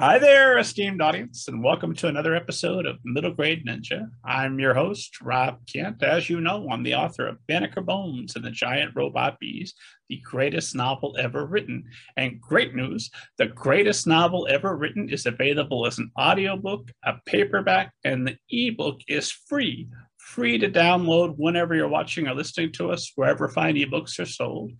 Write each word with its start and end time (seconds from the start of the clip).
Hi 0.00 0.20
there, 0.20 0.56
esteemed 0.58 1.02
audience, 1.02 1.48
and 1.48 1.60
welcome 1.60 1.92
to 1.96 2.06
another 2.06 2.32
episode 2.32 2.86
of 2.86 3.00
Middle 3.04 3.32
Grade 3.32 3.66
Ninja. 3.66 4.08
I'm 4.24 4.60
your 4.60 4.72
host, 4.72 5.20
Rob 5.20 5.58
Kent. 5.66 6.04
As 6.04 6.30
you 6.30 6.40
know, 6.40 6.68
I'm 6.70 6.84
the 6.84 6.94
author 6.94 7.26
of 7.26 7.44
Banneker 7.48 7.80
Bones 7.80 8.36
and 8.36 8.44
the 8.44 8.52
Giant 8.52 8.92
Robot 8.94 9.40
Bees, 9.40 9.74
the 10.08 10.20
greatest 10.24 10.76
novel 10.76 11.16
ever 11.18 11.44
written. 11.46 11.82
And 12.16 12.40
great 12.40 12.76
news 12.76 13.10
the 13.38 13.46
greatest 13.46 14.06
novel 14.06 14.46
ever 14.48 14.76
written 14.76 15.08
is 15.08 15.26
available 15.26 15.84
as 15.84 15.98
an 15.98 16.12
audiobook, 16.16 16.92
a 17.04 17.14
paperback, 17.26 17.92
and 18.04 18.24
the 18.24 18.36
ebook 18.50 19.00
is 19.08 19.32
free. 19.32 19.88
Free 20.16 20.58
to 20.58 20.70
download 20.70 21.34
whenever 21.38 21.74
you're 21.74 21.88
watching 21.88 22.28
or 22.28 22.36
listening 22.36 22.70
to 22.74 22.92
us, 22.92 23.10
wherever 23.16 23.48
fine 23.48 23.74
ebooks 23.74 24.20
are 24.20 24.26
sold. 24.26 24.74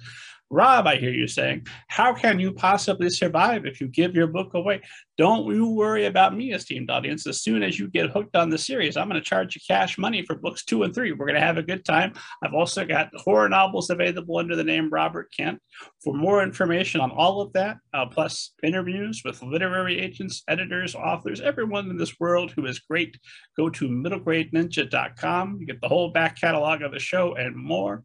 Rob, 0.51 0.87
I 0.87 0.97
hear 0.97 1.11
you 1.11 1.27
saying, 1.27 1.67
how 1.89 2.15
can 2.15 2.41
you 2.41 2.53
possibly 2.53 3.11
survive 3.11 3.67
if 3.67 3.83
you 3.83 3.89
give 3.89 4.15
your 4.15 4.29
book 4.29 4.55
away? 4.55 4.81
Don't 5.19 5.53
you 5.53 5.71
worry 5.71 6.07
about 6.07 6.37
me, 6.37 6.53
esteemed 6.53 6.91
audience. 6.91 7.27
As 7.27 7.43
soon 7.43 7.65
as 7.65 7.77
you 7.77 7.89
get 7.89 8.11
hooked 8.11 8.37
on 8.37 8.51
the 8.51 8.57
series, 8.57 8.97
I'm 8.97 9.09
going 9.09 9.21
to 9.21 9.29
charge 9.29 9.57
you 9.57 9.61
cash 9.67 9.99
money 9.99 10.23
for 10.23 10.37
books 10.37 10.65
two 10.65 10.85
and 10.85 10.95
three. 10.95 11.11
We're 11.11 11.27
going 11.27 11.35
to 11.35 11.45
have 11.45 11.59
a 11.59 11.63
good 11.63 11.85
time. 11.85 12.13
I've 12.41 12.55
also 12.55 12.85
got 12.85 13.11
horror 13.17 13.49
novels 13.49 13.91
available 13.91 14.39
under 14.39 14.55
the 14.55 14.63
name 14.63 14.89
Robert 14.91 15.33
Kent. 15.37 15.61
For 16.05 16.15
more 16.15 16.41
information 16.45 17.01
on 17.01 17.11
all 17.11 17.41
of 17.41 17.53
that, 17.55 17.79
uh, 17.93 18.07
plus 18.07 18.53
interviews 18.63 19.23
with 19.25 19.43
literary 19.43 19.99
agents, 19.99 20.45
editors, 20.47 20.95
authors, 20.95 21.41
everyone 21.41 21.91
in 21.91 21.97
this 21.97 22.21
world 22.21 22.53
who 22.53 22.67
is 22.67 22.79
great, 22.79 23.19
go 23.57 23.69
to 23.71 23.89
middlegradeninja.com. 23.89 25.57
You 25.59 25.67
get 25.67 25.81
the 25.81 25.89
whole 25.89 26.11
back 26.11 26.41
catalog 26.41 26.83
of 26.83 26.93
the 26.93 27.01
show 27.01 27.35
and 27.35 27.57
more. 27.57 28.05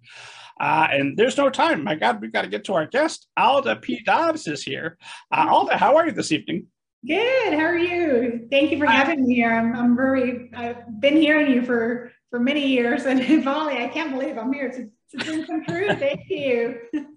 Uh, 0.59 0.87
and 0.89 1.15
there's 1.15 1.37
no 1.37 1.51
time. 1.51 1.83
My 1.83 1.93
God, 1.93 2.21
we've 2.21 2.33
got 2.33 2.41
to 2.41 2.47
get 2.47 2.63
to 2.65 2.73
our 2.73 2.87
guest. 2.87 3.27
Alda 3.37 3.75
P. 3.75 4.01
Dobbs 4.03 4.47
is 4.47 4.63
here. 4.63 4.97
Uh, 5.31 5.45
Alda, 5.47 5.77
how 5.77 5.97
are 5.97 6.07
you 6.07 6.11
this 6.11 6.31
evening? 6.31 6.67
Good. 7.05 7.53
How 7.53 7.65
are 7.65 7.77
you? 7.77 8.47
Thank 8.49 8.71
you 8.71 8.77
for 8.77 8.85
having 8.85 9.27
me 9.27 9.35
here. 9.35 9.51
I'm, 9.51 9.75
I'm 9.75 9.95
very, 9.95 10.49
I've 10.55 11.01
been 11.01 11.17
hearing 11.17 11.51
you 11.51 11.61
for, 11.61 12.13
for 12.29 12.39
many 12.39 12.65
years 12.65 13.05
and 13.05 13.43
finally, 13.43 13.83
I 13.83 13.89
can't 13.89 14.11
believe 14.11 14.37
I'm 14.37 14.53
here. 14.53 14.71
to 14.71 14.89
it's 15.15 15.27
a 15.29 15.45
come 15.45 15.63
true. 15.65 15.87
Thank 15.95 16.29
you. 16.29 16.79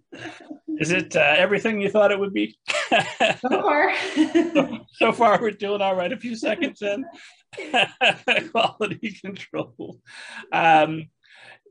Is 0.78 0.90
it 0.90 1.16
uh, 1.16 1.34
everything 1.36 1.80
you 1.80 1.88
thought 1.88 2.10
it 2.12 2.18
would 2.18 2.34
be? 2.34 2.58
so 2.90 3.48
far. 3.48 3.94
so, 4.14 4.78
so, 4.92 5.12
far, 5.12 5.40
we're 5.40 5.50
doing 5.52 5.80
all 5.80 5.94
right. 5.94 6.12
A 6.12 6.16
few 6.16 6.36
seconds 6.36 6.82
in. 6.82 7.04
Quality 8.50 9.18
control. 9.22 10.00
Um, 10.52 11.08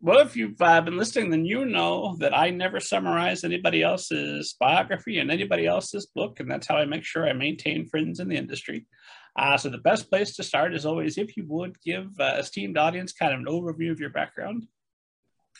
well, 0.01 0.19
if 0.19 0.35
you've 0.35 0.61
uh, 0.61 0.81
been 0.81 0.97
listening, 0.97 1.29
then 1.29 1.45
you 1.45 1.65
know 1.65 2.15
that 2.19 2.37
I 2.37 2.49
never 2.49 2.79
summarize 2.79 3.43
anybody 3.43 3.81
else's 3.81 4.55
biography 4.59 5.19
and 5.19 5.31
anybody 5.31 5.65
else's 5.65 6.05
book, 6.07 6.39
and 6.39 6.49
that's 6.49 6.67
how 6.67 6.77
I 6.77 6.85
make 6.85 7.03
sure 7.03 7.27
I 7.27 7.33
maintain 7.33 7.87
friends 7.87 8.19
in 8.19 8.27
the 8.27 8.35
industry. 8.35 8.85
Uh, 9.37 9.57
so 9.57 9.69
the 9.69 9.77
best 9.79 10.09
place 10.09 10.35
to 10.35 10.43
start 10.43 10.73
is 10.73 10.85
always 10.85 11.17
if 11.17 11.35
you 11.35 11.45
would 11.47 11.75
give 11.81 12.07
uh, 12.19 12.35
esteemed 12.37 12.77
audience 12.77 13.11
kind 13.11 13.33
of 13.33 13.39
an 13.39 13.45
overview 13.47 13.91
of 13.91 13.99
your 13.99 14.11
background. 14.11 14.65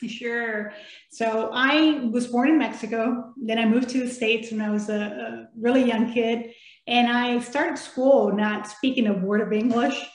Sure. 0.06 0.74
So 1.10 1.50
I 1.54 2.02
was 2.12 2.28
born 2.28 2.50
in 2.50 2.58
Mexico. 2.58 3.34
Then 3.38 3.58
I 3.58 3.66
moved 3.66 3.90
to 3.90 4.00
the 4.00 4.10
States 4.10 4.52
when 4.52 4.62
I 4.62 4.70
was 4.70 4.90
a, 4.90 5.00
a 5.00 5.48
really 5.58 5.86
young 5.86 6.14
kid. 6.14 6.54
And 6.88 7.08
I 7.08 7.40
started 7.40 7.78
school 7.78 8.34
not 8.34 8.68
speaking 8.68 9.08
a 9.08 9.14
word 9.14 9.42
of 9.42 9.54
English 9.54 10.06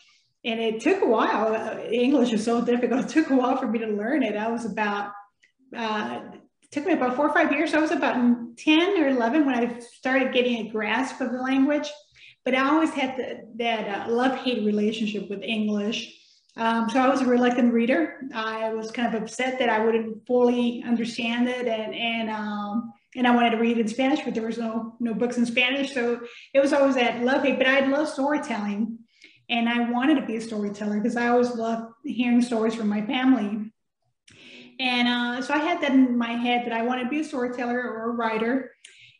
and 0.44 0.60
it 0.60 0.80
took 0.80 1.02
a 1.02 1.06
while. 1.06 1.54
Uh, 1.54 1.80
English 1.90 2.32
is 2.32 2.44
so 2.44 2.60
difficult. 2.60 3.04
It 3.04 3.08
took 3.10 3.30
a 3.30 3.36
while 3.36 3.56
for 3.56 3.66
me 3.66 3.78
to 3.80 3.86
learn 3.86 4.22
it. 4.22 4.36
I 4.36 4.50
was 4.50 4.64
about, 4.64 5.12
uh, 5.76 6.20
it 6.62 6.70
took 6.70 6.86
me 6.86 6.92
about 6.92 7.16
four 7.16 7.28
or 7.28 7.34
five 7.34 7.52
years. 7.52 7.74
I 7.74 7.80
was 7.80 7.90
about 7.90 8.16
10 8.56 9.02
or 9.02 9.08
11 9.08 9.46
when 9.46 9.54
I 9.54 9.78
started 9.78 10.32
getting 10.32 10.66
a 10.66 10.70
grasp 10.70 11.20
of 11.20 11.32
the 11.32 11.42
language. 11.42 11.90
But 12.44 12.54
I 12.54 12.70
always 12.70 12.90
had 12.90 13.16
the, 13.18 13.40
that 13.56 14.08
uh, 14.08 14.10
love 14.10 14.36
hate 14.38 14.64
relationship 14.64 15.28
with 15.28 15.42
English. 15.42 16.16
Um, 16.56 16.88
so 16.88 16.98
I 16.98 17.08
was 17.08 17.20
a 17.20 17.26
reluctant 17.26 17.72
reader. 17.72 18.22
I 18.34 18.72
was 18.72 18.90
kind 18.90 19.14
of 19.14 19.22
upset 19.22 19.58
that 19.58 19.68
I 19.68 19.84
wouldn't 19.84 20.26
fully 20.26 20.82
understand 20.86 21.48
it, 21.48 21.68
and 21.68 21.94
and 21.94 22.28
um, 22.30 22.92
and 23.14 23.26
I 23.26 23.34
wanted 23.34 23.50
to 23.50 23.56
read 23.58 23.78
in 23.78 23.86
Spanish, 23.88 24.20
but 24.24 24.34
there 24.34 24.46
was 24.46 24.58
no 24.58 24.96
no 25.00 25.14
books 25.14 25.36
in 25.36 25.46
Spanish. 25.46 25.94
So 25.94 26.20
it 26.52 26.60
was 26.60 26.72
always 26.72 26.96
that 26.96 27.22
love 27.22 27.44
hate. 27.44 27.58
But 27.58 27.68
I 27.68 27.86
love 27.86 28.08
storytelling. 28.08 28.98
And 29.50 29.68
I 29.68 29.90
wanted 29.90 30.14
to 30.14 30.26
be 30.26 30.36
a 30.36 30.40
storyteller 30.40 31.00
because 31.00 31.16
I 31.16 31.28
always 31.28 31.54
loved 31.56 31.92
hearing 32.04 32.40
stories 32.40 32.76
from 32.76 32.88
my 32.88 33.04
family. 33.04 33.72
And 34.78 35.08
uh, 35.08 35.42
so 35.42 35.52
I 35.52 35.58
had 35.58 35.82
that 35.82 35.90
in 35.90 36.16
my 36.16 36.32
head 36.32 36.64
that 36.64 36.72
I 36.72 36.82
wanted 36.82 37.04
to 37.04 37.10
be 37.10 37.20
a 37.20 37.24
storyteller 37.24 37.78
or 37.78 38.10
a 38.10 38.14
writer. 38.14 38.72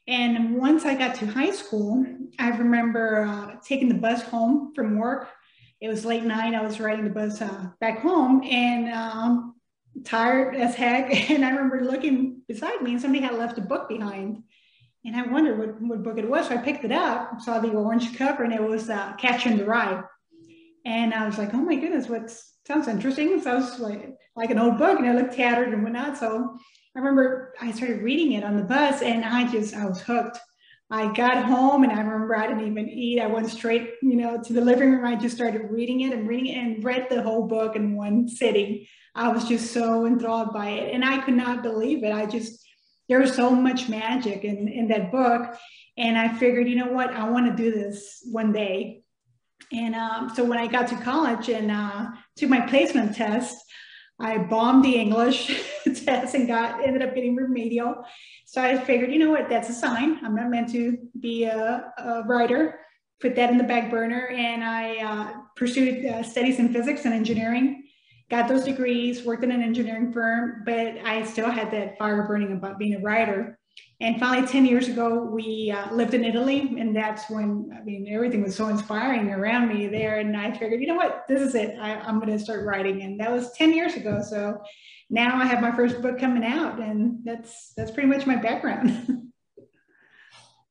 And 0.07 0.57
once 0.57 0.85
I 0.85 0.95
got 0.95 1.17
to 1.17 1.27
high 1.27 1.51
school, 1.51 2.07
I 2.39 2.49
remember 2.51 3.23
uh, 3.23 3.57
taking 3.63 3.89
the 3.89 3.95
bus 3.95 4.23
home 4.23 4.73
from 4.75 4.99
work. 4.99 5.29
It 5.81 5.89
was 5.89 6.05
late 6.05 6.25
night. 6.25 6.55
I 6.55 6.63
was 6.63 6.79
riding 6.79 7.05
the 7.05 7.11
bus 7.11 7.43
uh, 7.43 7.71
back 7.81 7.99
home 7.99 8.43
and 8.45 8.89
um, 8.93 9.57
tired 10.05 10.55
as 10.55 10.77
heck. 10.77 11.11
And 11.31 11.45
I 11.45 11.51
remember 11.51 11.83
looking 11.85 12.43
beside 12.47 12.81
me 12.83 12.93
and 12.93 13.01
somebody 13.01 13.25
had 13.25 13.35
left 13.35 13.59
a 13.59 13.63
book 13.63 13.89
behind. 13.89 14.45
And 15.05 15.17
I 15.17 15.23
wondered 15.23 15.59
what, 15.59 15.81
what 15.83 16.03
book 16.05 16.19
it 16.19 16.29
was. 16.29 16.47
So 16.49 16.55
I 16.55 16.59
picked 16.59 16.85
it 16.85 16.93
up, 16.93 17.41
saw 17.41 17.59
the 17.59 17.71
orange 17.71 18.17
cover, 18.17 18.45
and 18.45 18.53
it 18.53 18.63
was 18.63 18.89
uh, 18.89 19.15
Catcher 19.15 19.51
in 19.51 19.59
the 19.59 19.65
Rye. 19.65 20.03
And 20.85 21.13
I 21.13 21.27
was 21.27 21.39
like, 21.39 21.55
oh 21.55 21.59
my 21.59 21.77
goodness, 21.77 22.09
what 22.09 22.33
sounds 22.67 22.89
interesting. 22.89 23.41
Sounds 23.41 23.79
like, 23.79 24.15
like 24.37 24.51
an 24.51 24.59
old 24.59 24.79
book 24.79 24.99
and 24.99 25.09
it 25.09 25.15
looked 25.15 25.35
tattered 25.35 25.73
and 25.73 25.83
whatnot. 25.83 26.17
So 26.17 26.57
I 26.97 26.99
remember 26.99 27.55
I 27.61 27.71
started 27.73 28.03
reading 28.03 28.33
it 28.33 28.45
on 28.45 28.57
the 28.57 28.63
bus 28.63 29.03
and 29.03 29.25
I 29.25 29.51
just, 29.51 29.75
I 29.75 29.87
was 29.87 30.01
hooked. 30.01 30.39
I 30.93 31.13
got 31.13 31.45
home 31.45 31.85
and 31.85 31.93
I 31.93 32.01
remember 32.01 32.37
I 32.37 32.49
didn't 32.49 32.67
even 32.67 32.89
eat. 32.89 33.21
I 33.21 33.29
went 33.29 33.49
straight, 33.49 33.91
you 34.03 34.17
know, 34.17 34.43
to 34.43 34.53
the 34.53 34.61
living 34.61 34.91
room. 34.91 35.05
I 35.05 35.15
just 35.15 35.37
started 35.37 35.71
reading 35.71 36.01
it 36.01 36.13
and 36.13 36.27
reading 36.27 36.47
it 36.47 36.59
and 36.59 36.85
read 36.85 37.07
the 37.09 37.23
whole 37.23 37.47
book 37.47 37.77
in 37.77 37.95
one 37.95 38.29
sitting. 38.29 38.87
I 39.15 39.29
was 39.29 39.45
just 39.45 39.73
so 39.73 40.07
enthralled 40.07 40.53
by 40.53 40.71
it 40.71 40.93
and 40.93 41.05
I 41.05 41.19
could 41.19 41.35
not 41.35 41.63
believe 41.63 42.03
it. 42.03 42.13
I 42.13 42.27
just, 42.27 42.67
there 43.09 43.21
was 43.21 43.35
so 43.35 43.51
much 43.51 43.89
magic 43.89 44.45
in, 44.45 44.67
in 44.67 44.89
that 44.89 45.13
book. 45.13 45.57
And 45.97 46.19
I 46.19 46.29
figured, 46.39 46.69
you 46.69 46.77
know 46.77 46.93
what, 46.93 47.11
I 47.11 47.29
want 47.29 47.47
to 47.47 47.63
do 47.63 47.71
this 47.71 48.21
one 48.25 48.53
day. 48.53 49.00
And 49.73 49.95
um, 49.95 50.33
so 50.35 50.45
when 50.45 50.59
I 50.59 50.67
got 50.67 50.89
to 50.89 50.97
college 50.97 51.49
and 51.49 51.71
uh, 51.71 52.09
took 52.37 52.51
my 52.51 52.61
placement 52.61 53.15
test, 53.15 53.57
I 54.21 54.37
bombed 54.37 54.85
the 54.85 54.97
English 54.97 55.63
test 56.05 56.35
and 56.35 56.47
got 56.47 56.85
ended 56.85 57.03
up 57.03 57.15
getting 57.15 57.37
remedial. 57.37 58.05
So 58.47 58.63
I 58.63 58.77
figured, 58.79 59.13
you 59.13 59.19
know 59.19 59.31
what, 59.31 59.49
that's 59.49 59.71
a 59.71 59.73
sign. 59.73 60.19
I'm 60.25 60.35
not 60.35 60.51
meant 60.51 60.71
to 60.73 60.99
be 61.19 61.45
a, 61.45 61.93
a 61.99 62.23
writer. 62.27 62.81
Put 63.21 63.37
that 63.37 63.51
in 63.51 63.59
the 63.59 63.65
back 63.65 63.91
burner, 63.91 64.29
and 64.29 64.65
I 64.65 64.97
uh, 64.97 65.33
pursued 65.55 66.07
uh, 66.07 66.23
studies 66.23 66.59
in 66.59 66.73
physics 66.73 67.05
and 67.05 67.13
engineering. 67.13 67.85
Got 68.31 68.49
those 68.49 68.65
degrees, 68.65 69.25
worked 69.25 69.45
in 69.45 69.51
an 69.51 69.63
engineering 69.63 70.13
firm, 70.13 70.63
but 70.65 70.97
I 71.05 71.25
still 71.25 71.51
had 71.51 71.71
that 71.73 71.99
fire 71.99 72.27
burning 72.27 72.53
about 72.53 72.79
being 72.79 72.95
a 72.95 73.01
writer. 73.01 73.59
And 74.03 74.19
finally, 74.19 74.47
10 74.47 74.65
years 74.65 74.89
ago, 74.89 75.23
we 75.25 75.71
uh, 75.71 75.93
lived 75.93 76.15
in 76.15 76.25
Italy. 76.25 76.75
And 76.79 76.97
that's 76.97 77.29
when, 77.29 77.71
I 77.79 77.85
mean, 77.85 78.09
everything 78.11 78.43
was 78.43 78.57
so 78.57 78.69
inspiring 78.69 79.31
around 79.31 79.69
me 79.69 79.89
there. 79.89 80.19
And 80.19 80.35
I 80.35 80.53
figured, 80.53 80.81
you 80.81 80.87
know 80.87 80.95
what, 80.95 81.25
this 81.29 81.43
is 81.43 81.55
it. 81.55 81.77
I, 81.79 81.91
am 82.09 82.19
going 82.19 82.33
to 82.33 82.43
start 82.43 82.65
writing. 82.65 83.03
And 83.03 83.21
that 83.21 83.31
was 83.31 83.53
10 83.53 83.75
years 83.75 83.95
ago. 83.95 84.23
So 84.27 84.63
now 85.11 85.37
I 85.37 85.45
have 85.45 85.61
my 85.61 85.73
first 85.73 86.01
book 86.01 86.19
coming 86.19 86.45
out. 86.45 86.81
And 86.81 87.19
that's, 87.25 87.75
that's 87.77 87.91
pretty 87.91 88.09
much 88.09 88.27
my 88.27 88.37
background. 88.37 88.89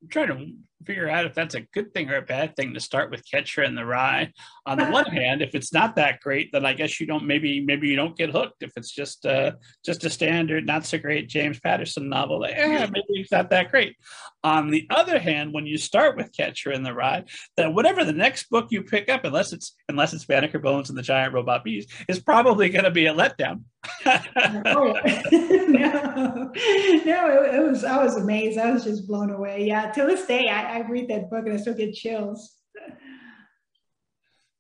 I'm 0.02 0.08
trying 0.10 0.28
to 0.30 0.48
figure 0.86 1.10
out 1.10 1.26
if 1.26 1.36
that's 1.36 1.56
a 1.56 1.68
good 1.74 1.94
thing 1.94 2.10
or 2.10 2.18
a 2.18 2.24
bad 2.24 2.56
thing 2.56 2.74
to 2.74 2.80
start 2.80 3.12
with 3.12 3.30
Catcher 3.30 3.62
in 3.62 3.76
the 3.76 3.86
Rye. 3.86 4.32
On 4.70 4.78
the 4.78 4.86
one 4.86 5.08
hand, 5.08 5.42
if 5.42 5.56
it's 5.56 5.74
not 5.74 5.96
that 5.96 6.20
great, 6.20 6.52
then 6.52 6.64
I 6.64 6.74
guess 6.74 7.00
you 7.00 7.08
don't 7.08 7.26
maybe 7.26 7.60
maybe 7.60 7.88
you 7.88 7.96
don't 7.96 8.16
get 8.16 8.30
hooked. 8.30 8.62
If 8.62 8.72
it's 8.78 8.92
just 8.92 9.26
uh, 9.26 9.54
just 9.84 10.04
a 10.04 10.12
standard, 10.12 10.68
not 10.68 10.86
so 10.86 11.00
great 11.00 11.28
James 11.28 11.60
Patterson 11.60 12.08
novel, 12.08 12.42
like, 12.42 12.54
eh, 12.56 12.86
maybe 12.86 13.06
it's 13.10 13.32
not 13.32 13.50
that 13.50 13.72
great. 13.72 13.96
On 14.44 14.70
the 14.70 14.86
other 14.92 15.18
hand, 15.18 15.54
when 15.54 15.66
you 15.66 15.80
start 15.80 16.16
with 16.16 16.32
Catcher 16.38 16.72
in 16.72 16.84
the 16.84 16.94
Rye, 16.94 17.24
then 17.58 17.74
whatever 17.74 18.06
the 18.06 18.14
next 18.14 18.48
book 18.52 18.68
you 18.70 18.84
pick 18.84 19.10
up, 19.10 19.26
unless 19.26 19.54
it's 19.54 19.76
unless 19.90 20.14
it's 20.14 20.26
Banneker 20.26 20.60
Bones 20.60 20.90
and 20.90 20.98
the 20.98 21.02
Giant 21.02 21.34
Robot 21.34 21.64
Bees, 21.64 21.88
is 22.08 22.20
probably 22.20 22.70
going 22.70 22.86
to 22.86 22.92
be 22.92 23.08
a 23.08 23.14
letdown. 23.14 23.64
no, 24.06 24.94
no, 24.94 26.52
it, 26.54 27.56
it, 27.56 27.68
was. 27.68 27.84
I 27.84 28.04
was 28.04 28.18
amazed. 28.18 28.60
I 28.60 28.72
was 28.72 28.84
just 28.84 29.08
blown 29.08 29.32
away. 29.32 29.66
Yeah, 29.66 29.92
to 29.94 30.06
this 30.06 30.28
day, 30.28 30.48
I, 30.48 30.78
I 30.78 30.88
read 30.88 31.08
that 31.10 31.32
book 31.32 31.48
and 31.48 31.54
I 31.54 31.58
still 31.58 31.74
get 31.74 31.96
chills. 31.96 32.59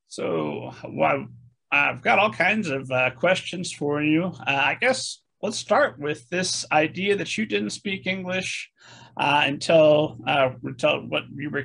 So, 0.09 0.73
well, 0.88 1.27
I've 1.71 2.01
got 2.01 2.19
all 2.19 2.31
kinds 2.31 2.69
of 2.69 2.91
uh, 2.91 3.11
questions 3.11 3.71
for 3.71 4.01
you. 4.01 4.25
Uh, 4.25 4.61
I 4.65 4.77
guess 4.79 5.21
let's 5.41 5.57
start 5.57 6.00
with 6.00 6.27
this 6.29 6.65
idea 6.71 7.15
that 7.15 7.38
you 7.38 7.45
didn't 7.45 7.69
speak 7.69 8.07
English 8.07 8.71
uh, 9.17 9.44
until 9.45 10.17
uh, 10.27 10.50
until 10.63 11.01
what 11.07 11.23
you 11.35 11.50
were 11.50 11.63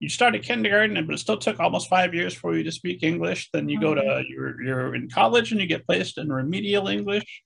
you 0.00 0.08
started 0.08 0.42
kindergarten, 0.42 1.06
but 1.06 1.14
it 1.14 1.18
still 1.18 1.36
took 1.36 1.60
almost 1.60 1.88
five 1.88 2.14
years 2.14 2.34
for 2.34 2.56
you 2.56 2.64
to 2.64 2.72
speak 2.72 3.02
English. 3.02 3.50
Then 3.52 3.68
you 3.68 3.78
go 3.78 3.94
to 3.94 4.00
mm-hmm. 4.00 4.32
you're 4.32 4.62
you're 4.62 4.94
in 4.94 5.10
college 5.10 5.52
and 5.52 5.60
you 5.60 5.66
get 5.66 5.86
placed 5.86 6.18
in 6.18 6.32
remedial 6.32 6.88
English 6.88 7.42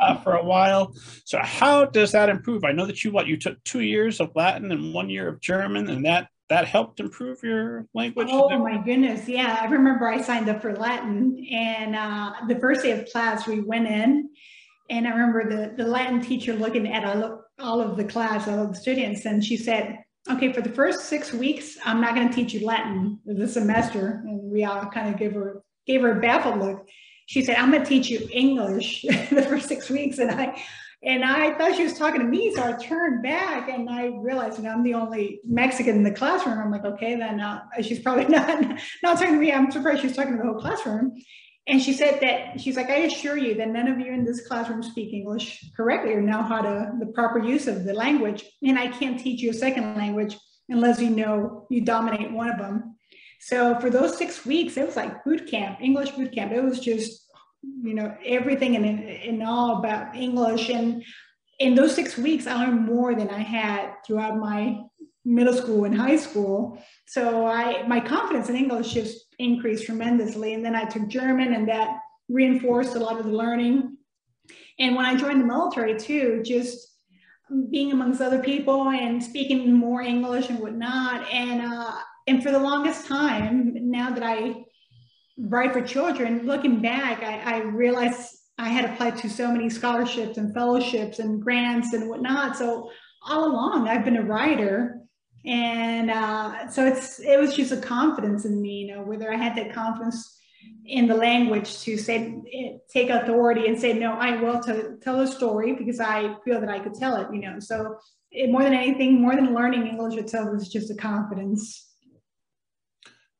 uh, 0.00 0.16
for 0.18 0.34
a 0.34 0.44
while. 0.44 0.94
So 1.24 1.40
how 1.42 1.84
does 1.86 2.12
that 2.12 2.28
improve? 2.28 2.64
I 2.64 2.72
know 2.72 2.86
that 2.86 3.02
you 3.02 3.10
what 3.10 3.26
you 3.26 3.36
took 3.36 3.62
two 3.64 3.80
years 3.80 4.20
of 4.20 4.30
Latin 4.36 4.70
and 4.72 4.94
one 4.94 5.10
year 5.10 5.28
of 5.28 5.40
German, 5.40 5.90
and 5.90 6.06
that 6.06 6.28
that 6.48 6.66
helped 6.66 7.00
improve 7.00 7.42
your 7.42 7.86
language? 7.94 8.28
Oh 8.30 8.58
my 8.58 8.78
goodness, 8.78 9.28
yeah. 9.28 9.58
I 9.60 9.66
remember 9.66 10.08
I 10.08 10.20
signed 10.22 10.48
up 10.48 10.62
for 10.62 10.74
Latin, 10.74 11.46
and 11.50 11.94
uh, 11.94 12.32
the 12.48 12.58
first 12.58 12.82
day 12.82 12.92
of 12.92 13.10
class 13.10 13.46
we 13.46 13.60
went 13.60 13.86
in, 13.86 14.30
and 14.90 15.06
I 15.06 15.10
remember 15.10 15.48
the 15.48 15.82
the 15.82 15.88
Latin 15.88 16.20
teacher 16.20 16.54
looking 16.54 16.90
at 16.92 17.04
all, 17.04 17.44
all 17.58 17.80
of 17.80 17.96
the 17.96 18.04
class, 18.04 18.48
all 18.48 18.62
of 18.62 18.70
the 18.70 18.80
students, 18.80 19.26
and 19.26 19.44
she 19.44 19.56
said, 19.56 19.98
"Okay, 20.30 20.52
for 20.52 20.62
the 20.62 20.70
first 20.70 21.06
six 21.06 21.32
weeks, 21.32 21.76
I'm 21.84 22.00
not 22.00 22.14
going 22.14 22.28
to 22.28 22.34
teach 22.34 22.54
you 22.54 22.66
Latin 22.66 23.18
this 23.26 23.54
semester," 23.54 24.22
and 24.24 24.50
we 24.50 24.64
all 24.64 24.86
kind 24.86 25.12
of 25.12 25.18
gave 25.18 25.34
her 25.34 25.62
gave 25.86 26.00
her 26.00 26.18
a 26.18 26.20
baffled 26.20 26.60
look. 26.60 26.86
She 27.26 27.42
said, 27.44 27.56
"I'm 27.56 27.70
going 27.70 27.82
to 27.82 27.88
teach 27.88 28.08
you 28.08 28.26
English 28.32 29.02
the 29.30 29.42
first 29.42 29.68
six 29.68 29.90
weeks," 29.90 30.18
and 30.18 30.30
I 30.30 30.62
and 31.02 31.24
I 31.24 31.56
thought 31.56 31.76
she 31.76 31.84
was 31.84 31.96
talking 31.96 32.20
to 32.20 32.26
me, 32.26 32.52
so 32.54 32.62
I 32.62 32.72
turned 32.72 33.22
back 33.22 33.68
and 33.68 33.88
I 33.88 34.06
realized, 34.06 34.58
you 34.58 34.64
know, 34.64 34.70
I'm 34.70 34.82
the 34.82 34.94
only 34.94 35.40
Mexican 35.46 35.96
in 35.96 36.02
the 36.02 36.10
classroom. 36.10 36.58
I'm 36.58 36.72
like, 36.72 36.84
okay, 36.84 37.14
then 37.14 37.40
uh, 37.40 37.62
she's 37.82 38.00
probably 38.00 38.24
not 38.28 38.62
not 39.02 39.18
talking 39.18 39.34
to 39.34 39.40
me. 39.40 39.52
I'm 39.52 39.70
surprised 39.70 40.02
she's 40.02 40.16
talking 40.16 40.32
to 40.32 40.38
the 40.38 40.44
whole 40.44 40.60
classroom. 40.60 41.12
And 41.68 41.82
she 41.82 41.92
said 41.92 42.20
that 42.22 42.60
she's 42.60 42.76
like, 42.76 42.88
I 42.88 43.00
assure 43.00 43.36
you 43.36 43.54
that 43.56 43.68
none 43.68 43.88
of 43.88 44.00
you 44.00 44.10
in 44.12 44.24
this 44.24 44.46
classroom 44.46 44.82
speak 44.82 45.12
English 45.12 45.62
correctly 45.76 46.14
or 46.14 46.22
know 46.22 46.42
how 46.42 46.62
to 46.62 46.92
the 46.98 47.06
proper 47.06 47.38
use 47.38 47.68
of 47.68 47.84
the 47.84 47.92
language. 47.92 48.44
And 48.62 48.78
I 48.78 48.88
can't 48.88 49.20
teach 49.20 49.42
you 49.42 49.50
a 49.50 49.54
second 49.54 49.96
language 49.96 50.36
unless 50.70 51.00
you 51.00 51.10
know 51.10 51.66
you 51.70 51.82
dominate 51.82 52.32
one 52.32 52.48
of 52.48 52.58
them. 52.58 52.96
So 53.40 53.78
for 53.80 53.90
those 53.90 54.16
six 54.16 54.44
weeks, 54.46 54.76
it 54.76 54.86
was 54.86 54.96
like 54.96 55.22
boot 55.24 55.46
camp, 55.46 55.78
English 55.80 56.10
boot 56.12 56.32
camp. 56.32 56.52
It 56.52 56.64
was 56.64 56.80
just 56.80 57.27
you 57.62 57.94
know 57.94 58.16
everything 58.24 58.76
and 58.76 58.86
in 58.86 59.42
all 59.42 59.78
about 59.78 60.14
English. 60.16 60.68
And 60.70 61.04
in 61.58 61.74
those 61.74 61.94
six 61.94 62.16
weeks, 62.16 62.46
I 62.46 62.54
learned 62.54 62.84
more 62.84 63.14
than 63.14 63.30
I 63.30 63.40
had 63.40 63.94
throughout 64.06 64.38
my 64.38 64.80
middle 65.24 65.52
school 65.54 65.84
and 65.84 65.96
high 65.96 66.16
school. 66.16 66.82
So 67.06 67.46
I 67.46 67.86
my 67.86 68.00
confidence 68.00 68.48
in 68.48 68.56
English 68.56 68.92
just 68.92 69.26
increased 69.38 69.86
tremendously. 69.86 70.54
And 70.54 70.64
then 70.64 70.74
I 70.74 70.84
took 70.84 71.08
German, 71.08 71.54
and 71.54 71.68
that 71.68 71.98
reinforced 72.28 72.94
a 72.94 73.00
lot 73.00 73.18
of 73.18 73.26
the 73.26 73.32
learning. 73.32 73.96
And 74.78 74.94
when 74.94 75.06
I 75.06 75.16
joined 75.16 75.40
the 75.40 75.46
military 75.46 75.98
too, 75.98 76.42
just 76.44 76.88
being 77.70 77.92
amongst 77.92 78.20
other 78.20 78.40
people 78.40 78.88
and 78.90 79.22
speaking 79.22 79.72
more 79.72 80.02
English 80.02 80.50
and 80.50 80.60
whatnot. 80.60 81.26
And 81.32 81.62
uh, 81.62 81.96
and 82.26 82.42
for 82.42 82.50
the 82.50 82.58
longest 82.58 83.06
time, 83.06 83.72
now 83.74 84.10
that 84.10 84.22
I 84.22 84.64
write 85.38 85.72
for 85.72 85.80
children, 85.80 86.44
looking 86.44 86.80
back, 86.80 87.22
I, 87.22 87.56
I 87.56 87.58
realized 87.62 88.36
I 88.58 88.68
had 88.68 88.84
applied 88.84 89.16
to 89.18 89.30
so 89.30 89.50
many 89.50 89.70
scholarships 89.70 90.36
and 90.36 90.52
fellowships 90.52 91.20
and 91.20 91.40
grants 91.40 91.92
and 91.92 92.08
whatnot. 92.08 92.56
So 92.56 92.90
all 93.26 93.46
along, 93.46 93.88
I've 93.88 94.04
been 94.04 94.16
a 94.16 94.22
writer, 94.22 95.00
and 95.46 96.10
uh, 96.10 96.68
so 96.68 96.84
it's 96.84 97.20
it 97.20 97.38
was 97.38 97.54
just 97.54 97.72
a 97.72 97.76
confidence 97.76 98.44
in 98.44 98.60
me, 98.60 98.80
you 98.80 98.94
know, 98.94 99.02
whether 99.02 99.32
I 99.32 99.36
had 99.36 99.56
that 99.56 99.72
confidence 99.72 100.36
in 100.84 101.06
the 101.06 101.14
language 101.14 101.80
to 101.82 101.96
say 101.96 102.34
take 102.92 103.10
authority 103.10 103.66
and 103.66 103.78
say 103.78 103.92
no, 103.92 104.14
I 104.14 104.40
will 104.40 104.60
tell 105.00 105.20
a 105.20 105.26
story 105.26 105.74
because 105.74 106.00
I 106.00 106.34
feel 106.44 106.60
that 106.60 106.70
I 106.70 106.80
could 106.80 106.94
tell 106.94 107.16
it, 107.16 107.28
you 107.32 107.40
know. 107.40 107.60
So 107.60 107.96
it, 108.32 108.50
more 108.50 108.62
than 108.62 108.74
anything, 108.74 109.20
more 109.20 109.36
than 109.36 109.54
learning 109.54 109.86
English 109.86 110.16
itself, 110.16 110.48
is 110.56 110.68
just 110.68 110.90
a 110.90 110.94
confidence. 110.94 111.87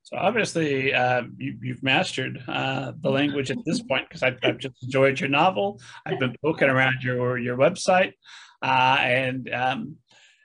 So 0.09 0.17
obviously, 0.17 0.95
uh, 0.95 1.25
you, 1.37 1.75
have 1.75 1.83
mastered 1.83 2.43
uh, 2.49 2.93
the 2.99 3.11
language 3.11 3.51
at 3.51 3.59
this 3.67 3.83
point 3.83 4.09
because 4.09 4.23
I've, 4.23 4.39
I've, 4.43 4.57
just 4.57 4.83
enjoyed 4.83 5.21
your 5.21 5.29
novel. 5.29 5.83
I've 6.07 6.19
been 6.19 6.35
poking 6.43 6.71
around 6.71 7.03
your 7.03 7.37
your 7.37 7.59
website, 7.59 8.15
uh, 8.63 8.97
and 9.01 9.53
um, 9.53 9.97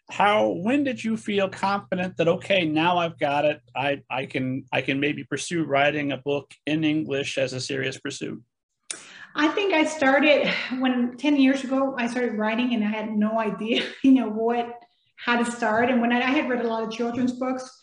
how 0.10 0.50
when 0.50 0.84
did 0.84 1.02
you 1.02 1.16
feel 1.16 1.48
confident 1.48 2.18
that 2.18 2.28
okay, 2.28 2.66
now 2.66 2.98
I've 2.98 3.18
got 3.18 3.46
it. 3.46 3.62
I 3.74 4.02
I 4.10 4.26
can 4.26 4.66
I 4.74 4.82
can 4.82 5.00
maybe 5.00 5.24
pursue 5.24 5.64
writing 5.64 6.12
a 6.12 6.18
book 6.18 6.52
in 6.66 6.84
English 6.84 7.38
as 7.38 7.54
a 7.54 7.62
serious 7.62 7.98
pursuit. 7.98 8.44
I 9.34 9.48
think 9.48 9.74
I 9.74 9.86
started 9.86 10.52
when 10.80 11.16
10 11.16 11.38
years 11.38 11.64
ago 11.64 11.96
I 11.98 12.08
started 12.08 12.38
writing 12.38 12.74
and 12.74 12.84
I 12.84 12.90
had 12.90 13.16
no 13.16 13.40
idea, 13.40 13.86
you 14.04 14.12
know, 14.12 14.28
what 14.28 14.78
how 15.16 15.42
to 15.42 15.50
start. 15.50 15.90
And 15.90 16.02
when 16.02 16.12
I, 16.12 16.18
I 16.18 16.32
had 16.32 16.50
read 16.50 16.66
a 16.66 16.68
lot 16.68 16.84
of 16.84 16.92
children's 16.92 17.32
books 17.32 17.80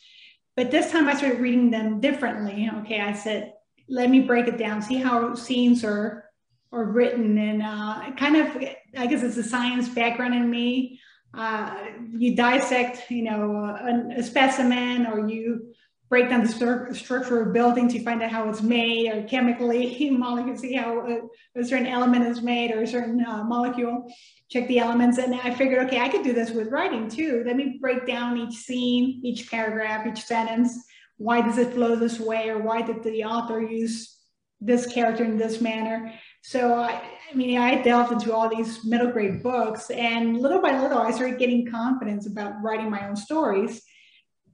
but 0.61 0.71
this 0.71 0.93
time 0.93 1.09
I 1.09 1.15
started 1.15 1.41
reading 1.41 1.71
them 1.71 2.01
differently. 2.01 2.71
Okay, 2.81 3.01
I 3.01 3.15
said, 3.15 3.55
let 3.89 4.11
me 4.11 4.21
break 4.21 4.47
it 4.47 4.59
down, 4.59 4.83
see 4.83 4.97
how 4.97 5.35
scenes 5.35 5.83
are 5.85 6.27
are 6.71 6.85
written, 6.85 7.39
and 7.39 7.63
uh, 7.63 8.13
kind 8.19 8.37
of, 8.37 8.63
I 8.95 9.07
guess 9.07 9.23
it's 9.23 9.39
a 9.39 9.43
science 9.43 9.89
background 9.89 10.35
in 10.35 10.51
me. 10.51 11.01
Uh, 11.33 11.77
you 12.11 12.37
dissect, 12.37 13.11
you 13.11 13.23
know, 13.23 13.55
a, 13.55 14.19
a, 14.19 14.23
specimen, 14.23 15.07
or 15.07 15.27
you 15.27 15.73
break 16.11 16.29
down 16.29 16.43
the 16.43 16.49
st- 16.49 16.95
structure 16.95 17.41
of 17.41 17.55
buildings, 17.55 17.95
you 17.95 18.03
find 18.03 18.23
out 18.23 18.31
how 18.31 18.47
it's 18.47 18.61
made, 18.61 19.11
or 19.11 19.23
chemically, 19.27 20.11
molecule, 20.13 20.59
see 20.59 20.75
how 20.75 21.01
a, 21.01 21.61
a, 21.61 21.65
certain 21.65 21.87
element 21.87 22.27
is 22.27 22.43
made, 22.43 22.71
or 22.71 22.83
a 22.83 22.87
certain 22.87 23.25
uh, 23.25 23.43
molecule 23.45 24.13
check 24.51 24.67
the 24.69 24.79
elements. 24.79 25.19
And 25.19 25.35
I 25.35 25.55
figured, 25.55 25.87
okay, 25.87 26.01
I 26.01 26.09
could 26.09 26.25
do 26.25 26.33
this 26.33 26.51
with 26.51 26.73
writing 26.73 27.09
too. 27.09 27.43
Let 27.47 27.57
me 27.57 27.79
break 27.81 28.07
down 28.07 28.37
each 28.37 28.57
scene, 28.57 29.21
each 29.25 29.51
paragraph, 29.51 30.07
each 30.07 30.25
sentence. 30.25 30.77
Why 31.17 31.41
does 31.41 31.59
it 31.59 31.73
flow 31.73 31.97
this 31.97 32.19
way? 32.19 32.49
Or 32.49 32.59
why 32.59 32.83
did 32.83 33.03
the 33.03 33.25
author 33.25 33.63
use 33.63 34.19
this 34.61 34.87
character 34.87 35.25
in 35.25 35.39
this 35.39 35.61
manner? 35.61 36.13
So, 36.43 36.75
I, 36.75 37.03
I 37.31 37.35
mean, 37.35 37.59
I 37.59 37.81
delved 37.83 38.13
into 38.13 38.35
all 38.35 38.49
these 38.49 38.85
middle 38.85 39.11
grade 39.11 39.43
books, 39.43 39.91
and 39.91 40.41
little 40.41 40.61
by 40.61 40.81
little, 40.81 40.99
I 40.99 41.11
started 41.13 41.39
getting 41.39 41.71
confidence 41.71 42.27
about 42.27 42.63
writing 42.63 42.91
my 42.91 43.07
own 43.07 43.15
stories. 43.15 43.83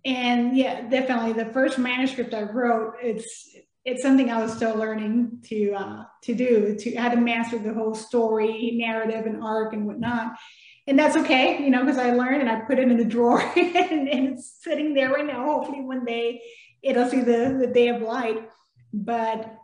And 0.04 0.56
yeah, 0.56 0.82
definitely 0.88 1.32
the 1.32 1.52
first 1.52 1.78
manuscript 1.78 2.34
I 2.34 2.42
wrote, 2.42 2.94
it's 3.02 3.56
it's 3.87 4.03
something 4.03 4.31
I 4.31 4.43
was 4.43 4.53
still 4.53 4.75
learning 4.75 5.38
to 5.44 5.73
uh, 5.73 6.05
to 6.25 6.35
do 6.35 6.77
to 6.77 6.94
how 6.97 7.09
to 7.09 7.17
master 7.17 7.56
the 7.56 7.73
whole 7.73 7.94
story, 7.94 8.73
narrative, 8.75 9.27
and 9.27 9.43
arc 9.43 9.73
and 9.73 9.87
whatnot. 9.87 10.33
And 10.88 10.99
that's 10.99 11.17
okay, 11.17 11.62
you 11.62 11.71
know, 11.71 11.85
because 11.85 11.99
I 11.99 12.11
learned 12.11 12.43
and 12.43 12.50
I 12.50 12.61
put 12.61 12.79
it 12.79 12.91
in 12.91 12.97
the 12.97 13.05
drawer 13.05 13.41
and, 13.56 14.09
and, 14.09 14.29
it's 14.29 14.59
sitting 14.61 14.93
there 14.93 15.11
right 15.11 15.27
now. 15.27 15.44
Hopefully, 15.44 15.81
one 15.81 16.05
day 16.05 16.43
it'll 16.83 17.09
see 17.09 17.21
the, 17.21 17.57
the 17.61 17.69
day 17.73 17.88
of 17.88 18.02
light. 18.02 18.49
But 18.93 19.57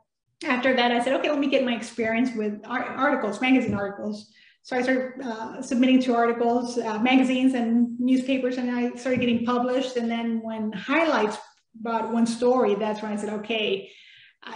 after 0.44 0.74
that, 0.74 0.92
I 0.92 1.02
said, 1.02 1.14
okay, 1.14 1.30
let 1.30 1.38
me 1.38 1.48
get 1.48 1.64
my 1.64 1.74
experience 1.74 2.30
with 2.36 2.60
articles, 2.64 3.40
magazine 3.40 3.74
articles. 3.74 4.32
So 4.62 4.76
I 4.76 4.82
started 4.82 5.20
uh, 5.24 5.62
submitting 5.62 6.00
to 6.02 6.14
articles, 6.14 6.78
uh, 6.78 6.98
magazines, 7.00 7.54
and 7.54 7.98
newspapers, 7.98 8.56
and 8.58 8.70
I 8.70 8.94
started 8.94 9.20
getting 9.20 9.44
published. 9.44 9.96
And 9.96 10.08
then 10.10 10.40
when 10.42 10.72
highlights 10.72 11.38
bought 11.74 12.12
one 12.12 12.26
story, 12.26 12.74
that's 12.76 13.02
when 13.02 13.12
I 13.12 13.16
said, 13.16 13.30
okay, 13.40 13.90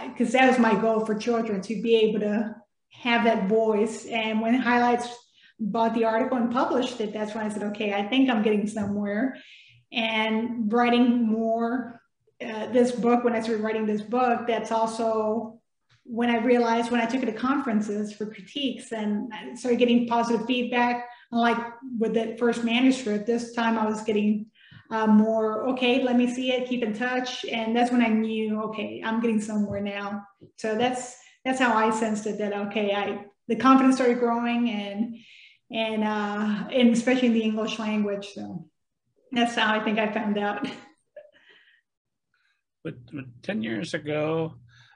because 0.07 0.31
that 0.33 0.47
was 0.49 0.59
my 0.59 0.75
goal 0.75 1.05
for 1.05 1.15
children 1.15 1.61
to 1.61 1.81
be 1.81 1.95
able 1.95 2.19
to 2.21 2.55
have 2.91 3.23
that 3.23 3.47
voice. 3.47 4.05
And 4.05 4.41
when 4.41 4.55
Highlights 4.55 5.07
bought 5.59 5.93
the 5.93 6.05
article 6.05 6.37
and 6.37 6.51
published 6.51 6.99
it, 7.01 7.13
that's 7.13 7.33
when 7.33 7.45
I 7.45 7.49
said, 7.49 7.63
okay, 7.63 7.93
I 7.93 8.03
think 8.03 8.29
I'm 8.29 8.43
getting 8.43 8.67
somewhere. 8.67 9.37
And 9.91 10.71
writing 10.71 11.25
more, 11.25 12.01
uh, 12.45 12.67
this 12.67 12.91
book, 12.91 13.23
when 13.23 13.33
I 13.33 13.41
started 13.41 13.63
writing 13.63 13.85
this 13.85 14.01
book, 14.01 14.45
that's 14.47 14.71
also 14.71 15.59
when 16.03 16.29
I 16.29 16.37
realized 16.37 16.91
when 16.91 17.01
I 17.01 17.05
took 17.05 17.23
it 17.23 17.25
to 17.27 17.33
conferences 17.33 18.13
for 18.13 18.25
critiques 18.27 18.91
and 18.91 19.31
I 19.33 19.55
started 19.55 19.79
getting 19.79 20.07
positive 20.07 20.45
feedback. 20.45 21.05
Unlike 21.31 21.57
with 21.99 22.13
that 22.13 22.39
first 22.39 22.63
manuscript, 22.63 23.25
this 23.25 23.53
time 23.53 23.77
I 23.77 23.85
was 23.85 24.01
getting 24.03 24.45
uh, 24.89 25.07
more, 25.07 25.67
okay, 25.69 26.03
let 26.03 26.15
me 26.15 26.31
see 26.31 26.51
it, 26.51 26.67
keep 26.67 26.83
in 26.83 26.93
touch. 26.93 27.45
And 27.45 27.75
that's 27.75 27.91
when 27.91 28.01
I 28.01 28.07
knew, 28.07 28.61
okay, 28.63 29.01
I'm 29.03 29.19
getting 29.19 29.41
somewhere 29.41 29.81
now. 29.81 30.23
So 30.57 30.75
that's, 30.75 31.17
that's 31.43 31.59
how 31.59 31.73
I 31.73 31.89
sensed 31.89 32.25
it 32.25 32.37
that, 32.37 32.53
okay, 32.53 32.93
I, 32.93 33.25
the 33.47 33.55
confidence 33.55 33.95
started 33.95 34.19
growing 34.19 34.69
and, 34.69 35.17
and, 35.71 36.03
uh, 36.03 36.69
and 36.71 36.89
especially 36.89 37.27
in 37.27 37.33
the 37.33 37.43
English 37.43 37.79
language. 37.79 38.29
So 38.33 38.69
that's 39.31 39.55
how 39.55 39.73
I 39.73 39.83
think 39.83 39.99
I 39.99 40.11
found 40.11 40.37
out. 40.37 40.67
But 42.83 42.95
10 43.43 43.63
years 43.63 43.93
ago, 43.93 44.53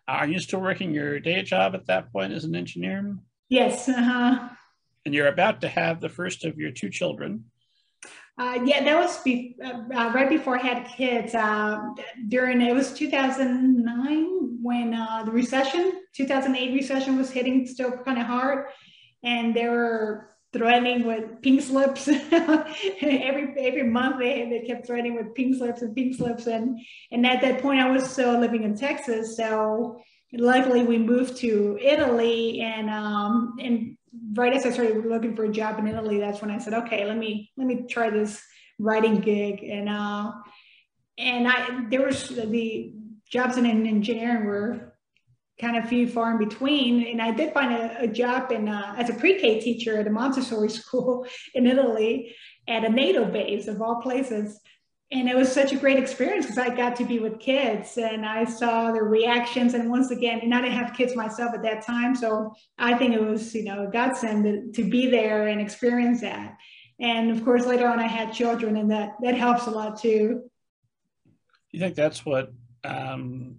are 0.07 0.25
you 0.25 0.39
still 0.39 0.61
working 0.61 0.93
your 0.93 1.19
day 1.19 1.41
job 1.41 1.75
at 1.75 1.87
that 1.87 2.13
point 2.13 2.31
as 2.31 2.45
an 2.45 2.55
engineer? 2.55 3.17
Yes. 3.49 3.89
Uh-huh. 3.89 4.47
And 5.05 5.13
you're 5.13 5.27
about 5.27 5.59
to 5.61 5.67
have 5.67 5.99
the 5.99 6.07
first 6.07 6.45
of 6.45 6.57
your 6.57 6.71
two 6.71 6.89
children. 6.89 7.45
Uh, 8.37 8.59
yeah, 8.65 8.83
that 8.83 8.97
was 8.97 9.19
be, 9.19 9.55
uh, 9.63 9.81
uh, 9.93 10.11
right 10.13 10.29
before 10.29 10.57
I 10.57 10.61
had 10.61 10.87
kids. 10.87 11.35
Uh, 11.35 11.79
during 12.27 12.61
it 12.61 12.73
was 12.73 12.93
2009 12.93 14.57
when 14.61 14.93
uh, 14.93 15.23
the 15.25 15.31
recession, 15.31 15.91
2008 16.15 16.73
recession 16.73 17.17
was 17.17 17.29
hitting 17.29 17.67
still 17.67 17.91
kind 18.03 18.17
of 18.19 18.25
hard, 18.25 18.67
and 19.23 19.53
they 19.53 19.67
were 19.67 20.29
threatening 20.53 21.05
with 21.05 21.41
pink 21.41 21.61
slips 21.61 22.07
every 22.31 23.53
every 23.59 23.83
month. 23.83 24.19
They 24.19 24.49
they 24.49 24.65
kept 24.65 24.87
threatening 24.87 25.15
with 25.15 25.35
pink 25.35 25.57
slips 25.57 25.81
and 25.81 25.95
pink 25.95 26.15
slips, 26.15 26.47
and 26.47 26.79
and 27.11 27.25
at 27.27 27.41
that 27.41 27.61
point 27.61 27.79
I 27.79 27.91
was 27.91 28.09
still 28.09 28.39
living 28.39 28.63
in 28.63 28.75
Texas, 28.75 29.37
so 29.37 30.01
luckily 30.33 30.83
we 30.83 30.97
moved 30.97 31.37
to 31.37 31.77
Italy 31.81 32.61
and 32.61 32.89
um, 32.89 33.55
and 33.59 33.97
right 34.33 34.53
as 34.53 34.65
I 34.65 34.71
started 34.71 35.05
looking 35.05 35.35
for 35.35 35.45
a 35.45 35.51
job 35.51 35.79
in 35.79 35.87
Italy, 35.87 36.19
that's 36.19 36.41
when 36.41 36.51
I 36.51 36.57
said, 36.57 36.73
okay, 36.73 37.05
let 37.05 37.17
me 37.17 37.51
let 37.57 37.67
me 37.67 37.85
try 37.89 38.09
this 38.09 38.41
writing 38.79 39.19
gig. 39.19 39.63
And 39.63 39.89
uh, 39.89 40.31
and 41.17 41.47
I 41.47 41.85
there 41.89 42.05
was 42.05 42.27
the 42.29 42.93
jobs 43.31 43.57
in 43.57 43.65
engineering 43.65 44.45
were 44.45 44.91
kind 45.59 45.77
of 45.77 45.87
few 45.87 46.07
far 46.07 46.31
in 46.31 46.37
between. 46.37 47.07
And 47.07 47.21
I 47.21 47.31
did 47.31 47.53
find 47.53 47.71
a, 47.71 48.01
a 48.01 48.07
job 48.07 48.51
in 48.51 48.67
uh, 48.67 48.95
as 48.97 49.09
a 49.09 49.13
pre-K 49.13 49.61
teacher 49.61 49.99
at 49.99 50.07
a 50.07 50.09
Montessori 50.09 50.69
school 50.79 51.25
in 51.53 51.67
Italy 51.67 52.35
at 52.67 52.83
a 52.83 52.89
NATO 52.89 53.25
base 53.25 53.67
of 53.67 53.81
all 53.81 54.01
places. 54.01 54.59
And 55.13 55.27
it 55.27 55.35
was 55.35 55.51
such 55.51 55.73
a 55.73 55.75
great 55.75 55.99
experience 55.99 56.45
because 56.45 56.57
I 56.57 56.73
got 56.73 56.95
to 56.95 57.05
be 57.05 57.19
with 57.19 57.37
kids 57.39 57.97
and 57.97 58.25
I 58.25 58.45
saw 58.45 58.93
their 58.93 59.03
reactions. 59.03 59.73
And 59.73 59.89
once 59.89 60.09
again, 60.09 60.39
and 60.41 60.55
I 60.55 60.61
didn't 60.61 60.77
have 60.77 60.93
kids 60.95 61.17
myself 61.17 61.53
at 61.53 61.63
that 61.63 61.85
time. 61.85 62.15
So 62.15 62.53
I 62.77 62.93
think 62.97 63.13
it 63.13 63.21
was, 63.21 63.53
you 63.53 63.65
know, 63.65 63.87
a 63.87 63.91
godsend 63.91 64.45
to, 64.45 64.81
to 64.81 64.89
be 64.89 65.07
there 65.07 65.47
and 65.47 65.59
experience 65.59 66.21
that. 66.21 66.55
And 67.01 67.31
of 67.31 67.43
course, 67.43 67.65
later 67.65 67.87
on, 67.87 67.99
I 67.99 68.07
had 68.07 68.31
children, 68.31 68.77
and 68.77 68.91
that 68.91 69.15
that 69.23 69.33
helps 69.33 69.65
a 69.65 69.71
lot 69.71 69.99
too. 69.99 70.43
You 71.71 71.79
think 71.79 71.95
that's 71.95 72.23
what 72.23 72.53
um, 72.83 73.57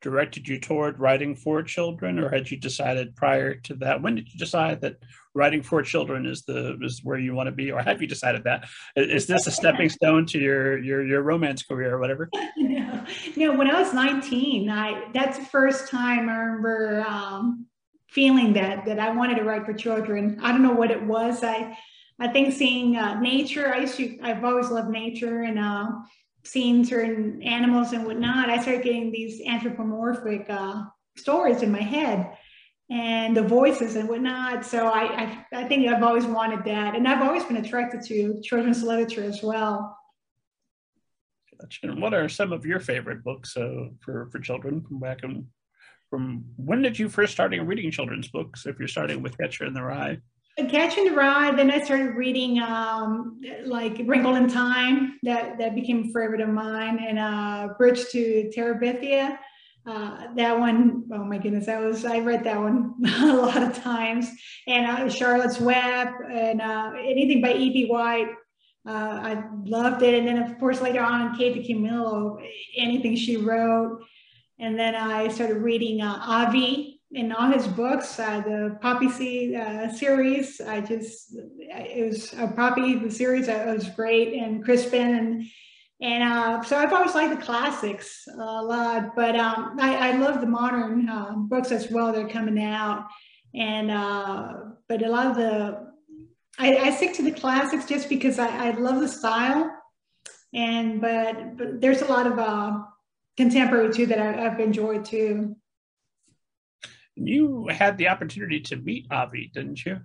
directed 0.00 0.46
you 0.46 0.60
toward 0.60 1.00
writing 1.00 1.34
for 1.34 1.62
children, 1.62 2.18
or 2.18 2.28
had 2.28 2.50
you 2.50 2.56
decided 2.56 3.16
prior 3.16 3.54
to 3.54 3.74
that? 3.76 4.00
When 4.00 4.14
did 4.14 4.32
you 4.32 4.38
decide 4.38 4.80
that 4.82 4.96
writing 5.34 5.62
for 5.62 5.82
children 5.82 6.26
is 6.26 6.42
the 6.42 6.78
is 6.82 7.00
where 7.02 7.18
you 7.18 7.34
want 7.34 7.48
to 7.48 7.52
be, 7.52 7.72
or 7.72 7.82
have 7.82 8.00
you 8.00 8.06
decided 8.06 8.44
that? 8.44 8.68
Is 8.96 9.26
this 9.26 9.46
a 9.46 9.50
stepping 9.50 9.88
stone 9.88 10.26
to 10.26 10.38
your 10.38 10.78
your 10.78 11.04
your 11.04 11.22
romance 11.22 11.62
career 11.62 11.94
or 11.94 11.98
whatever? 11.98 12.30
no, 12.56 13.04
no. 13.36 13.56
When 13.56 13.70
I 13.70 13.80
was 13.80 13.92
nineteen, 13.92 14.70
I 14.70 15.10
that's 15.12 15.38
the 15.38 15.44
first 15.46 15.88
time 15.88 16.28
I 16.28 16.36
remember 16.36 17.04
um, 17.06 17.66
feeling 18.08 18.52
that 18.54 18.84
that 18.86 18.98
I 18.98 19.10
wanted 19.10 19.36
to 19.36 19.44
write 19.44 19.66
for 19.66 19.74
children. 19.74 20.38
I 20.42 20.52
don't 20.52 20.62
know 20.62 20.72
what 20.72 20.90
it 20.90 21.02
was. 21.02 21.42
I 21.42 21.76
I 22.20 22.28
think 22.28 22.54
seeing 22.54 22.96
uh, 22.96 23.18
nature. 23.20 23.72
I 23.72 23.80
used 23.80 23.96
to. 23.96 24.18
I've 24.22 24.44
always 24.44 24.70
loved 24.70 24.90
nature 24.90 25.42
and. 25.42 25.58
Uh, 25.58 25.90
seeing 26.48 26.82
certain 26.82 27.42
animals 27.42 27.92
and 27.92 28.06
whatnot, 28.06 28.48
I 28.48 28.60
started 28.62 28.82
getting 28.82 29.12
these 29.12 29.42
anthropomorphic 29.46 30.46
uh, 30.48 30.84
stories 31.16 31.62
in 31.62 31.70
my 31.70 31.82
head 31.82 32.32
and 32.90 33.36
the 33.36 33.42
voices 33.42 33.96
and 33.96 34.08
whatnot. 34.08 34.64
So 34.64 34.86
I, 34.86 35.02
I, 35.02 35.46
I, 35.52 35.64
think 35.64 35.86
I've 35.86 36.02
always 36.02 36.24
wanted 36.24 36.64
that. 36.64 36.94
And 36.94 37.06
I've 37.06 37.22
always 37.22 37.44
been 37.44 37.58
attracted 37.58 38.00
to 38.06 38.40
children's 38.42 38.82
literature 38.82 39.24
as 39.24 39.42
well. 39.42 39.94
Gotcha. 41.60 41.80
And 41.82 42.00
what 42.00 42.14
are 42.14 42.30
some 42.30 42.52
of 42.52 42.64
your 42.64 42.80
favorite 42.80 43.22
books 43.22 43.54
uh, 43.54 43.88
for, 44.00 44.30
for 44.32 44.38
children 44.38 44.80
from 44.80 45.00
back 45.00 45.24
in, 45.24 45.48
from 46.08 46.46
when 46.56 46.80
did 46.80 46.98
you 46.98 47.10
first 47.10 47.34
starting 47.34 47.66
reading 47.66 47.90
children's 47.90 48.28
books? 48.28 48.64
If 48.64 48.78
you're 48.78 48.88
starting 48.88 49.22
with 49.22 49.36
Catcher 49.36 49.66
in 49.66 49.74
the 49.74 49.82
Rye? 49.82 50.18
Catching 50.66 51.04
the 51.04 51.12
ride 51.12 51.56
Then 51.56 51.70
I 51.70 51.80
started 51.80 52.16
reading 52.16 52.58
um, 52.58 53.40
like 53.64 54.02
Wrinkle 54.04 54.34
in 54.34 54.48
Time. 54.48 55.18
That 55.22 55.56
that 55.58 55.76
became 55.76 56.00
a 56.00 56.06
favorite 56.06 56.40
of 56.40 56.48
mine, 56.48 56.98
and 56.98 57.16
uh, 57.18 57.74
Bridge 57.78 58.06
to 58.10 58.50
Terabithia. 58.54 59.38
Uh, 59.86 60.34
that 60.34 60.58
one, 60.58 61.04
oh 61.12 61.24
my 61.24 61.38
goodness, 61.38 61.66
that 61.66 61.80
was 61.80 62.04
I 62.04 62.18
read 62.18 62.42
that 62.44 62.60
one 62.60 62.92
a 63.20 63.36
lot 63.36 63.62
of 63.62 63.74
times. 63.74 64.28
And 64.66 64.86
uh, 64.86 65.08
Charlotte's 65.08 65.60
Web 65.60 66.08
and 66.30 66.60
uh, 66.60 66.92
anything 66.98 67.40
by 67.40 67.54
E.B. 67.54 67.86
White. 67.86 68.28
Uh, 68.86 68.90
I 69.22 69.44
loved 69.64 70.02
it. 70.02 70.14
And 70.14 70.26
then 70.26 70.42
of 70.42 70.58
course 70.58 70.80
later 70.80 71.02
on, 71.02 71.38
Kate 71.38 71.56
DiCamillo, 71.56 72.44
anything 72.76 73.16
she 73.16 73.36
wrote. 73.36 74.02
And 74.58 74.78
then 74.78 74.94
I 74.94 75.28
started 75.28 75.62
reading 75.62 76.02
uh, 76.02 76.18
Avi 76.20 76.97
in 77.12 77.32
all 77.32 77.50
his 77.50 77.66
books, 77.66 78.18
uh, 78.18 78.40
the 78.40 78.78
Poppy 78.82 79.08
Seed 79.08 79.54
uh, 79.54 79.90
series, 79.90 80.60
I 80.60 80.80
just, 80.80 81.34
it 81.58 82.06
was 82.06 82.34
a 82.34 82.48
Poppy, 82.48 82.96
the 82.96 83.10
series 83.10 83.48
uh, 83.48 83.72
was 83.74 83.88
great, 83.90 84.34
and 84.34 84.62
Crispin, 84.64 85.14
and 85.16 85.44
and 86.00 86.22
uh, 86.22 86.62
so 86.62 86.76
I've 86.76 86.92
always 86.92 87.16
liked 87.16 87.36
the 87.36 87.44
classics 87.44 88.28
a 88.32 88.62
lot, 88.62 89.16
but 89.16 89.34
um, 89.34 89.76
I, 89.80 90.10
I 90.10 90.16
love 90.16 90.40
the 90.40 90.46
modern 90.46 91.08
uh, 91.08 91.32
books 91.32 91.72
as 91.72 91.90
well. 91.90 92.12
They're 92.12 92.28
coming 92.28 92.62
out, 92.62 93.08
and 93.52 93.90
uh, 93.90 94.54
but 94.88 95.02
a 95.02 95.08
lot 95.08 95.26
of 95.26 95.34
the, 95.34 95.90
I, 96.56 96.76
I 96.76 96.90
stick 96.90 97.14
to 97.14 97.22
the 97.24 97.32
classics 97.32 97.84
just 97.86 98.08
because 98.08 98.38
I, 98.38 98.68
I 98.68 98.70
love 98.72 99.00
the 99.00 99.08
style, 99.08 99.72
and 100.54 101.00
but 101.00 101.56
but 101.56 101.80
there's 101.80 102.02
a 102.02 102.06
lot 102.06 102.28
of 102.28 102.84
contemporary 103.36 103.92
too 103.92 104.06
that 104.06 104.20
I, 104.20 104.46
I've 104.46 104.60
enjoyed 104.60 105.04
too. 105.04 105.56
You 107.26 107.68
had 107.68 107.96
the 107.98 108.08
opportunity 108.08 108.60
to 108.60 108.76
meet 108.76 109.06
Avi, 109.10 109.50
didn't 109.52 109.84
you? 109.84 110.00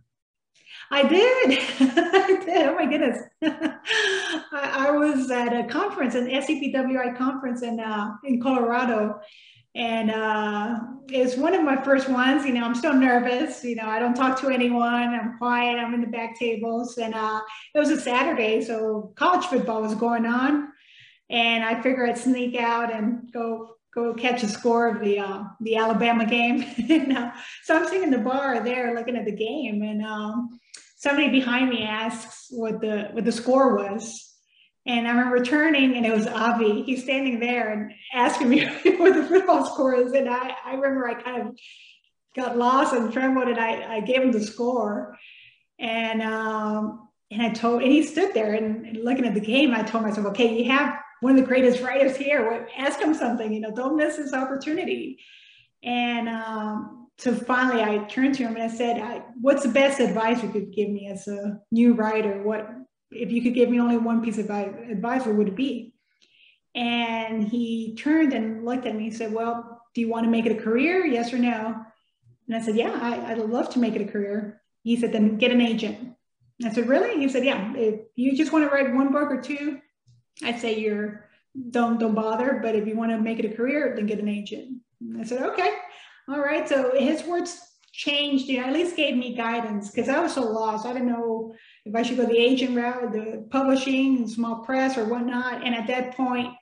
I 0.91 1.03
did. 1.03 1.59
I 1.79 2.43
did. 2.45 2.67
Oh 2.67 2.75
my 2.75 2.85
goodness. 2.85 3.19
I, 3.43 4.87
I, 4.87 4.91
was 4.91 5.31
at 5.31 5.53
a 5.53 5.63
conference, 5.67 6.15
an 6.15 6.27
SCBWI 6.27 7.17
conference 7.17 7.61
in 7.61 7.79
uh, 7.79 8.11
in 8.23 8.41
Colorado, 8.41 9.19
and 9.75 10.11
uh, 10.11 10.79
it's 11.09 11.35
one 11.35 11.53
of 11.53 11.63
my 11.63 11.81
first 11.83 12.09
ones. 12.09 12.45
You 12.45 12.53
know, 12.53 12.63
I'm 12.63 12.75
still 12.75 12.93
nervous. 12.93 13.63
You 13.63 13.75
know, 13.75 13.85
I 13.85 13.99
don't 13.99 14.15
talk 14.15 14.39
to 14.41 14.49
anyone. 14.49 14.93
I'm 14.93 15.37
quiet. 15.37 15.79
I'm 15.79 15.93
in 15.93 16.01
the 16.01 16.07
back 16.07 16.37
tables, 16.37 16.97
and 16.97 17.13
uh, 17.13 17.41
it 17.73 17.79
was 17.79 17.89
a 17.89 17.99
Saturday, 17.99 18.61
so 18.61 19.13
college 19.15 19.45
football 19.45 19.81
was 19.81 19.95
going 19.95 20.25
on, 20.25 20.69
and 21.29 21.63
I 21.63 21.81
figured 21.81 22.09
I'd 22.09 22.17
sneak 22.17 22.55
out 22.59 22.93
and 22.93 23.31
go 23.31 23.72
go 23.95 24.13
catch 24.13 24.43
a 24.43 24.47
score 24.47 24.87
of 24.87 25.01
the 25.01 25.19
uh, 25.19 25.43
the 25.61 25.75
Alabama 25.75 26.25
game. 26.25 26.63
and, 26.89 27.17
uh, 27.17 27.31
so 27.63 27.75
I'm 27.75 27.85
sitting 27.85 28.03
in 28.03 28.11
the 28.11 28.17
bar 28.19 28.63
there 28.63 28.95
looking 28.95 29.15
at 29.15 29.25
the 29.25 29.35
game, 29.35 29.81
and 29.81 30.03
um, 30.03 30.59
somebody 30.97 31.29
behind 31.29 31.69
me 31.69 31.83
asks 31.83 32.47
what 32.49 32.81
the 32.81 33.09
what 33.11 33.25
the 33.25 33.31
score 33.31 33.75
was. 33.75 34.29
And 34.85 35.07
I 35.07 35.11
remember 35.11 35.43
turning, 35.43 35.95
and 35.95 36.05
it 36.05 36.13
was 36.13 36.27
Avi. 36.27 36.83
He's 36.83 37.03
standing 37.03 37.39
there 37.39 37.71
and 37.71 37.93
asking 38.13 38.49
me 38.49 38.65
what 38.97 39.13
the 39.13 39.25
football 39.27 39.65
score 39.65 39.95
is. 39.95 40.11
And 40.11 40.27
I, 40.29 40.55
I 40.65 40.73
remember 40.73 41.07
I 41.07 41.13
kind 41.13 41.41
of 41.41 41.57
got 42.35 42.57
lost 42.57 42.93
and 42.93 43.13
trembled, 43.13 43.47
and 43.47 43.59
I, 43.59 43.95
I 43.95 43.99
gave 44.01 44.21
him 44.21 44.31
the 44.31 44.43
score. 44.43 45.17
And 45.79 46.21
um, 46.21 47.07
and 47.31 47.41
I 47.41 47.49
told, 47.49 47.81
and 47.81 47.91
he 47.91 48.03
stood 48.03 48.33
there 48.33 48.53
and, 48.53 48.85
and 48.85 49.03
looking 49.03 49.25
at 49.25 49.33
the 49.33 49.39
game. 49.39 49.73
I 49.73 49.83
told 49.83 50.03
myself, 50.03 50.27
okay, 50.27 50.55
you 50.57 50.69
have 50.69 50.95
one 51.23 51.37
of 51.37 51.41
the 51.41 51.47
greatest 51.47 51.81
writers 51.81 52.17
here. 52.17 52.67
Ask 52.77 52.99
him 52.99 53.13
something, 53.13 53.51
you 53.53 53.61
know, 53.61 53.71
don't 53.71 53.95
miss 53.95 54.17
this 54.17 54.33
opportunity. 54.33 55.19
And 55.81 56.27
um, 56.27 57.07
so 57.17 57.33
finally 57.33 57.81
I 57.81 58.05
turned 58.05 58.35
to 58.35 58.43
him 58.43 58.55
and 58.55 58.63
I 58.63 58.67
said, 58.67 58.99
I, 58.99 59.23
what's 59.39 59.63
the 59.63 59.69
best 59.69 59.99
advice 59.99 60.43
you 60.43 60.49
could 60.49 60.73
give 60.73 60.89
me 60.89 61.07
as 61.07 61.27
a 61.27 61.59
new 61.71 61.93
writer? 61.93 62.43
What, 62.43 62.69
if 63.11 63.31
you 63.31 63.41
could 63.41 63.53
give 63.53 63.69
me 63.69 63.79
only 63.79 63.97
one 63.97 64.21
piece 64.21 64.37
of 64.37 64.49
advice, 64.49 65.25
what 65.25 65.35
would 65.35 65.47
it 65.49 65.55
be? 65.55 65.93
And 66.75 67.47
he 67.47 67.95
turned 67.95 68.33
and 68.33 68.65
looked 68.65 68.85
at 68.85 68.95
me 68.95 69.07
and 69.07 69.15
said, 69.15 69.31
well, 69.31 69.81
do 69.93 70.01
you 70.01 70.09
want 70.09 70.25
to 70.25 70.31
make 70.31 70.45
it 70.45 70.57
a 70.57 70.61
career? 70.61 71.05
Yes 71.05 71.31
or 71.31 71.37
no? 71.37 71.85
And 72.47 72.55
I 72.57 72.61
said, 72.61 72.75
yeah, 72.75 72.99
I, 73.01 73.31
I'd 73.31 73.37
love 73.37 73.69
to 73.71 73.79
make 73.79 73.95
it 73.95 74.01
a 74.01 74.11
career. 74.11 74.61
He 74.83 74.97
said, 74.97 75.13
then 75.13 75.37
get 75.37 75.51
an 75.51 75.61
agent. 75.61 76.15
I 76.65 76.71
said, 76.71 76.89
really? 76.89 77.19
He 77.19 77.29
said, 77.29 77.45
yeah, 77.45 77.73
if 77.75 78.01
you 78.15 78.35
just 78.35 78.51
want 78.51 78.69
to 78.69 78.73
write 78.73 78.93
one 78.93 79.11
book 79.11 79.29
or 79.31 79.41
two, 79.41 79.79
I'd 80.43 80.59
say 80.59 80.77
you're 80.77 81.29
don't 81.69 81.99
don't 81.99 82.15
bother. 82.15 82.59
But 82.61 82.75
if 82.75 82.87
you 82.87 82.95
want 82.95 83.11
to 83.11 83.19
make 83.19 83.39
it 83.39 83.51
a 83.51 83.55
career, 83.55 83.93
then 83.95 84.05
get 84.05 84.19
an 84.19 84.29
agent. 84.29 84.79
And 85.01 85.19
I 85.19 85.23
said, 85.23 85.41
okay, 85.43 85.69
all 86.29 86.39
right. 86.39 86.67
So 86.67 86.97
his 86.97 87.23
words 87.23 87.59
changed. 87.91 88.47
You 88.47 88.61
know, 88.61 88.67
at 88.67 88.73
least 88.73 88.95
gave 88.95 89.15
me 89.15 89.35
guidance 89.35 89.91
because 89.91 90.09
I 90.09 90.19
was 90.19 90.33
so 90.33 90.41
lost. 90.41 90.85
I 90.85 90.93
didn't 90.93 91.09
know 91.09 91.53
if 91.85 91.95
I 91.95 92.01
should 92.01 92.17
go 92.17 92.25
the 92.25 92.37
agent 92.37 92.75
route, 92.75 93.11
the 93.11 93.47
publishing, 93.51 94.27
small 94.27 94.63
press, 94.63 94.97
or 94.97 95.05
whatnot. 95.05 95.65
And 95.65 95.75
at 95.75 95.87
that 95.87 96.15
point, 96.15 96.53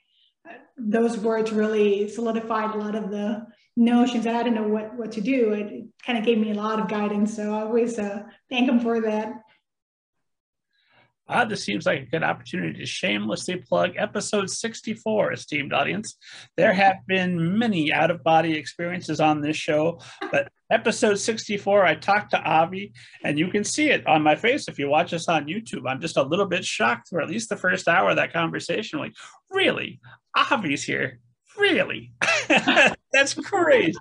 those 0.77 1.17
words 1.17 1.51
really 1.51 2.09
solidified 2.09 2.75
a 2.75 2.77
lot 2.77 2.95
of 2.95 3.11
the 3.11 3.45
notions 3.77 4.25
that 4.25 4.35
I 4.35 4.43
didn't 4.43 4.55
know 4.55 4.67
what 4.67 4.95
what 4.95 5.11
to 5.13 5.21
do. 5.21 5.53
It, 5.53 5.71
it 5.71 5.85
kind 6.05 6.17
of 6.17 6.25
gave 6.25 6.37
me 6.37 6.51
a 6.51 6.55
lot 6.55 6.79
of 6.79 6.87
guidance. 6.87 7.35
So 7.35 7.53
I 7.53 7.61
always 7.61 7.97
uh, 7.97 8.23
thank 8.49 8.67
him 8.67 8.79
for 8.79 9.01
that. 9.01 9.40
Uh, 11.27 11.45
this 11.45 11.63
seems 11.63 11.85
like 11.85 12.01
a 12.01 12.05
good 12.05 12.23
opportunity 12.23 12.79
to 12.79 12.85
shamelessly 12.85 13.55
plug 13.55 13.91
episode 13.97 14.49
64, 14.49 15.33
esteemed 15.33 15.73
audience. 15.73 16.17
There 16.57 16.73
have 16.73 16.97
been 17.07 17.57
many 17.57 17.91
out 17.91 18.11
of 18.11 18.23
body 18.23 18.57
experiences 18.57 19.19
on 19.19 19.41
this 19.41 19.55
show, 19.55 19.99
but 20.31 20.49
episode 20.71 21.19
64, 21.19 21.85
I 21.85 21.95
talked 21.95 22.31
to 22.31 22.41
Avi, 22.41 22.93
and 23.23 23.39
you 23.39 23.49
can 23.49 23.63
see 23.63 23.89
it 23.89 24.05
on 24.07 24.23
my 24.23 24.35
face 24.35 24.67
if 24.67 24.77
you 24.77 24.89
watch 24.89 25.13
us 25.13 25.29
on 25.29 25.45
YouTube. 25.45 25.87
I'm 25.87 26.01
just 26.01 26.17
a 26.17 26.23
little 26.23 26.47
bit 26.47 26.65
shocked 26.65 27.09
for 27.09 27.21
at 27.21 27.29
least 27.29 27.49
the 27.49 27.57
first 27.57 27.87
hour 27.87 28.09
of 28.09 28.17
that 28.17 28.33
conversation. 28.33 28.99
Like, 28.99 29.13
really? 29.49 29.99
Avi's 30.35 30.83
here? 30.83 31.19
Really? 31.57 32.13
That's 33.13 33.33
crazy. 33.33 33.93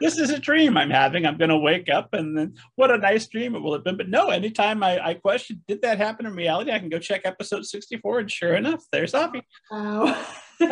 This 0.00 0.18
is 0.18 0.30
a 0.30 0.38
dream 0.38 0.76
I'm 0.76 0.90
having. 0.90 1.24
I'm 1.24 1.38
going 1.38 1.50
to 1.50 1.56
wake 1.56 1.88
up 1.88 2.12
and 2.12 2.36
then 2.36 2.54
what 2.76 2.90
a 2.90 2.98
nice 2.98 3.26
dream 3.26 3.54
it 3.54 3.60
will 3.60 3.72
have 3.72 3.84
been. 3.84 3.96
But 3.96 4.10
no, 4.10 4.28
anytime 4.28 4.82
I, 4.82 5.04
I 5.04 5.14
question, 5.14 5.62
did 5.66 5.80
that 5.82 5.98
happen 5.98 6.26
in 6.26 6.34
reality? 6.34 6.70
I 6.70 6.78
can 6.78 6.90
go 6.90 6.98
check 6.98 7.22
episode 7.24 7.64
64 7.64 8.20
and 8.20 8.30
sure 8.30 8.54
enough, 8.54 8.84
there's 8.92 9.14
Avi. 9.14 9.42
Wow. 9.70 10.24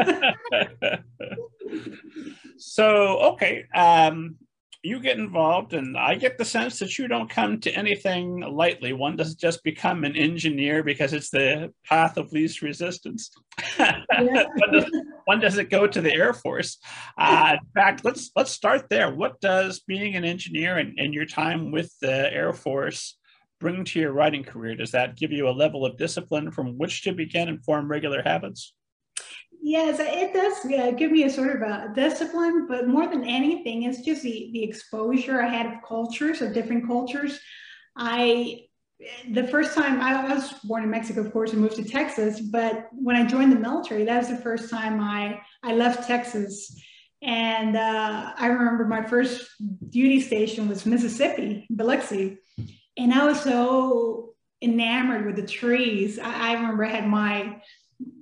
so, 2.59 3.19
okay. 3.33 3.65
Um, 3.75 4.37
you 4.83 5.01
get 5.01 5.19
involved, 5.19 5.75
and 5.75 5.97
I 5.97 6.15
get 6.15 6.39
the 6.39 6.45
sense 6.45 6.79
that 6.79 6.99
you 6.99 7.09
don't 7.09 7.29
come 7.29 7.61
to 7.61 7.73
anything 7.73 8.41
lightly. 8.41 8.93
One 8.93 9.17
doesn't 9.17 9.39
just 9.39 9.65
become 9.65 10.05
an 10.05 10.15
engineer 10.15 10.85
because 10.85 11.13
it's 11.13 11.31
the 11.31 11.73
path 11.85 12.17
of 12.17 12.33
least 12.33 12.63
resistance. 12.63 13.31
when, 13.77 14.05
does, 14.73 14.91
when, 15.25 15.41
does, 15.41 15.59
it 15.59 15.71
go 15.71 15.87
to 15.87 16.01
the 16.01 16.13
Air 16.13 16.33
Force? 16.33 16.79
Uh, 17.17 17.57
in 17.61 17.67
fact, 17.75 18.05
let's 18.05 18.31
let's 18.37 18.53
start 18.53 18.89
there. 18.89 19.13
What 19.13 19.41
does 19.41 19.81
being 19.81 20.15
an 20.15 20.25
engineer 20.25 20.79
and, 20.79 20.99
and 20.99 21.13
your 21.13 21.27
time 21.27 21.73
with 21.73 21.93
the 22.01 22.33
Air 22.33 22.53
Force 22.53 23.19
bring 23.59 23.85
to 23.85 23.99
your 23.99 24.13
writing 24.13 24.45
career? 24.45 24.77
Does 24.77 24.93
that 24.93 25.17
give 25.17 25.33
you 25.33 25.49
a 25.49 25.51
level 25.51 25.85
of 25.85 25.97
discipline 25.97 26.53
from 26.53 26.79
which 26.79 27.03
to 27.03 27.13
begin 27.13 27.49
and 27.49 27.65
form 27.65 27.91
regular 27.91 28.23
habits? 28.23 28.75
Yes, 29.61 29.99
it 30.01 30.33
does 30.33 30.71
yeah, 30.71 30.91
give 30.93 31.11
me 31.11 31.25
a 31.25 31.31
sort 31.31 31.57
of 31.57 31.63
a 31.63 31.93
discipline, 31.95 32.67
but 32.69 32.89
more 32.89 33.07
than 33.09 33.25
anything, 33.25 33.83
it's 33.83 34.01
just 34.03 34.23
the, 34.23 34.51
the 34.53 34.63
exposure 34.63 35.43
I 35.43 35.49
had 35.49 35.67
of 35.67 35.83
cultures, 35.87 36.41
of 36.41 36.55
different 36.55 36.87
cultures. 36.87 37.39
I 37.97 38.61
the 39.31 39.47
first 39.47 39.77
time 39.77 40.01
I 40.01 40.35
was 40.35 40.53
born 40.65 40.83
in 40.83 40.91
Mexico, 40.91 41.21
of 41.21 41.33
course, 41.33 41.53
and 41.53 41.61
moved 41.61 41.77
to 41.77 41.85
Texas. 41.85 42.41
But 42.41 42.89
when 42.93 43.15
I 43.15 43.25
joined 43.27 43.53
the 43.53 43.57
military, 43.57 44.05
that 44.05 44.19
was 44.19 44.29
the 44.29 44.37
first 44.37 44.71
time 44.71 45.01
I 45.01 45.41
I 45.63 45.75
left 45.75 46.07
Texas. 46.07 46.81
And 47.21 47.77
uh, 47.77 48.33
I 48.37 48.47
remember 48.47 48.85
my 48.85 49.03
first 49.05 49.49
duty 49.89 50.21
station 50.21 50.69
was 50.69 50.87
Mississippi, 50.87 51.67
Biloxi, 51.71 52.39
and 52.97 53.13
I 53.13 53.25
was 53.25 53.41
so 53.41 54.35
enamored 54.63 55.27
with 55.27 55.37
the 55.37 55.47
trees. 55.47 56.19
I, 56.19 56.51
I 56.51 56.55
remember 56.55 56.85
I 56.85 56.91
had 56.91 57.09
my 57.09 57.61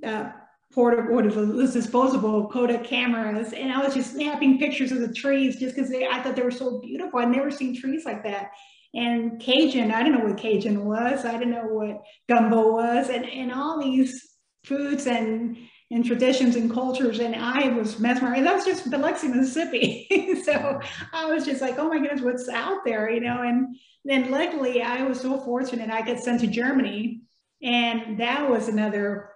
uh, 0.05 0.31
portable, 0.77 1.15
what 1.15 1.25
is 1.27 1.73
disposable 1.73 2.49
Kodak 2.49 2.85
cameras, 2.85 3.55
and 3.55 3.73
I 3.73 3.83
was 3.83 3.95
just 3.95 4.13
snapping 4.13 4.59
pictures 4.59 4.93
of 4.93 5.01
the 5.01 5.13
trees 5.13 5.59
just 5.59 5.75
because 5.75 5.91
I 5.91 6.23
thought 6.23 6.37
they 6.37 6.43
were 6.43 6.51
so 6.51 6.81
beautiful. 6.81 7.19
I'd 7.19 7.31
never 7.31 7.51
seen 7.51 7.81
trees 7.81 8.05
like 8.05 8.23
that. 8.25 8.51
And 8.95 9.41
Cajun, 9.41 9.91
I 9.91 10.03
didn't 10.03 10.19
know 10.19 10.27
what 10.27 10.37
Cajun 10.37 10.85
was. 10.85 11.25
I 11.25 11.33
didn't 11.33 11.51
know 11.51 11.65
what 11.65 12.03
gumbo 12.29 12.73
was, 12.73 13.09
and 13.09 13.25
and 13.25 13.53
all 13.53 13.83
these 13.83 14.23
foods 14.65 15.07
and 15.07 15.57
and 15.91 16.05
traditions 16.05 16.57
and 16.57 16.71
cultures. 16.71 17.21
And 17.21 17.35
I 17.35 17.69
was 17.69 17.99
mesmerized. 17.99 18.45
That 18.45 18.57
was 18.57 18.67
just 18.67 18.91
Biloxi, 18.91 19.29
Mississippi. 19.29 20.07
so 20.45 20.81
I 21.15 21.25
was 21.25 21.47
just 21.47 21.63
like, 21.63 21.79
oh 21.79 21.89
my 21.89 22.01
goodness, 22.01 22.21
what's 22.21 22.51
out 22.51 22.85
there, 22.85 23.09
you 23.09 23.21
know? 23.21 23.41
And 23.43 23.77
then 24.05 24.31
luckily, 24.31 24.83
I 24.83 25.05
was 25.05 25.21
so 25.21 25.41
fortunate. 25.41 25.89
I 25.89 26.03
got 26.03 26.21
sent 26.21 26.41
to 26.43 26.47
Germany, 26.47 27.23
and 27.63 28.21
that 28.21 28.51
was 28.51 28.69
another 28.69 29.31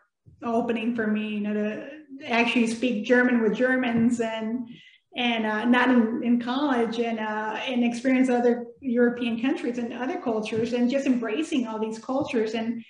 opening 0.45 0.95
for 0.95 1.07
me, 1.07 1.29
you 1.29 1.41
know, 1.41 1.55
to 1.55 1.89
actually 2.27 2.67
speak 2.67 3.05
German 3.05 3.43
with 3.43 3.55
Germans 3.55 4.21
and 4.21 4.69
and 5.17 5.45
uh, 5.45 5.65
not 5.65 5.89
in, 5.89 6.23
in 6.23 6.41
college 6.41 7.01
and 7.01 7.19
uh, 7.19 7.59
and 7.67 7.85
experience 7.85 8.29
other 8.29 8.67
European 8.81 9.41
countries 9.41 9.79
and 9.79 9.93
other 9.93 10.21
cultures 10.21 10.73
and 10.73 10.91
just 10.91 11.07
embracing 11.07 11.67
all 11.67 11.79
these 11.79 11.99
cultures 11.99 12.55
and 12.55 12.85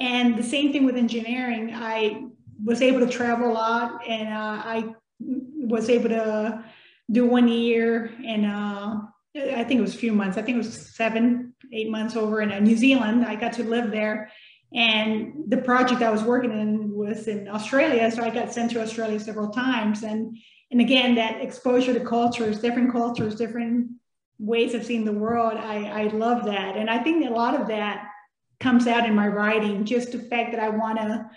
and 0.00 0.36
the 0.36 0.42
same 0.42 0.72
thing 0.72 0.84
with 0.84 0.96
engineering. 0.96 1.72
I 1.74 2.24
was 2.62 2.82
able 2.82 3.00
to 3.00 3.08
travel 3.08 3.50
a 3.50 3.52
lot 3.52 4.06
and 4.06 4.28
uh, 4.28 4.62
I 4.64 4.94
was 5.20 5.88
able 5.88 6.10
to 6.10 6.64
do 7.10 7.26
one 7.26 7.48
year 7.48 8.12
and 8.24 8.46
uh, 8.46 9.00
I 9.34 9.64
think 9.64 9.78
it 9.78 9.82
was 9.82 9.94
a 9.94 9.98
few 9.98 10.12
months. 10.12 10.38
I 10.38 10.42
think 10.42 10.56
it 10.56 10.58
was 10.58 10.94
seven, 10.94 11.54
eight 11.72 11.90
months 11.90 12.16
over 12.16 12.42
in 12.42 12.52
uh, 12.52 12.60
New 12.60 12.76
Zealand. 12.76 13.24
I 13.24 13.34
got 13.34 13.54
to 13.54 13.64
live 13.64 13.90
there 13.90 14.30
and 14.74 15.44
the 15.48 15.58
project 15.58 16.02
I 16.02 16.10
was 16.10 16.22
working 16.22 16.52
in 16.52 16.91
was 17.02 17.28
in 17.28 17.48
Australia, 17.48 18.10
so 18.10 18.22
I 18.22 18.30
got 18.30 18.52
sent 18.52 18.70
to 18.72 18.82
Australia 18.82 19.20
several 19.20 19.50
times. 19.50 20.02
And 20.02 20.36
and 20.70 20.80
again, 20.80 21.14
that 21.16 21.42
exposure 21.42 21.92
to 21.92 22.00
cultures, 22.00 22.60
different 22.60 22.92
cultures, 22.92 23.34
different 23.34 23.90
ways 24.38 24.74
of 24.74 24.84
seeing 24.84 25.04
the 25.04 25.12
world, 25.12 25.52
I, 25.58 26.04
I 26.04 26.04
love 26.08 26.46
that. 26.46 26.76
And 26.76 26.88
I 26.88 26.98
think 26.98 27.26
a 27.26 27.30
lot 27.30 27.60
of 27.60 27.68
that 27.68 28.08
comes 28.58 28.86
out 28.86 29.06
in 29.06 29.14
my 29.14 29.28
writing, 29.28 29.84
just 29.84 30.12
the 30.12 30.18
fact 30.18 30.52
that 30.52 30.62
I 30.62 30.70
want 30.70 30.98
to 30.98 31.30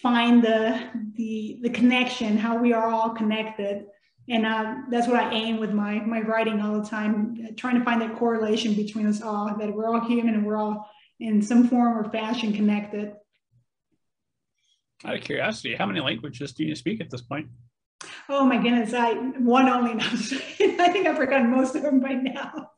find 0.00 0.42
the 0.42 0.82
the 1.14 1.58
the 1.62 1.70
connection, 1.70 2.38
how 2.38 2.56
we 2.56 2.72
are 2.72 2.88
all 2.88 3.10
connected. 3.10 3.86
And 4.28 4.46
uh, 4.46 4.74
that's 4.90 5.08
what 5.08 5.20
I 5.20 5.32
aim 5.32 5.58
with 5.58 5.72
my 5.72 6.00
my 6.00 6.20
writing 6.20 6.60
all 6.60 6.80
the 6.80 6.88
time, 6.88 7.54
trying 7.56 7.78
to 7.78 7.84
find 7.84 8.00
that 8.00 8.16
correlation 8.16 8.74
between 8.74 9.06
us 9.06 9.20
all, 9.20 9.54
that 9.58 9.74
we're 9.74 9.92
all 9.92 10.00
human 10.00 10.34
and 10.34 10.46
we're 10.46 10.56
all 10.56 10.88
in 11.18 11.42
some 11.42 11.68
form 11.68 11.98
or 11.98 12.10
fashion 12.10 12.52
connected. 12.52 13.14
Out 15.04 15.16
of 15.16 15.22
curiosity, 15.22 15.74
how 15.74 15.86
many 15.86 16.00
languages 16.00 16.52
do 16.52 16.64
you 16.64 16.74
speak 16.74 17.00
at 17.00 17.10
this 17.10 17.22
point? 17.22 17.48
Oh 18.28 18.44
my 18.44 18.56
goodness, 18.58 18.92
I 18.94 19.14
one 19.14 19.68
only. 19.68 19.94
Now. 20.00 20.06
I 20.06 20.88
think 20.88 21.06
I've 21.06 21.16
forgotten 21.16 21.50
most 21.50 21.74
of 21.74 21.82
them 21.82 22.00
by 22.00 22.12
now. 22.12 22.70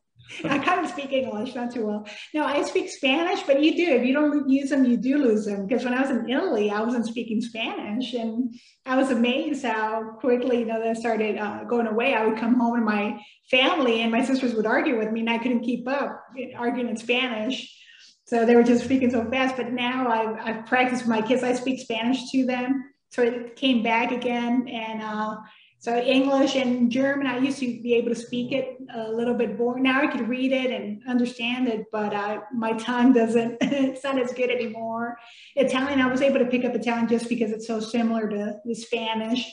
I 0.45 0.59
kind 0.59 0.85
of 0.85 0.91
speak 0.91 1.13
English, 1.13 1.55
not 1.55 1.73
too 1.73 1.87
well. 1.87 2.07
No, 2.33 2.45
I 2.45 2.63
speak 2.63 2.89
Spanish, 2.91 3.43
but 3.43 3.63
you 3.63 3.77
do. 3.77 3.93
If 3.93 4.05
you 4.05 4.15
don't 4.15 4.49
use 4.49 4.71
them, 4.71 4.85
you 4.85 4.97
do 4.97 5.19
lose 5.19 5.45
them. 5.45 5.67
Because 5.67 5.85
when 5.85 5.95
I 5.95 6.01
was 6.01 6.11
in 6.11 6.29
Italy, 6.29 6.71
I 6.71 6.81
wasn't 6.81 7.07
speaking 7.07 7.41
Spanish, 7.41 8.15
and 8.15 8.55
I 8.87 8.97
was 8.97 9.11
amazed 9.11 9.65
how 9.65 10.17
quickly, 10.21 10.61
you 10.61 10.65
know, 10.65 10.83
that 10.83 10.97
started 10.97 11.39
uh, 11.39 11.65
going 11.65 11.87
away. 11.87 12.15
I 12.15 12.27
would 12.27 12.39
come 12.39 12.59
home 12.59 12.77
and 12.77 12.85
my 12.85 13.21
family 13.51 14.01
and 14.01 14.11
my 14.11 14.25
sisters 14.25 14.55
would 14.55 14.67
argue 14.67 14.97
with 14.97 15.11
me, 15.11 15.21
and 15.21 15.31
I 15.31 15.39
couldn't 15.39 15.65
keep 15.65 15.87
up 15.89 16.25
arguing 16.57 16.89
in 16.89 16.97
Spanish. 16.97 17.79
So 18.25 18.47
they 18.47 18.57
were 18.57 18.63
just 18.63 18.85
speaking 18.85 19.11
so 19.11 19.29
fast. 19.31 19.57
But 19.57 19.73
now 19.73 20.09
I've, 20.09 20.39
I've 20.41 20.67
practiced 20.67 21.03
with 21.03 21.11
my 21.11 21.23
kids. 21.23 21.43
I 21.43 21.53
speak 21.53 21.81
Spanish 21.81 22.31
to 22.31 22.47
them. 22.47 22.85
So 23.11 23.23
it 23.23 23.57
came 23.57 23.83
back 23.83 24.11
again. 24.11 24.69
And 24.69 25.03
uh, 25.03 25.37
so 25.83 25.99
English 25.99 26.55
and 26.55 26.93
German, 26.93 27.27
I 27.27 27.39
used 27.39 27.59
to 27.59 27.67
be 27.67 27.95
able 27.95 28.11
to 28.11 28.15
speak 28.15 28.53
it 28.53 28.79
a 28.95 29.11
little 29.11 29.35
bit 29.35 29.59
more. 29.59 29.81
Now 29.81 30.01
I 30.01 30.07
could 30.07 30.29
read 30.29 30.53
it 30.53 30.71
and 30.71 31.03
understand 31.09 31.67
it, 31.67 31.87
but 31.91 32.15
uh, 32.15 32.43
my 32.55 32.75
tongue 32.75 33.13
doesn't, 33.13 33.59
it's 33.61 34.05
not 34.05 34.17
as 34.17 34.33
good 34.33 34.49
anymore. 34.49 35.19
Italian, 35.57 36.01
I 36.01 36.07
was 36.07 36.23
able 36.23 36.39
to 36.39 36.47
pick 36.47 36.65
up 36.65 36.77
Italian 36.77 37.09
just 37.09 37.29
because 37.29 37.51
it's 37.51 37.67
so 37.67 37.81
similar 37.81 38.29
to 38.29 38.61
the 38.65 38.75
Spanish. 38.77 39.45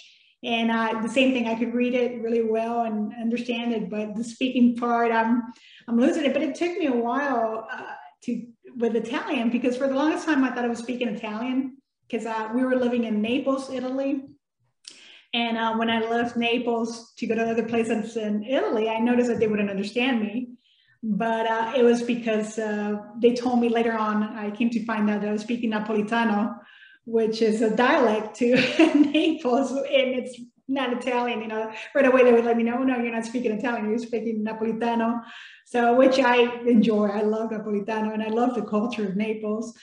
And 0.43 0.69
uh, 0.69 1.01
the 1.01 1.09
same 1.09 1.33
thing, 1.33 1.47
I 1.47 1.55
could 1.55 1.73
read 1.73 1.95
it 1.95 2.21
really 2.21 2.43
well 2.43 2.83
and 2.83 3.11
understand 3.19 3.73
it, 3.73 3.89
but 3.89 4.15
the 4.15 4.23
speaking 4.23 4.75
part, 4.75 5.11
I'm, 5.11 5.41
I'm 5.87 5.99
losing 5.99 6.25
it. 6.25 6.33
But 6.33 6.43
it 6.43 6.53
took 6.53 6.77
me 6.77 6.85
a 6.85 6.93
while 6.93 7.67
uh, 7.69 7.95
to 8.25 8.45
with 8.77 8.95
Italian 8.95 9.49
because 9.49 9.77
for 9.77 9.87
the 9.87 9.95
longest 9.95 10.25
time 10.25 10.43
I 10.43 10.51
thought 10.51 10.65
I 10.65 10.69
was 10.69 10.79
speaking 10.79 11.07
Italian 11.07 11.77
because 12.07 12.25
uh, 12.25 12.49
we 12.53 12.63
were 12.63 12.75
living 12.75 13.03
in 13.03 13.21
Naples, 13.21 13.69
Italy. 13.71 14.23
And 15.33 15.57
uh, 15.57 15.75
when 15.75 15.89
I 15.89 15.99
left 15.99 16.35
Naples 16.35 17.13
to 17.17 17.27
go 17.27 17.35
to 17.35 17.51
other 17.51 17.63
places 17.63 18.17
in 18.17 18.43
Italy, 18.43 18.89
I 18.89 18.99
noticed 18.99 19.29
that 19.29 19.39
they 19.39 19.47
wouldn't 19.47 19.69
understand 19.69 20.21
me. 20.21 20.55
But 21.03 21.45
uh, 21.45 21.73
it 21.77 21.83
was 21.83 22.01
because 22.01 22.57
uh, 22.57 22.97
they 23.21 23.33
told 23.33 23.61
me 23.61 23.69
later 23.69 23.93
on, 23.93 24.23
I 24.23 24.51
came 24.51 24.69
to 24.71 24.83
find 24.85 25.09
out 25.09 25.21
that 25.21 25.29
I 25.29 25.33
was 25.33 25.43
speaking 25.43 25.71
Napolitano, 25.71 26.57
which 27.05 27.41
is 27.41 27.61
a 27.61 27.73
dialect 27.75 28.35
to 28.37 28.55
Naples, 29.13 29.71
and 29.71 29.85
it's 29.87 30.39
not 30.69 30.93
Italian, 30.93 31.41
you 31.41 31.47
know, 31.47 31.71
right 31.95 32.05
away 32.05 32.23
they 32.23 32.31
would 32.31 32.45
let 32.45 32.57
me 32.57 32.63
know, 32.63 32.77
no, 32.83 32.97
you're 32.97 33.13
not 33.13 33.25
speaking 33.25 33.51
Italian, 33.51 33.89
you're 33.89 33.99
speaking 33.99 34.45
Napolitano. 34.45 35.21
So, 35.65 35.95
which 35.95 36.19
I 36.19 36.61
enjoy. 36.65 37.07
I 37.07 37.21
love 37.21 37.51
Napolitano 37.51 38.13
and 38.13 38.23
I 38.23 38.29
love 38.29 38.55
the 38.55 38.63
culture 38.63 39.07
of 39.07 39.15
Naples. 39.15 39.77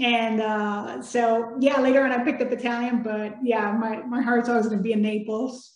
And 0.00 0.40
uh, 0.40 1.02
so, 1.02 1.56
yeah, 1.60 1.80
later 1.80 2.04
on 2.04 2.12
I 2.12 2.24
picked 2.24 2.42
up 2.42 2.52
Italian, 2.52 3.02
but 3.02 3.36
yeah, 3.42 3.72
my, 3.72 4.02
my 4.02 4.20
heart's 4.20 4.48
always 4.48 4.66
going 4.66 4.78
to 4.78 4.82
be 4.82 4.92
in 4.92 5.02
Naples. 5.02 5.75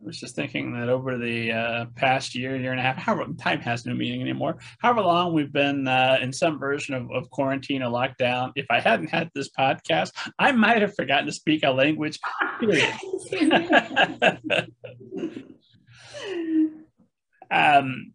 I 0.00 0.06
was 0.06 0.20
just 0.20 0.36
thinking 0.36 0.72
that 0.74 0.88
over 0.88 1.18
the 1.18 1.50
uh, 1.50 1.86
past 1.96 2.36
year, 2.36 2.56
year 2.56 2.70
and 2.70 2.78
a 2.78 2.82
half, 2.82 2.96
however 2.96 3.32
time 3.32 3.58
has 3.60 3.84
no 3.84 3.94
meaning 3.94 4.20
anymore. 4.20 4.58
However 4.78 5.00
long 5.00 5.32
we've 5.32 5.52
been 5.52 5.88
uh, 5.88 6.18
in 6.22 6.32
some 6.32 6.60
version 6.60 6.94
of, 6.94 7.10
of 7.10 7.28
quarantine 7.30 7.82
or 7.82 7.90
lockdown, 7.90 8.52
if 8.54 8.66
I 8.70 8.78
hadn't 8.78 9.08
had 9.08 9.28
this 9.34 9.50
podcast, 9.50 10.12
I 10.38 10.52
might 10.52 10.82
have 10.82 10.94
forgotten 10.94 11.26
to 11.26 11.32
speak 11.32 11.64
a 11.64 11.70
language. 11.70 12.20
um, 17.50 18.12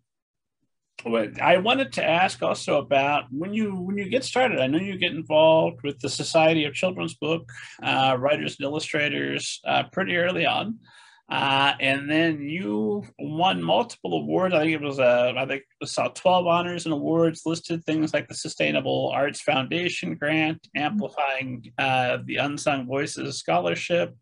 I 1.06 1.58
wanted 1.58 1.92
to 1.94 2.04
ask 2.04 2.42
also 2.42 2.78
about 2.78 3.26
when 3.30 3.54
you 3.54 3.76
when 3.76 3.98
you 3.98 4.08
get 4.08 4.24
started. 4.24 4.62
I 4.62 4.68
know 4.68 4.78
you 4.78 4.98
get 4.98 5.12
involved 5.12 5.82
with 5.84 6.00
the 6.00 6.08
Society 6.08 6.64
of 6.64 6.74
Children's 6.74 7.16
Book 7.16 7.50
uh, 7.82 8.16
Writers 8.18 8.56
and 8.58 8.64
Illustrators 8.64 9.60
uh, 9.66 9.84
pretty 9.92 10.16
early 10.16 10.46
on. 10.46 10.80
Uh, 11.30 11.74
and 11.80 12.10
then 12.10 12.42
you 12.42 13.04
won 13.18 13.64
multiple 13.64 14.14
awards. 14.14 14.54
I 14.54 14.60
think 14.60 14.74
it 14.74 14.82
was, 14.82 15.00
uh, 15.00 15.34
I 15.38 15.46
think 15.46 15.64
I 15.82 15.86
saw 15.86 16.10
12 16.10 16.48
honors 16.48 16.86
and 16.86 16.94
awards 16.94 17.44
listed, 17.46 17.84
things 17.86 18.14
like 18.14 18.28
the 18.28 18.36
Sustainable 18.36 19.10
Arts 19.14 19.42
Foundation 19.42 20.16
grant, 20.16 20.68
Amplifying 20.76 21.72
uh, 21.78 22.18
the 22.26 22.38
Unsung 22.38 22.86
Voices 22.86 23.40
Scholarship, 23.40 24.16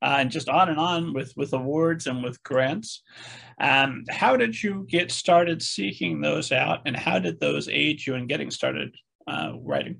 uh, 0.00 0.16
and 0.20 0.30
just 0.30 0.48
on 0.48 0.68
and 0.68 0.78
on 0.78 1.12
with, 1.12 1.32
with 1.36 1.52
awards 1.52 2.06
and 2.06 2.22
with 2.22 2.42
grants. 2.44 3.02
Um, 3.60 4.04
how 4.08 4.36
did 4.36 4.62
you 4.62 4.86
get 4.88 5.10
started 5.10 5.60
seeking 5.60 6.20
those 6.20 6.52
out, 6.52 6.80
and 6.86 6.96
how 6.96 7.18
did 7.18 7.40
those 7.40 7.68
aid 7.68 8.06
you 8.06 8.14
in 8.14 8.26
getting 8.26 8.50
started 8.50 8.94
uh, 9.26 9.52
writing? 9.60 9.98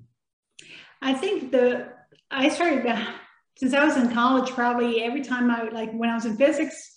I 1.02 1.14
think 1.14 1.52
the 1.52 1.88
I 2.30 2.48
started 2.48 2.84
since 3.56 3.74
I 3.74 3.84
was 3.84 3.96
in 3.96 4.12
college, 4.12 4.50
probably 4.50 5.02
every 5.02 5.22
time 5.22 5.50
I 5.50 5.68
like 5.70 5.92
when 5.92 6.10
I 6.10 6.14
was 6.14 6.24
in 6.24 6.36
physics, 6.36 6.94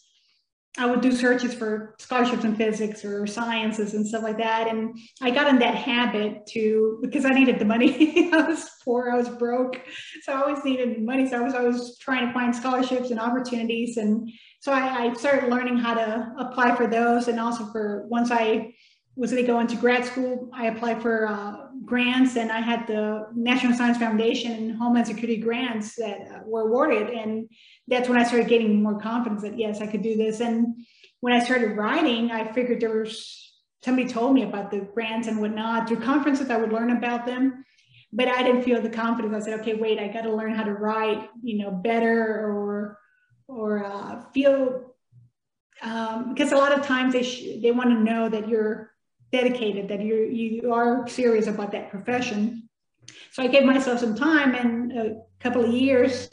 I 0.80 0.86
would 0.86 1.02
do 1.02 1.12
searches 1.12 1.56
for 1.56 1.96
scholarships 1.98 2.44
in 2.44 2.56
physics 2.56 3.04
or 3.04 3.26
sciences 3.26 3.96
and 3.96 4.06
stuff 4.06 4.22
like 4.22 4.38
that. 4.38 4.68
And 4.68 4.98
I 5.22 5.32
got 5.32 5.48
in 5.48 5.58
that 5.60 5.74
habit 5.74 6.46
to 6.48 7.00
because 7.02 7.26
I 7.26 7.30
needed 7.30 7.58
the 7.58 7.66
money. 7.66 8.30
I 8.34 8.44
was 8.44 8.70
poor, 8.86 9.10
I 9.12 9.18
was 9.18 9.30
broke. 9.30 9.82
So 10.22 10.34
I 10.34 10.42
always 10.42 10.64
needed 10.64 11.02
money. 11.04 11.28
So 11.28 11.38
I 11.38 11.42
was 11.42 11.56
always 11.56 11.98
trying 11.98 12.28
to 12.28 12.34
find 12.34 12.56
scholarships 12.56 13.10
and 13.10 13.20
opportunities. 13.20 13.98
And 13.98 14.30
so 14.60 14.72
I, 14.72 15.06
I 15.06 15.14
started 15.14 15.50
learning 15.50 15.78
how 15.78 15.96
to 15.96 16.34
apply 16.38 16.76
for 16.76 16.86
those. 16.86 17.28
And 17.28 17.40
also 17.40 17.66
for 17.72 18.06
once 18.10 18.30
I 18.30 18.74
was 19.18 19.32
going 19.32 19.44
to 19.44 19.52
go 19.52 19.60
into 19.60 19.76
grad 19.76 20.06
school, 20.06 20.50
I 20.54 20.68
applied 20.68 21.02
for 21.02 21.26
uh, 21.26 21.68
grants 21.84 22.38
and 22.38 22.52
I 22.52 22.60
had 22.60 22.86
the 22.86 23.28
National 23.34 23.74
Science 23.74 23.98
Foundation 23.98 24.52
and 24.52 24.78
Homeland 24.78 25.08
Security 25.08 25.38
grants 25.38 25.96
that 25.96 26.20
uh, 26.22 26.40
were 26.46 26.68
awarded. 26.68 27.10
And 27.10 27.50
that's 27.88 28.08
when 28.08 28.20
I 28.20 28.24
started 28.24 28.48
getting 28.48 28.82
more 28.82 29.00
confidence 29.00 29.42
that 29.42 29.58
yes, 29.58 29.82
I 29.82 29.88
could 29.88 30.04
do 30.04 30.16
this. 30.16 30.40
And 30.40 30.76
when 31.22 31.34
I 31.34 31.44
started 31.44 31.76
writing, 31.76 32.32
I 32.32 32.52
figured 32.54 32.80
there 32.80 33.00
was 33.00 33.44
somebody 33.84 34.08
told 34.08 34.36
me 34.36 34.44
about 34.44 34.70
the 34.70 34.82
grants 34.94 35.28
and 35.28 35.42
whatnot 35.42 35.88
through 35.88 36.02
conferences. 36.02 36.52
I 36.52 36.58
would 36.58 36.72
learn 36.72 36.92
about 36.92 37.26
them, 37.26 37.66
but 38.14 38.28
I 38.28 38.44
didn't 38.44 38.64
feel 38.64 38.82
the 38.82 38.90
confidence. 38.90 39.34
I 39.34 39.40
said, 39.40 39.60
okay, 39.62 39.74
wait, 39.74 39.98
I 39.98 40.10
got 40.10 40.24
to 40.24 40.36
learn 40.36 40.54
how 40.54 40.64
to 40.64 40.74
write, 40.74 41.28
you 41.42 41.58
know, 41.58 41.72
better 41.72 42.46
or 42.46 43.00
or 43.48 43.84
uh, 43.84 44.22
feel 44.34 44.94
um, 45.82 46.34
because 46.34 46.52
a 46.52 46.58
lot 46.58 46.78
of 46.78 46.86
times 46.86 47.14
they 47.14 47.24
sh- 47.24 47.62
they 47.62 47.72
want 47.72 47.90
to 47.90 48.00
know 48.00 48.30
that 48.30 48.48
you're 48.48 48.92
dedicated, 49.32 49.88
that 49.90 50.02
you 50.02 50.16
you 50.16 50.74
are 50.74 51.08
serious 51.08 51.48
about 51.48 51.72
that 51.72 51.90
profession. 51.90 52.70
So 53.32 53.44
I 53.44 53.48
gave 53.48 53.64
myself 53.64 54.00
some 54.00 54.16
time 54.16 54.56
and 54.56 54.92
a 54.92 55.16
couple 55.40 55.64
of 55.64 55.72
years. 55.72 56.30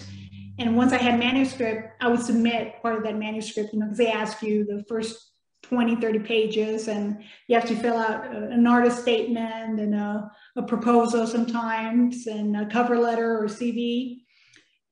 And 0.58 0.76
once 0.76 0.92
I 0.92 0.98
had 0.98 1.18
manuscript, 1.18 1.88
I 2.00 2.08
would 2.08 2.22
submit 2.22 2.80
part 2.80 2.96
of 2.96 3.04
that 3.04 3.16
manuscript, 3.16 3.72
you 3.72 3.80
know, 3.80 3.86
because 3.86 3.98
they 3.98 4.10
ask 4.10 4.40
you 4.42 4.64
the 4.64 4.84
first 4.88 5.32
20, 5.62 5.96
30 5.96 6.18
pages, 6.20 6.88
and 6.88 7.22
you 7.48 7.58
have 7.58 7.68
to 7.68 7.74
fill 7.74 7.96
out 7.96 8.26
an 8.26 8.66
artist 8.66 9.00
statement 9.00 9.80
and 9.80 9.94
a, 9.94 10.30
a 10.56 10.62
proposal 10.62 11.26
sometimes, 11.26 12.26
and 12.26 12.56
a 12.56 12.66
cover 12.66 12.98
letter 12.98 13.38
or 13.42 13.46
CV. 13.46 14.18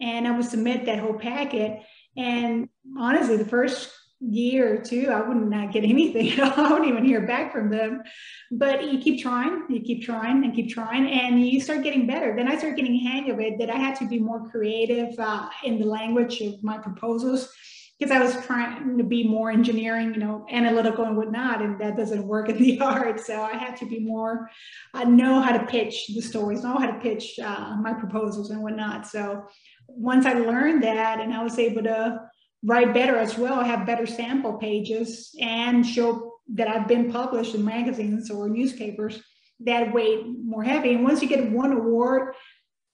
And 0.01 0.27
I 0.27 0.33
would 0.33 0.47
submit 0.47 0.87
that 0.87 0.99
whole 0.99 1.19
packet. 1.19 1.81
And 2.17 2.69
honestly, 2.99 3.37
the 3.37 3.45
first 3.45 3.91
year 4.23 4.75
or 4.75 4.79
two, 4.79 5.11
I 5.11 5.21
would 5.21 5.37
not 5.37 5.73
get 5.73 5.85
anything 5.85 6.41
I 6.41 6.71
wouldn't 6.71 6.89
even 6.89 7.05
hear 7.05 7.27
back 7.27 7.53
from 7.53 7.71
them. 7.71 8.03
But 8.51 8.93
you 8.93 8.99
keep 8.99 9.23
trying, 9.23 9.65
you 9.69 9.81
keep 9.81 10.05
trying 10.05 10.45
and 10.45 10.55
keep 10.55 10.71
trying, 10.73 11.11
and 11.11 11.45
you 11.47 11.61
start 11.61 11.83
getting 11.83 12.07
better. 12.07 12.35
Then 12.37 12.49
I 12.49 12.57
started 12.57 12.77
getting 12.77 12.99
hang 12.99 13.31
of 13.31 13.41
it 13.41 13.59
that 13.59 13.71
I 13.71 13.77
had 13.77 13.97
to 13.97 14.09
be 14.09 14.19
more 14.19 14.49
creative 14.51 15.19
uh, 15.19 15.49
in 15.65 15.79
the 15.79 15.87
language 15.87 16.41
of 16.41 16.63
my 16.63 16.79
proposals 16.79 17.53
because 17.99 18.17
I 18.17 18.21
was 18.21 18.45
trying 18.47 18.99
to 18.99 19.05
be 19.05 19.23
more 19.23 19.53
engineering, 19.53 20.13
you 20.15 20.21
know, 20.21 20.45
analytical 20.51 21.05
and 21.05 21.17
whatnot, 21.17 21.63
and 21.63 21.81
that 21.81 21.97
doesn't 21.97 22.27
work 22.27 22.49
in 22.49 22.59
the 22.59 22.81
art. 22.81 23.21
So 23.21 23.43
I 23.43 23.53
had 23.53 23.77
to 23.77 23.87
be 23.87 24.01
more, 24.01 24.51
I 24.93 25.05
know 25.05 25.41
how 25.41 25.57
to 25.57 25.65
pitch 25.67 26.09
the 26.09 26.21
stories, 26.21 26.65
know 26.65 26.79
how 26.79 26.91
to 26.91 26.99
pitch 26.99 27.39
uh, 27.39 27.77
my 27.81 27.93
proposals 27.93 28.51
and 28.51 28.61
whatnot. 28.61 29.07
So 29.07 29.45
once 29.87 30.27
I 30.27 30.33
learned 30.33 30.83
that 30.83 31.21
and 31.21 31.33
I 31.33 31.45
was 31.45 31.59
able 31.59 31.83
to 31.85 32.23
write 32.65 32.95
better 32.95 33.17
as 33.17 33.37
well, 33.37 33.63
have 33.63 33.87
better 33.87 34.07
sample 34.07 34.55
pages, 34.55 35.35
and 35.41 35.87
show 35.87 36.35
that 36.55 36.69
I've 36.69 36.89
been 36.89 37.11
published 37.11 37.55
in 37.55 37.65
magazines 37.65 38.31
or 38.31 38.49
newspapers 38.49 39.23
that 39.61 39.93
weight 39.93 40.25
more 40.45 40.63
heavy. 40.63 40.95
And 40.95 41.05
once 41.05 41.23
you 41.23 41.29
get 41.29 41.51
one 41.51 41.73
award, 41.73 42.35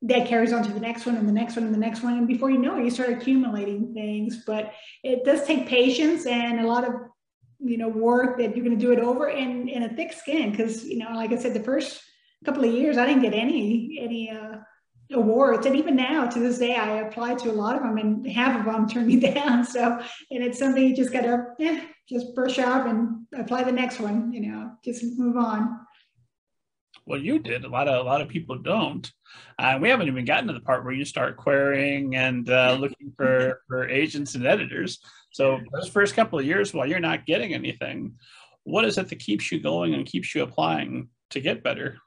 that 0.02 0.28
carries 0.28 0.52
on 0.52 0.62
to 0.62 0.72
the 0.72 0.78
next 0.78 1.06
one 1.06 1.16
and 1.16 1.28
the 1.28 1.32
next 1.32 1.56
one 1.56 1.64
and 1.64 1.74
the 1.74 1.78
next 1.78 2.02
one. 2.02 2.18
And 2.18 2.28
before 2.28 2.50
you 2.50 2.58
know 2.58 2.78
it, 2.78 2.84
you 2.84 2.90
start 2.90 3.10
accumulating 3.10 3.92
things. 3.94 4.44
But 4.46 4.72
it 5.02 5.24
does 5.24 5.44
take 5.44 5.66
patience 5.66 6.24
and 6.24 6.60
a 6.60 6.66
lot 6.66 6.84
of 6.84 6.94
you 7.60 7.76
know 7.76 7.88
work 7.88 8.38
that 8.38 8.54
you're 8.54 8.64
going 8.64 8.78
to 8.78 8.84
do 8.86 8.92
it 8.92 9.00
over 9.00 9.28
and 9.28 9.68
in 9.68 9.82
a 9.82 9.88
thick 9.88 10.12
skin 10.12 10.50
because 10.50 10.84
you 10.84 10.98
know 10.98 11.10
like 11.14 11.32
i 11.32 11.36
said 11.36 11.54
the 11.54 11.62
first 11.64 12.00
couple 12.44 12.64
of 12.64 12.72
years 12.72 12.96
i 12.96 13.04
didn't 13.04 13.22
get 13.22 13.34
any 13.34 13.98
any 14.00 14.30
uh, 14.30 14.58
awards. 15.12 15.66
And 15.66 15.76
even 15.76 15.96
now 15.96 16.26
to 16.26 16.38
this 16.38 16.58
day 16.58 16.76
i 16.76 16.98
apply 17.00 17.34
to 17.36 17.50
a 17.50 17.52
lot 17.52 17.76
of 17.76 17.82
them 17.82 17.98
and 17.98 18.26
half 18.26 18.58
of 18.58 18.66
them 18.66 18.88
turn 18.88 19.06
me 19.06 19.20
down. 19.32 19.64
So 19.64 20.00
and 20.30 20.44
it's 20.44 20.58
something 20.58 20.86
you 20.86 20.96
just 20.96 21.12
gotta 21.12 21.46
eh, 21.60 21.84
just 22.08 22.34
brush 22.34 22.58
off 22.58 22.86
and 22.86 23.26
apply 23.34 23.64
the 23.64 23.72
next 23.72 24.00
one 24.00 24.32
you 24.32 24.40
know 24.40 24.72
just 24.84 25.04
move 25.18 25.36
on. 25.36 25.80
Well 27.06 27.20
you 27.20 27.38
did. 27.38 27.64
A 27.64 27.68
lot 27.68 27.88
of 27.88 28.04
a 28.04 28.08
lot 28.08 28.20
of 28.20 28.28
people 28.28 28.58
don't. 28.58 29.10
Uh, 29.58 29.78
we 29.80 29.88
haven't 29.88 30.08
even 30.08 30.24
gotten 30.24 30.46
to 30.46 30.52
the 30.54 30.60
part 30.60 30.84
where 30.84 30.94
you 30.94 31.04
start 31.04 31.36
querying 31.36 32.16
and 32.16 32.48
uh, 32.50 32.76
looking 32.78 33.12
for 33.16 33.62
for 33.66 33.88
agents 33.88 34.34
and 34.34 34.46
editors. 34.46 34.98
So 35.30 35.60
those 35.72 35.88
first 35.88 36.14
couple 36.14 36.38
of 36.38 36.44
years 36.44 36.72
while 36.72 36.86
you're 36.86 37.00
not 37.00 37.26
getting 37.26 37.54
anything 37.54 38.14
what 38.68 38.84
is 38.84 38.98
it 38.98 39.08
that 39.08 39.18
keeps 39.18 39.50
you 39.50 39.60
going 39.60 39.94
and 39.94 40.06
keeps 40.06 40.34
you 40.34 40.42
applying 40.42 41.08
to 41.30 41.40
get 41.40 41.62
better 41.62 41.98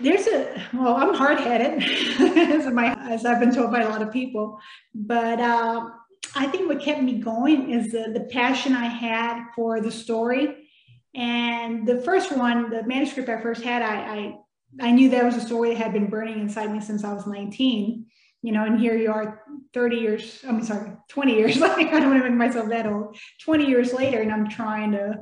there's 0.00 0.26
a 0.26 0.62
well 0.72 0.96
i'm 0.96 1.14
hard-headed 1.14 1.82
as, 2.52 2.72
my, 2.72 2.94
as 3.10 3.24
i've 3.24 3.40
been 3.40 3.54
told 3.54 3.70
by 3.70 3.82
a 3.82 3.88
lot 3.88 4.02
of 4.02 4.12
people. 4.12 4.58
But 4.94 5.40
uh, 5.40 5.88
i 6.34 6.46
think 6.46 6.68
what 6.68 6.80
kept 6.80 7.02
me 7.02 7.14
going 7.14 7.70
is 7.70 7.92
the, 7.92 8.10
the 8.12 8.26
passion 8.32 8.74
i 8.74 8.86
had 8.86 9.46
for 9.54 9.80
the 9.80 9.90
story. 9.90 10.66
And 11.14 11.88
the 11.88 12.00
first 12.02 12.36
one 12.36 12.70
the 12.70 12.84
manuscript 12.84 13.28
i 13.28 13.40
first 13.40 13.62
had 13.62 13.82
I, 13.82 13.96
I 14.16 14.38
i 14.80 14.90
knew 14.92 15.08
that 15.10 15.24
was 15.24 15.36
a 15.36 15.40
story 15.40 15.70
that 15.70 15.78
had 15.78 15.92
been 15.92 16.08
burning 16.08 16.38
inside 16.38 16.72
me 16.72 16.80
since 16.80 17.02
i 17.02 17.12
was 17.12 17.26
19 17.26 18.06
you 18.42 18.52
know 18.52 18.64
and 18.64 18.78
here 18.78 18.96
you 18.96 19.10
are 19.10 19.42
30 19.74 19.96
years 19.96 20.44
i'm 20.48 20.62
sorry 20.62 20.92
20 21.08 21.34
years 21.34 21.56
like 21.60 21.88
i 21.88 21.98
don't 21.98 22.10
want 22.10 22.22
to 22.22 22.28
make 22.30 22.38
myself 22.38 22.68
that 22.68 22.86
old. 22.86 23.16
20 23.42 23.66
years 23.66 23.92
later 23.92 24.20
and 24.20 24.32
i'm 24.32 24.48
trying 24.48 24.92
to 24.92 25.18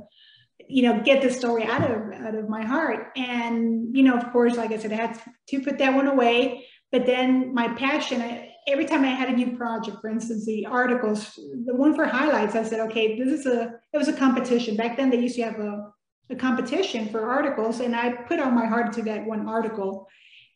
you 0.69 0.83
know 0.83 1.01
get 1.03 1.23
the 1.23 1.31
story 1.31 1.65
out 1.65 1.83
of 1.83 2.13
out 2.13 2.35
of 2.35 2.49
my 2.49 2.65
heart. 2.65 3.13
And 3.17 3.97
you 3.97 4.03
know 4.03 4.17
of 4.17 4.31
course 4.33 4.57
like 4.57 4.71
i 4.71 4.79
said 4.79 4.93
i 4.93 4.97
had 4.97 5.21
to 5.49 5.61
put 5.61 5.79
that 5.79 5.95
one 5.95 6.07
away. 6.07 6.67
But 6.93 7.05
then 7.05 7.53
my 7.53 7.69
passion 7.69 8.23
I, 8.23 8.55
every 8.67 8.85
time 8.85 9.05
i 9.05 9.09
had 9.09 9.29
a 9.29 9.33
new 9.37 9.57
project 9.57 9.99
for 10.01 10.09
instance 10.09 10.45
the 10.45 10.67
articles 10.67 11.35
the 11.67 11.75
one 11.75 11.95
for 11.95 12.05
highlights 12.05 12.55
i 12.55 12.63
said 12.63 12.81
okay 12.81 13.19
this 13.19 13.41
is 13.41 13.47
a 13.47 13.75
it 13.93 13.99
was 13.99 14.09
a 14.09 14.13
competition. 14.13 14.77
Back 14.77 14.97
then 14.97 15.11
they 15.11 15.19
used 15.19 15.37
to 15.37 15.43
have 15.43 15.59
a, 15.59 15.91
a 16.31 16.37
competition 16.37 17.09
for 17.09 17.31
articles 17.31 17.81
and 17.81 17.97
i 17.97 18.13
put 18.13 18.41
all 18.41 18.51
my 18.51 18.67
heart 18.67 18.87
into 18.87 19.03
that 19.03 19.25
one 19.25 19.49
article. 19.49 20.07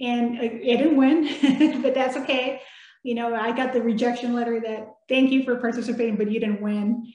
And 0.00 0.36
it 0.36 0.78
didn't 0.78 0.96
win 0.96 1.80
but 1.82 1.94
that's 1.94 2.16
okay. 2.18 2.60
You 3.02 3.14
know 3.14 3.34
i 3.34 3.50
got 3.52 3.72
the 3.72 3.82
rejection 3.82 4.34
letter 4.34 4.60
that 4.60 4.88
thank 5.08 5.30
you 5.30 5.44
for 5.44 5.56
participating 5.56 6.16
but 6.16 6.30
you 6.30 6.38
didn't 6.40 6.60
win. 6.60 7.12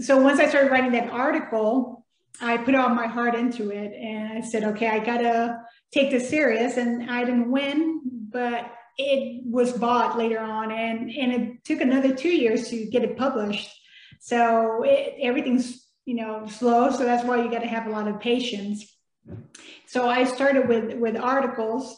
So 0.00 0.20
once 0.20 0.38
i 0.38 0.48
started 0.48 0.70
writing 0.70 0.92
that 0.92 1.10
article 1.10 1.97
I 2.40 2.56
put 2.58 2.74
all 2.74 2.90
my 2.90 3.06
heart 3.06 3.34
into 3.34 3.70
it 3.70 3.92
and 3.94 4.38
I 4.38 4.46
said, 4.46 4.64
okay, 4.64 4.88
I 4.88 4.98
gotta 5.00 5.60
take 5.92 6.10
this 6.10 6.28
serious. 6.28 6.76
And 6.76 7.10
I 7.10 7.24
didn't 7.24 7.50
win, 7.50 8.00
but 8.30 8.72
it 8.96 9.42
was 9.44 9.72
bought 9.72 10.18
later 10.18 10.40
on 10.40 10.70
and, 10.72 11.10
and 11.10 11.32
it 11.32 11.64
took 11.64 11.80
another 11.80 12.14
two 12.14 12.28
years 12.30 12.68
to 12.68 12.86
get 12.86 13.04
it 13.04 13.16
published. 13.16 13.70
So 14.20 14.82
it, 14.84 15.14
everything's, 15.22 15.86
you 16.04 16.14
know, 16.14 16.46
slow. 16.46 16.90
So 16.90 17.04
that's 17.04 17.24
why 17.24 17.42
you 17.42 17.50
got 17.50 17.62
to 17.62 17.68
have 17.68 17.86
a 17.86 17.90
lot 17.90 18.08
of 18.08 18.20
patience. 18.20 18.84
So 19.86 20.08
I 20.08 20.24
started 20.24 20.68
with, 20.68 20.94
with 20.94 21.16
articles. 21.16 21.96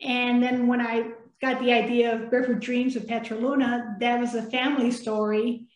And 0.00 0.42
then 0.42 0.66
when 0.66 0.80
I 0.80 1.10
got 1.40 1.60
the 1.60 1.72
idea 1.72 2.14
of 2.14 2.30
Barefoot 2.30 2.60
Dreams 2.60 2.96
of 2.96 3.06
Petra 3.06 3.36
Luna, 3.36 3.96
that 4.00 4.18
was 4.20 4.34
a 4.34 4.42
family 4.42 4.90
story 4.90 5.67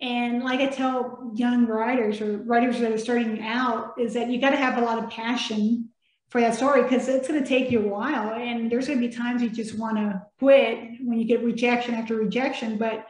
and 0.00 0.42
like 0.42 0.60
I 0.60 0.66
tell 0.66 1.30
young 1.34 1.66
writers 1.66 2.20
or 2.20 2.38
writers 2.38 2.80
that 2.80 2.90
are 2.90 2.98
starting 2.98 3.42
out, 3.42 3.94
is 3.98 4.14
that 4.14 4.28
you 4.30 4.40
got 4.40 4.50
to 4.50 4.56
have 4.56 4.78
a 4.78 4.80
lot 4.80 5.02
of 5.02 5.10
passion 5.10 5.90
for 6.30 6.40
that 6.40 6.54
story 6.54 6.82
because 6.82 7.08
it's 7.08 7.28
going 7.28 7.42
to 7.42 7.48
take 7.48 7.70
you 7.70 7.80
a 7.80 7.88
while. 7.88 8.32
And 8.32 8.70
there's 8.70 8.86
going 8.86 9.00
to 9.00 9.06
be 9.06 9.12
times 9.12 9.42
you 9.42 9.50
just 9.50 9.76
want 9.76 9.98
to 9.98 10.22
quit 10.38 10.78
when 11.02 11.18
you 11.18 11.26
get 11.26 11.44
rejection 11.44 11.94
after 11.94 12.14
rejection. 12.14 12.78
But 12.78 13.06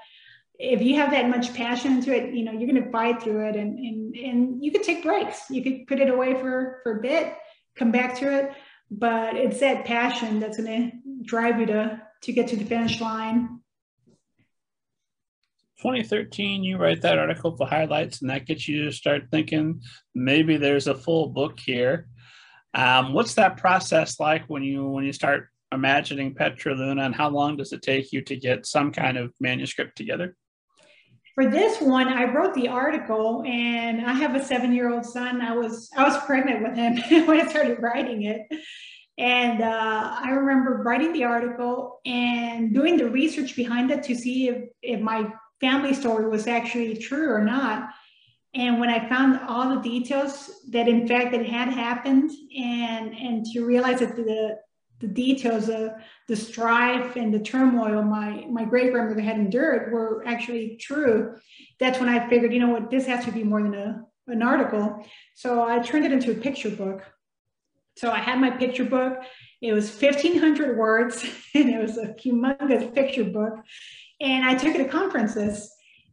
if 0.58 0.82
you 0.82 0.96
have 0.96 1.12
that 1.12 1.28
much 1.28 1.54
passion 1.54 1.92
into 1.92 2.14
it, 2.14 2.34
you 2.34 2.44
know, 2.44 2.52
you're 2.52 2.70
going 2.70 2.82
to 2.82 2.90
fight 2.90 3.22
through 3.22 3.48
it 3.48 3.56
and, 3.56 3.78
and, 3.78 4.16
and 4.16 4.64
you 4.64 4.72
could 4.72 4.82
take 4.82 5.04
breaks. 5.04 5.48
You 5.48 5.62
could 5.62 5.86
put 5.86 6.00
it 6.00 6.10
away 6.10 6.34
for, 6.34 6.80
for 6.82 6.98
a 6.98 7.00
bit, 7.00 7.34
come 7.76 7.92
back 7.92 8.16
to 8.18 8.36
it. 8.36 8.52
But 8.90 9.36
it's 9.36 9.60
that 9.60 9.84
passion 9.84 10.40
that's 10.40 10.56
going 10.60 10.90
to 10.90 11.24
drive 11.24 11.60
you 11.60 11.66
to, 11.66 12.02
to 12.22 12.32
get 12.32 12.48
to 12.48 12.56
the 12.56 12.64
finish 12.64 13.00
line 13.00 13.59
2013, 15.80 16.62
you 16.62 16.76
write 16.76 17.00
that 17.02 17.18
article 17.18 17.56
for 17.56 17.66
highlights, 17.66 18.20
and 18.20 18.28
that 18.28 18.46
gets 18.46 18.68
you 18.68 18.84
to 18.84 18.92
start 18.92 19.24
thinking 19.30 19.80
maybe 20.14 20.58
there's 20.58 20.86
a 20.86 20.94
full 20.94 21.28
book 21.28 21.58
here. 21.58 22.06
Um, 22.74 23.14
what's 23.14 23.34
that 23.34 23.56
process 23.56 24.20
like 24.20 24.44
when 24.46 24.62
you 24.62 24.86
when 24.86 25.04
you 25.04 25.12
start 25.12 25.48
imagining 25.72 26.34
Petra 26.34 26.74
Luna, 26.74 27.04
and 27.04 27.14
how 27.14 27.30
long 27.30 27.56
does 27.56 27.72
it 27.72 27.80
take 27.80 28.12
you 28.12 28.20
to 28.22 28.36
get 28.36 28.66
some 28.66 28.92
kind 28.92 29.16
of 29.16 29.32
manuscript 29.40 29.96
together? 29.96 30.36
For 31.34 31.48
this 31.48 31.80
one, 31.80 32.08
I 32.08 32.24
wrote 32.24 32.54
the 32.54 32.68
article, 32.68 33.42
and 33.46 34.04
I 34.04 34.12
have 34.12 34.34
a 34.34 34.44
seven-year-old 34.44 35.06
son. 35.06 35.40
I 35.40 35.56
was 35.56 35.90
I 35.96 36.04
was 36.04 36.22
pregnant 36.24 36.62
with 36.62 36.76
him 36.76 37.26
when 37.26 37.40
I 37.40 37.48
started 37.48 37.80
writing 37.80 38.24
it, 38.24 38.42
and 39.16 39.62
uh, 39.62 40.16
I 40.22 40.30
remember 40.30 40.82
writing 40.82 41.12
the 41.12 41.24
article 41.24 42.00
and 42.04 42.74
doing 42.74 42.96
the 42.96 43.08
research 43.08 43.56
behind 43.56 43.90
it 43.90 44.02
to 44.04 44.14
see 44.14 44.48
if, 44.48 44.64
if 44.82 45.00
my 45.00 45.30
family 45.60 45.94
story 45.94 46.28
was 46.28 46.46
actually 46.46 46.96
true 46.96 47.30
or 47.30 47.42
not. 47.42 47.90
And 48.54 48.80
when 48.80 48.88
I 48.88 49.08
found 49.08 49.40
all 49.48 49.74
the 49.74 49.80
details 49.80 50.50
that 50.70 50.88
in 50.88 51.06
fact 51.06 51.34
it 51.34 51.46
had 51.46 51.68
happened 51.68 52.30
and, 52.56 53.14
and 53.16 53.46
to 53.52 53.64
realize 53.64 54.00
that 54.00 54.16
the, 54.16 54.58
the 54.98 55.06
details 55.06 55.68
of 55.68 55.92
the 56.26 56.36
strife 56.36 57.16
and 57.16 57.32
the 57.32 57.38
turmoil 57.38 58.02
my, 58.02 58.44
my 58.50 58.64
great 58.64 58.92
grandmother 58.92 59.20
had 59.20 59.36
endured 59.36 59.92
were 59.92 60.24
actually 60.26 60.76
true, 60.80 61.36
that's 61.78 62.00
when 62.00 62.08
I 62.08 62.28
figured, 62.28 62.52
you 62.52 62.58
know 62.58 62.68
what, 62.68 62.90
this 62.90 63.06
has 63.06 63.24
to 63.26 63.32
be 63.32 63.44
more 63.44 63.62
than 63.62 63.74
a, 63.74 64.04
an 64.26 64.42
article. 64.42 65.04
So 65.34 65.62
I 65.62 65.78
turned 65.78 66.04
it 66.04 66.12
into 66.12 66.32
a 66.32 66.34
picture 66.34 66.70
book. 66.70 67.02
So 67.96 68.10
I 68.10 68.18
had 68.18 68.40
my 68.40 68.50
picture 68.50 68.84
book. 68.84 69.18
It 69.60 69.72
was 69.72 69.90
1,500 69.90 70.76
words, 70.76 71.24
and 71.54 71.68
it 71.68 71.80
was 71.80 71.98
a 71.98 72.14
humongous 72.14 72.94
picture 72.94 73.24
book. 73.24 73.54
And 74.20 74.44
I 74.44 74.54
took 74.54 74.74
it 74.74 74.78
to 74.78 74.88
conferences. 74.88 75.70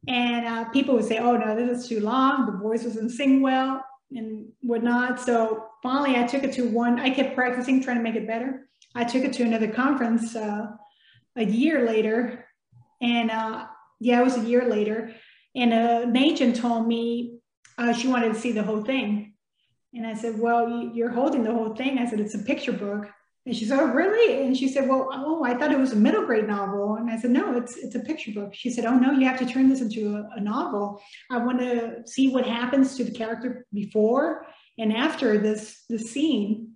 And 0.07 0.45
uh, 0.45 0.65
people 0.69 0.95
would 0.95 1.05
say, 1.05 1.17
oh, 1.17 1.35
no, 1.35 1.55
this 1.55 1.83
is 1.83 1.89
too 1.89 1.99
long. 1.99 2.45
The 2.45 2.57
voice 2.57 2.83
doesn't 2.83 3.09
sing 3.09 3.41
well 3.41 3.83
and 4.11 4.47
whatnot. 4.61 5.19
So 5.19 5.65
finally, 5.83 6.15
I 6.15 6.23
took 6.23 6.43
it 6.43 6.53
to 6.53 6.69
one, 6.69 6.99
I 6.99 7.09
kept 7.09 7.35
practicing, 7.35 7.83
trying 7.83 7.97
to 7.97 8.03
make 8.03 8.15
it 8.15 8.27
better. 8.27 8.67
I 8.95 9.03
took 9.03 9.23
it 9.23 9.33
to 9.33 9.43
another 9.43 9.67
conference 9.67 10.35
uh, 10.35 10.67
a 11.35 11.43
year 11.43 11.85
later. 11.85 12.45
And 13.01 13.29
uh, 13.29 13.65
yeah, 13.99 14.21
it 14.21 14.23
was 14.23 14.37
a 14.37 14.41
year 14.41 14.67
later. 14.69 15.13
And 15.55 15.73
uh, 15.73 16.01
an 16.03 16.15
agent 16.15 16.55
told 16.55 16.87
me 16.87 17.39
uh, 17.77 17.93
she 17.93 18.07
wanted 18.07 18.33
to 18.33 18.39
see 18.39 18.51
the 18.51 18.63
whole 18.63 18.83
thing. 18.83 19.33
And 19.93 20.05
I 20.05 20.13
said, 20.13 20.39
Well, 20.39 20.91
you're 20.93 21.09
holding 21.09 21.43
the 21.43 21.53
whole 21.53 21.75
thing. 21.75 21.97
I 21.97 22.09
said, 22.09 22.19
It's 22.19 22.35
a 22.35 22.39
picture 22.39 22.71
book. 22.71 23.07
And 23.47 23.55
she 23.55 23.63
said, 23.63 23.79
Oh, 23.79 23.87
really? 23.87 24.45
And 24.45 24.57
she 24.57 24.67
said, 24.67 24.89
Well, 24.89 25.09
oh, 25.09 25.41
I 25.41 25.53
thought 25.53 25.71
it 25.71 25.79
was 25.79 25.93
a 25.93 25.95
middle 25.95 26.25
grade 26.25 26.47
novel. 26.47 26.95
And 26.95 27.09
I 27.09 27.17
said, 27.17 27.31
No, 27.31 27.55
it's 27.55 27.77
it's 27.77 27.95
a 27.95 28.01
picture 28.01 28.31
book. 28.31 28.53
She 28.53 28.69
said, 28.69 28.83
Oh 28.83 28.99
no, 28.99 29.13
you 29.13 29.25
have 29.25 29.39
to 29.39 29.45
turn 29.45 29.69
this 29.69 29.79
into 29.79 30.17
a, 30.17 30.29
a 30.35 30.41
novel. 30.41 31.01
I 31.31 31.37
want 31.37 31.59
to 31.59 32.01
see 32.05 32.29
what 32.29 32.45
happens 32.45 32.97
to 32.97 33.05
the 33.05 33.11
character 33.11 33.65
before 33.73 34.45
and 34.77 34.91
after 34.91 35.37
this 35.37 35.85
this 35.87 36.11
scene. 36.11 36.73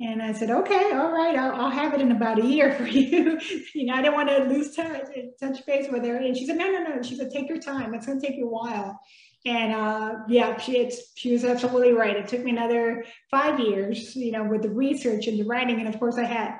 And 0.00 0.22
I 0.22 0.32
said, 0.32 0.50
okay, 0.50 0.92
all 0.92 1.10
right, 1.10 1.36
I'll, 1.36 1.60
I'll, 1.60 1.70
have 1.70 1.92
it 1.92 2.00
in 2.00 2.12
about 2.12 2.38
a 2.38 2.46
year 2.46 2.72
for 2.78 2.86
you. 2.86 3.40
you 3.74 3.86
know, 3.86 3.94
I 3.94 4.02
didn't 4.02 4.14
want 4.14 4.28
to 4.28 4.44
lose 4.44 4.76
touch, 4.76 5.08
touch 5.40 5.66
base 5.66 5.90
with 5.90 6.04
her. 6.04 6.16
And 6.16 6.36
she 6.36 6.46
said, 6.46 6.56
no, 6.56 6.70
no, 6.70 6.84
no. 6.84 7.02
She 7.02 7.16
said, 7.16 7.32
take 7.32 7.48
your 7.48 7.58
time. 7.58 7.94
It's 7.94 8.06
going 8.06 8.20
to 8.20 8.24
take 8.24 8.36
you 8.36 8.46
a 8.46 8.48
while. 8.48 9.00
And 9.48 9.72
uh, 9.72 10.14
yeah, 10.28 10.58
she 10.58 10.76
it's, 10.76 11.12
she 11.16 11.32
was 11.32 11.42
absolutely 11.42 11.92
right. 11.92 12.14
It 12.14 12.28
took 12.28 12.44
me 12.44 12.50
another 12.50 13.06
five 13.30 13.58
years, 13.58 14.14
you 14.14 14.30
know, 14.30 14.44
with 14.44 14.60
the 14.60 14.68
research 14.68 15.26
and 15.26 15.38
the 15.38 15.44
writing, 15.44 15.78
and 15.80 15.88
of 15.88 15.98
course 15.98 16.18
I 16.18 16.24
had 16.24 16.58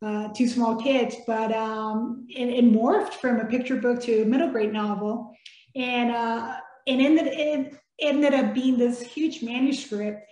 uh, 0.00 0.28
two 0.28 0.48
small 0.48 0.76
kids, 0.76 1.16
but 1.26 1.52
um, 1.52 2.26
it, 2.30 2.48
it, 2.48 2.64
morphed 2.64 3.12
from 3.14 3.38
a 3.40 3.44
picture 3.44 3.76
book 3.76 4.00
to 4.04 4.22
a 4.22 4.24
middle 4.24 4.48
grade 4.48 4.72
novel, 4.72 5.36
and 5.76 6.10
uh, 6.10 6.56
it 6.86 6.94
ended 6.94 7.26
it 7.26 7.74
ended 8.00 8.32
up 8.32 8.54
being 8.54 8.78
this 8.78 9.02
huge 9.02 9.42
manuscript 9.42 10.24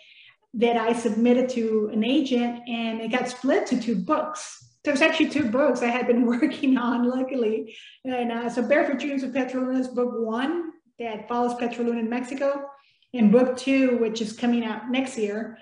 that 0.55 0.79
I 0.79 0.95
submitted 0.95 1.51
to 1.51 1.91
an 1.93 2.03
agent, 2.05 2.67
and 2.67 3.03
it 3.03 3.11
got 3.11 3.29
split 3.29 3.67
to 3.67 3.79
two 3.79 3.97
books. 3.97 4.65
There 4.83 4.95
was 4.95 5.03
actually 5.03 5.29
two 5.29 5.51
books 5.51 5.83
I 5.83 5.89
had 5.89 6.07
been 6.07 6.25
working 6.41 6.79
on, 6.79 7.07
luckily. 7.07 7.77
And 8.07 8.33
uh, 8.33 8.49
so 8.49 8.67
Barefoot 8.67 8.99
Dreams 8.99 9.23
of 9.23 9.35
Petra 9.35 9.61
Luna 9.61 9.81
is 9.81 9.89
book 9.89 10.13
one, 10.15 10.68
that 10.99 11.29
follows 11.29 11.55
Petra 11.55 11.85
Luna 11.85 12.01
in 12.01 12.11
Mexico. 12.11 12.69
And 13.15 13.33
book 13.33 13.57
two, 13.57 13.97
which 13.99 14.21
is 14.21 14.33
coming 14.33 14.65
out 14.65 14.91
next 14.91 15.17
year, 15.17 15.59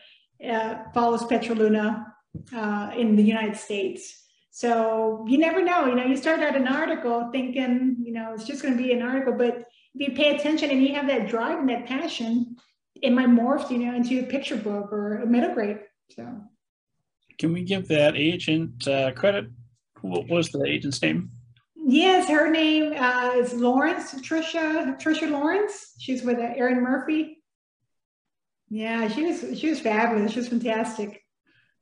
uh, 0.48 0.76
follows 0.92 1.24
Petra 1.24 1.54
Luna 1.54 2.12
uh, 2.54 2.90
in 2.96 3.16
the 3.16 3.22
United 3.22 3.56
States. 3.56 4.24
So 4.50 5.24
you 5.28 5.38
never 5.38 5.62
know. 5.62 5.86
You 5.86 5.94
know, 5.94 6.04
you 6.04 6.16
start 6.16 6.40
out 6.40 6.56
an 6.56 6.66
article 6.66 7.28
thinking, 7.30 7.96
you 8.02 8.12
know, 8.12 8.32
it's 8.32 8.44
just 8.44 8.62
going 8.62 8.76
to 8.76 8.82
be 8.82 8.92
an 8.92 9.02
article, 9.02 9.34
but 9.34 9.64
if 9.94 10.08
you 10.08 10.14
pay 10.14 10.34
attention 10.34 10.70
and 10.70 10.82
you 10.82 10.94
have 10.94 11.06
that 11.08 11.28
drive 11.28 11.58
and 11.58 11.68
that 11.68 11.86
passion, 11.86 12.56
it 13.02 13.12
might 13.12 13.28
morph, 13.28 13.70
you 13.70 13.78
know, 13.78 13.94
into 13.94 14.20
a 14.20 14.22
picture 14.24 14.56
book 14.56 14.92
or 14.92 15.18
a 15.18 15.26
middle 15.26 15.54
grade. 15.54 15.80
So, 16.10 16.40
can 17.38 17.52
we 17.52 17.62
give 17.64 17.88
that 17.88 18.16
agent 18.16 18.88
uh, 18.88 19.12
credit? 19.12 19.50
What 20.00 20.28
was 20.28 20.48
the 20.48 20.64
agent's 20.64 21.02
name? 21.02 21.30
Yes, 21.88 22.28
her 22.28 22.50
name 22.50 22.94
uh, 22.96 23.34
is 23.36 23.54
Lawrence, 23.54 24.12
Tricia, 24.14 25.00
Tricia 25.00 25.30
Lawrence. 25.30 25.94
She's 26.00 26.24
with 26.24 26.38
uh, 26.38 26.52
Erin 26.56 26.82
Murphy. 26.82 27.38
Yeah, 28.68 29.06
she 29.06 29.22
was 29.22 29.56
she 29.56 29.70
was 29.70 29.78
fabulous. 29.78 30.32
She 30.32 30.40
was 30.40 30.48
fantastic. 30.48 31.22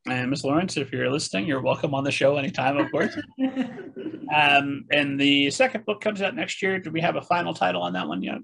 And 0.07 0.29
Miss 0.29 0.45
Lawrence, 0.45 0.77
if 0.77 0.93
you're 0.93 1.11
listening, 1.11 1.47
you're 1.47 1.63
welcome 1.63 1.95
on 1.95 2.05
the 2.05 2.11
show 2.11 2.37
anytime, 2.37 2.77
of 2.77 2.91
course. 2.91 3.17
um, 4.35 4.85
and 4.91 5.19
the 5.19 5.51
second 5.51 5.87
book 5.87 6.03
comes 6.03 6.21
out 6.21 6.37
next 6.37 6.61
year. 6.61 6.79
Do 6.79 6.91
we 6.91 7.01
have 7.01 7.17
a 7.17 7.23
final 7.23 7.55
title 7.55 7.81
on 7.81 7.95
that 7.95 8.07
one 8.07 8.23
yet? 8.23 8.37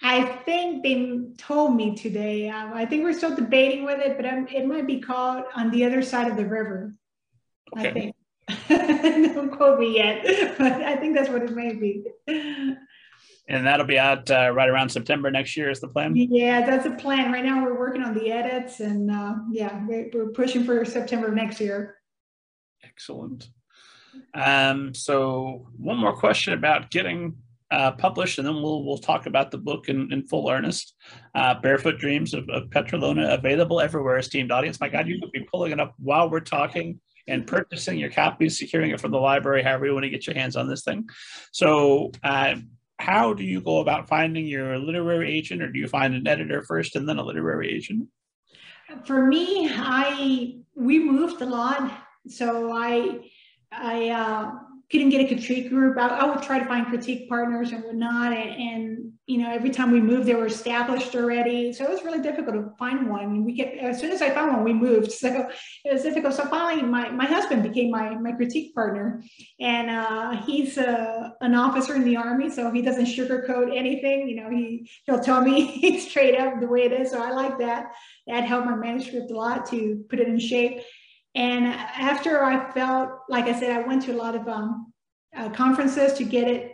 I 0.00 0.24
think 0.24 0.84
they 0.84 1.22
told 1.38 1.74
me 1.74 1.96
today. 1.96 2.48
Um, 2.48 2.72
I 2.72 2.86
think 2.86 3.02
we're 3.02 3.14
still 3.14 3.34
debating 3.34 3.84
with 3.84 3.98
it, 3.98 4.16
but 4.16 4.24
I'm, 4.24 4.46
it 4.46 4.64
might 4.64 4.86
be 4.86 5.00
called 5.00 5.42
On 5.56 5.72
the 5.72 5.84
Other 5.84 6.02
Side 6.02 6.30
of 6.30 6.36
the 6.36 6.46
River. 6.46 6.94
Okay. 7.76 7.88
I 7.88 7.92
think. 7.92 8.14
Don't 8.68 9.50
quote 9.50 9.78
me 9.78 9.96
yet, 9.96 10.24
but 10.58 10.72
I 10.72 10.96
think 10.96 11.16
that's 11.16 11.28
what 11.28 11.42
it 11.42 11.52
may 11.52 11.74
be. 11.74 12.04
And 13.50 13.66
that'll 13.66 13.86
be 13.86 13.98
out 13.98 14.30
uh, 14.30 14.52
right 14.54 14.68
around 14.68 14.90
September 14.90 15.28
next 15.28 15.56
year, 15.56 15.70
is 15.70 15.80
the 15.80 15.88
plan? 15.88 16.14
Yeah, 16.14 16.64
that's 16.64 16.86
a 16.86 16.92
plan. 16.92 17.32
Right 17.32 17.44
now, 17.44 17.64
we're 17.64 17.76
working 17.76 18.02
on 18.02 18.14
the 18.14 18.30
edits, 18.30 18.78
and 18.78 19.10
uh, 19.10 19.34
yeah, 19.50 19.84
we're 19.86 20.28
pushing 20.28 20.62
for 20.62 20.84
September 20.84 21.34
next 21.34 21.60
year. 21.60 21.96
Excellent. 22.84 23.48
Um, 24.34 24.94
so, 24.94 25.66
one 25.76 25.98
more 25.98 26.16
question 26.16 26.52
about 26.52 26.92
getting 26.92 27.36
uh, 27.72 27.92
published, 27.92 28.38
and 28.38 28.46
then 28.46 28.54
we'll 28.54 28.84
we'll 28.84 28.98
talk 28.98 29.26
about 29.26 29.50
the 29.50 29.58
book 29.58 29.88
in, 29.88 30.12
in 30.12 30.26
full 30.28 30.48
earnest. 30.48 30.94
Uh, 31.34 31.54
Barefoot 31.60 31.98
Dreams 31.98 32.34
of, 32.34 32.48
of 32.50 32.70
Petra 32.70 32.98
Luna, 32.98 33.34
available 33.34 33.80
everywhere, 33.80 34.18
esteemed 34.18 34.52
audience. 34.52 34.80
My 34.80 34.88
God, 34.88 35.08
you 35.08 35.20
could 35.20 35.32
be 35.32 35.46
pulling 35.50 35.72
it 35.72 35.80
up 35.80 35.94
while 35.98 36.30
we're 36.30 36.40
talking 36.40 37.00
and 37.30 37.46
purchasing 37.46 37.98
your 37.98 38.10
copies, 38.10 38.58
securing 38.58 38.90
it 38.90 39.00
from 39.00 39.12
the 39.12 39.18
library, 39.18 39.62
however 39.62 39.86
you 39.86 39.92
want 39.92 40.04
to 40.04 40.10
get 40.10 40.26
your 40.26 40.36
hands 40.36 40.56
on 40.56 40.68
this 40.68 40.82
thing. 40.82 41.08
So, 41.52 42.10
uh, 42.22 42.56
how 42.98 43.32
do 43.32 43.44
you 43.44 43.62
go 43.62 43.78
about 43.78 44.08
finding 44.08 44.46
your 44.46 44.78
literary 44.78 45.32
agent, 45.32 45.62
or 45.62 45.72
do 45.72 45.78
you 45.78 45.88
find 45.88 46.14
an 46.14 46.26
editor 46.26 46.62
first 46.62 46.96
and 46.96 47.08
then 47.08 47.18
a 47.18 47.24
literary 47.24 47.72
agent? 47.72 48.08
For 49.04 49.26
me, 49.26 49.70
I 49.72 50.56
we 50.74 50.98
moved 50.98 51.40
a 51.40 51.46
lot, 51.46 51.90
so 52.28 52.72
I 52.72 53.30
I 53.72 54.10
uh, 54.10 54.52
couldn't 54.90 55.10
get 55.10 55.24
a 55.24 55.28
critique 55.28 55.70
group. 55.70 55.96
I, 55.96 56.08
I, 56.08 56.24
would 56.24 56.42
try 56.42 56.58
to 56.58 56.64
find 56.64 56.86
critique 56.86 57.28
partners 57.28 57.70
and 57.70 57.84
whatnot. 57.84 58.32
And, 58.32 58.60
and, 58.60 59.09
you 59.30 59.38
know, 59.38 59.48
every 59.48 59.70
time 59.70 59.92
we 59.92 60.00
moved, 60.00 60.26
they 60.26 60.34
were 60.34 60.46
established 60.46 61.14
already. 61.14 61.72
So 61.72 61.84
it 61.84 61.90
was 61.90 62.02
really 62.02 62.20
difficult 62.20 62.56
to 62.56 62.74
find 62.76 63.08
one. 63.08 63.44
We 63.44 63.52
get 63.52 63.78
as 63.78 64.00
soon 64.00 64.10
as 64.10 64.20
I 64.20 64.30
found 64.30 64.56
one, 64.56 64.64
we 64.64 64.72
moved. 64.72 65.12
So 65.20 65.50
it 65.84 65.92
was 65.92 66.02
difficult. 66.02 66.34
So 66.34 66.46
finally, 66.46 66.82
my, 66.82 67.10
my 67.10 67.26
husband 67.26 67.62
became 67.62 67.90
my, 67.90 68.16
my 68.16 68.32
critique 68.32 68.74
partner. 68.74 69.22
And 69.60 69.90
uh, 69.90 70.42
he's 70.42 70.78
a, 70.78 71.34
an 71.42 71.54
officer 71.54 71.94
in 71.94 72.04
the 72.04 72.16
Army, 72.16 72.50
so 72.50 72.72
he 72.72 72.82
doesn't 72.82 73.04
sugarcoat 73.04 73.76
anything. 73.76 74.28
You 74.28 74.36
know, 74.36 74.50
he, 74.50 74.90
he'll 75.04 75.20
tell 75.20 75.42
me 75.42 76.00
straight 76.08 76.36
up 76.38 76.58
the 76.58 76.66
way 76.66 76.82
it 76.84 76.92
is. 76.92 77.10
So 77.10 77.22
I 77.22 77.30
like 77.30 77.58
that. 77.58 77.92
That 78.26 78.44
helped 78.44 78.66
my 78.66 78.74
manuscript 78.74 79.30
a 79.30 79.36
lot 79.36 79.66
to 79.66 80.04
put 80.08 80.18
it 80.18 80.26
in 80.26 80.40
shape. 80.40 80.80
And 81.34 81.66
after 81.66 82.42
I 82.42 82.72
felt, 82.72 83.10
like 83.28 83.44
I 83.44 83.60
said, 83.60 83.70
I 83.70 83.86
went 83.86 84.02
to 84.04 84.12
a 84.12 84.16
lot 84.16 84.34
of 84.34 84.48
um, 84.48 84.92
uh, 85.36 85.50
conferences 85.50 86.14
to 86.14 86.24
get 86.24 86.48
it, 86.48 86.69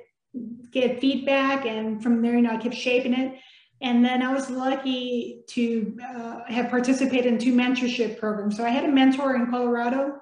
get 0.70 1.00
feedback. 1.00 1.66
And 1.66 2.02
from 2.02 2.22
there, 2.22 2.34
you 2.34 2.42
know, 2.42 2.50
I 2.50 2.56
kept 2.56 2.74
shaping 2.74 3.14
it. 3.14 3.38
And 3.82 4.04
then 4.04 4.22
I 4.22 4.32
was 4.32 4.48
lucky 4.48 5.42
to 5.48 5.96
uh, 6.02 6.40
have 6.46 6.70
participated 6.70 7.26
in 7.26 7.38
two 7.38 7.54
mentorship 7.54 8.18
programs. 8.18 8.56
So 8.56 8.64
I 8.64 8.70
had 8.70 8.84
a 8.84 8.88
mentor 8.88 9.36
in 9.36 9.50
Colorado 9.50 10.18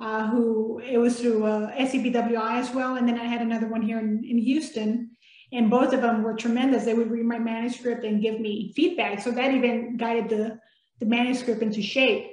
uh, 0.00 0.28
who 0.28 0.80
it 0.80 0.98
was 0.98 1.20
through 1.20 1.44
uh, 1.44 1.72
SCBWI 1.76 2.56
as 2.56 2.70
well. 2.70 2.96
And 2.96 3.06
then 3.06 3.18
I 3.18 3.24
had 3.24 3.42
another 3.42 3.68
one 3.68 3.82
here 3.82 3.98
in, 3.98 4.24
in 4.24 4.38
Houston. 4.38 5.10
And 5.52 5.68
both 5.68 5.92
of 5.92 6.00
them 6.00 6.22
were 6.22 6.34
tremendous. 6.34 6.84
They 6.84 6.94
would 6.94 7.10
read 7.10 7.26
my 7.26 7.38
manuscript 7.38 8.04
and 8.04 8.22
give 8.22 8.40
me 8.40 8.72
feedback. 8.74 9.20
So 9.20 9.30
that 9.32 9.52
even 9.52 9.96
guided 9.96 10.28
the, 10.28 10.58
the 11.00 11.06
manuscript 11.06 11.62
into 11.62 11.82
shape. 11.82 12.30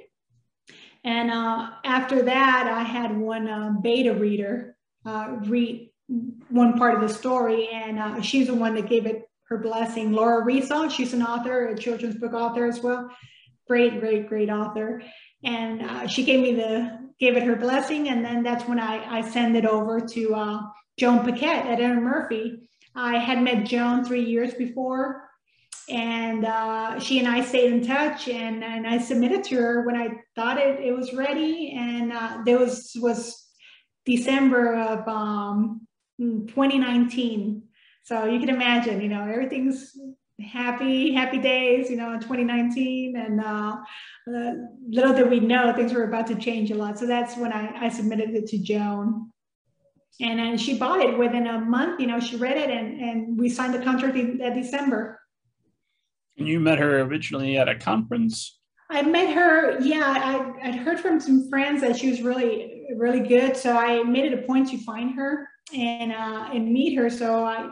And 1.04 1.30
uh, 1.30 1.70
after 1.84 2.22
that, 2.22 2.68
I 2.72 2.82
had 2.82 3.16
one 3.16 3.48
uh, 3.48 3.72
beta 3.82 4.14
reader 4.14 4.76
uh, 5.04 5.36
read 5.42 5.87
one 6.08 6.78
part 6.78 6.94
of 6.94 7.00
the 7.00 7.14
story, 7.14 7.68
and 7.72 7.98
uh, 7.98 8.20
she's 8.20 8.46
the 8.46 8.54
one 8.54 8.74
that 8.74 8.88
gave 8.88 9.06
it 9.06 9.28
her 9.48 9.58
blessing. 9.58 10.12
Laura 10.12 10.44
Riesel, 10.44 10.90
she's 10.90 11.14
an 11.14 11.22
author, 11.22 11.68
a 11.68 11.78
children's 11.78 12.16
book 12.16 12.34
author 12.34 12.66
as 12.66 12.80
well. 12.80 13.10
Great, 13.66 14.00
great, 14.00 14.28
great 14.28 14.50
author. 14.50 15.02
And 15.44 15.82
uh, 15.82 16.06
she 16.06 16.24
gave 16.24 16.40
me 16.40 16.54
the 16.54 17.08
gave 17.20 17.36
it 17.36 17.42
her 17.42 17.56
blessing, 17.56 18.08
and 18.08 18.24
then 18.24 18.42
that's 18.42 18.64
when 18.64 18.78
I, 18.78 19.18
I 19.18 19.28
send 19.28 19.56
it 19.56 19.66
over 19.66 20.00
to 20.00 20.34
uh, 20.34 20.60
Joan 20.98 21.24
Paquette 21.24 21.66
at 21.66 21.80
Erin 21.80 22.02
Murphy. 22.02 22.68
I 22.94 23.18
had 23.18 23.42
met 23.42 23.66
Joan 23.66 24.04
three 24.04 24.24
years 24.24 24.54
before 24.54 25.28
and 25.88 26.44
uh, 26.44 26.98
she 26.98 27.18
and 27.18 27.26
I 27.26 27.42
stayed 27.42 27.72
in 27.72 27.86
touch 27.86 28.28
and, 28.28 28.62
and 28.62 28.86
I 28.86 28.98
submitted 28.98 29.44
to 29.44 29.56
her 29.56 29.86
when 29.86 29.96
I 29.96 30.10
thought 30.34 30.58
it, 30.58 30.80
it 30.80 30.92
was 30.92 31.14
ready 31.14 31.74
and 31.76 32.12
uh, 32.12 32.38
there 32.44 32.58
was 32.58 32.92
was 32.96 33.46
December 34.04 34.74
of 34.74 35.08
um, 35.08 35.86
2019 36.18 37.62
so 38.02 38.24
you 38.26 38.40
can 38.40 38.48
imagine 38.48 39.00
you 39.00 39.08
know 39.08 39.22
everything's 39.22 39.96
happy, 40.40 41.12
happy 41.12 41.38
days, 41.38 41.90
you 41.90 41.96
know, 41.96 42.12
in 42.12 42.20
2019. 42.20 43.16
And 43.16 43.40
uh, 43.40 43.76
uh, 44.28 44.52
little 44.88 45.14
did 45.14 45.30
we 45.30 45.40
know 45.40 45.72
things 45.72 45.92
were 45.92 46.04
about 46.04 46.26
to 46.28 46.34
change 46.36 46.70
a 46.70 46.74
lot. 46.74 46.98
So 46.98 47.06
that's 47.06 47.36
when 47.36 47.52
I, 47.52 47.86
I 47.86 47.88
submitted 47.88 48.30
it 48.30 48.46
to 48.48 48.58
Joan. 48.58 49.32
And 50.20 50.38
then 50.38 50.58
she 50.58 50.78
bought 50.78 51.00
it 51.00 51.16
within 51.16 51.46
a 51.46 51.60
month, 51.60 52.00
you 52.00 52.08
know, 52.08 52.18
she 52.18 52.36
read 52.36 52.56
it 52.56 52.70
and, 52.70 53.00
and 53.00 53.38
we 53.38 53.48
signed 53.48 53.72
the 53.72 53.78
contract 53.84 54.16
in 54.16 54.38
December. 54.52 55.20
And 56.36 56.48
you 56.48 56.58
met 56.58 56.78
her 56.78 57.00
originally 57.00 57.56
at 57.56 57.68
a 57.68 57.76
conference? 57.76 58.58
I 58.90 59.02
met 59.02 59.32
her, 59.34 59.80
yeah, 59.80 60.14
I, 60.62 60.68
I'd 60.68 60.76
heard 60.76 60.98
from 60.98 61.20
some 61.20 61.48
friends 61.48 61.82
that 61.82 61.96
she 61.96 62.10
was 62.10 62.22
really, 62.22 62.86
really 62.96 63.20
good. 63.20 63.56
So 63.56 63.76
I 63.76 64.02
made 64.02 64.32
it 64.32 64.38
a 64.38 64.42
point 64.42 64.70
to 64.70 64.78
find 64.78 65.14
her 65.14 65.48
and 65.74 66.12
uh, 66.12 66.50
and 66.52 66.72
meet 66.72 66.96
her. 66.96 67.10
So 67.10 67.44
I, 67.44 67.68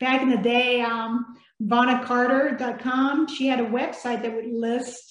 back 0.00 0.22
in 0.22 0.30
the 0.30 0.36
day, 0.36 0.80
um, 0.80 1.36
VonnaCarter.com, 1.62 3.28
she 3.28 3.46
had 3.46 3.60
a 3.60 3.66
website 3.66 4.22
that 4.22 4.34
would 4.34 4.46
list 4.46 5.08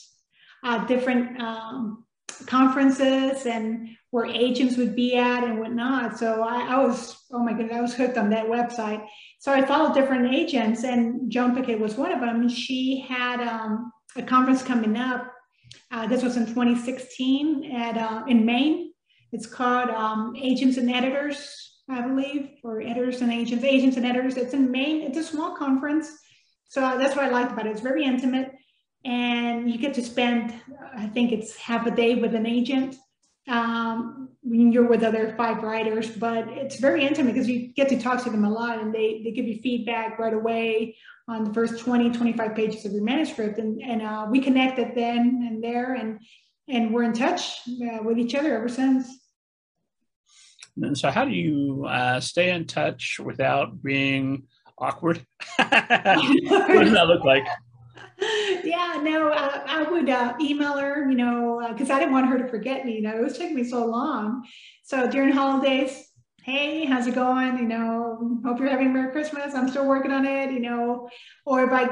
uh, 0.63 0.86
different 0.86 1.40
um, 1.42 2.06
conferences 2.46 3.46
and 3.46 3.90
where 4.12 4.26
agents 4.26 4.78
would 4.78 4.96
be 4.96 5.16
at 5.18 5.44
and 5.44 5.60
whatnot. 5.60 6.18
So 6.18 6.42
I, 6.44 6.76
I, 6.76 6.86
was, 6.86 7.26
oh 7.32 7.40
my 7.40 7.54
goodness, 7.54 7.76
I 7.76 7.82
was 7.82 7.94
hooked 7.94 8.18
on 8.18 8.30
that 8.30 8.46
website. 8.46 9.06
So 9.40 9.52
I 9.52 9.66
followed 9.66 9.94
different 9.94 10.34
agents, 10.34 10.84
and 10.84 11.30
Joan 11.30 11.56
Paquette 11.56 11.80
was 11.80 11.96
one 11.96 12.12
of 12.12 12.22
them. 12.22 12.48
She 12.48 13.06
had 13.08 13.42
um, 13.42 13.92
a 14.16 14.24
conference 14.24 14.63
coming 14.63 14.96
up. 14.96 15.32
Uh, 15.92 16.08
this 16.08 16.24
was 16.24 16.38
in 16.38 16.46
2016 16.46 17.72
at 17.76 17.98
uh, 17.98 18.24
in 18.28 18.46
Maine. 18.46 18.94
It's 19.34 19.46
called 19.46 19.90
um, 19.90 20.34
Agents 20.38 20.78
and 20.78 20.90
Editors, 20.90 21.77
I 21.89 22.02
believe, 22.02 22.50
for 22.62 22.82
Editors 22.82 23.21
and 23.21 23.32
Agents, 23.32 23.63
Agents 23.63 23.97
and 23.97 24.06
Editors. 24.06 24.36
It's 24.36 24.54
in 24.54 24.69
Maine. 24.71 25.04
It's 25.04 25.17
a 25.17 25.23
small 25.23 25.56
conference. 25.56 26.10
So 26.67 26.82
that's 26.82 27.15
what 27.15 27.26
I 27.26 27.30
liked 27.30 27.54
about 27.54 27.65
it. 27.65 27.71
It's 27.71 27.82
very 27.82 28.04
intimate 28.04 28.52
and 29.06 29.71
you 29.71 29.78
get 29.78 29.93
to 29.93 30.04
spend, 30.04 30.54
I 30.95 31.08
think 31.08 31.32
it's 31.32 31.56
half 31.56 31.86
a 31.86 31.91
day 31.91 32.15
with 32.15 32.36
an 32.36 32.45
agent 32.45 32.95
um, 33.47 34.30
when 34.41 34.73
you're 34.73 34.88
with 34.88 35.04
other 35.04 35.34
five 35.38 35.63
writers, 35.63 36.10
but 36.10 36.50
it's 36.50 36.76
very 36.76 37.06
intimate 37.06 37.34
because 37.34 37.47
you 37.47 37.73
get 37.73 37.88
to 37.89 38.00
talk 38.00 38.21
to 38.23 38.30
them 38.30 38.43
a 38.43 38.50
lot 38.50 38.80
and 38.80 38.93
they, 38.93 39.21
they 39.23 39.32
give 39.32 39.45
you 39.45 39.62
feedback 39.62 40.19
right 40.19 40.34
away 40.34 40.97
on 41.30 41.45
the 41.45 41.54
first 41.54 41.80
20, 41.80 42.12
25 42.12 42.56
pages 42.56 42.86
of 42.86 42.91
your 42.91 43.04
manuscript. 43.04 43.60
And, 43.60 43.82
and 43.82 44.02
uh, 44.02 44.28
we 44.30 44.41
connected 44.41 44.91
then 44.93 45.47
and 45.47 45.63
there 45.63 45.93
and, 45.93 46.19
and 46.67 46.93
we're 46.93 47.04
in 47.04 47.13
touch 47.13 47.62
uh, 47.67 48.04
with 48.04 48.17
each 48.17 48.36
other 48.36 48.58
ever 48.58 48.67
since. 48.67 49.08
And 50.82 50.98
so 50.98 51.10
how 51.10 51.26
do 51.26 51.32
you 51.32 51.86
uh, 51.88 52.20
stay 52.20 52.52
in 52.52 52.66
touch 52.66 53.20
without 53.24 53.82
being 53.82 54.44
awkward? 54.78 55.26
what 55.58 55.70
does 55.70 56.92
that 56.92 57.08
look 57.08 57.24
like? 57.24 57.46
yeah, 58.63 59.00
no, 59.02 59.30
uh, 59.30 59.63
I 59.68 59.84
would 59.84 60.10
uh, 60.10 60.34
email 60.42 60.78
her, 60.78 61.10
you 61.10 61.18
know, 61.18 61.66
because 61.72 61.90
uh, 61.90 61.96
I 61.96 62.00
didn't 62.00 62.13
want 62.13 62.28
her 62.30 62.38
to 62.38 62.48
forget 62.48 62.86
me. 62.86 62.96
You 62.96 63.02
know, 63.04 63.16
it 63.16 63.24
was 63.24 63.38
taking 63.38 63.56
me 63.56 63.63
so 63.63 63.86
long. 63.86 64.44
So 64.84 65.10
during 65.10 65.32
holidays, 65.32 66.08
hey, 66.44 66.86
how's 66.86 67.08
it 67.08 67.16
going? 67.16 67.58
You 67.58 67.68
know, 67.68 68.40
hope 68.46 68.60
you're 68.60 68.70
having 68.70 68.88
a 68.88 68.90
Merry 68.90 69.12
Christmas. 69.12 69.54
I'm 69.54 69.70
still 69.70 69.86
working 69.86 70.12
on 70.12 70.26
it, 70.26 70.52
you 70.52 70.60
know. 70.60 71.10
Or 71.46 71.63
if 71.66 71.72
I 71.72 71.90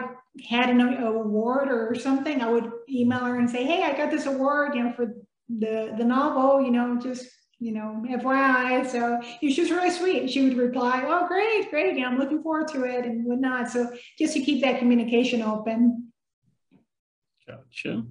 had 0.49 0.69
an 0.69 0.81
award 1.03 1.69
or 1.69 1.93
something, 1.95 2.41
I 2.41 2.49
would 2.49 2.71
email 2.89 3.19
her 3.19 3.37
and 3.37 3.49
say, 3.49 3.63
hey, 3.65 3.83
I 3.83 3.95
got 3.95 4.11
this 4.11 4.25
award, 4.25 4.75
you 4.75 4.83
know, 4.83 4.93
for 4.93 5.13
the 5.49 5.93
the 5.97 6.03
novel, 6.03 6.61
you 6.61 6.71
know, 6.71 6.97
just 6.99 7.27
you 7.59 7.71
know, 7.71 8.03
FYI. 8.07 8.85
So 8.85 9.21
she 9.39 9.61
was 9.61 9.71
really 9.71 9.91
sweet. 9.91 10.29
She 10.29 10.43
would 10.43 10.57
reply, 10.57 11.03
"Oh, 11.05 11.27
great, 11.27 11.69
great! 11.69 11.97
Yeah, 11.97 12.07
I'm 12.07 12.17
looking 12.17 12.43
forward 12.43 12.67
to 12.69 12.83
it 12.83 13.05
and 13.05 13.25
whatnot." 13.25 13.69
So 13.69 13.91
just 14.19 14.33
to 14.33 14.41
keep 14.41 14.61
that 14.63 14.79
communication 14.79 15.41
open. 15.41 16.11
Gotcha. 17.47 18.03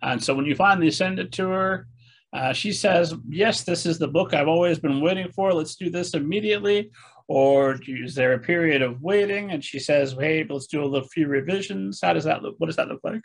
And 0.00 0.22
so 0.22 0.34
when 0.34 0.46
you 0.46 0.54
finally 0.54 0.90
send 0.90 1.18
it 1.18 1.32
to 1.32 1.48
her, 1.48 1.88
uh, 2.32 2.52
she 2.52 2.72
says, 2.72 3.14
"Yes, 3.28 3.64
this 3.64 3.84
is 3.84 3.98
the 3.98 4.08
book 4.08 4.32
I've 4.32 4.48
always 4.48 4.78
been 4.78 5.00
waiting 5.00 5.30
for. 5.32 5.52
Let's 5.52 5.76
do 5.76 5.90
this 5.90 6.14
immediately." 6.14 6.90
Or 7.30 7.78
is 7.86 8.14
there 8.14 8.32
a 8.32 8.38
period 8.38 8.80
of 8.80 9.02
waiting? 9.02 9.50
And 9.50 9.62
she 9.62 9.78
says, 9.78 10.16
"Hey, 10.18 10.46
let's 10.48 10.66
do 10.66 10.82
a 10.82 10.86
little 10.86 11.08
few 11.08 11.26
revisions." 11.26 12.00
How 12.02 12.14
does 12.14 12.24
that 12.24 12.42
look? 12.42 12.54
What 12.58 12.68
does 12.68 12.76
that 12.76 12.88
look 12.88 13.00
like? 13.04 13.22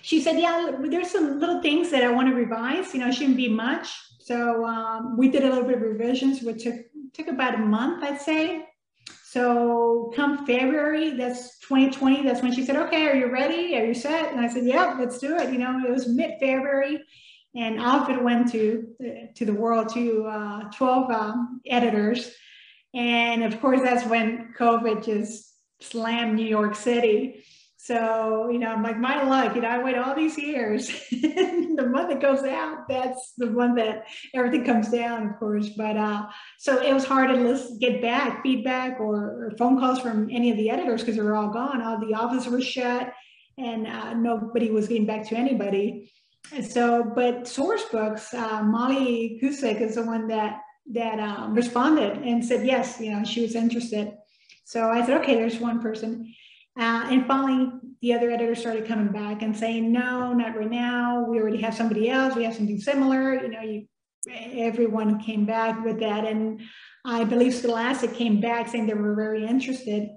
She 0.00 0.22
said, 0.22 0.38
"Yeah, 0.38 0.78
there's 0.80 1.10
some 1.10 1.38
little 1.38 1.60
things 1.60 1.90
that 1.90 2.02
I 2.02 2.10
want 2.12 2.28
to 2.28 2.34
revise. 2.34 2.94
You 2.94 3.00
know, 3.00 3.08
it 3.08 3.14
shouldn't 3.14 3.36
be 3.36 3.48
much." 3.48 3.88
So 4.24 4.64
um, 4.64 5.16
we 5.16 5.28
did 5.28 5.44
a 5.44 5.48
little 5.48 5.64
bit 5.64 5.76
of 5.76 5.82
revisions, 5.82 6.42
which 6.42 6.64
took 6.64 6.76
took 7.12 7.28
about 7.28 7.54
a 7.54 7.58
month, 7.58 8.02
I'd 8.02 8.20
say. 8.20 8.66
So 9.24 10.12
come 10.14 10.46
February, 10.46 11.16
that's 11.16 11.58
2020, 11.60 12.22
that's 12.22 12.42
when 12.42 12.52
she 12.52 12.64
said, 12.64 12.76
okay, 12.76 13.06
are 13.06 13.14
you 13.14 13.30
ready? 13.32 13.76
Are 13.78 13.84
you 13.84 13.94
set? 13.94 14.30
And 14.30 14.40
I 14.40 14.48
said, 14.48 14.64
yep, 14.64 14.96
let's 14.98 15.18
do 15.18 15.36
it. 15.36 15.52
You 15.52 15.58
know, 15.58 15.82
it 15.86 15.90
was 15.90 16.06
mid-February 16.06 17.02
and 17.54 17.80
off 17.80 18.10
it 18.10 18.22
went 18.22 18.52
to, 18.52 18.88
to 19.34 19.44
the 19.44 19.54
world 19.54 19.92
to 19.94 20.26
uh, 20.26 20.70
12 20.70 21.10
um, 21.10 21.60
editors. 21.66 22.30
And 22.94 23.42
of 23.44 23.58
course, 23.60 23.80
that's 23.80 24.06
when 24.06 24.54
COVID 24.58 25.04
just 25.04 25.54
slammed 25.80 26.34
New 26.34 26.46
York 26.46 26.74
City. 26.74 27.44
So, 27.84 28.48
you 28.48 28.60
know, 28.60 28.68
I'm 28.68 28.80
like, 28.80 28.96
my 28.96 29.24
luck, 29.24 29.56
you 29.56 29.62
know, 29.62 29.68
I 29.68 29.82
wait 29.82 29.98
all 29.98 30.14
these 30.14 30.38
years. 30.38 30.86
the 31.10 31.88
month 31.90 32.10
that 32.10 32.20
goes 32.20 32.44
out, 32.44 32.86
that's 32.88 33.32
the 33.36 33.50
one 33.50 33.74
that 33.74 34.04
everything 34.34 34.64
comes 34.64 34.88
down, 34.88 35.26
of 35.26 35.36
course. 35.40 35.70
But 35.70 35.96
uh, 35.96 36.28
so 36.60 36.80
it 36.80 36.94
was 36.94 37.04
hard 37.04 37.30
to 37.30 37.78
get 37.80 38.00
back 38.00 38.40
feedback 38.44 39.00
or, 39.00 39.16
or, 39.16 39.52
phone 39.58 39.80
calls 39.80 39.98
from 39.98 40.30
any 40.30 40.52
of 40.52 40.56
the 40.58 40.70
editors 40.70 41.00
because 41.00 41.16
they 41.16 41.22
were 41.24 41.34
all 41.34 41.48
gone. 41.48 41.82
All 41.82 41.98
the 41.98 42.14
offices 42.14 42.48
were 42.52 42.60
shut 42.60 43.12
and 43.58 43.88
uh, 43.88 44.14
nobody 44.14 44.70
was 44.70 44.86
getting 44.86 45.06
back 45.06 45.26
to 45.30 45.34
anybody. 45.34 46.08
And 46.54 46.64
so, 46.64 47.02
but 47.02 47.46
Sourcebooks, 47.46 48.32
uh, 48.32 48.62
Molly 48.62 49.40
Cusick 49.42 49.80
is 49.80 49.96
the 49.96 50.04
one 50.04 50.28
that 50.28 50.60
that 50.92 51.18
um, 51.18 51.54
responded 51.54 52.18
and 52.18 52.44
said 52.44 52.64
yes, 52.64 53.00
you 53.00 53.10
know, 53.10 53.24
she 53.24 53.42
was 53.42 53.56
interested. 53.56 54.12
So 54.64 54.88
I 54.88 55.04
said, 55.04 55.20
okay, 55.22 55.34
there's 55.34 55.58
one 55.58 55.80
person. 55.82 56.32
Uh, 56.78 57.06
and 57.10 57.26
finally, 57.26 57.70
the 58.00 58.14
other 58.14 58.30
editors 58.30 58.60
started 58.60 58.86
coming 58.86 59.12
back 59.12 59.42
and 59.42 59.56
saying, 59.56 59.92
no, 59.92 60.32
not 60.32 60.56
right 60.56 60.70
now. 60.70 61.24
We 61.28 61.38
already 61.38 61.60
have 61.60 61.74
somebody 61.74 62.08
else. 62.08 62.34
We 62.34 62.44
have 62.44 62.54
something 62.54 62.80
similar. 62.80 63.34
You 63.34 63.48
know, 63.48 63.60
you, 63.60 63.86
everyone 64.30 65.20
came 65.20 65.44
back 65.44 65.84
with 65.84 66.00
that. 66.00 66.24
And 66.24 66.62
I 67.04 67.24
believe 67.24 67.54
Scholastic 67.54 68.14
came 68.14 68.40
back 68.40 68.68
saying 68.68 68.86
they 68.86 68.94
were 68.94 69.14
very 69.14 69.46
interested. 69.46 70.08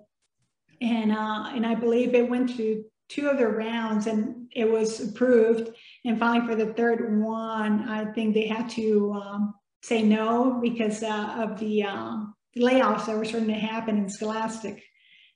And, 0.82 1.12
uh, 1.12 1.50
and 1.54 1.66
I 1.66 1.76
believe 1.76 2.14
it 2.14 2.30
went 2.30 2.56
to 2.58 2.84
two 3.10 3.30
other 3.30 3.50
rounds 3.50 4.08
and 4.08 4.48
it 4.56 4.70
was 4.70 5.10
approved. 5.10 5.70
And 6.06 6.18
finally, 6.18 6.48
for 6.48 6.56
the 6.56 6.74
third 6.74 7.22
one, 7.22 7.88
I 7.90 8.06
think 8.14 8.34
they 8.34 8.48
had 8.48 8.70
to 8.72 9.14
um, 9.14 9.54
say 9.84 10.02
no 10.02 10.60
because 10.62 11.04
uh, 11.04 11.36
of 11.38 11.60
the 11.60 11.84
uh, 11.84 12.18
layoffs 12.58 13.06
that 13.06 13.18
were 13.18 13.26
starting 13.26 13.50
to 13.50 13.56
happen 13.56 13.98
in 13.98 14.10
Scholastic 14.10 14.82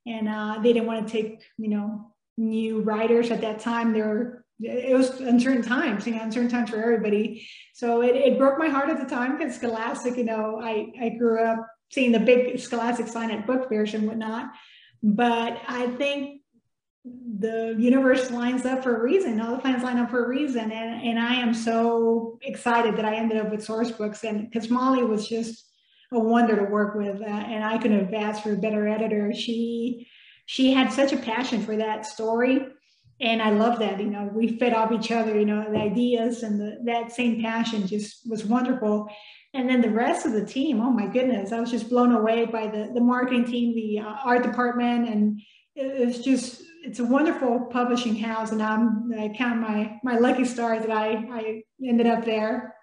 and 0.05 0.27
uh, 0.27 0.59
they 0.61 0.73
didn't 0.73 0.87
want 0.87 1.07
to 1.07 1.11
take 1.11 1.41
you 1.57 1.69
know 1.69 2.13
new 2.37 2.81
writers 2.81 3.31
at 3.31 3.41
that 3.41 3.59
time. 3.59 3.93
There 3.93 4.45
it 4.61 4.95
was 4.95 5.21
uncertain 5.21 5.61
times, 5.61 6.05
you 6.05 6.13
know, 6.15 6.21
uncertain 6.21 6.49
times 6.49 6.69
for 6.69 6.81
everybody. 6.81 7.47
So 7.73 8.01
it, 8.01 8.15
it 8.15 8.37
broke 8.37 8.59
my 8.59 8.67
heart 8.67 8.89
at 8.89 8.99
the 8.99 9.05
time 9.05 9.37
because 9.37 9.55
Scholastic, 9.55 10.17
you 10.17 10.25
know, 10.25 10.59
I, 10.61 10.91
I 11.01 11.09
grew 11.09 11.41
up 11.41 11.65
seeing 11.91 12.11
the 12.11 12.19
big 12.19 12.59
Scholastic 12.59 13.07
sign 13.07 13.31
at 13.31 13.47
book 13.47 13.69
fairs 13.69 13.93
and 13.93 14.05
whatnot. 14.05 14.51
But 15.01 15.61
I 15.67 15.87
think 15.87 16.41
the 17.05 17.75
universe 17.79 18.31
lines 18.31 18.65
up 18.65 18.83
for 18.83 18.97
a 18.97 19.01
reason. 19.01 19.39
All 19.39 19.55
the 19.55 19.61
planets 19.61 19.83
line 19.83 19.97
up 19.97 20.09
for 20.09 20.25
a 20.25 20.27
reason. 20.27 20.71
And, 20.73 21.01
and 21.07 21.17
I 21.17 21.35
am 21.35 21.53
so 21.53 22.37
excited 22.41 22.97
that 22.97 23.05
I 23.05 23.15
ended 23.15 23.37
up 23.37 23.51
with 23.51 23.65
Sourcebooks. 23.65 24.27
And 24.27 24.49
because 24.49 24.69
Molly 24.69 25.05
was 25.05 25.27
just 25.29 25.68
a 26.11 26.19
wonder 26.19 26.55
to 26.55 26.63
work 26.63 26.95
with, 26.95 27.21
uh, 27.21 27.25
and 27.25 27.63
I 27.63 27.77
couldn't 27.77 28.05
have 28.05 28.13
asked 28.13 28.43
for 28.43 28.53
a 28.53 28.57
better 28.57 28.87
editor. 28.87 29.33
She 29.33 30.07
she 30.45 30.73
had 30.73 30.91
such 30.91 31.13
a 31.13 31.17
passion 31.17 31.61
for 31.61 31.77
that 31.77 32.05
story, 32.05 32.65
and 33.21 33.41
I 33.41 33.51
love 33.51 33.79
that. 33.79 33.99
You 33.99 34.09
know, 34.09 34.29
we 34.33 34.57
fed 34.57 34.73
off 34.73 34.91
each 34.91 35.11
other. 35.11 35.37
You 35.37 35.45
know, 35.45 35.71
the 35.71 35.77
ideas 35.77 36.41
and 36.43 36.59
the, 36.59 36.79
that 36.85 37.11
same 37.11 37.41
passion 37.41 37.85
just 37.85 38.27
was 38.27 38.45
wonderful. 38.45 39.07
And 39.53 39.69
then 39.69 39.81
the 39.81 39.89
rest 39.89 40.25
of 40.25 40.33
the 40.33 40.45
team, 40.45 40.79
oh 40.81 40.91
my 40.91 41.07
goodness, 41.07 41.51
I 41.51 41.59
was 41.59 41.71
just 41.71 41.89
blown 41.89 42.11
away 42.11 42.45
by 42.45 42.67
the 42.67 42.91
the 42.93 43.01
marketing 43.01 43.45
team, 43.45 43.75
the 43.75 43.99
uh, 43.99 44.15
art 44.23 44.43
department, 44.43 45.09
and 45.09 45.41
it's 45.75 46.19
just 46.19 46.63
it's 46.83 46.99
a 46.99 47.05
wonderful 47.05 47.67
publishing 47.71 48.15
house. 48.15 48.51
And 48.51 48.61
I'm 48.61 49.11
I 49.17 49.29
count 49.29 49.59
my 49.59 49.99
my 50.03 50.17
lucky 50.17 50.45
stars 50.45 50.81
that 50.81 50.91
I 50.91 51.11
I 51.31 51.63
ended 51.83 52.07
up 52.07 52.25
there. 52.25 52.75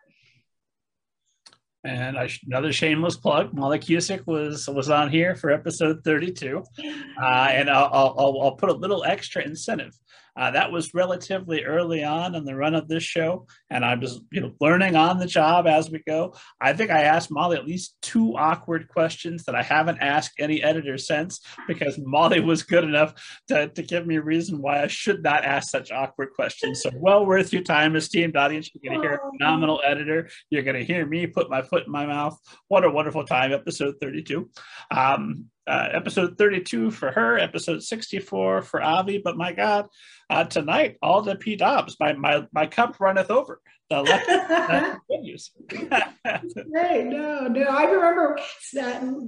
And 1.87 2.18
I, 2.18 2.28
another 2.47 2.72
shameless 2.72 3.16
plug, 3.16 3.55
Molly 3.55 3.78
Cusick 3.78 4.26
was 4.26 4.68
was 4.68 4.91
on 4.91 5.11
here 5.11 5.37
for 5.37 5.51
episode 5.51 6.03
32. 6.05 6.62
Uh, 7.18 7.49
and 7.51 7.70
I'll, 7.70 7.91
I'll, 8.18 8.41
I'll, 8.43 8.57
put 8.57 8.68
a 8.68 8.74
little 8.74 9.03
extra 9.03 9.43
incentive. 9.43 9.99
Uh, 10.37 10.51
that 10.51 10.70
was 10.70 10.95
relatively 10.95 11.64
early 11.64 12.05
on 12.05 12.34
in 12.34 12.45
the 12.45 12.55
run 12.55 12.74
of 12.74 12.89
this 12.89 13.03
show, 13.03 13.47
and 13.70 13.84
I'm 13.84 14.01
just 14.01 14.20
you 14.30 14.41
know 14.41 14.53
learning 14.61 14.97
on 14.97 15.18
the 15.18 15.26
job 15.26 15.66
as 15.66 15.91
we 15.91 16.03
go. 16.07 16.34
I 16.61 16.72
think 16.72 16.91
I 16.91 17.03
asked 17.03 17.30
Molly 17.30 17.57
at 17.57 17.66
least 17.66 17.97
two 18.03 18.37
awkward 18.37 18.89
questions 18.89 19.45
that 19.45 19.55
I 19.55 19.62
haven't 19.62 19.99
asked 19.99 20.34
any 20.39 20.62
editor 20.62 20.99
since 20.99 21.41
because 21.66 21.99
Molly 21.99 22.41
was 22.41 22.62
good 22.62 22.84
enough 22.84 23.14
to, 23.49 23.68
to 23.68 23.82
give 23.82 24.07
me 24.07 24.16
a 24.16 24.22
reason 24.22 24.61
why 24.61 24.82
I 24.82 24.87
should 24.87 25.22
not 25.22 25.45
ask 25.45 25.70
such 25.70 25.91
awkward 25.91 26.32
questions. 26.34 26.82
So 26.82 26.91
well 26.95 27.24
worth 27.24 27.53
your 27.53 27.62
time, 27.62 27.97
esteemed 27.97 28.37
audience. 28.37 28.70
You're 28.74 28.93
going 28.93 29.03
to 29.03 29.09
hear 29.09 29.16
a 29.16 29.30
phenomenal 29.32 29.80
editor. 29.84 30.28
You're 30.51 30.62
going 30.62 30.76
to 30.76 30.84
hear 30.84 31.07
me 31.07 31.26
put 31.26 31.51
my 31.51 31.62
foot 31.62 31.87
in 31.87 31.93
my 31.93 32.07
mouth. 32.07 32.39
What 32.68 32.84
a 32.84 32.91
wonderful 32.91 33.24
time, 33.24 33.53
episode 33.53 33.95
32. 34.01 34.51
Um, 34.91 35.47
uh, 35.66 35.88
episode 35.92 36.38
32 36.38 36.90
for 36.90 37.10
her, 37.10 37.38
episode 37.38 37.82
64 37.82 38.62
for 38.62 38.82
Avi. 38.82 39.18
But 39.18 39.36
my 39.36 39.52
God, 39.52 39.86
uh, 40.30 40.44
tonight, 40.44 40.96
Alda 41.02 41.36
P. 41.36 41.56
Dobbs, 41.56 41.96
my, 41.98 42.12
my, 42.12 42.46
my 42.52 42.66
cup 42.66 43.00
runneth 43.00 43.30
over. 43.30 43.60
The 43.88 44.02
left 44.02 44.26
continues. 45.08 45.52
Great. 45.68 47.06
No, 47.06 47.46
no. 47.46 47.62
I 47.62 47.84
remember 47.84 48.36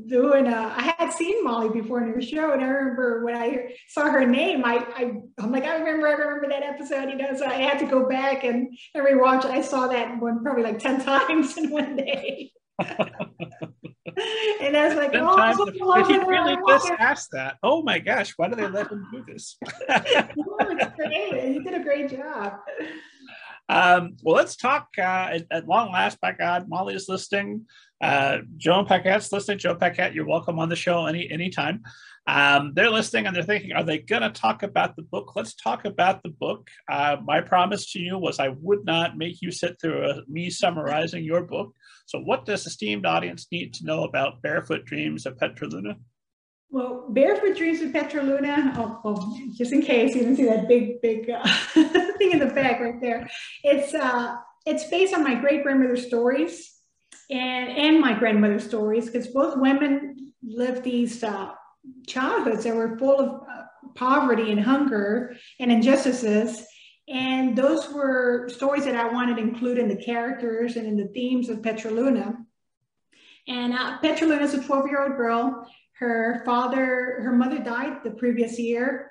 doing, 0.08 0.48
uh, 0.48 0.74
I 0.76 0.94
had 0.98 1.12
seen 1.12 1.44
Molly 1.44 1.68
before 1.68 2.02
in 2.02 2.12
her 2.12 2.20
show, 2.20 2.50
and 2.50 2.62
I 2.62 2.66
remember 2.66 3.24
when 3.24 3.36
I 3.36 3.76
saw 3.86 4.10
her 4.10 4.26
name, 4.26 4.64
I, 4.64 4.84
I, 4.96 5.12
I'm 5.38 5.52
like, 5.52 5.62
I 5.62 5.76
remember, 5.76 6.08
I 6.08 6.12
remember 6.12 6.48
that 6.48 6.64
episode, 6.64 7.08
you 7.08 7.16
know, 7.16 7.36
so 7.36 7.46
I 7.46 7.54
had 7.54 7.78
to 7.78 7.86
go 7.86 8.08
back 8.08 8.42
and, 8.42 8.76
and 8.94 9.06
rewatch. 9.06 9.44
I 9.44 9.60
saw 9.60 9.86
that 9.88 10.20
one 10.20 10.42
probably 10.42 10.64
like 10.64 10.80
10 10.80 11.04
times 11.04 11.56
in 11.56 11.70
one 11.70 11.94
day. 11.94 12.50
and 14.62 14.76
I 14.76 14.88
was 14.88 14.96
like, 14.96 15.10
oh, 15.14 15.64
did 15.64 16.06
he 16.06 16.18
really 16.18 16.56
just 16.66 16.90
ask 16.98 17.30
that? 17.30 17.56
Oh 17.62 17.82
my 17.82 17.98
gosh, 17.98 18.32
why 18.36 18.48
do 18.48 18.56
they 18.56 18.68
let 18.68 18.90
him 18.90 19.06
do 19.12 19.24
this? 19.26 19.56
great. 20.96 21.54
You 21.54 21.62
did 21.62 21.74
a 21.74 21.82
great 21.82 22.10
job. 22.10 22.54
Um, 23.68 24.16
well, 24.22 24.36
let's 24.36 24.56
talk 24.56 24.88
uh, 24.96 25.02
at, 25.02 25.46
at, 25.50 25.68
long 25.68 25.92
last. 25.92 26.20
By 26.20 26.32
God, 26.32 26.68
Molly 26.68 26.94
is 26.94 27.08
listening. 27.08 27.66
Uh, 28.00 28.38
Joan 28.56 28.86
Paquette's 28.86 29.30
listening. 29.30 29.58
Joe 29.58 29.74
Paquette, 29.74 30.14
you're 30.14 30.26
welcome 30.26 30.58
on 30.58 30.68
the 30.68 30.76
show 30.76 31.06
any 31.06 31.30
anytime. 31.30 31.82
Um, 32.28 32.72
they're 32.74 32.90
listening 32.90 33.26
and 33.26 33.34
they're 33.34 33.42
thinking, 33.42 33.72
are 33.72 33.82
they 33.82 33.98
going 33.98 34.20
to 34.20 34.28
talk 34.28 34.62
about 34.62 34.96
the 34.96 35.02
book? 35.02 35.34
Let's 35.34 35.54
talk 35.54 35.86
about 35.86 36.22
the 36.22 36.28
book. 36.28 36.68
Uh, 36.86 37.16
my 37.24 37.40
promise 37.40 37.90
to 37.92 38.00
you 38.00 38.18
was 38.18 38.38
I 38.38 38.48
would 38.60 38.84
not 38.84 39.16
make 39.16 39.40
you 39.40 39.50
sit 39.50 39.80
through 39.80 40.10
a, 40.10 40.20
me 40.28 40.50
summarizing 40.50 41.24
your 41.24 41.42
book. 41.42 41.74
So, 42.04 42.18
what 42.18 42.44
does 42.44 42.66
esteemed 42.66 43.06
audience 43.06 43.46
need 43.50 43.72
to 43.74 43.86
know 43.86 44.04
about 44.04 44.42
Barefoot 44.42 44.84
Dreams 44.84 45.24
of 45.24 45.38
Petra 45.38 45.68
Luna? 45.68 45.96
Well, 46.70 47.06
Barefoot 47.08 47.56
Dreams 47.56 47.80
of 47.80 47.94
Petra 47.94 48.22
Luna, 48.22 48.74
oh, 48.76 49.00
oh, 49.06 49.38
just 49.56 49.72
in 49.72 49.80
case 49.80 50.14
you 50.14 50.20
didn't 50.20 50.36
see 50.36 50.44
that 50.44 50.68
big, 50.68 51.00
big 51.00 51.30
uh, 51.30 51.42
thing 52.18 52.32
in 52.32 52.40
the 52.40 52.52
back 52.54 52.78
right 52.78 53.00
there. 53.00 53.26
It's 53.64 53.94
uh, 53.94 54.36
it's 54.66 54.84
based 54.90 55.14
on 55.14 55.24
my 55.24 55.34
great 55.34 55.62
grandmother's 55.62 56.06
stories 56.06 56.74
and 57.30 57.70
and 57.70 58.00
my 58.00 58.18
grandmother's 58.18 58.64
stories 58.64 59.06
because 59.06 59.28
both 59.28 59.56
women 59.56 60.34
lived 60.42 60.84
these 60.84 61.24
uh, 61.24 61.52
childhoods 62.06 62.64
that 62.64 62.74
were 62.74 62.98
full 62.98 63.20
of 63.20 63.42
uh, 63.42 63.64
poverty 63.94 64.50
and 64.52 64.60
hunger 64.60 65.34
and 65.60 65.72
injustices. 65.72 66.66
And 67.08 67.56
those 67.56 67.88
were 67.90 68.48
stories 68.48 68.84
that 68.84 68.96
I 68.96 69.08
wanted 69.08 69.36
to 69.36 69.42
include 69.42 69.78
in 69.78 69.88
the 69.88 69.96
characters 69.96 70.76
and 70.76 70.86
in 70.86 70.96
the 70.96 71.08
themes 71.08 71.48
of 71.48 71.62
Petra 71.62 71.90
Luna. 71.90 72.36
And 73.46 73.72
uh, 73.72 73.98
Petra 73.98 74.26
Luna 74.26 74.44
is 74.44 74.54
a 74.54 74.62
12 74.62 74.86
year 74.88 75.02
old 75.02 75.16
girl. 75.16 75.66
Her 75.98 76.42
father, 76.44 77.20
her 77.22 77.32
mother 77.32 77.58
died 77.58 78.04
the 78.04 78.10
previous 78.10 78.58
year. 78.58 79.10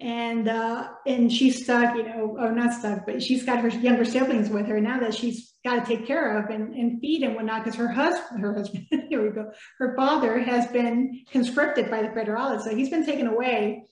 And 0.00 0.48
uh, 0.48 0.88
and 1.06 1.32
she's 1.32 1.64
stuck, 1.64 1.96
you 1.96 2.04
know, 2.04 2.36
or 2.38 2.52
not 2.52 2.72
stuck, 2.72 3.04
but 3.04 3.20
she's 3.20 3.44
got 3.44 3.60
her 3.60 3.68
younger 3.68 4.04
siblings 4.04 4.48
with 4.48 4.66
her 4.66 4.80
now 4.80 5.00
that 5.00 5.12
she's 5.12 5.54
got 5.64 5.84
to 5.84 5.96
take 5.96 6.06
care 6.06 6.38
of 6.38 6.50
and, 6.50 6.72
and 6.74 7.00
feed 7.00 7.22
and 7.24 7.34
whatnot 7.34 7.64
because 7.64 7.76
her 7.76 7.88
husband, 7.88 8.40
her 8.40 8.54
husband, 8.58 8.86
here 9.08 9.22
we 9.22 9.30
go, 9.30 9.50
her 9.78 9.96
father 9.96 10.38
has 10.38 10.68
been 10.68 11.24
conscripted 11.32 11.90
by 11.90 12.02
the 12.02 12.08
federales. 12.08 12.62
So 12.62 12.74
he's 12.74 12.90
been 12.90 13.04
taken 13.04 13.26
away. 13.26 13.84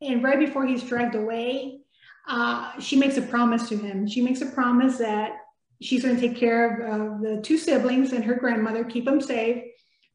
And 0.00 0.22
right 0.22 0.38
before 0.38 0.66
he's 0.66 0.82
dragged 0.82 1.14
away, 1.14 1.78
uh, 2.28 2.78
she 2.80 2.96
makes 2.96 3.16
a 3.16 3.22
promise 3.22 3.68
to 3.68 3.76
him. 3.76 4.08
She 4.08 4.20
makes 4.20 4.40
a 4.40 4.46
promise 4.46 4.98
that 4.98 5.32
she's 5.80 6.02
going 6.02 6.16
to 6.16 6.20
take 6.20 6.36
care 6.36 6.80
of 6.80 7.02
uh, 7.02 7.18
the 7.22 7.40
two 7.42 7.58
siblings 7.58 8.12
and 8.12 8.24
her 8.24 8.34
grandmother, 8.34 8.84
keep 8.84 9.04
them 9.04 9.20
safe 9.20 9.62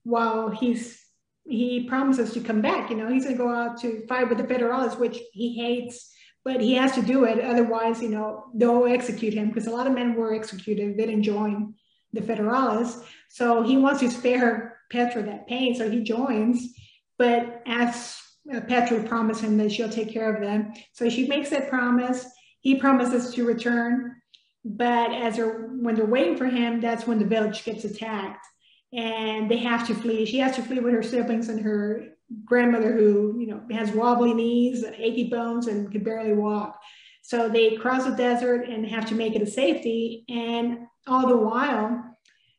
while 0.04 0.50
he's 0.50 1.04
he 1.48 1.86
promises 1.88 2.34
to 2.34 2.41
come 2.41 2.62
back. 2.62 2.89
You 2.89 2.98
know, 2.98 3.10
he's 3.10 3.24
going 3.24 3.38
to 3.38 3.43
go 3.43 3.50
out 3.50 3.80
to 3.82 4.06
fight 4.08 4.30
with 4.30 4.38
the 4.38 4.43
federales, 4.43 5.00
which 5.00 5.20
he 5.34 5.54
hates 5.54 6.12
but 6.48 6.62
he 6.62 6.76
has 6.76 6.93
to 6.93 7.02
do 7.02 7.26
it. 7.26 7.43
Otherwise, 7.43 8.02
you 8.02 8.08
know, 8.08 8.45
they'll 8.56 8.86
execute 8.86 9.34
him 9.34 9.50
because 9.50 9.68
a 9.68 9.70
lot 9.70 9.86
of 9.86 9.91
men 9.91 10.16
were 10.16 10.34
executed. 10.34 10.95
They 10.95 11.06
didn't 11.06 11.24
join 11.24 11.74
the 12.14 12.22
federales. 12.22 13.04
So 13.28 13.64
he 13.64 13.76
wants 13.76 14.00
to 14.00 14.10
spare 14.10 14.80
Petra 14.89 15.24
that 15.24 15.45
pain. 15.48 15.76
So 15.76 15.91
he 15.91 16.04
joins, 16.04 16.74
but 17.18 17.64
asks 17.66 18.24
uh, 18.56 18.62
Petra 18.62 19.02
to 19.02 19.10
promise 19.10 19.41
him 19.41 19.58
that 19.58 19.74
she'll 19.74 19.89
take 19.89 20.10
care 20.10 20.34
of 20.34 20.41
them. 20.41 20.72
So 20.93 21.10
she 21.10 21.28
makes 21.28 21.50
that 21.50 21.70
promise. 21.70 22.26
He 22.62 22.76
promises 22.76 23.34
to 23.34 23.43
return. 23.43 24.16
But 24.64 25.12
as 25.12 25.36
they're, 25.36 25.68
when 25.82 25.95
they're 25.95 26.06
waiting 26.06 26.38
for 26.38 26.45
him, 26.45 26.80
that's 26.80 27.06
when 27.06 27.20
the 27.20 27.26
village 27.26 27.66
gets 27.66 27.84
attacked 27.84 28.47
and 28.94 29.50
they 29.50 29.58
have 29.58 29.86
to 29.88 29.96
flee. 29.96 30.26
She 30.26 30.40
has 30.40 30.56
to 30.56 30.62
flee 30.62 30.80
with 30.80 30.94
her 30.94 31.04
siblings 31.04 31.50
and 31.50 31.60
her 31.62 32.08
grandmother 32.46 32.94
who, 32.94 33.38
you 33.40 33.48
know, 33.48 33.62
has 33.72 33.92
wobbly 33.92 34.34
knees 34.34 34.84
and 34.84 34.96
achy 34.96 35.30
bones 35.30 35.68
and 35.68 35.92
can 35.92 36.04
barely 36.04 36.34
walk. 36.34 36.80
So 37.22 37.50
they 37.50 37.76
cross 37.76 38.06
the 38.06 38.16
desert 38.16 38.68
and 38.68 38.86
have 38.86 39.06
to 39.08 39.16
make 39.16 39.36
it 39.36 39.42
a 39.42 39.48
safety. 39.48 40.24
And 40.30 40.88
all 41.08 41.28
the 41.28 41.38
while, 41.38 42.04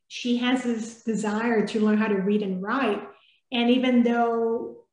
she 0.09 0.37
has 0.39 0.62
this 0.62 1.03
desire 1.03 1.66
to 1.66 1.81
learn 1.81 1.99
how 1.99 2.09
to 2.09 2.16
read 2.16 2.43
and 2.43 2.62
write. 2.62 3.03
And 3.53 3.70
even 3.70 4.03
though 4.03 4.85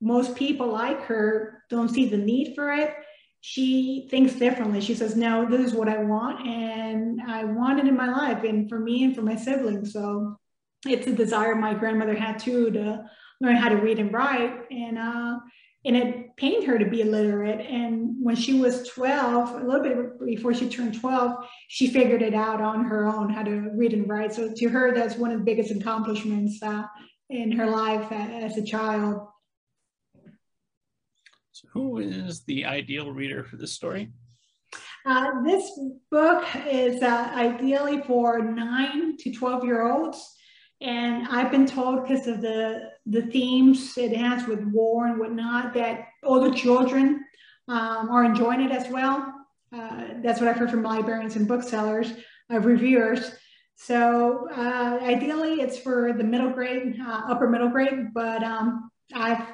most 0.00 0.34
people 0.34 0.68
like 0.68 1.02
her 1.04 1.62
don't 1.70 1.88
see 1.88 2.08
the 2.08 2.18
need 2.18 2.54
for 2.54 2.72
it, 2.72 2.94
she 3.40 4.08
thinks 4.10 4.34
differently. 4.34 4.80
She 4.80 4.94
says, 4.94 5.16
No, 5.16 5.46
this 5.48 5.60
is 5.60 5.72
what 5.72 5.88
I 5.88 6.02
want, 6.02 6.46
and 6.46 7.20
I 7.22 7.44
want 7.44 7.78
it 7.78 7.86
in 7.86 7.96
my 7.96 8.08
life, 8.08 8.42
and 8.44 8.68
for 8.68 8.78
me 8.78 9.04
and 9.04 9.14
for 9.14 9.22
my 9.22 9.36
siblings. 9.36 9.92
So 9.92 10.36
it's 10.88 11.06
a 11.06 11.12
desire 11.12 11.54
my 11.54 11.74
grandmother 11.74 12.14
had 12.14 12.38
too 12.38 12.70
to 12.70 13.04
learn 13.40 13.56
how 13.56 13.68
to 13.68 13.76
read 13.76 13.98
and 13.98 14.12
write. 14.12 14.70
And 14.70 14.98
uh, 14.98 15.38
and 15.86 15.96
it 15.96 16.36
pained 16.36 16.64
her 16.64 16.78
to 16.78 16.84
be 16.84 17.02
illiterate. 17.02 17.64
And 17.64 18.16
when 18.20 18.34
she 18.34 18.58
was 18.58 18.88
12, 18.88 19.62
a 19.62 19.64
little 19.64 19.82
bit 19.82 20.26
before 20.26 20.52
she 20.52 20.68
turned 20.68 20.98
12, 20.98 21.46
she 21.68 21.86
figured 21.86 22.22
it 22.22 22.34
out 22.34 22.60
on 22.60 22.84
her 22.84 23.06
own 23.06 23.32
how 23.32 23.44
to 23.44 23.70
read 23.72 23.92
and 23.92 24.08
write. 24.08 24.34
So 24.34 24.52
to 24.52 24.68
her, 24.68 24.92
that's 24.92 25.14
one 25.14 25.30
of 25.30 25.38
the 25.38 25.44
biggest 25.44 25.70
accomplishments 25.70 26.60
uh, 26.60 26.82
in 27.30 27.52
her 27.52 27.66
life 27.66 28.10
as 28.10 28.56
a 28.56 28.64
child. 28.64 29.28
So, 31.52 31.68
who 31.72 31.98
is 31.98 32.42
the 32.44 32.66
ideal 32.66 33.12
reader 33.12 33.44
for 33.44 33.56
this 33.56 33.72
story? 33.72 34.12
Uh, 35.06 35.40
this 35.44 35.70
book 36.10 36.44
is 36.66 37.00
uh, 37.00 37.30
ideally 37.32 38.02
for 38.02 38.40
nine 38.42 39.16
to 39.18 39.32
12 39.32 39.64
year 39.64 39.86
olds. 39.88 40.35
And 40.80 41.26
I've 41.28 41.50
been 41.50 41.66
told 41.66 42.02
because 42.02 42.26
of 42.26 42.42
the, 42.42 42.90
the 43.06 43.22
themes 43.22 43.96
it 43.96 44.14
has 44.16 44.46
with 44.46 44.62
war 44.64 45.06
and 45.06 45.18
whatnot 45.18 45.72
that 45.74 46.08
older 46.22 46.54
children 46.54 47.24
um, 47.68 48.10
are 48.10 48.24
enjoying 48.24 48.60
it 48.60 48.70
as 48.70 48.88
well. 48.88 49.32
Uh, 49.74 50.04
that's 50.22 50.40
what 50.40 50.48
I've 50.48 50.56
heard 50.56 50.70
from 50.70 50.82
librarians 50.82 51.36
and 51.36 51.48
booksellers, 51.48 52.12
uh, 52.52 52.60
reviewers. 52.60 53.32
So 53.76 54.48
uh, 54.54 54.98
ideally, 55.02 55.60
it's 55.60 55.78
for 55.78 56.12
the 56.12 56.24
middle 56.24 56.50
grade, 56.50 56.98
uh, 57.00 57.22
upper 57.28 57.48
middle 57.48 57.68
grade. 57.68 58.12
But 58.14 58.42
um, 58.42 58.90
I've 59.14 59.46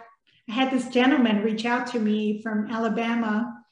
had 0.49 0.71
this 0.71 0.89
gentleman 0.89 1.43
reach 1.43 1.65
out 1.65 1.87
to 1.89 1.99
me 1.99 2.43
from 2.43 2.71
Alabama, 2.71 3.63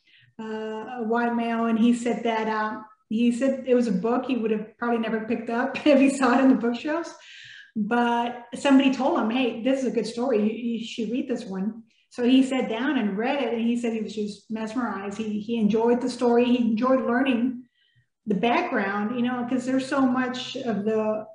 uh, 0.41 0.45
a 0.45 1.03
white 1.03 1.35
male, 1.35 1.67
and 1.67 1.79
he 1.79 1.95
said 1.95 2.23
that 2.25 2.49
um, 2.49 2.85
he 3.09 3.33
said 3.33 3.65
it 3.67 3.75
was 3.75 3.89
a 3.89 3.93
book 3.93 4.25
he 4.27 4.37
would 4.37 4.51
have 4.51 4.77
probably 4.79 4.99
never 4.99 5.21
picked 5.21 5.51
up 5.51 5.77
if 5.87 6.01
he 6.01 6.11
saw 6.11 6.39
it 6.39 6.43
in 6.43 6.49
the 6.49 6.55
bookshelves. 6.55 7.15
But 7.77 8.47
somebody 8.55 8.93
told 8.93 9.19
him, 9.19 9.31
hey, 9.31 9.63
this 9.63 9.81
is 9.81 9.87
a 9.87 9.91
good 9.91 10.07
story. 10.07 10.39
You, 10.39 10.79
you 10.79 10.85
should 10.85 11.11
read 11.11 11.29
this 11.29 11.45
one. 11.45 11.85
So 12.11 12.25
he 12.25 12.43
sat 12.43 12.69
down 12.69 12.99
and 12.99 13.17
read 13.17 13.43
it, 13.43 13.55
and 13.55 13.63
he 13.63 13.77
said 13.77 13.93
he 13.93 14.01
was 14.01 14.15
just 14.15 14.51
mesmerized. 14.51 15.17
He, 15.17 15.39
he 15.41 15.59
enjoyed 15.59 16.01
the 16.01 16.11
story. 16.11 16.45
He 16.45 16.59
enjoyed 16.59 17.07
learning 17.07 17.65
the 18.27 18.35
background, 18.35 19.17
you 19.17 19.23
know, 19.23 19.45
because 19.45 19.65
there's 19.65 19.87
so 19.87 20.01
much 20.01 20.57
of 20.57 20.85
the 20.85 21.27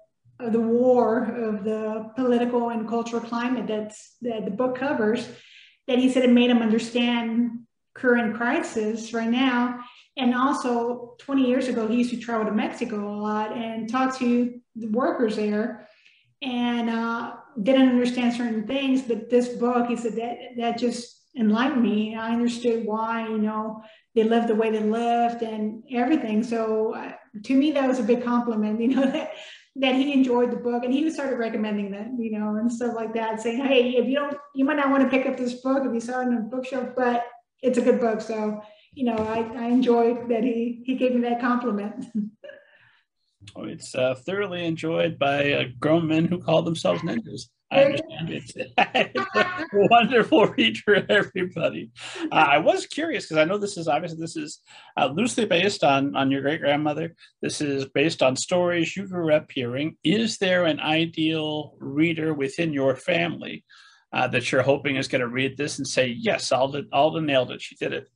of 0.41 0.51
the 0.51 0.59
war, 0.59 1.23
of 1.23 1.63
the 1.63 2.11
political 2.17 2.69
and 2.69 2.89
cultural 2.89 3.21
climate 3.21 3.67
that's 3.67 4.17
that 4.21 4.43
the 4.43 4.51
book 4.51 4.77
covers, 4.77 5.29
that 5.87 5.97
he 5.97 6.11
said 6.11 6.23
it 6.23 6.29
made 6.29 6.49
him 6.49 6.61
understand 6.61 7.59
current 7.93 8.35
crisis 8.35 9.13
right 9.13 9.29
now. 9.29 9.79
And 10.17 10.33
also, 10.33 11.15
20 11.19 11.47
years 11.47 11.67
ago, 11.69 11.87
he 11.87 11.97
used 11.97 12.11
to 12.11 12.17
travel 12.17 12.45
to 12.45 12.51
Mexico 12.51 13.13
a 13.13 13.15
lot 13.15 13.55
and 13.55 13.89
talk 13.89 14.17
to 14.19 14.59
the 14.75 14.87
workers 14.87 15.37
there 15.37 15.84
and 16.45 16.89
uh, 16.89 17.33
didn't 17.61 17.89
understand 17.89 18.33
certain 18.33 18.67
things. 18.67 19.01
But 19.01 19.29
this 19.29 19.49
book, 19.49 19.87
he 19.87 19.95
said 19.95 20.15
that 20.15 20.37
that 20.57 20.77
just 20.77 21.15
enlightened 21.37 21.83
me. 21.83 22.15
I 22.15 22.31
understood 22.31 22.85
why, 22.85 23.27
you 23.27 23.39
know, 23.39 23.83
they 24.13 24.23
lived 24.23 24.47
the 24.47 24.55
way 24.55 24.71
they 24.71 24.79
lived 24.79 25.41
and 25.41 25.83
everything. 25.91 26.43
So 26.43 26.95
uh, 26.95 27.13
to 27.43 27.55
me, 27.55 27.71
that 27.71 27.87
was 27.87 27.99
a 27.99 28.03
big 28.03 28.23
compliment, 28.23 28.79
you 28.81 28.89
know, 28.89 29.05
that, 29.05 29.33
that 29.77 29.95
he 29.95 30.13
enjoyed 30.13 30.51
the 30.51 30.57
book 30.57 30.85
and 30.85 30.93
he 30.93 31.09
started 31.09 31.37
recommending 31.37 31.91
that, 31.91 32.07
you 32.17 32.39
know, 32.39 32.55
and 32.55 32.71
stuff 32.71 32.95
like 32.95 33.13
that, 33.15 33.41
saying, 33.41 33.65
hey, 33.65 33.95
if 33.95 34.05
you 34.05 34.15
don't, 34.15 34.37
you 34.53 34.63
might 34.63 34.77
not 34.77 34.89
want 34.89 35.03
to 35.03 35.09
pick 35.09 35.25
up 35.25 35.35
this 35.35 35.55
book 35.55 35.83
if 35.85 35.93
you 35.93 35.99
saw 35.99 36.21
it 36.21 36.27
in 36.27 36.37
a 36.37 36.39
bookshelf, 36.41 36.89
but 36.95 37.25
it's 37.61 37.77
a 37.77 37.81
good 37.81 37.99
book. 37.99 38.21
So, 38.21 38.61
you 38.93 39.03
know, 39.03 39.17
I, 39.17 39.39
I 39.57 39.65
enjoyed 39.67 40.29
that 40.29 40.43
he, 40.43 40.83
he 40.85 40.95
gave 40.95 41.13
me 41.13 41.21
that 41.21 41.41
compliment. 41.41 42.05
Oh, 43.55 43.63
it's 43.63 43.93
uh, 43.95 44.15
thoroughly 44.15 44.65
enjoyed 44.65 45.17
by 45.19 45.53
uh, 45.53 45.63
grown 45.79 46.07
men 46.07 46.25
who 46.25 46.39
call 46.39 46.61
themselves 46.61 47.01
ninjas. 47.01 47.49
I 47.71 47.83
understand 47.83 48.29
it's, 48.29 48.53
it's 48.77 49.35
a 49.35 49.65
wonderful 49.73 50.45
read 50.47 50.77
for 50.77 50.95
everybody. 51.09 51.91
Uh, 52.31 52.35
I 52.35 52.57
was 52.59 52.85
curious 52.85 53.25
because 53.25 53.37
I 53.37 53.45
know 53.45 53.57
this 53.57 53.77
is 53.77 53.87
obviously 53.87 54.19
this 54.19 54.37
is 54.37 54.59
uh, 54.97 55.07
loosely 55.07 55.45
based 55.45 55.83
on 55.83 56.15
on 56.15 56.31
your 56.31 56.41
great 56.41 56.61
grandmother. 56.61 57.15
This 57.41 57.61
is 57.61 57.85
based 57.85 58.21
on 58.21 58.35
stories 58.35 58.95
you 58.95 59.07
grew 59.07 59.33
up 59.33 59.51
hearing. 59.51 59.97
Is 60.03 60.37
there 60.37 60.65
an 60.65 60.79
ideal 60.79 61.75
reader 61.79 62.33
within 62.33 62.71
your 62.71 62.95
family 62.95 63.63
uh, 64.13 64.27
that 64.27 64.51
you're 64.51 64.61
hoping 64.61 64.95
is 64.95 65.07
going 65.07 65.21
to 65.21 65.27
read 65.27 65.57
this 65.57 65.77
and 65.77 65.87
say, 65.87 66.07
"Yes, 66.07 66.51
Alda, 66.51 66.83
Alda 66.93 67.21
nailed 67.21 67.51
it. 67.51 67.61
She 67.61 67.75
did 67.75 67.93
it." 67.93 68.07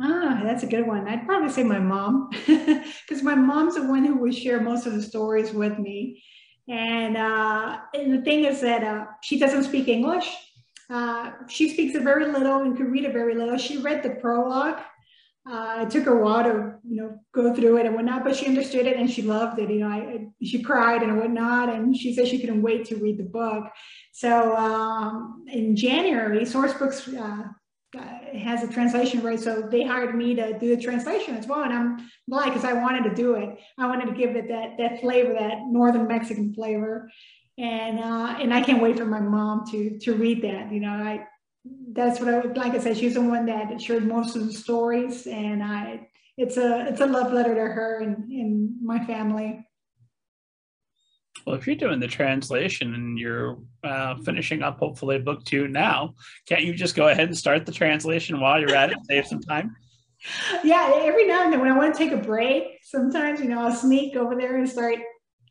Ah, 0.00 0.40
that's 0.44 0.62
a 0.62 0.66
good 0.66 0.86
one. 0.86 1.08
I'd 1.08 1.24
probably 1.24 1.48
say 1.48 1.62
my 1.64 1.78
mom, 1.78 2.28
because 2.46 3.22
my 3.22 3.34
mom's 3.34 3.76
the 3.76 3.86
one 3.86 4.04
who 4.04 4.18
would 4.18 4.34
share 4.34 4.60
most 4.60 4.86
of 4.86 4.92
the 4.92 5.02
stories 5.02 5.52
with 5.52 5.78
me. 5.78 6.22
And, 6.68 7.16
uh, 7.16 7.78
and 7.94 8.12
the 8.12 8.22
thing 8.22 8.44
is 8.44 8.60
that 8.60 8.84
uh, 8.84 9.06
she 9.22 9.38
doesn't 9.38 9.64
speak 9.64 9.88
English. 9.88 10.28
Uh, 10.90 11.32
she 11.48 11.70
speaks 11.70 11.94
it 11.94 12.02
very 12.02 12.26
little 12.26 12.60
and 12.60 12.76
could 12.76 12.90
read 12.90 13.04
it 13.04 13.12
very 13.12 13.34
little. 13.34 13.56
She 13.56 13.78
read 13.78 14.02
the 14.02 14.10
prologue. 14.10 14.80
Uh, 15.50 15.84
it 15.86 15.90
took 15.90 16.04
her 16.04 16.18
a 16.18 16.24
while 16.24 16.42
to, 16.42 16.74
you 16.86 16.96
know, 17.00 17.20
go 17.32 17.54
through 17.54 17.78
it 17.78 17.86
and 17.86 17.94
whatnot, 17.94 18.24
but 18.24 18.34
she 18.34 18.46
understood 18.46 18.84
it 18.84 18.96
and 18.96 19.08
she 19.08 19.22
loved 19.22 19.60
it. 19.60 19.70
You 19.70 19.78
know, 19.78 19.88
I, 19.88 20.26
she 20.42 20.60
cried 20.60 21.04
and 21.04 21.18
whatnot, 21.18 21.68
and 21.68 21.96
she 21.96 22.14
said 22.14 22.26
she 22.26 22.40
couldn't 22.40 22.62
wait 22.62 22.84
to 22.86 22.96
read 22.96 23.16
the 23.16 23.24
book. 23.24 23.64
So 24.12 24.56
um, 24.56 25.44
in 25.46 25.76
January, 25.76 26.40
Sourcebooks 26.40 27.16
uh, 27.16 27.48
has 28.38 28.62
a 28.62 28.68
translation 28.68 29.22
right 29.22 29.40
so 29.40 29.62
they 29.62 29.82
hired 29.82 30.14
me 30.14 30.34
to 30.34 30.58
do 30.58 30.74
the 30.74 30.82
translation 30.82 31.36
as 31.36 31.46
well 31.46 31.62
and 31.62 31.72
i'm 31.72 32.10
glad 32.28 32.46
because 32.46 32.64
i 32.64 32.72
wanted 32.72 33.04
to 33.04 33.14
do 33.14 33.34
it. 33.34 33.58
I 33.78 33.86
wanted 33.86 34.06
to 34.06 34.12
give 34.12 34.36
it 34.36 34.48
that 34.48 34.76
that 34.78 35.00
flavor 35.00 35.32
that 35.34 35.62
northern 35.66 36.06
mexican 36.06 36.54
flavor 36.54 37.10
and 37.58 37.98
uh, 37.98 38.36
and 38.40 38.52
i 38.52 38.60
can't 38.62 38.82
wait 38.82 38.98
for 38.98 39.06
my 39.06 39.20
mom 39.20 39.64
to 39.70 39.98
to 39.98 40.14
read 40.14 40.42
that 40.42 40.72
you 40.72 40.80
know 40.80 40.90
i 40.90 41.24
that's 41.92 42.20
what 42.20 42.28
i 42.28 42.38
would 42.38 42.56
like 42.56 42.72
i 42.72 42.78
said 42.78 42.96
she's 42.96 43.14
the 43.14 43.20
one 43.20 43.46
that 43.46 43.80
shared 43.80 44.06
most 44.06 44.36
of 44.36 44.46
the 44.46 44.52
stories 44.52 45.26
and 45.26 45.62
i 45.62 46.06
it's 46.36 46.56
a 46.56 46.86
it's 46.86 47.00
a 47.00 47.06
love 47.06 47.32
letter 47.32 47.54
to 47.54 47.60
her 47.60 48.00
and, 48.00 48.30
and 48.30 48.76
my 48.82 49.04
family 49.06 49.65
well, 51.46 51.54
if 51.54 51.66
you're 51.66 51.76
doing 51.76 52.00
the 52.00 52.08
translation 52.08 52.94
and 52.94 53.18
you're 53.18 53.58
uh, 53.84 54.16
finishing 54.24 54.62
up 54.62 54.80
hopefully 54.80 55.18
book 55.18 55.44
two 55.44 55.68
now, 55.68 56.14
can't 56.48 56.64
you 56.64 56.74
just 56.74 56.96
go 56.96 57.08
ahead 57.08 57.28
and 57.28 57.38
start 57.38 57.64
the 57.64 57.72
translation 57.72 58.40
while 58.40 58.60
you're 58.60 58.74
at 58.74 58.90
it, 58.90 58.98
save 59.04 59.26
some 59.26 59.40
time? 59.40 59.76
Yeah, 60.64 60.90
every 61.02 61.26
now 61.26 61.44
and 61.44 61.52
then 61.52 61.60
when 61.60 61.70
I 61.70 61.76
want 61.76 61.94
to 61.94 61.98
take 61.98 62.12
a 62.12 62.16
break, 62.16 62.80
sometimes 62.82 63.38
you 63.38 63.46
know 63.48 63.60
I'll 63.60 63.74
sneak 63.74 64.16
over 64.16 64.34
there 64.34 64.56
and 64.56 64.68
start 64.68 64.96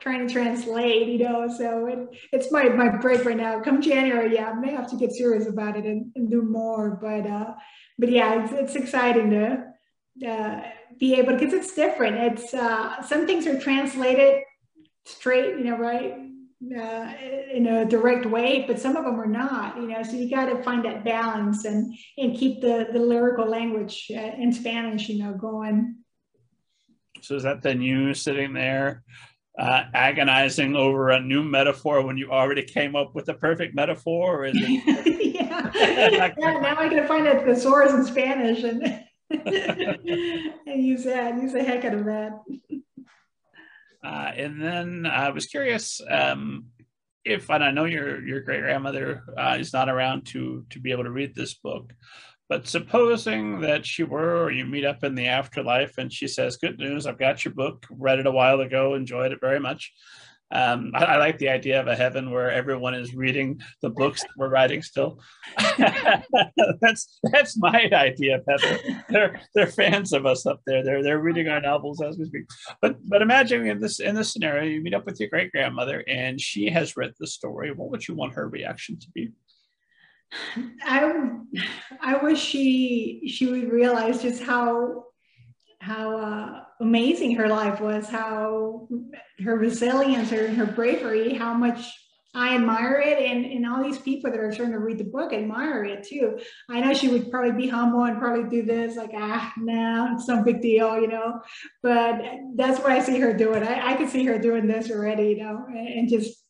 trying 0.01 0.27
to 0.27 0.33
translate. 0.33 1.07
You 1.07 1.19
know, 1.19 1.47
so 1.47 1.85
it, 1.85 1.99
it's 2.33 2.51
my 2.51 2.63
my 2.69 2.89
break 2.97 3.23
right 3.23 3.37
now. 3.37 3.61
Come 3.61 3.81
January, 3.81 4.33
yeah, 4.33 4.49
I 4.49 4.53
may 4.59 4.71
have 4.71 4.89
to 4.89 4.97
get 4.97 5.13
serious 5.13 5.47
about 5.47 5.77
it 5.77 5.85
and, 5.85 6.11
and 6.15 6.29
do 6.29 6.41
more. 6.41 6.97
But 7.01 7.25
uh, 7.25 7.53
but 7.97 8.11
yeah, 8.11 8.43
it's, 8.43 8.51
it's 8.51 8.75
exciting 8.75 9.29
to 9.29 10.27
uh, 10.27 10.61
be 10.99 11.13
able 11.13 11.37
because 11.37 11.53
it's 11.53 11.73
different. 11.73 12.17
It's 12.17 12.53
uh, 12.53 13.01
some 13.03 13.25
things 13.27 13.47
are 13.47 13.59
translated 13.59 14.41
straight, 15.05 15.57
you 15.57 15.63
know, 15.63 15.77
right, 15.77 16.13
uh, 16.77 17.13
in 17.53 17.67
a 17.67 17.85
direct 17.85 18.25
way, 18.25 18.65
but 18.67 18.79
some 18.79 18.95
of 18.95 19.05
them 19.05 19.19
are 19.19 19.27
not, 19.27 19.77
you 19.77 19.87
know, 19.87 20.01
so 20.03 20.13
you 20.13 20.29
got 20.29 20.45
to 20.45 20.63
find 20.63 20.83
that 20.85 21.03
balance 21.03 21.65
and, 21.65 21.93
and 22.17 22.35
keep 22.35 22.61
the, 22.61 22.87
the 22.91 22.99
lyrical 22.99 23.47
language 23.47 24.11
uh, 24.15 24.31
in 24.37 24.51
Spanish, 24.51 25.07
you 25.09 25.23
know, 25.23 25.33
going. 25.33 25.97
So 27.21 27.35
is 27.35 27.43
that 27.43 27.61
then 27.61 27.81
you 27.81 28.13
sitting 28.13 28.53
there 28.53 29.03
uh, 29.59 29.83
agonizing 29.93 30.75
over 30.75 31.09
a 31.09 31.19
new 31.19 31.43
metaphor 31.43 32.01
when 32.01 32.17
you 32.17 32.31
already 32.31 32.63
came 32.63 32.95
up 32.95 33.15
with 33.15 33.25
the 33.25 33.33
perfect 33.33 33.75
metaphor? 33.75 34.41
Or 34.41 34.45
is 34.45 34.55
it- 34.57 35.35
yeah. 35.35 35.71
yeah, 36.37 36.59
now 36.59 36.77
I 36.77 36.89
got 36.89 36.95
to 36.95 37.07
find 37.07 37.27
a 37.27 37.43
thesaurus 37.43 37.93
in 37.93 38.05
Spanish 38.05 38.63
and, 38.63 39.03
and 39.29 40.83
use 40.85 41.03
that, 41.03 41.41
use 41.41 41.53
the 41.53 41.63
heck 41.63 41.85
out 41.85 41.93
of 41.93 42.05
that. 42.05 42.39
Uh, 44.05 44.31
and 44.35 44.61
then 44.61 45.05
I 45.07 45.29
was 45.29 45.47
curious 45.47 45.99
um, 46.09 46.65
if, 47.23 47.49
and 47.49 47.63
I 47.63 47.71
know 47.71 47.85
your 47.85 48.23
your 48.23 48.41
great 48.41 48.61
grandmother 48.61 49.23
uh, 49.35 49.57
is 49.59 49.73
not 49.73 49.89
around 49.89 50.27
to 50.27 50.63
to 50.69 50.79
be 50.79 50.91
able 50.91 51.05
to 51.05 51.11
read 51.11 51.33
this 51.33 51.55
book, 51.55 51.91
but 52.47 52.67
supposing 52.67 53.61
that 53.61 53.83
she 53.83 54.03
were, 54.03 54.43
or 54.43 54.51
you 54.51 54.63
meet 54.65 54.85
up 54.85 55.03
in 55.03 55.15
the 55.15 55.27
afterlife, 55.27 55.97
and 55.97 56.13
she 56.13 56.27
says, 56.27 56.57
"Good 56.57 56.77
news, 56.77 57.07
I've 57.07 57.17
got 57.17 57.43
your 57.43 57.55
book. 57.55 57.87
Read 57.89 58.19
it 58.19 58.27
a 58.27 58.31
while 58.31 58.61
ago, 58.61 58.93
enjoyed 58.93 59.31
it 59.31 59.41
very 59.41 59.59
much. 59.59 59.91
Um, 60.51 60.91
I, 60.93 61.05
I, 61.05 61.17
like 61.17 61.39
the 61.39 61.49
idea 61.49 61.81
of 61.81 61.87
a 61.87 61.95
heaven 61.95 62.29
where 62.29 62.51
everyone 62.51 62.93
is 62.93 63.15
reading 63.15 63.59
the 63.81 63.89
books 63.89 64.21
that 64.21 64.29
we're 64.37 64.49
writing 64.49 64.83
still. 64.83 65.19
that's 65.77 67.19
that's 67.23 67.57
my 67.57 67.89
idea 67.91 68.37
of 68.37 68.45
heaven. 68.47 69.03
They're 69.09 69.41
they're 69.55 69.67
fans 69.67 70.13
of 70.13 70.27
us 70.27 70.45
up 70.45 70.61
there. 70.67 70.83
They're 70.83 71.01
they're 71.01 71.19
reading 71.19 71.47
our 71.47 71.59
novels 71.61 71.99
as 72.01 72.19
we 72.19 72.25
speak. 72.25 72.43
But 72.79 72.97
but 73.07 73.23
imagine 73.23 73.65
in 73.65 73.79
this 73.79 73.99
in 73.99 74.13
this 74.13 74.31
scenario, 74.31 74.69
you 74.69 74.81
meet 74.81 74.93
up 74.93 75.05
with 75.05 75.19
your 75.19 75.29
great 75.29 75.51
grandmother 75.51 76.03
and 76.07 76.39
she 76.39 76.69
has 76.69 76.95
read 76.95 77.13
the 77.19 77.27
story. 77.27 77.71
What 77.71 77.89
would 77.89 78.07
you 78.07 78.13
want 78.13 78.33
her 78.33 78.47
reaction 78.47 78.99
to 78.99 79.07
be? 79.15 79.31
I 80.83 81.29
I 82.01 82.23
wish 82.23 82.39
she 82.39 83.27
she 83.27 83.47
would 83.47 83.71
realize 83.71 84.21
just 84.21 84.43
how 84.43 85.05
how 85.85 86.17
uh, 86.17 86.63
amazing 86.81 87.35
her 87.35 87.47
life 87.47 87.79
was, 87.79 88.09
how 88.09 88.87
her 89.43 89.55
resilience, 89.55 90.31
her, 90.31 90.47
her 90.47 90.65
bravery, 90.65 91.35
how 91.35 91.53
much 91.53 91.93
I 92.33 92.55
admire 92.55 92.99
it. 93.05 93.19
And, 93.19 93.45
and 93.45 93.67
all 93.67 93.83
these 93.83 93.99
people 93.99 94.31
that 94.31 94.39
are 94.39 94.51
starting 94.51 94.73
to 94.73 94.79
read 94.79 94.97
the 94.97 95.03
book 95.03 95.31
admire 95.31 95.85
it 95.85 96.07
too. 96.07 96.39
I 96.69 96.79
know 96.79 96.93
she 96.93 97.07
would 97.07 97.29
probably 97.29 97.51
be 97.51 97.67
humble 97.67 98.03
and 98.03 98.17
probably 98.17 98.49
do 98.49 98.65
this, 98.65 98.97
like, 98.97 99.11
ah, 99.15 99.53
no, 99.57 100.09
it's 100.13 100.27
no 100.27 100.43
big 100.43 100.59
deal, 100.59 100.99
you 100.99 101.07
know. 101.07 101.39
But 101.83 102.19
that's 102.55 102.79
what 102.79 102.91
I 102.91 102.99
see 102.99 103.19
her 103.19 103.31
doing. 103.31 103.61
I, 103.61 103.91
I 103.91 103.95
could 103.95 104.09
see 104.09 104.25
her 104.25 104.39
doing 104.39 104.65
this 104.65 104.89
already, 104.89 105.29
you 105.29 105.43
know, 105.43 105.65
and, 105.69 105.87
and 105.87 106.09
just 106.09 106.44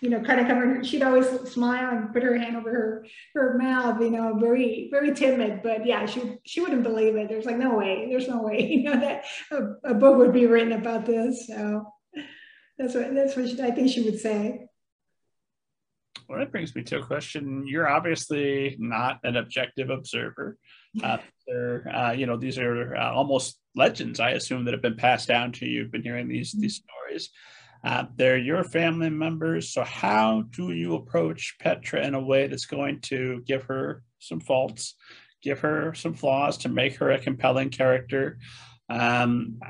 you 0.00 0.08
know, 0.08 0.20
kind 0.20 0.40
of 0.40 0.46
cover. 0.46 0.82
She'd 0.82 1.02
always 1.02 1.26
smile 1.50 1.96
and 1.96 2.12
put 2.12 2.22
her 2.22 2.36
hand 2.38 2.56
over 2.56 2.70
her 2.70 3.06
her 3.34 3.58
mouth. 3.58 4.00
You 4.00 4.10
know, 4.10 4.36
very 4.38 4.88
very 4.90 5.14
timid. 5.14 5.62
But 5.62 5.86
yeah, 5.86 6.06
she 6.06 6.38
she 6.44 6.60
wouldn't 6.60 6.82
believe 6.82 7.16
it. 7.16 7.28
There's 7.28 7.44
like 7.44 7.58
no 7.58 7.74
way. 7.76 8.06
There's 8.08 8.28
no 8.28 8.42
way. 8.42 8.60
You 8.80 8.84
know 8.84 9.00
that 9.00 9.24
a, 9.50 9.90
a 9.90 9.94
book 9.94 10.16
would 10.16 10.32
be 10.32 10.46
written 10.46 10.72
about 10.72 11.04
this. 11.04 11.46
So 11.46 11.86
that's 12.78 12.94
what 12.94 13.14
that's 13.14 13.36
what 13.36 13.48
she, 13.48 13.60
I 13.60 13.70
think 13.72 13.90
she 13.90 14.02
would 14.02 14.18
say. 14.18 14.66
Well, 16.28 16.38
that 16.38 16.52
brings 16.52 16.74
me 16.76 16.82
to 16.84 17.00
a 17.00 17.02
question. 17.02 17.66
You're 17.66 17.88
obviously 17.88 18.76
not 18.78 19.18
an 19.24 19.36
objective 19.36 19.90
observer. 19.90 20.56
Uh, 21.04 21.18
uh, 21.92 22.10
you 22.10 22.26
know, 22.26 22.36
these 22.36 22.58
are 22.58 22.96
uh, 22.96 23.12
almost 23.12 23.60
legends, 23.76 24.18
I 24.18 24.30
assume, 24.30 24.64
that 24.64 24.74
have 24.74 24.82
been 24.82 24.96
passed 24.96 25.28
down 25.28 25.52
to 25.52 25.64
you. 25.64 25.82
You've 25.82 25.92
been 25.92 26.02
hearing 26.02 26.26
these 26.26 26.52
these 26.52 26.82
stories. 26.82 27.30
Uh, 27.82 28.04
they're 28.16 28.38
your 28.38 28.62
family 28.62 29.10
members. 29.10 29.72
So, 29.72 29.82
how 29.84 30.42
do 30.50 30.72
you 30.72 30.94
approach 30.94 31.56
Petra 31.60 32.04
in 32.04 32.14
a 32.14 32.20
way 32.20 32.46
that's 32.46 32.66
going 32.66 33.00
to 33.02 33.42
give 33.46 33.64
her 33.64 34.02
some 34.18 34.40
faults, 34.40 34.96
give 35.42 35.60
her 35.60 35.94
some 35.94 36.14
flaws 36.14 36.58
to 36.58 36.68
make 36.68 36.96
her 36.96 37.10
a 37.10 37.18
compelling 37.18 37.70
character? 37.70 38.38
Um, 38.90 39.60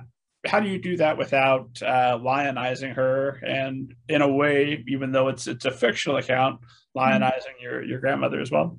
how 0.46 0.58
do 0.58 0.68
you 0.68 0.80
do 0.80 0.96
that 0.96 1.18
without 1.18 1.70
uh, 1.82 2.18
lionizing 2.18 2.94
her 2.94 3.40
and, 3.46 3.94
in 4.08 4.22
a 4.22 4.28
way, 4.28 4.82
even 4.88 5.12
though 5.12 5.28
it's 5.28 5.46
it's 5.46 5.66
a 5.66 5.70
fictional 5.70 6.16
account, 6.16 6.61
lionizing 6.96 7.61
your 7.62 7.84
your 7.84 8.00
grandmother 8.00 8.40
as 8.40 8.50
well? 8.50 8.78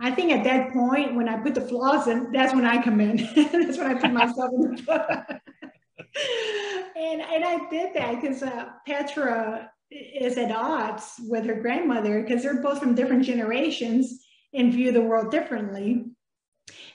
I 0.00 0.10
think 0.10 0.32
at 0.32 0.42
that 0.44 0.72
point, 0.72 1.14
when 1.14 1.28
I 1.28 1.36
put 1.36 1.54
the 1.54 1.60
flaws 1.60 2.08
in, 2.08 2.32
that's 2.32 2.52
when 2.54 2.64
I 2.64 2.82
come 2.82 3.00
in. 3.00 3.18
that's 3.36 3.78
when 3.78 3.86
I 3.86 4.00
put 4.00 4.12
myself 4.12 4.50
in 4.52 4.74
the 4.74 4.82
book 4.82 5.40
and 6.96 7.20
and 7.20 7.44
I 7.44 7.68
did 7.68 7.94
that 7.94 8.20
because 8.20 8.42
uh, 8.42 8.70
Petra 8.86 9.70
is 9.90 10.38
at 10.38 10.50
odds 10.50 11.14
with 11.28 11.44
her 11.44 11.60
grandmother 11.60 12.22
because 12.22 12.42
they're 12.42 12.62
both 12.62 12.78
from 12.78 12.94
different 12.94 13.24
generations 13.24 14.24
and 14.54 14.72
view 14.72 14.92
the 14.92 15.00
world 15.00 15.30
differently. 15.30 16.06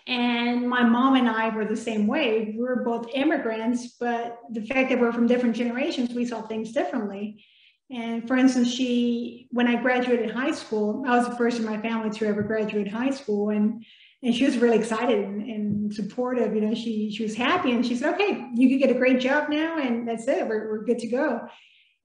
And 0.07 0.69
my 0.69 0.83
mom 0.83 1.15
and 1.15 1.27
I 1.27 1.49
were 1.49 1.65
the 1.65 1.75
same 1.75 2.07
way. 2.07 2.53
We 2.55 2.63
were 2.63 2.83
both 2.83 3.09
immigrants, 3.13 3.95
but 3.99 4.39
the 4.49 4.61
fact 4.61 4.89
that 4.89 4.99
we're 4.99 5.11
from 5.11 5.27
different 5.27 5.55
generations, 5.55 6.13
we 6.13 6.25
saw 6.25 6.41
things 6.43 6.71
differently. 6.71 7.43
And 7.91 8.27
for 8.27 8.37
instance, 8.37 8.69
she, 8.69 9.47
when 9.51 9.67
I 9.67 9.81
graduated 9.81 10.31
high 10.31 10.51
school, 10.51 11.03
I 11.05 11.17
was 11.17 11.27
the 11.27 11.35
first 11.35 11.59
in 11.59 11.65
my 11.65 11.81
family 11.81 12.09
to 12.11 12.25
ever 12.25 12.41
graduate 12.41 12.87
high 12.87 13.11
school. 13.11 13.49
And, 13.49 13.85
and 14.23 14.33
she 14.33 14.45
was 14.45 14.57
really 14.57 14.77
excited 14.77 15.23
and, 15.23 15.41
and 15.41 15.93
supportive. 15.93 16.55
You 16.55 16.61
know, 16.61 16.73
she, 16.73 17.11
she 17.11 17.23
was 17.23 17.35
happy 17.35 17.71
and 17.71 17.85
she 17.85 17.95
said, 17.95 18.15
okay, 18.15 18.45
you 18.55 18.69
could 18.69 18.79
get 18.79 18.95
a 18.95 18.99
great 18.99 19.19
job 19.19 19.49
now. 19.49 19.77
And 19.77 20.07
that's 20.07 20.27
it. 20.27 20.47
We're, 20.47 20.69
we're 20.69 20.85
good 20.85 20.99
to 20.99 21.07
go. 21.07 21.41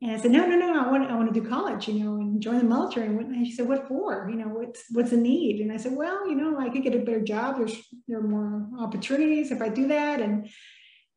And 0.02 0.10
I 0.10 0.18
said, 0.18 0.32
no, 0.32 0.44
no, 0.44 0.56
no, 0.56 0.84
I 0.84 0.90
want, 0.90 1.10
I 1.10 1.14
want 1.14 1.32
to 1.32 1.40
do 1.40 1.48
college, 1.48 1.88
you 1.88 2.04
know, 2.04 2.16
and 2.16 2.40
join 2.42 2.58
the 2.58 2.64
military. 2.64 3.06
And 3.06 3.46
she 3.46 3.52
said, 3.52 3.68
what 3.68 3.86
for? 3.86 4.28
You 4.28 4.36
know, 4.36 4.48
what's, 4.48 4.82
what's 4.90 5.10
the 5.10 5.16
need? 5.16 5.60
And 5.60 5.72
I 5.72 5.76
said, 5.76 5.92
well, 5.94 6.28
you 6.28 6.34
know, 6.34 6.58
I 6.58 6.68
could 6.68 6.82
get 6.82 6.94
a 6.94 6.98
better 6.98 7.20
job. 7.20 7.56
There's, 7.56 7.76
there 8.08 8.18
are 8.18 8.28
more 8.28 8.68
opportunities 8.78 9.52
if 9.52 9.62
I 9.62 9.68
do 9.68 9.88
that. 9.88 10.20
And, 10.20 10.48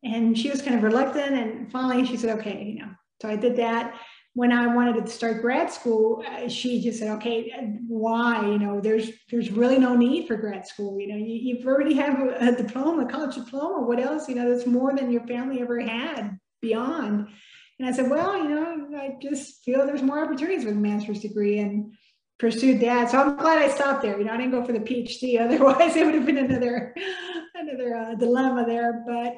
and 0.04 0.38
she 0.38 0.50
was 0.50 0.62
kind 0.62 0.76
of 0.76 0.82
reluctant. 0.82 1.34
And 1.34 1.70
finally 1.70 2.06
she 2.06 2.16
said, 2.16 2.38
okay, 2.38 2.62
you 2.62 2.78
know, 2.80 2.92
so 3.20 3.28
I 3.28 3.36
did 3.36 3.56
that 3.56 3.98
when 4.36 4.52
I 4.52 4.66
wanted 4.66 5.02
to 5.02 5.10
start 5.10 5.40
grad 5.40 5.72
school, 5.72 6.22
uh, 6.28 6.46
she 6.46 6.82
just 6.82 6.98
said, 6.98 7.08
"Okay, 7.16 7.50
why? 7.88 8.46
You 8.46 8.58
know, 8.58 8.82
there's 8.82 9.10
there's 9.30 9.50
really 9.50 9.78
no 9.78 9.96
need 9.96 10.28
for 10.28 10.36
grad 10.36 10.66
school. 10.66 11.00
You 11.00 11.08
know, 11.08 11.16
you, 11.16 11.56
you 11.56 11.66
already 11.66 11.94
have 11.94 12.20
a, 12.20 12.48
a, 12.48 12.52
diploma, 12.52 13.06
a 13.06 13.08
college 13.08 13.34
diploma. 13.34 13.86
What 13.86 13.98
else? 13.98 14.28
You 14.28 14.34
know, 14.34 14.50
that's 14.50 14.66
more 14.66 14.94
than 14.94 15.10
your 15.10 15.26
family 15.26 15.62
ever 15.62 15.80
had 15.80 16.38
beyond." 16.60 17.28
And 17.78 17.88
I 17.88 17.92
said, 17.92 18.10
"Well, 18.10 18.36
you 18.36 18.50
know, 18.50 18.98
I 18.98 19.16
just 19.22 19.64
feel 19.64 19.86
there's 19.86 20.02
more 20.02 20.22
opportunities 20.22 20.66
with 20.66 20.74
a 20.74 20.78
master's 20.78 21.20
degree 21.20 21.58
and 21.58 21.94
pursued 22.38 22.80
that. 22.80 23.10
So 23.10 23.18
I'm 23.18 23.36
glad 23.38 23.58
I 23.58 23.70
stopped 23.70 24.02
there. 24.02 24.18
You 24.18 24.24
know, 24.26 24.34
I 24.34 24.36
didn't 24.36 24.52
go 24.52 24.64
for 24.66 24.74
the 24.74 24.80
PhD. 24.80 25.40
Otherwise, 25.44 25.96
it 25.96 26.04
would 26.04 26.14
have 26.14 26.26
been 26.26 26.36
another 26.36 26.94
another 27.54 27.96
uh, 27.96 28.14
dilemma 28.16 28.66
there. 28.66 29.02
But 29.06 29.34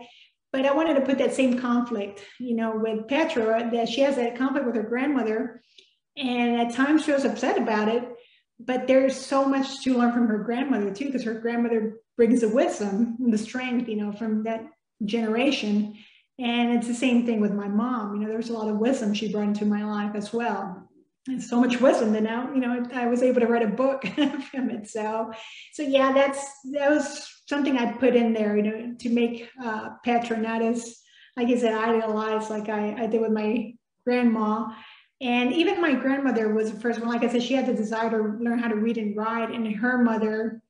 but 0.52 0.64
I 0.64 0.72
wanted 0.72 0.94
to 0.94 1.02
put 1.02 1.18
that 1.18 1.34
same 1.34 1.58
conflict, 1.58 2.24
you 2.38 2.54
know, 2.54 2.76
with 2.76 3.06
Petra, 3.08 3.60
uh, 3.60 3.70
that 3.70 3.88
she 3.88 4.00
has 4.00 4.16
that 4.16 4.36
conflict 4.36 4.66
with 4.66 4.76
her 4.76 4.82
grandmother. 4.82 5.62
And 6.16 6.60
at 6.60 6.74
times 6.74 7.04
she 7.04 7.12
was 7.12 7.24
upset 7.24 7.58
about 7.58 7.88
it, 7.88 8.08
but 8.58 8.86
there's 8.86 9.14
so 9.14 9.44
much 9.44 9.82
to 9.84 9.96
learn 9.96 10.12
from 10.12 10.26
her 10.26 10.38
grandmother 10.38 10.92
too, 10.92 11.06
because 11.06 11.24
her 11.24 11.34
grandmother 11.34 11.98
brings 12.16 12.40
the 12.40 12.48
wisdom 12.48 13.16
and 13.20 13.32
the 13.32 13.38
strength, 13.38 13.88
you 13.88 13.96
know, 13.96 14.12
from 14.12 14.42
that 14.44 14.64
generation. 15.04 15.96
And 16.38 16.72
it's 16.72 16.88
the 16.88 16.94
same 16.94 17.26
thing 17.26 17.40
with 17.40 17.52
my 17.52 17.68
mom. 17.68 18.14
You 18.14 18.22
know, 18.22 18.28
there's 18.28 18.50
a 18.50 18.54
lot 18.54 18.68
of 18.68 18.78
wisdom 18.78 19.14
she 19.14 19.30
brought 19.30 19.48
into 19.48 19.64
my 19.64 19.84
life 19.84 20.14
as 20.14 20.32
well. 20.32 20.88
And 21.28 21.42
so 21.42 21.60
much 21.60 21.80
wisdom 21.80 22.12
that 22.12 22.22
now, 22.22 22.50
you 22.54 22.60
know, 22.60 22.84
I 22.94 23.06
was 23.06 23.22
able 23.22 23.40
to 23.40 23.46
write 23.46 23.62
a 23.62 23.68
book 23.68 24.02
from 24.50 24.70
it. 24.70 24.88
So, 24.88 25.30
so 25.74 25.82
yeah, 25.82 26.12
that's, 26.12 26.40
that 26.72 26.90
was 26.90 27.37
something 27.48 27.78
I 27.78 27.92
put 27.92 28.14
in 28.14 28.34
there, 28.34 28.56
you 28.56 28.62
know, 28.62 28.94
to 28.98 29.08
make 29.08 29.48
uh, 29.64 29.90
Petra 30.04 30.36
not 30.36 30.60
as, 30.60 31.00
like 31.36 31.48
I 31.48 31.56
said, 31.56 31.72
idealized 31.72 32.50
like 32.50 32.68
I, 32.68 32.94
I 33.02 33.06
did 33.06 33.22
with 33.22 33.32
my 33.32 33.72
grandma. 34.04 34.66
And 35.20 35.52
even 35.52 35.80
my 35.80 35.94
grandmother 35.94 36.52
was 36.52 36.70
the 36.70 36.78
first 36.78 37.00
one. 37.00 37.08
Like 37.08 37.24
I 37.24 37.32
said, 37.32 37.42
she 37.42 37.54
had 37.54 37.66
the 37.66 37.74
desire 37.74 38.10
to 38.10 38.44
learn 38.44 38.58
how 38.58 38.68
to 38.68 38.76
read 38.76 38.98
and 38.98 39.16
write, 39.16 39.50
and 39.50 39.66
her 39.76 39.98
mother 39.98 40.62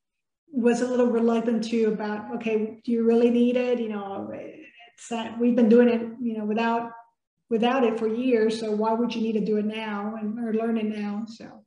was 0.51 0.81
a 0.81 0.87
little 0.87 1.09
reluctant 1.09 1.65
too 1.65 1.89
about, 1.89 2.35
okay, 2.37 2.81
do 2.85 2.93
you 2.93 3.05
really 3.05 3.29
need 3.29 3.57
it? 3.57 3.81
You 3.81 3.91
know, 3.91 4.31
it's 4.33 5.09
that 5.09 5.39
we've 5.39 5.57
been 5.57 5.69
doing 5.69 5.89
it, 5.89 6.01
you 6.21 6.39
know, 6.39 6.45
without 6.45 6.93
without 7.51 7.85
it 7.85 7.99
for 7.99 8.09
years. 8.09 8.61
So 8.61 8.71
why 8.71 8.93
would 8.93 9.15
you 9.15 9.21
need 9.21 9.33
to 9.33 9.45
do 9.45 9.57
it 9.57 9.67
now 9.67 10.15
and 10.19 10.39
or 10.39 10.55
learn 10.55 10.79
it 10.79 10.87
now? 10.87 11.25
So 11.27 11.65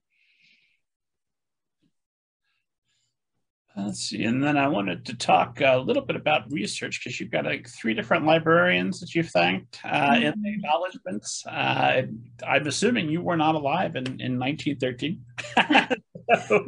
Let's 3.78 3.99
see. 4.09 4.24
And 4.24 4.43
then 4.43 4.57
I 4.57 4.67
wanted 4.67 5.05
to 5.05 5.15
talk 5.15 5.61
a 5.61 5.78
little 5.78 6.03
bit 6.03 6.17
about 6.17 6.51
research 6.51 6.99
because 7.01 7.19
you've 7.19 7.32
got 7.32 7.45
like 7.45 7.69
three 7.69 7.93
different 7.93 8.26
librarians 8.26 8.99
that 8.99 9.15
you've 9.15 9.30
thanked 9.30 9.80
uh, 9.86 10.15
in 10.15 10.22
the 10.22 10.30
mm-hmm. 10.30 10.45
acknowledgments. 10.47 11.45
Uh, 11.47 12.03
I'm 12.45 12.67
assuming 12.67 13.09
you 13.09 13.22
were 13.22 13.38
not 13.38 13.55
alive 13.55 13.95
in, 13.95 14.05
in 14.19 14.38
1913. 14.38 15.22
so, 16.47 16.65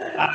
uh, 0.00 0.32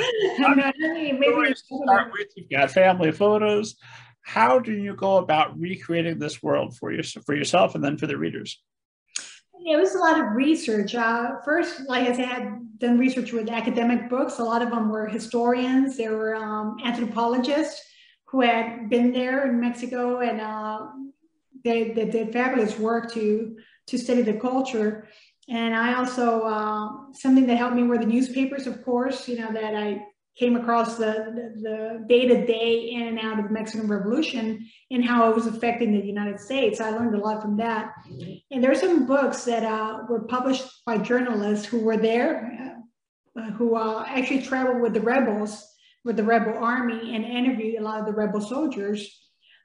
maybe 0.88 1.56
start 1.56 2.12
with, 2.14 2.28
you've 2.36 2.50
got 2.50 2.70
family 2.70 3.12
photos. 3.12 3.76
How 4.22 4.60
do 4.60 4.72
you 4.72 4.96
go 4.96 5.18
about 5.18 5.60
recreating 5.60 6.20
this 6.20 6.44
world 6.44 6.78
for, 6.78 6.92
your, 6.92 7.04
for 7.04 7.36
yourself 7.36 7.74
and 7.74 7.84
then 7.84 7.98
for 7.98 8.06
the 8.06 8.18
readers? 8.18 8.62
It 9.66 9.78
was 9.78 9.96
a 9.96 9.98
lot 9.98 10.20
of 10.20 10.36
research. 10.36 10.94
Uh, 10.94 11.42
first, 11.44 11.90
like 11.90 12.08
I 12.08 12.16
said, 12.16 12.26
I 12.26 12.34
had 12.34 12.80
done 12.80 13.00
research 13.00 13.34
with 13.34 13.50
academic 13.50 14.10
books. 14.10 14.38
A 14.38 14.44
lot 14.44 14.62
of 14.62 14.70
them 14.70 14.90
were 14.90 15.08
historians. 15.08 15.98
There 15.98 16.16
were 16.16 16.36
um, 16.36 16.78
anthropologists 16.86 17.82
who 18.26 18.42
had 18.42 18.90
been 18.90 19.12
there 19.12 19.50
in 19.50 19.60
Mexico, 19.60 20.20
and 20.20 20.40
uh, 20.40 20.88
they, 21.64 21.92
they, 21.92 22.06
did 22.06 22.32
fabulous 22.32 22.78
work 22.78 23.12
to 23.14 23.58
to 23.88 23.98
study 23.98 24.22
the 24.22 24.34
culture. 24.34 25.08
And 25.50 25.76
I 25.76 25.96
also 25.96 26.42
uh, 26.42 26.90
something 27.14 27.48
that 27.48 27.58
helped 27.58 27.76
me 27.76 27.84
were 27.84 27.98
the 27.98 28.06
newspapers, 28.06 28.68
of 28.68 28.84
course. 28.84 29.28
You 29.28 29.40
know 29.40 29.52
that 29.52 29.76
I 29.76 30.02
came 30.38 30.56
across 30.58 30.98
the, 30.98 31.54
the 31.62 32.06
day-to-day 32.10 32.90
in 32.92 33.04
and 33.08 33.20
out 33.20 33.40
of 33.40 33.46
the 33.46 33.52
Mexican 33.52 33.88
Revolution 33.88 34.68
and 34.92 35.06
how 35.06 35.30
it 35.30 35.36
was 35.36 35.48
affecting 35.48 35.94
the 35.94 36.06
United 36.06 36.40
States. 36.40 36.82
I 36.82 36.90
learned 36.90 37.16
a 37.16 37.20
lot 37.20 37.42
from 37.42 37.56
that. 37.58 37.94
And 38.52 38.64
there's 38.64 38.82
some 38.82 39.06
books 39.06 39.46
that 39.46 39.64
uh, 39.64 40.00
were 40.10 40.24
published 40.26 40.66
by 40.86 40.98
journalists 40.98 41.66
who 41.66 41.80
were 41.80 41.98
there, 41.98 42.76
uh, 43.40 43.52
who 43.52 43.76
uh, 43.76 44.04
actually 44.08 44.42
traveled 44.42 44.82
with 44.82 44.94
the 44.94 45.02
rebels, 45.02 45.66
with 46.04 46.18
the 46.18 46.24
rebel 46.24 46.58
army 46.58 47.16
and 47.16 47.24
interviewed 47.24 47.80
a 47.80 47.84
lot 47.84 48.00
of 48.02 48.06
the 48.06 48.14
rebel 48.14 48.42
soldiers. 48.42 49.00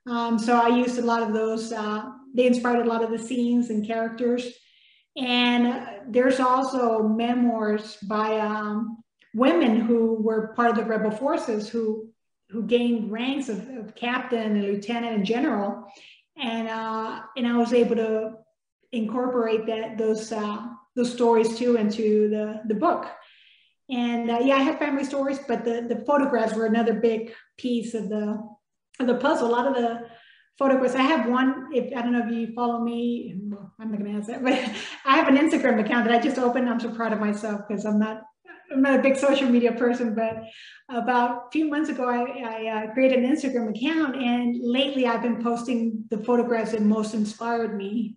Um, 0.09 0.39
so 0.39 0.57
I 0.57 0.69
used 0.69 0.99
a 0.99 1.03
lot 1.03 1.23
of 1.23 1.33
those, 1.33 1.73
uh, 1.73 2.05
they 2.35 2.47
inspired 2.47 2.87
a 2.87 2.89
lot 2.89 3.03
of 3.03 3.11
the 3.11 3.19
scenes 3.19 3.71
and 3.71 3.87
characters. 3.87 4.47
And 5.17 5.85
there's 6.09 6.41
also 6.41 7.03
memoirs 7.03 7.99
by 8.09 8.39
um, 8.39 9.03
women 9.35 9.81
who 9.81 10.15
were 10.15 10.49
part 10.55 10.71
of 10.71 10.77
the 10.77 10.85
rebel 10.85 11.11
forces 11.11 11.69
who 11.69 12.11
who 12.51 12.65
gained 12.65 13.13
ranks 13.13 13.49
of, 13.49 13.69
of 13.77 13.95
captain 13.95 14.57
and 14.57 14.63
lieutenant 14.63 15.15
and 15.15 15.25
general. 15.25 15.87
And 16.37 16.69
uh, 16.69 17.21
and 17.37 17.47
I 17.47 17.57
was 17.57 17.73
able 17.73 17.97
to 17.97 18.33
incorporate 18.93 19.67
that 19.67 19.99
those 19.99 20.33
uh, 20.33 20.67
those 20.97 21.13
stories 21.13 21.57
too 21.57 21.77
into 21.77 22.29
the 22.29 22.63
the 22.67 22.75
book. 22.75 23.07
And 23.89 24.31
uh, 24.31 24.39
yeah 24.43 24.57
I 24.57 24.63
have 24.63 24.79
family 24.79 25.05
stories 25.05 25.39
but 25.47 25.65
the 25.65 25.87
the 25.89 26.05
photographs 26.05 26.55
were 26.55 26.67
another 26.67 26.95
big 26.95 27.33
piece 27.57 27.95
of 27.95 28.09
the 28.09 28.43
of 28.99 29.07
the 29.07 29.17
puzzle. 29.17 29.49
A 29.49 29.53
lot 29.53 29.67
of 29.67 29.75
the 29.75 30.09
photographs 30.59 30.95
I 30.95 31.03
have 31.03 31.29
one 31.29 31.69
if 31.73 31.97
I 31.97 32.03
don't 32.03 32.13
know 32.13 32.27
if 32.27 32.33
you 32.33 32.53
follow 32.55 32.81
me 32.81 33.37
well, 33.43 33.73
I'm 33.79 33.91
not 33.91 33.99
gonna 33.99 34.17
answer 34.17 34.33
that 34.33 34.43
but 34.43 34.53
I 35.05 35.17
have 35.17 35.29
an 35.29 35.37
Instagram 35.37 35.81
account 35.85 36.07
that 36.07 36.15
I 36.15 36.21
just 36.21 36.39
opened. 36.39 36.69
I'm 36.69 36.81
so 36.81 36.95
proud 36.95 37.13
of 37.13 37.21
myself 37.21 37.63
because 37.69 37.85
I'm 37.85 37.99
not 37.99 38.23
I'm 38.73 38.83
not 38.83 39.01
a 39.01 39.03
big 39.03 39.17
social 39.17 39.49
media 39.49 39.73
person, 39.73 40.15
but 40.15 40.45
about 40.89 41.47
a 41.47 41.51
few 41.51 41.69
months 41.69 41.91
ago, 41.91 42.09
I, 42.09 42.23
I 42.23 42.67
uh, 42.67 42.93
created 42.93 43.19
an 43.19 43.35
Instagram 43.35 43.71
account, 43.71 44.17
and 44.17 44.57
lately 44.63 45.07
I've 45.07 45.23
been 45.23 45.43
posting 45.43 46.05
the 46.11 46.19
photographs 46.19 46.73
that 46.73 46.83
most 46.83 47.15
inspired 47.15 47.77
me 47.77 48.17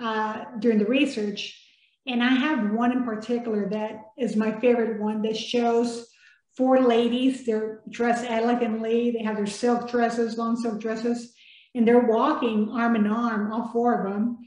uh, 0.00 0.44
during 0.58 0.78
the 0.78 0.84
research. 0.86 1.60
And 2.06 2.22
I 2.22 2.28
have 2.28 2.72
one 2.72 2.92
in 2.92 3.04
particular 3.04 3.68
that 3.70 4.00
is 4.18 4.36
my 4.36 4.58
favorite 4.60 5.00
one 5.00 5.22
that 5.22 5.36
shows 5.36 6.06
four 6.54 6.80
ladies. 6.80 7.46
They're 7.46 7.80
dressed 7.88 8.26
elegantly. 8.28 9.10
They 9.10 9.24
have 9.24 9.36
their 9.36 9.46
silk 9.46 9.90
dresses, 9.90 10.36
long 10.36 10.56
silk 10.56 10.80
dresses, 10.80 11.32
and 11.74 11.88
they're 11.88 12.06
walking 12.06 12.70
arm 12.70 12.96
in 12.96 13.06
arm, 13.06 13.52
all 13.52 13.70
four 13.72 14.02
of 14.04 14.12
them. 14.12 14.38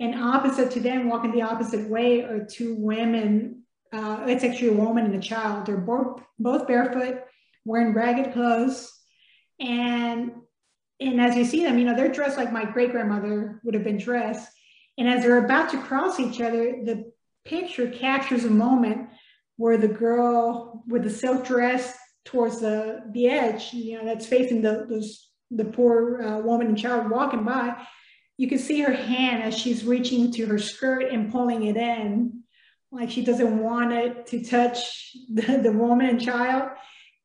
And 0.00 0.14
opposite 0.14 0.70
to 0.72 0.80
them, 0.80 1.08
walking 1.08 1.32
the 1.32 1.42
opposite 1.42 1.88
way, 1.88 2.22
are 2.22 2.44
two 2.44 2.74
women 2.78 3.61
uh, 3.92 4.24
it's 4.26 4.44
actually 4.44 4.68
a 4.68 4.72
woman 4.72 5.04
and 5.04 5.14
a 5.14 5.20
child. 5.20 5.66
They're 5.66 5.76
both, 5.76 6.22
both 6.38 6.66
barefoot, 6.66 7.22
wearing 7.64 7.92
ragged 7.92 8.32
clothes. 8.32 8.90
And, 9.60 10.32
and 10.98 11.20
as 11.20 11.36
you 11.36 11.44
see 11.44 11.62
them, 11.62 11.78
you 11.78 11.84
know, 11.84 11.94
they're 11.94 12.10
dressed 12.10 12.38
like 12.38 12.52
my 12.52 12.64
great 12.64 12.90
grandmother 12.90 13.60
would 13.64 13.74
have 13.74 13.84
been 13.84 13.98
dressed. 13.98 14.50
And 14.98 15.08
as 15.08 15.22
they're 15.22 15.44
about 15.44 15.70
to 15.70 15.82
cross 15.82 16.18
each 16.18 16.40
other, 16.40 16.82
the 16.84 17.12
picture 17.44 17.90
captures 17.90 18.44
a 18.44 18.50
moment 18.50 19.08
where 19.56 19.76
the 19.76 19.88
girl 19.88 20.82
with 20.86 21.04
the 21.04 21.10
silk 21.10 21.44
dress 21.44 21.96
towards 22.24 22.60
the, 22.60 23.02
the 23.12 23.28
edge, 23.28 23.74
you 23.74 23.98
know, 23.98 24.04
that's 24.04 24.26
facing 24.26 24.62
the, 24.62 24.86
those, 24.88 25.28
the 25.50 25.64
poor 25.64 26.22
uh, 26.22 26.38
woman 26.38 26.68
and 26.68 26.78
child 26.78 27.10
walking 27.10 27.44
by, 27.44 27.76
you 28.38 28.48
can 28.48 28.58
see 28.58 28.80
her 28.80 28.92
hand 28.92 29.42
as 29.42 29.56
she's 29.56 29.84
reaching 29.84 30.32
to 30.32 30.46
her 30.46 30.58
skirt 30.58 31.12
and 31.12 31.30
pulling 31.30 31.64
it 31.64 31.76
in 31.76 32.41
like 32.92 33.10
she 33.10 33.24
doesn't 33.24 33.58
want 33.58 33.92
it 33.92 34.26
to 34.28 34.44
touch 34.44 35.16
the, 35.32 35.58
the 35.58 35.72
woman 35.72 36.06
and 36.06 36.20
child. 36.20 36.70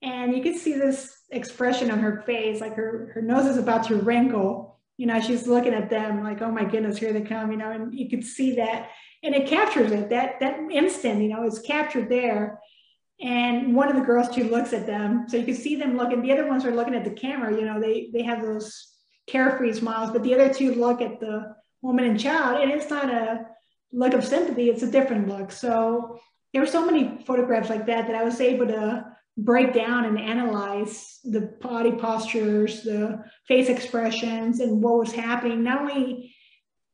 And 0.01 0.35
you 0.35 0.41
can 0.41 0.57
see 0.57 0.73
this 0.73 1.15
expression 1.31 1.91
on 1.91 1.99
her 1.99 2.23
face, 2.25 2.61
like 2.61 2.75
her, 2.75 3.11
her 3.13 3.21
nose 3.21 3.45
is 3.45 3.57
about 3.57 3.87
to 3.87 3.95
wrinkle. 3.95 4.79
You 4.95 5.07
know, 5.07 5.19
she's 5.19 5.47
looking 5.47 5.73
at 5.73 5.89
them 5.89 6.23
like, 6.23 6.41
oh 6.41 6.51
my 6.51 6.63
goodness, 6.63 6.97
here 6.97 7.13
they 7.13 7.21
come, 7.21 7.51
you 7.51 7.57
know, 7.57 7.71
and 7.71 7.93
you 7.93 8.09
could 8.09 8.23
see 8.23 8.55
that. 8.55 8.89
And 9.23 9.35
it 9.35 9.47
captures 9.47 9.91
it, 9.91 10.09
that 10.09 10.39
that 10.39 10.59
instant, 10.71 11.21
you 11.21 11.29
know, 11.29 11.45
is 11.45 11.59
captured 11.59 12.09
there. 12.09 12.59
And 13.19 13.75
one 13.75 13.89
of 13.89 13.95
the 13.95 14.03
girls 14.03 14.29
too 14.29 14.43
looks 14.43 14.73
at 14.73 14.85
them. 14.85 15.25
So 15.27 15.37
you 15.37 15.45
can 15.45 15.55
see 15.55 15.75
them 15.75 15.97
looking, 15.97 16.21
the 16.21 16.31
other 16.31 16.47
ones 16.47 16.65
are 16.65 16.75
looking 16.75 16.95
at 16.95 17.03
the 17.03 17.11
camera, 17.11 17.51
you 17.51 17.65
know, 17.65 17.81
they 17.81 18.09
they 18.13 18.21
have 18.23 18.41
those 18.41 18.93
carefree 19.27 19.73
smiles, 19.73 20.11
but 20.11 20.23
the 20.23 20.33
other 20.35 20.53
two 20.53 20.75
look 20.75 21.01
at 21.01 21.19
the 21.19 21.55
woman 21.81 22.05
and 22.05 22.19
child. 22.19 22.61
And 22.61 22.71
it's 22.71 22.89
not 22.89 23.09
a 23.09 23.47
look 23.91 24.13
of 24.13 24.25
sympathy, 24.25 24.69
it's 24.69 24.83
a 24.83 24.91
different 24.91 25.27
look. 25.27 25.51
So 25.51 26.19
there 26.53 26.61
were 26.61 26.67
so 26.67 26.85
many 26.85 27.23
photographs 27.25 27.69
like 27.69 27.85
that 27.87 28.07
that 28.07 28.15
I 28.15 28.23
was 28.23 28.39
able 28.41 28.67
to 28.67 29.05
break 29.37 29.73
down 29.73 30.05
and 30.05 30.19
analyze 30.19 31.19
the 31.23 31.41
body 31.61 31.91
postures, 31.91 32.81
the 32.81 33.23
face 33.47 33.69
expressions, 33.69 34.59
and 34.59 34.81
what 34.81 34.97
was 34.97 35.11
happening, 35.11 35.63
not 35.63 35.81
only 35.81 36.33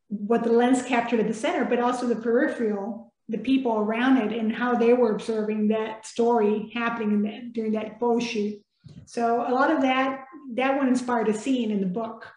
what 0.10 0.44
the 0.44 0.52
lens 0.52 0.84
captured 0.84 1.22
at 1.22 1.28
the 1.28 1.34
center, 1.34 1.66
but 1.66 1.80
also 1.80 2.06
the 2.06 2.16
peripheral, 2.16 3.14
the 3.30 3.38
people 3.38 3.78
around 3.78 4.18
it, 4.18 4.38
and 4.38 4.54
how 4.54 4.76
they 4.76 4.94
were 4.94 5.14
observing 5.14 5.70
that 5.70 6.06
story 6.06 6.70
happening 6.74 7.52
during 7.54 7.72
that 7.72 8.00
photo 8.00 8.20
shoot. 8.20 8.62
So 9.06 9.48
a 9.48 9.54
lot 9.54 9.72
of 9.72 9.82
that, 9.82 10.26
that 10.56 10.76
one 10.76 10.90
inspired 10.90 11.30
a 11.30 11.34
scene 11.34 11.72
in 11.72 11.80
the 11.80 11.86
book. 11.86 12.28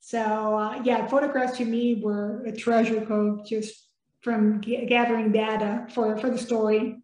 So 0.00 0.18
uh, 0.18 0.80
yeah, 0.82 1.06
photographs 1.06 1.58
to 1.58 1.64
me 1.66 2.00
were 2.02 2.42
a 2.46 2.56
treasure 2.56 3.04
trove 3.04 3.46
just 3.46 3.89
from 4.22 4.60
g- 4.60 4.86
gathering 4.86 5.32
data 5.32 5.86
for, 5.92 6.16
for 6.18 6.30
the 6.30 6.38
story. 6.38 6.96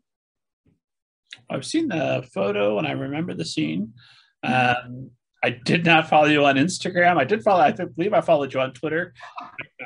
I've 1.50 1.64
seen 1.64 1.88
the 1.88 2.26
photo 2.32 2.78
and 2.78 2.86
I 2.86 2.92
remember 2.92 3.34
the 3.34 3.44
scene. 3.44 3.94
Um, 4.42 5.10
I 5.44 5.50
did 5.50 5.84
not 5.84 6.08
follow 6.08 6.26
you 6.26 6.44
on 6.44 6.56
Instagram. 6.56 7.18
I 7.18 7.24
did 7.24 7.42
follow, 7.42 7.60
I 7.60 7.70
believe 7.70 8.12
I 8.12 8.20
followed 8.20 8.52
you 8.52 8.60
on 8.60 8.72
Twitter. 8.72 9.14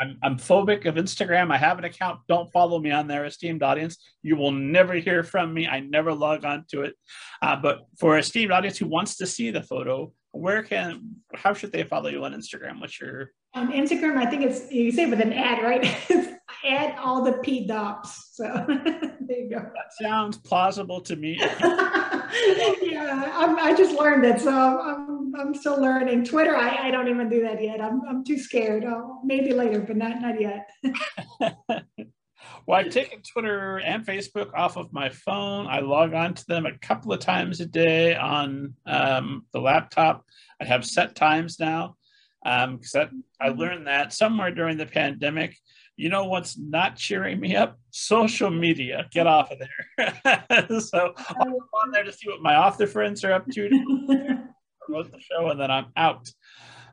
I'm, 0.00 0.16
I'm, 0.22 0.36
phobic 0.38 0.86
of 0.86 0.94
Instagram. 0.94 1.52
I 1.52 1.58
have 1.58 1.76
an 1.78 1.84
account. 1.84 2.20
Don't 2.28 2.50
follow 2.52 2.78
me 2.78 2.90
on 2.92 3.06
there, 3.08 3.24
esteemed 3.24 3.62
audience. 3.62 3.98
You 4.22 4.36
will 4.36 4.52
never 4.52 4.94
hear 4.94 5.22
from 5.22 5.52
me. 5.52 5.66
I 5.66 5.80
never 5.80 6.14
log 6.14 6.44
on 6.44 6.64
to 6.70 6.82
it. 6.82 6.94
Uh, 7.42 7.56
but 7.56 7.80
for 7.98 8.16
esteemed 8.16 8.52
audience 8.52 8.78
who 8.78 8.86
wants 8.86 9.16
to 9.16 9.26
see 9.26 9.50
the 9.50 9.62
photo, 9.62 10.12
where 10.32 10.62
can, 10.62 11.16
how 11.34 11.52
should 11.52 11.72
they 11.72 11.82
follow 11.82 12.08
you 12.08 12.24
on 12.24 12.32
Instagram? 12.32 12.80
What's 12.80 12.98
your? 13.00 13.32
On 13.54 13.72
Instagram, 13.72 14.16
I 14.16 14.26
think 14.26 14.44
it's, 14.44 14.70
you 14.72 14.92
say 14.92 15.06
with 15.06 15.20
an 15.20 15.32
ad, 15.32 15.62
right? 15.62 16.36
add 16.64 16.96
Alda 16.98 17.38
P. 17.38 17.66
Dobbs. 17.66 18.30
So 18.32 18.44
there 18.68 19.38
you 19.38 19.50
go. 19.50 19.58
That 19.58 19.92
sounds 20.00 20.36
plausible 20.38 21.00
to 21.02 21.16
me. 21.16 21.36
yeah, 22.82 23.32
I'm, 23.34 23.58
i 23.58 23.74
just 23.76 23.98
learned 23.98 24.24
it, 24.24 24.40
so 24.40 24.50
I'm, 24.50 25.34
I'm 25.38 25.54
still 25.54 25.80
learning. 25.80 26.24
Twitter, 26.24 26.56
I, 26.56 26.88
I 26.88 26.90
don't 26.90 27.08
even 27.08 27.28
do 27.28 27.42
that 27.42 27.62
yet. 27.62 27.80
I'm, 27.80 28.02
I'm 28.08 28.24
too 28.24 28.38
scared. 28.38 28.84
Oh, 28.84 29.20
maybe 29.24 29.52
later, 29.52 29.80
but 29.80 29.96
not 29.96 30.20
not 30.20 30.40
yet. 30.40 30.70
well, 32.66 32.78
I've 32.78 32.90
taken 32.90 33.22
Twitter 33.22 33.78
and 33.78 34.04
Facebook 34.04 34.52
off 34.54 34.76
of 34.76 34.92
my 34.92 35.08
phone. 35.08 35.66
I 35.66 35.80
log 35.80 36.14
on 36.14 36.34
to 36.34 36.46
them 36.46 36.66
a 36.66 36.78
couple 36.78 37.12
of 37.12 37.20
times 37.20 37.60
a 37.60 37.66
day 37.66 38.14
on 38.14 38.74
um, 38.86 39.46
the 39.52 39.60
laptop. 39.60 40.24
I 40.60 40.64
have 40.64 40.84
set 40.84 41.14
times 41.14 41.58
now 41.58 41.96
because 42.42 42.94
um, 42.94 43.24
I 43.40 43.48
mm-hmm. 43.48 43.58
learned 43.58 43.86
that 43.86 44.12
somewhere 44.12 44.50
during 44.50 44.76
the 44.76 44.86
pandemic 44.86 45.56
you 46.00 46.08
know 46.08 46.24
what's 46.24 46.56
not 46.56 46.96
cheering 46.96 47.38
me 47.38 47.54
up? 47.54 47.78
Social 47.90 48.50
media. 48.50 49.06
Get 49.12 49.26
off 49.26 49.52
of 49.52 49.58
there. 49.58 50.80
so 50.80 51.12
I'm 51.16 51.52
on 51.52 51.90
there 51.92 52.04
to 52.04 52.12
see 52.12 52.26
what 52.26 52.40
my 52.40 52.56
author 52.56 52.86
friends 52.86 53.22
are 53.22 53.32
up 53.32 53.46
to, 53.50 53.68
to 53.68 54.38
promote 54.80 55.12
the 55.12 55.20
show, 55.20 55.50
and 55.50 55.60
then 55.60 55.70
I'm 55.70 55.88
out. 55.96 56.30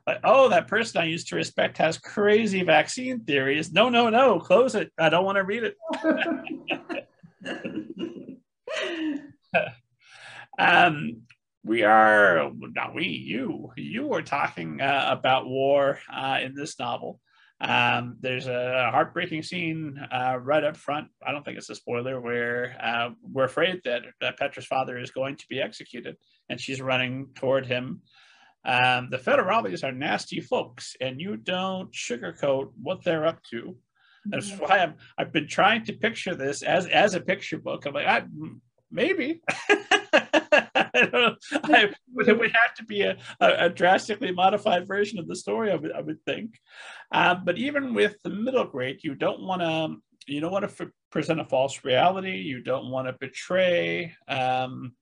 Like, 0.06 0.20
oh, 0.24 0.50
that 0.50 0.68
person 0.68 1.00
I 1.00 1.06
used 1.06 1.28
to 1.28 1.36
respect 1.36 1.78
has 1.78 1.96
crazy 1.96 2.62
vaccine 2.62 3.20
theories. 3.20 3.72
No, 3.72 3.88
no, 3.88 4.10
no, 4.10 4.40
close 4.40 4.74
it. 4.74 4.92
I 4.98 5.08
don't 5.08 5.24
want 5.24 5.36
to 5.36 5.44
read 5.44 5.64
it. 5.64 5.76
um, 10.58 11.22
we 11.64 11.82
are 11.82 12.50
not 12.74 12.94
we, 12.94 13.06
you, 13.06 13.70
you 13.76 14.06
were 14.06 14.22
talking 14.22 14.82
uh, 14.82 15.06
about 15.08 15.46
war 15.46 15.98
uh, 16.14 16.40
in 16.42 16.54
this 16.54 16.78
novel. 16.78 17.20
Um, 17.60 18.16
there's 18.20 18.46
a 18.46 18.90
heartbreaking 18.92 19.42
scene 19.42 19.98
uh, 20.12 20.38
right 20.40 20.62
up 20.62 20.76
front. 20.76 21.08
I 21.26 21.32
don't 21.32 21.44
think 21.44 21.58
it's 21.58 21.70
a 21.70 21.74
spoiler 21.74 22.20
where 22.20 22.76
uh, 22.80 23.10
we're 23.22 23.44
afraid 23.44 23.80
that, 23.84 24.02
that 24.20 24.38
Petra's 24.38 24.66
father 24.66 24.98
is 24.98 25.10
going 25.10 25.36
to 25.36 25.46
be 25.48 25.60
executed, 25.60 26.16
and 26.48 26.60
she's 26.60 26.80
running 26.80 27.28
toward 27.34 27.66
him. 27.66 28.02
Um, 28.64 29.08
the 29.10 29.18
federales 29.18 29.82
are 29.82 29.92
nasty 29.92 30.40
folks, 30.40 30.94
and 31.00 31.20
you 31.20 31.36
don't 31.36 31.92
sugarcoat 31.92 32.70
what 32.80 33.02
they're 33.02 33.26
up 33.26 33.42
to. 33.50 33.76
That's 34.26 34.50
mm-hmm. 34.50 34.62
why 34.62 34.78
I'm, 34.78 34.94
I've 35.16 35.32
been 35.32 35.48
trying 35.48 35.84
to 35.86 35.92
picture 35.92 36.34
this 36.34 36.62
as 36.62 36.86
as 36.86 37.14
a 37.14 37.20
picture 37.20 37.58
book. 37.58 37.86
I'm 37.86 37.94
like, 37.94 38.06
I, 38.06 38.24
maybe. 38.90 39.40
I, 41.64 41.90
it 41.90 42.38
would 42.38 42.52
have 42.52 42.74
to 42.76 42.84
be 42.84 43.02
a, 43.02 43.16
a, 43.40 43.66
a, 43.66 43.68
drastically 43.68 44.32
modified 44.32 44.86
version 44.86 45.18
of 45.18 45.26
the 45.26 45.36
story, 45.36 45.72
I 45.72 45.76
would, 45.76 45.92
I 45.92 46.00
would 46.00 46.22
think. 46.24 46.58
Uh, 47.12 47.34
but 47.34 47.58
even 47.58 47.94
with 47.94 48.16
the 48.22 48.30
middle 48.30 48.64
grade, 48.64 49.00
you 49.02 49.14
don't 49.14 49.42
want 49.42 49.62
to 49.62 49.96
you 50.26 50.40
don't 50.40 50.52
want 50.52 50.68
to 50.68 50.84
f- 50.84 50.90
present 51.10 51.40
a 51.40 51.44
false 51.44 51.84
reality. 51.84 52.36
You 52.36 52.62
don't 52.62 52.90
want 52.90 53.08
to 53.08 53.16
betray 53.18 54.14
um, 54.28 54.92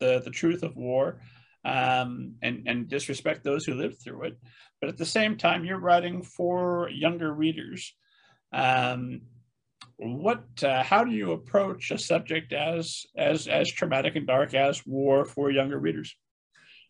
the 0.00 0.20
the 0.24 0.30
truth 0.30 0.62
of 0.62 0.76
war 0.76 1.20
um, 1.64 2.34
and 2.42 2.64
and 2.66 2.88
disrespect 2.88 3.44
those 3.44 3.64
who 3.64 3.74
lived 3.74 4.02
through 4.02 4.24
it. 4.24 4.38
But 4.80 4.90
at 4.90 4.98
the 4.98 5.06
same 5.06 5.36
time, 5.36 5.64
you're 5.64 5.78
writing 5.78 6.22
for 6.22 6.90
younger 6.90 7.32
readers. 7.32 7.94
Um, 8.52 9.22
what 9.98 10.44
uh, 10.62 10.82
how 10.82 11.04
do 11.04 11.12
you 11.12 11.32
approach 11.32 11.90
a 11.90 11.98
subject 11.98 12.52
as 12.52 13.06
as 13.16 13.46
as 13.46 13.70
traumatic 13.70 14.16
and 14.16 14.26
dark 14.26 14.54
as 14.54 14.84
war 14.86 15.24
for 15.24 15.50
younger 15.50 15.78
readers? 15.78 16.14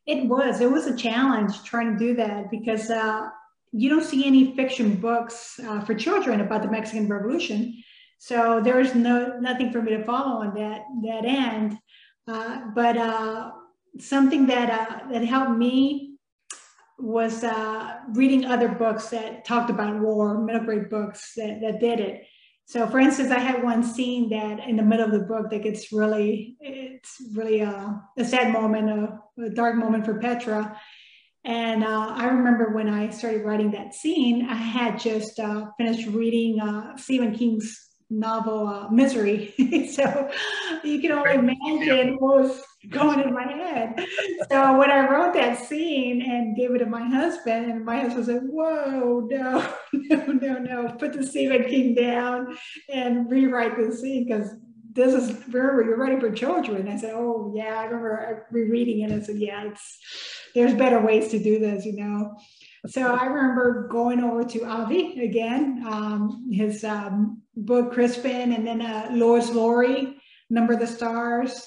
It 0.06 0.26
was 0.26 0.60
it 0.60 0.70
was 0.70 0.86
a 0.86 0.96
challenge 0.96 1.62
trying 1.64 1.92
to 1.92 1.98
do 1.98 2.14
that 2.16 2.50
because 2.50 2.90
uh, 2.90 3.28
you 3.72 3.88
don't 3.90 4.04
see 4.04 4.26
any 4.26 4.54
fiction 4.54 4.96
books 4.96 5.60
uh, 5.66 5.80
for 5.80 5.94
children 5.94 6.40
about 6.40 6.62
the 6.62 6.70
mexican 6.70 7.08
revolution. 7.08 7.82
So 8.18 8.60
there 8.62 8.80
is 8.80 8.94
no 8.94 9.38
nothing 9.38 9.70
for 9.70 9.82
me 9.82 9.96
to 9.96 10.04
follow 10.04 10.42
on 10.42 10.54
that 10.54 10.82
that 11.02 11.24
end. 11.24 11.78
Uh, 12.26 12.70
but 12.74 12.96
uh, 12.96 13.52
something 13.98 14.46
that 14.46 14.70
uh, 14.70 15.12
that 15.12 15.24
helped 15.24 15.58
me 15.58 16.12
was 16.98 17.44
reading 18.14 18.44
other 18.44 18.68
books 18.68 19.08
that 19.08 19.44
talked 19.44 19.68
about 19.68 20.00
war 20.00 20.38
middle 20.38 20.64
grade 20.64 20.88
books 20.88 21.32
that, 21.36 21.60
that 21.60 21.80
did 21.80 21.98
it 21.98 22.24
so 22.66 22.86
for 22.86 22.98
instance, 22.98 23.30
I 23.30 23.38
had 23.38 23.62
one 23.62 23.82
scene 23.82 24.30
that 24.30 24.66
in 24.66 24.76
the 24.76 24.82
middle 24.82 25.04
of 25.04 25.12
the 25.12 25.26
book 25.26 25.50
that 25.50 25.62
gets 25.62 25.92
really, 25.92 26.56
it's 26.60 27.16
really 27.34 27.60
a, 27.60 28.00
a 28.16 28.24
sad 28.24 28.52
moment, 28.52 28.88
a, 28.88 29.42
a, 29.42 29.50
dark 29.50 29.76
moment 29.76 30.04
for 30.04 30.18
Petra. 30.18 30.78
And 31.44 31.84
uh, 31.84 32.14
I 32.16 32.26
remember 32.26 32.74
when 32.74 32.88
I 32.88 33.10
started 33.10 33.44
writing 33.44 33.70
that 33.72 33.92
scene, 33.92 34.48
I 34.48 34.54
had 34.54 34.98
just 34.98 35.38
uh, 35.38 35.66
finished 35.76 36.08
reading 36.08 36.58
uh, 36.58 36.96
Stephen 36.96 37.34
King's 37.34 37.78
novel 38.10 38.66
uh, 38.66 38.90
Misery. 38.90 39.54
so 39.92 40.30
you 40.82 41.00
can 41.00 41.12
only 41.12 41.34
imagine 41.34 42.16
what 42.18 42.42
was 42.42 42.62
going 42.90 43.20
in 43.20 43.32
my 43.32 43.44
head. 43.44 44.06
So 44.50 44.78
when 44.78 44.90
I 44.90 45.08
wrote 45.08 45.34
that 45.34 45.58
scene 45.64 46.22
and 46.22 46.56
gave 46.56 46.74
it 46.74 46.78
to 46.78 46.86
my 46.86 47.04
husband, 47.04 47.70
and 47.70 47.84
my 47.84 48.00
husband 48.00 48.26
said, 48.26 48.42
Whoa, 48.44 49.26
no, 49.30 49.74
no, 49.92 50.26
no, 50.26 50.58
no, 50.58 50.92
put 50.98 51.12
the 51.12 51.26
Stephen 51.26 51.64
King 51.64 51.94
down 51.94 52.56
and 52.92 53.30
rewrite 53.30 53.76
the 53.76 53.94
scene 53.94 54.26
because 54.26 54.50
this 54.92 55.12
is 55.12 55.30
remember 55.48 55.82
you're 55.82 55.96
writing 55.96 56.20
for 56.20 56.30
children. 56.30 56.88
I 56.88 56.96
said, 56.96 57.14
Oh 57.14 57.52
yeah, 57.54 57.80
I 57.80 57.84
remember 57.84 58.46
rereading 58.50 59.00
it. 59.00 59.12
I 59.12 59.20
said, 59.20 59.36
Yeah, 59.38 59.64
it's 59.64 59.98
there's 60.54 60.74
better 60.74 61.00
ways 61.00 61.28
to 61.28 61.42
do 61.42 61.58
this, 61.58 61.84
you 61.84 61.96
know. 61.96 62.36
So 62.86 63.14
I 63.14 63.24
remember 63.24 63.88
going 63.88 64.20
over 64.20 64.44
to 64.44 64.64
Avi 64.64 65.24
again, 65.24 65.84
um, 65.86 66.50
his 66.52 66.84
um, 66.84 67.42
book 67.56 67.92
Crispin, 67.92 68.52
and 68.52 68.66
then 68.66 68.82
uh, 68.82 69.08
Lois 69.12 69.50
Lowry, 69.50 70.16
Number 70.50 70.74
of 70.74 70.80
the 70.80 70.86
Stars, 70.86 71.66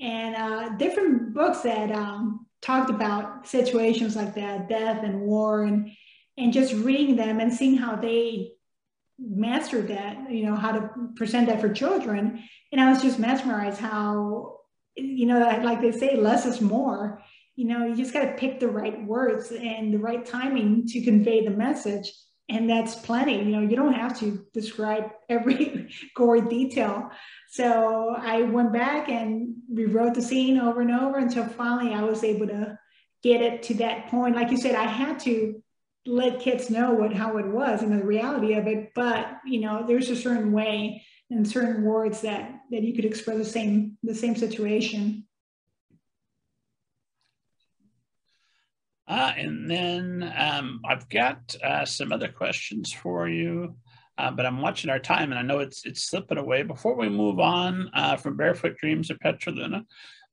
and 0.00 0.34
uh, 0.34 0.70
different 0.76 1.34
books 1.34 1.60
that 1.60 1.92
um, 1.92 2.46
talked 2.62 2.88
about 2.88 3.46
situations 3.46 4.16
like 4.16 4.34
that, 4.36 4.68
death 4.68 5.04
and 5.04 5.20
war, 5.20 5.64
and 5.64 5.90
and 6.38 6.52
just 6.52 6.72
reading 6.72 7.14
them 7.14 7.40
and 7.40 7.52
seeing 7.52 7.76
how 7.76 7.94
they 7.96 8.52
mastered 9.18 9.88
that, 9.88 10.32
you 10.32 10.44
know, 10.46 10.56
how 10.56 10.72
to 10.72 10.90
present 11.14 11.46
that 11.46 11.60
for 11.60 11.72
children. 11.72 12.42
And 12.72 12.80
I 12.80 12.90
was 12.90 13.02
just 13.02 13.20
mesmerized 13.20 13.78
how, 13.78 14.60
you 14.96 15.26
know, 15.26 15.38
like 15.62 15.80
they 15.80 15.92
say, 15.92 16.16
less 16.16 16.44
is 16.46 16.60
more 16.60 17.22
you 17.56 17.66
know 17.66 17.86
you 17.86 17.96
just 17.96 18.12
got 18.12 18.24
to 18.24 18.34
pick 18.34 18.60
the 18.60 18.68
right 18.68 19.04
words 19.04 19.50
and 19.52 19.92
the 19.92 19.98
right 19.98 20.24
timing 20.24 20.86
to 20.86 21.02
convey 21.02 21.44
the 21.44 21.50
message 21.50 22.12
and 22.48 22.68
that's 22.68 22.94
plenty 22.94 23.38
you 23.38 23.56
know 23.56 23.60
you 23.60 23.76
don't 23.76 23.94
have 23.94 24.18
to 24.18 24.44
describe 24.52 25.10
every 25.28 25.90
gory 26.14 26.42
detail. 26.42 27.10
So 27.50 28.14
i 28.18 28.42
went 28.42 28.72
back 28.72 29.08
and 29.08 29.54
rewrote 29.72 30.14
the 30.14 30.22
scene 30.22 30.58
over 30.58 30.80
and 30.80 30.90
over 30.90 31.18
until 31.18 31.46
finally 31.46 31.94
i 31.94 32.02
was 32.02 32.24
able 32.24 32.46
to 32.48 32.78
get 33.22 33.40
it 33.40 33.62
to 33.62 33.74
that 33.74 34.08
point. 34.08 34.36
Like 34.36 34.50
you 34.50 34.58
said 34.58 34.74
i 34.74 34.84
had 34.84 35.18
to 35.20 35.62
let 36.06 36.40
kids 36.40 36.68
know 36.68 36.92
what 36.92 37.14
how 37.14 37.38
it 37.38 37.46
was 37.46 37.82
and 37.82 37.98
the 37.98 38.04
reality 38.04 38.54
of 38.54 38.66
it 38.66 38.92
but 38.94 39.38
you 39.46 39.60
know 39.60 39.84
there's 39.86 40.10
a 40.10 40.16
certain 40.16 40.52
way 40.52 41.02
and 41.30 41.48
certain 41.48 41.82
words 41.82 42.20
that 42.20 42.60
that 42.70 42.82
you 42.82 42.94
could 42.94 43.06
express 43.06 43.38
the 43.38 43.44
same 43.44 43.96
the 44.02 44.14
same 44.14 44.36
situation 44.36 45.26
Uh, 49.06 49.32
and 49.36 49.70
then 49.70 50.32
um, 50.36 50.80
I've 50.88 51.08
got 51.08 51.54
uh, 51.62 51.84
some 51.84 52.12
other 52.12 52.28
questions 52.28 52.92
for 52.92 53.28
you. 53.28 53.76
Uh, 54.16 54.30
but 54.30 54.46
I'm 54.46 54.60
watching 54.60 54.90
our 54.90 55.00
time, 55.00 55.32
and 55.32 55.38
I 55.38 55.42
know 55.42 55.58
it's 55.58 55.84
it's 55.84 56.04
slipping 56.04 56.38
away. 56.38 56.62
Before 56.62 56.96
we 56.96 57.08
move 57.08 57.40
on 57.40 57.90
uh, 57.94 58.16
from 58.16 58.36
Barefoot 58.36 58.76
Dreams 58.76 59.10
of 59.10 59.18
Petra 59.18 59.52
Luna, 59.52 59.84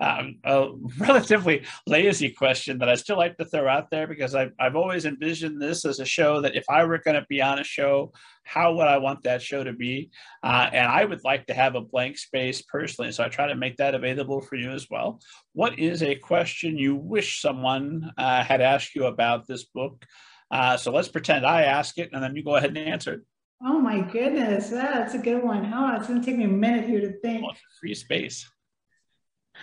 um, 0.02 0.38
a 0.43 0.70
relatively 0.97 1.64
lazy 1.86 2.32
question 2.32 2.80
that 2.80 2.89
I 2.89 2.95
still 2.95 3.18
like 3.18 3.38
to 3.38 3.45
throw 3.45 3.68
out 3.68 3.91
there 3.91 4.08
because 4.08 4.34
I've, 4.34 4.52
I've 4.60 4.76
always 4.76 5.06
envisioned 5.06 5.62
this 5.62 5.86
as 5.86 5.99
a 5.99 6.06
show 6.06 6.41
that 6.41 6.56
if 6.56 6.66
I 6.70 6.84
were 6.84 6.97
going 6.97 7.20
to 7.20 7.26
be 7.30 7.41
on 7.41 7.60
a 7.60 7.64
show, 7.64 8.12
how 8.43 8.74
would 8.74 8.88
I 8.88 8.97
want 8.97 9.24
that 9.24 9.41
show 9.41 9.64
to 9.64 9.74
be? 9.74 10.10
Uh, 10.43 10.70
and 10.74 10.88
I 10.88 11.06
would 11.06 11.24
like 11.24 11.45
to 11.47 11.54
have 11.54 11.76
a 11.76 11.82
blank 11.82 12.18
space 12.18 12.64
personally. 12.64 13.12
So 13.12 13.24
I 13.24 13.30
try 13.30 13.47
to 13.47 13.56
make 13.56 13.78
that 13.78 13.93
available 13.93 14.41
for 14.41 14.56
you 14.56 14.72
as 14.72 14.88
well. 14.89 15.22
What 15.54 15.78
is 15.78 16.02
a 16.02 16.16
question 16.16 16.78
you 16.78 16.95
wish 16.95 17.39
someone 17.39 18.12
uh, 18.18 18.43
had 18.43 18.62
asked 18.62 18.95
you 18.95 19.06
about 19.06 19.47
this 19.47 19.66
book? 19.66 20.04
Uh, 20.49 20.76
so 20.78 20.91
let's 20.91 21.08
pretend 21.08 21.45
I 21.45 21.64
ask 21.64 21.97
it 21.99 22.10
and 22.12 22.22
then 22.22 22.36
you 22.36 22.43
go 22.43 22.56
ahead 22.56 22.76
and 22.76 22.78
answer 22.80 23.14
it. 23.14 23.22
Oh 23.64 23.80
my 23.80 24.02
goodness, 24.02 24.70
that's 24.70 25.14
a 25.14 25.20
good 25.20 25.43
one. 25.43 25.72
Oh, 25.72 25.95
it's 25.95 26.08
going 26.08 26.20
to 26.20 26.26
take 26.26 26.38
me 26.38 26.45
a 26.45 26.47
minute 26.47 26.89
here 26.89 26.99
to 27.02 27.14
think. 27.20 27.43
Well, 27.43 27.56
free 27.80 27.93
space. 27.93 28.49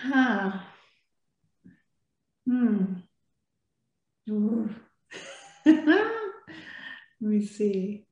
Huh. 0.01 0.51
Hmm. 2.47 2.93
Let 5.65 5.85
me 7.19 7.45
see. 7.45 8.05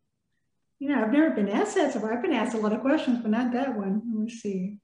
You 0.79 0.89
know, 0.89 1.01
I've 1.01 1.11
never 1.11 1.31
been 1.31 1.49
asked 1.49 1.75
that, 1.75 1.93
so 1.93 2.05
I've 2.07 2.21
been 2.21 2.33
asked 2.33 2.55
a 2.55 2.59
lot 2.59 2.73
of 2.73 2.81
questions, 2.81 3.19
but 3.21 3.31
not 3.31 3.53
that 3.53 3.75
one. 3.75 4.01
Let 4.05 4.23
me 4.23 4.29
see. 4.29 4.79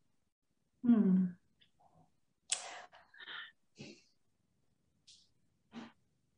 Hmm. 0.86 1.26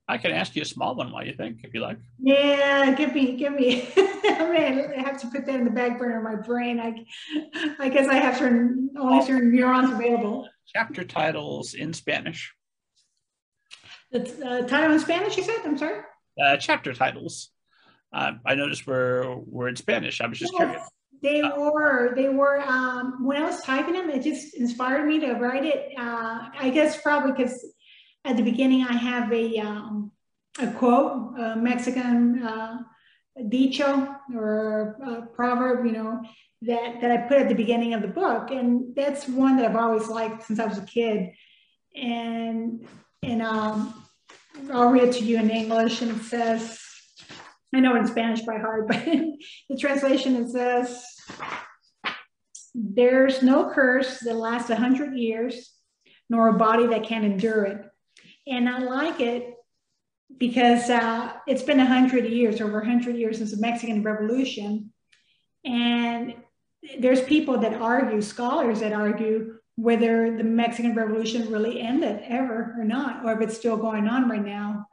I 0.07 0.17
can 0.17 0.31
ask 0.31 0.55
you 0.55 0.61
a 0.61 0.65
small 0.65 0.95
one 0.95 1.11
while 1.11 1.25
you 1.25 1.33
think, 1.33 1.61
if 1.63 1.73
you 1.73 1.81
like. 1.81 1.97
Yeah, 2.19 2.93
give 2.93 3.13
me, 3.15 3.35
give 3.35 3.53
me. 3.53 3.87
I 3.97 4.49
mean, 4.49 4.91
I 4.97 5.01
have 5.01 5.19
to 5.21 5.27
put 5.27 5.45
that 5.45 5.55
in 5.55 5.65
the 5.65 5.71
back 5.71 5.97
burner 5.97 6.17
of 6.17 6.23
my 6.23 6.35
brain. 6.35 6.79
I, 6.79 7.05
I 7.79 7.89
guess 7.89 8.07
I 8.07 8.15
have 8.15 8.37
certain 8.37 8.91
only 8.97 9.25
certain 9.25 9.51
neurons 9.51 9.91
available. 9.91 10.47
Chapter 10.67 11.03
titles 11.03 11.73
in 11.73 11.93
Spanish. 11.93 12.53
The 14.11 14.21
uh, 14.45 14.67
title 14.67 14.93
in 14.93 14.99
Spanish, 14.99 15.37
you 15.37 15.43
said? 15.43 15.61
I'm 15.63 15.77
sorry. 15.77 16.01
Uh, 16.41 16.57
chapter 16.57 16.93
titles. 16.93 17.51
Uh, 18.13 18.33
I 18.45 18.55
noticed 18.55 18.87
were 18.87 19.37
were 19.45 19.67
in 19.67 19.75
Spanish. 19.75 20.21
I 20.21 20.27
was 20.27 20.39
just 20.39 20.53
yes, 20.53 20.59
curious. 20.59 20.89
They 21.21 21.41
uh, 21.41 21.59
were. 21.59 22.13
They 22.15 22.29
were. 22.29 22.61
Um, 22.61 23.25
when 23.25 23.41
I 23.41 23.45
was 23.45 23.61
typing 23.61 23.93
them, 23.93 24.09
it 24.09 24.23
just 24.23 24.55
inspired 24.55 25.05
me 25.05 25.19
to 25.19 25.33
write 25.33 25.65
it. 25.65 25.91
Uh, 25.97 26.49
I 26.57 26.69
guess 26.73 27.01
probably 27.01 27.31
because 27.31 27.65
at 28.25 28.37
the 28.37 28.43
beginning, 28.43 28.83
I 28.83 28.93
have 28.93 29.31
a, 29.31 29.59
um, 29.59 30.11
a 30.59 30.67
quote, 30.71 31.37
a 31.37 31.55
Mexican 31.55 32.41
uh, 32.41 32.77
dicho 33.49 34.15
or 34.33 34.97
a 35.05 35.35
proverb, 35.35 35.85
you 35.85 35.91
know, 35.91 36.21
that, 36.65 37.01
that 37.01 37.11
I 37.11 37.17
put 37.27 37.37
at 37.37 37.49
the 37.49 37.55
beginning 37.55 37.93
of 37.93 38.01
the 38.01 38.07
book. 38.07 38.51
And 38.51 38.95
that's 38.95 39.27
one 39.27 39.57
that 39.57 39.65
I've 39.65 39.75
always 39.75 40.07
liked 40.07 40.43
since 40.43 40.59
I 40.59 40.65
was 40.65 40.77
a 40.77 40.85
kid. 40.85 41.31
And, 41.95 42.87
and 43.23 43.41
um, 43.41 44.05
I'll 44.71 44.89
read 44.89 45.03
it 45.03 45.13
to 45.15 45.23
you 45.23 45.37
in 45.37 45.49
English 45.49 46.01
and 46.01 46.11
it 46.11 46.23
says, 46.23 46.79
I 47.73 47.79
know 47.79 47.95
in 47.95 48.07
Spanish 48.07 48.41
by 48.41 48.57
heart, 48.57 48.87
but 48.87 49.03
the 49.05 49.77
translation 49.77 50.35
it 50.37 50.49
says, 50.49 51.03
there's 52.73 53.41
no 53.41 53.69
curse 53.69 54.19
that 54.19 54.35
lasts 54.35 54.69
a 54.69 54.75
hundred 54.75 55.15
years, 55.17 55.71
nor 56.29 56.49
a 56.49 56.53
body 56.53 56.87
that 56.87 57.05
can 57.05 57.23
endure 57.23 57.63
it. 57.63 57.85
And 58.47 58.67
I 58.67 58.79
like 58.79 59.21
it 59.21 59.55
because 60.37 60.89
uh, 60.89 61.31
it's 61.47 61.63
been 61.63 61.77
100 61.77 62.25
years, 62.25 62.59
over 62.61 62.79
100 62.79 63.15
years 63.15 63.37
since 63.37 63.51
the 63.51 63.61
Mexican 63.61 64.03
Revolution. 64.03 64.91
And 65.63 66.35
there's 66.99 67.21
people 67.21 67.57
that 67.59 67.73
argue, 67.73 68.21
scholars 68.21 68.79
that 68.79 68.93
argue, 68.93 69.55
whether 69.75 70.35
the 70.35 70.43
Mexican 70.43 70.95
Revolution 70.95 71.51
really 71.51 71.81
ended 71.81 72.21
ever 72.25 72.75
or 72.77 72.83
not, 72.83 73.25
or 73.25 73.33
if 73.33 73.41
it's 73.41 73.57
still 73.57 73.77
going 73.77 74.07
on 74.07 74.29
right 74.29 74.43
now. 74.43 74.87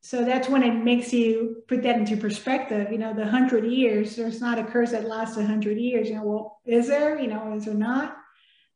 So 0.00 0.24
that's 0.24 0.48
when 0.48 0.62
it 0.62 0.84
makes 0.84 1.12
you 1.12 1.62
put 1.66 1.82
that 1.82 1.96
into 1.96 2.16
perspective. 2.16 2.92
You 2.92 2.98
know, 2.98 3.12
the 3.12 3.26
hundred 3.26 3.66
years, 3.66 4.14
there's 4.14 4.40
not 4.40 4.58
a 4.58 4.64
curse 4.64 4.92
that 4.92 5.08
lasts 5.08 5.36
a 5.36 5.44
hundred 5.44 5.78
years. 5.78 6.08
You 6.08 6.16
know, 6.16 6.22
well, 6.22 6.60
is 6.64 6.86
there? 6.86 7.18
You 7.18 7.26
know, 7.26 7.54
is 7.56 7.64
there 7.64 7.74
not? 7.74 8.16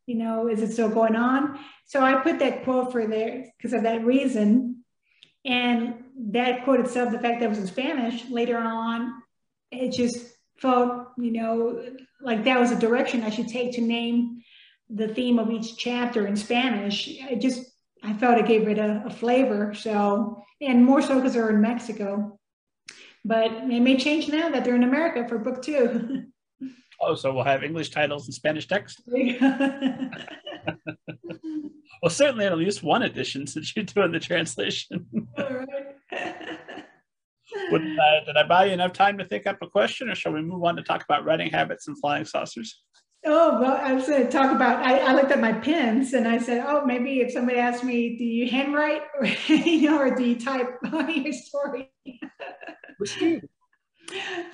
You 0.07 0.16
know, 0.16 0.49
is 0.49 0.62
it 0.62 0.73
still 0.73 0.89
going 0.89 1.14
on? 1.14 1.61
So 1.87 2.01
I 2.01 2.20
put 2.20 2.41
that 2.41 2.64
quote 2.64 2.91
for 2.91 3.07
there 3.07 3.53
because 3.57 3.73
of 3.73 3.85
that 3.85 4.05
reason. 4.05 4.85
And 5.45 6.05
that 6.31 6.64
quote 6.64 6.81
itself, 6.81 7.12
the 7.12 7.20
fact 7.20 7.41
that 7.41 7.47
it 7.47 7.49
was 7.49 7.59
in 7.59 7.66
Spanish, 7.66 8.29
later 8.29 8.59
on, 8.59 9.12
it 9.70 9.93
just 9.93 10.32
felt, 10.62 11.08
you 11.18 11.32
know, 11.32 11.84
like 12.22 12.44
that 12.44 12.58
was 12.58 12.70
a 12.70 12.78
direction 12.78 13.24
I 13.24 13.30
should 13.30 13.48
take 13.48 13.72
to 13.72 13.80
name 13.80 14.42
the 14.88 15.08
theme 15.08 15.38
of 15.38 15.50
each 15.50 15.76
chapter 15.76 16.26
in 16.26 16.36
Spanish. 16.36 17.10
I 17.28 17.34
just, 17.34 17.64
I 18.02 18.14
felt 18.14 18.38
it 18.38 18.46
gave 18.46 18.68
it 18.68 18.78
a, 18.78 19.02
a 19.06 19.10
flavor. 19.10 19.74
So, 19.74 20.42
and 20.60 20.84
more 20.84 21.02
so 21.02 21.16
because 21.16 21.34
they're 21.34 21.50
in 21.50 21.60
Mexico. 21.60 22.38
But 23.24 23.50
it 23.52 23.82
may 23.82 23.96
change 23.96 24.28
now 24.28 24.48
that 24.50 24.64
they're 24.64 24.76
in 24.76 24.84
America 24.84 25.28
for 25.28 25.38
book 25.38 25.62
two. 25.62 26.26
Oh, 27.04 27.16
so 27.16 27.34
we'll 27.34 27.42
have 27.42 27.64
English 27.64 27.90
titles 27.90 28.26
and 28.26 28.34
Spanish 28.34 28.68
text? 28.68 29.02
well, 29.08 29.30
certainly 32.08 32.44
at 32.44 32.56
least 32.56 32.84
one 32.84 33.02
edition 33.02 33.44
since 33.48 33.74
you're 33.74 33.84
doing 33.84 34.12
the 34.12 34.20
translation. 34.20 35.08
Would, 37.70 37.82
uh, 37.82 38.24
did 38.26 38.36
I 38.36 38.46
buy 38.46 38.66
you 38.66 38.72
enough 38.72 38.92
time 38.92 39.18
to 39.18 39.24
think 39.24 39.46
up 39.46 39.59
a 39.62 39.66
question, 39.66 40.09
or 40.09 40.14
shall 40.14 40.32
we 40.32 40.42
move 40.42 40.64
on 40.64 40.76
to 40.76 40.82
talk 40.82 41.05
about 41.05 41.24
writing 41.24 41.50
habits 41.50 41.88
and 41.88 41.98
flying 41.98 42.24
saucers? 42.24 42.82
Oh, 43.24 43.61
well, 43.61 43.78
I 43.80 43.92
was 43.92 44.09
going 44.09 44.24
to 44.24 44.30
talk 44.30 44.50
about. 44.50 44.84
I, 44.84 44.98
I, 44.98 45.14
looked 45.14 45.30
at 45.30 45.40
my 45.40 45.53
pens 45.53 46.12
and 46.12 46.26
I 46.26 46.38
said, 46.38 46.64
"Oh, 46.66 46.84
maybe 46.84 47.20
if 47.20 47.32
somebody 47.32 47.59
asked 47.59 47.84
me, 47.84 48.16
do 48.16 48.24
you 48.24 48.50
handwrite, 48.50 49.03
or 49.18 49.26
you 49.46 49.90
know, 49.90 49.98
or 49.98 50.14
do 50.14 50.24
you 50.24 50.38
type 50.38 50.78
your 51.09 51.32
story?" 51.32 51.92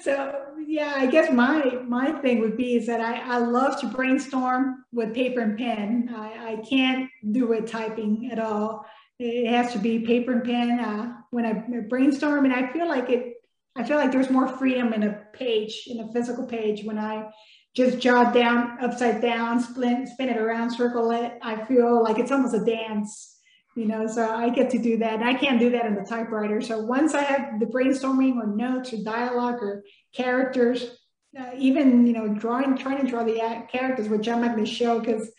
so 0.01 0.35
yeah 0.67 0.95
i 0.97 1.07
guess 1.07 1.33
my 1.33 1.63
my 1.87 2.13
thing 2.21 2.41
would 2.41 2.57
be 2.57 2.77
is 2.77 2.87
that 2.87 3.01
i, 3.01 3.37
I 3.37 3.39
love 3.39 3.81
to 3.81 3.87
brainstorm 3.89 4.85
with 4.93 5.15
paper 5.15 5.41
and 5.41 5.59
pen 5.59 6.15
i, 6.15 6.53
I 6.53 6.57
can't 6.69 7.11
do 7.33 7.53
it 7.53 7.67
typing 7.67 8.31
at 8.31 8.39
all 8.39 8.87
it 9.19 9.49
has 9.51 9.73
to 9.73 9.79
be 9.79 10.01
paper 10.01 10.33
and 10.33 10.45
pen 10.45 10.79
uh, 10.79 11.18
when 11.31 11.47
i 11.47 11.53
brainstorm 11.89 12.45
and 12.45 12.55
i 12.55 12.71
feel 12.73 12.89
like 12.89 13.11
it 13.11 13.35
i 13.77 13.85
feel 13.85 13.97
like 13.97 14.13
there's 14.13 14.31
more 14.31 14.49
freedom 14.49 14.93
in 14.93 15.03
a 15.03 15.25
page 15.33 15.85
in 15.87 16.01
a 16.01 16.13
physical 16.13 16.47
page 16.47 16.85
when 16.85 16.99
i 16.99 17.29
just 17.75 17.99
jot 17.99 18.35
down 18.35 18.77
upside 18.83 19.21
down 19.21 19.61
spin 19.61 20.07
spin 20.07 20.29
it 20.29 20.37
around 20.37 20.71
circle 20.71 21.11
it 21.11 21.39
i 21.43 21.65
feel 21.65 22.03
like 22.03 22.19
it's 22.19 22.33
almost 22.33 22.55
a 22.55 22.65
dance 22.65 23.39
you 23.79 23.87
know, 23.87 24.09
so 24.09 24.29
I 24.29 24.51
get 24.51 24.71
to 24.71 24.79
do 24.79 24.97
that. 24.99 25.23
I 25.23 25.35
can't 25.35 25.61
do 25.61 25.71
that 25.71 25.87
in 25.87 25.95
the 25.95 26.03
typewriter. 26.03 26.61
So 26.61 26.81
once 26.81 27.15
I 27.15 27.23
have 27.23 27.61
the 27.61 27.67
brainstorming 27.67 28.35
or 28.35 28.49
notes 28.49 28.93
or 28.93 28.97
dialogue 29.05 29.63
or 29.63 29.85
characters, 30.13 30.97
uh, 31.39 31.51
even, 31.57 32.05
you 32.05 32.13
know, 32.13 32.27
drawing, 32.27 32.77
trying 32.77 33.01
to 33.01 33.09
draw 33.09 33.23
the 33.23 33.39
characters, 33.71 34.09
which 34.09 34.27
I'm 34.29 34.41
not 34.41 34.57
going 34.57 34.65
to 34.65 34.71
show 34.71 34.99
because 34.99 35.31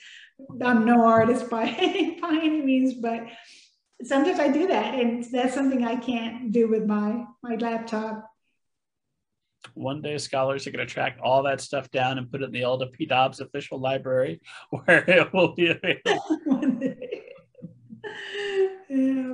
I'm 0.64 0.86
no 0.86 1.06
artist 1.06 1.50
by, 1.50 1.66
by 2.22 2.40
any 2.42 2.62
means, 2.62 2.94
but 2.94 3.26
sometimes 4.04 4.40
I 4.40 4.50
do 4.50 4.68
that. 4.68 4.96
And 4.96 5.24
that's 5.32 5.54
something 5.54 5.84
I 5.84 5.96
can't 5.96 6.52
do 6.52 6.68
with 6.68 6.86
my, 6.86 7.26
my 7.44 7.56
laptop. 7.56 8.26
One 9.74 10.02
day 10.02 10.18
scholars 10.18 10.66
are 10.68 10.72
going 10.72 10.88
to 10.88 10.92
track 10.94 11.18
all 11.22 11.44
that 11.44 11.60
stuff 11.62 11.92
down 11.92 12.18
and 12.18 12.32
put 12.32 12.42
it 12.42 12.46
in 12.46 12.52
the 12.52 12.64
Alda 12.64 12.88
P. 12.88 13.06
Dobbs 13.06 13.42
official 13.42 13.80
library 13.80 14.42
where 14.70 15.10
it 15.10 15.34
will 15.34 15.54
be 15.54 15.68
available. 15.68 16.70
yeah. 18.90 19.34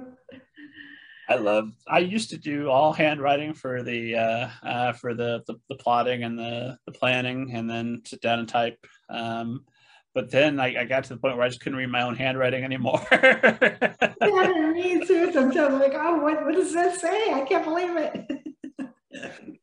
I 1.27 1.35
love. 1.35 1.71
I 1.87 1.99
used 1.99 2.29
to 2.31 2.37
do 2.37 2.69
all 2.69 2.93
handwriting 2.93 3.53
for 3.53 3.81
the 3.81 4.15
uh, 4.15 4.49
uh, 4.61 4.93
for 4.93 5.15
the, 5.15 5.43
the, 5.47 5.55
the 5.69 5.75
plotting 5.75 6.23
and 6.23 6.37
the 6.37 6.77
the 6.85 6.91
planning, 6.91 7.51
and 7.55 7.67
then 7.67 8.03
sit 8.05 8.21
down 8.21 8.37
and 8.37 8.47
type. 8.47 8.77
Um, 9.09 9.65
but 10.15 10.31
then 10.31 10.61
I, 10.61 10.81
I, 10.81 10.85
got 10.85 11.03
to 11.03 11.09
the 11.09 11.19
point 11.19 11.35
where 11.35 11.45
I 11.45 11.49
just 11.49 11.59
couldn't 11.59 11.77
read 11.77 11.89
my 11.89 12.01
own 12.01 12.15
handwriting 12.15 12.63
anymore. 12.63 13.05
yeah, 13.11 14.71
me 14.73 15.05
too. 15.05 15.31
Sometimes 15.33 15.57
I'm 15.57 15.79
like, 15.79 15.93
oh, 15.93 16.15
what, 16.19 16.45
what 16.45 16.55
does 16.55 16.73
that 16.73 16.95
say? 16.95 17.33
I 17.33 17.41
can't 17.41 17.65
believe 17.65 17.97
it. 17.97 18.31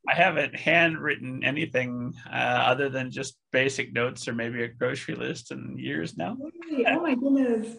I 0.08 0.14
haven't 0.14 0.54
handwritten 0.54 1.42
anything 1.42 2.12
uh, 2.30 2.64
other 2.66 2.90
than 2.90 3.10
just 3.10 3.38
basic 3.50 3.94
notes 3.94 4.28
or 4.28 4.34
maybe 4.34 4.62
a 4.62 4.68
grocery 4.68 5.14
list 5.14 5.52
in 5.52 5.78
years 5.78 6.18
now. 6.18 6.36
Oh 6.86 7.00
my 7.00 7.14
goodness. 7.14 7.78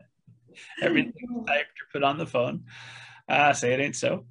Everything 0.82 1.44
typed 1.46 1.80
or 1.80 1.86
put 1.92 2.02
on 2.02 2.18
the 2.18 2.26
phone. 2.26 2.64
Uh, 3.26 3.54
say 3.54 3.72
it 3.72 3.80
ain't 3.80 3.96
so. 3.96 4.26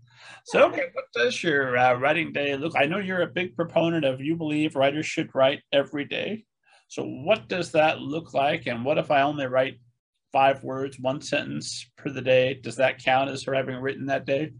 So, 0.45 0.67
okay, 0.67 0.85
what 0.93 1.05
does 1.13 1.43
your 1.43 1.75
uh, 1.75 1.95
writing 1.95 2.31
day 2.31 2.55
look? 2.55 2.73
I 2.77 2.85
know 2.85 2.99
you're 2.99 3.23
a 3.23 3.27
big 3.27 3.55
proponent 3.55 4.05
of 4.05 4.21
you 4.21 4.35
believe 4.35 4.75
writers 4.75 5.07
should 5.07 5.33
write 5.33 5.61
every 5.71 6.05
day. 6.05 6.45
So, 6.87 7.03
what 7.03 7.47
does 7.47 7.71
that 7.71 7.99
look 7.99 8.33
like? 8.33 8.67
And 8.67 8.85
what 8.85 8.97
if 8.97 9.11
I 9.11 9.21
only 9.21 9.47
write 9.47 9.79
five 10.31 10.63
words, 10.63 10.99
one 10.99 11.21
sentence 11.21 11.89
per 11.97 12.09
the 12.09 12.21
day? 12.21 12.53
Does 12.53 12.77
that 12.77 13.03
count 13.03 13.29
as 13.29 13.43
her 13.43 13.53
having 13.53 13.75
written 13.75 14.07
that 14.07 14.25
day? 14.25 14.53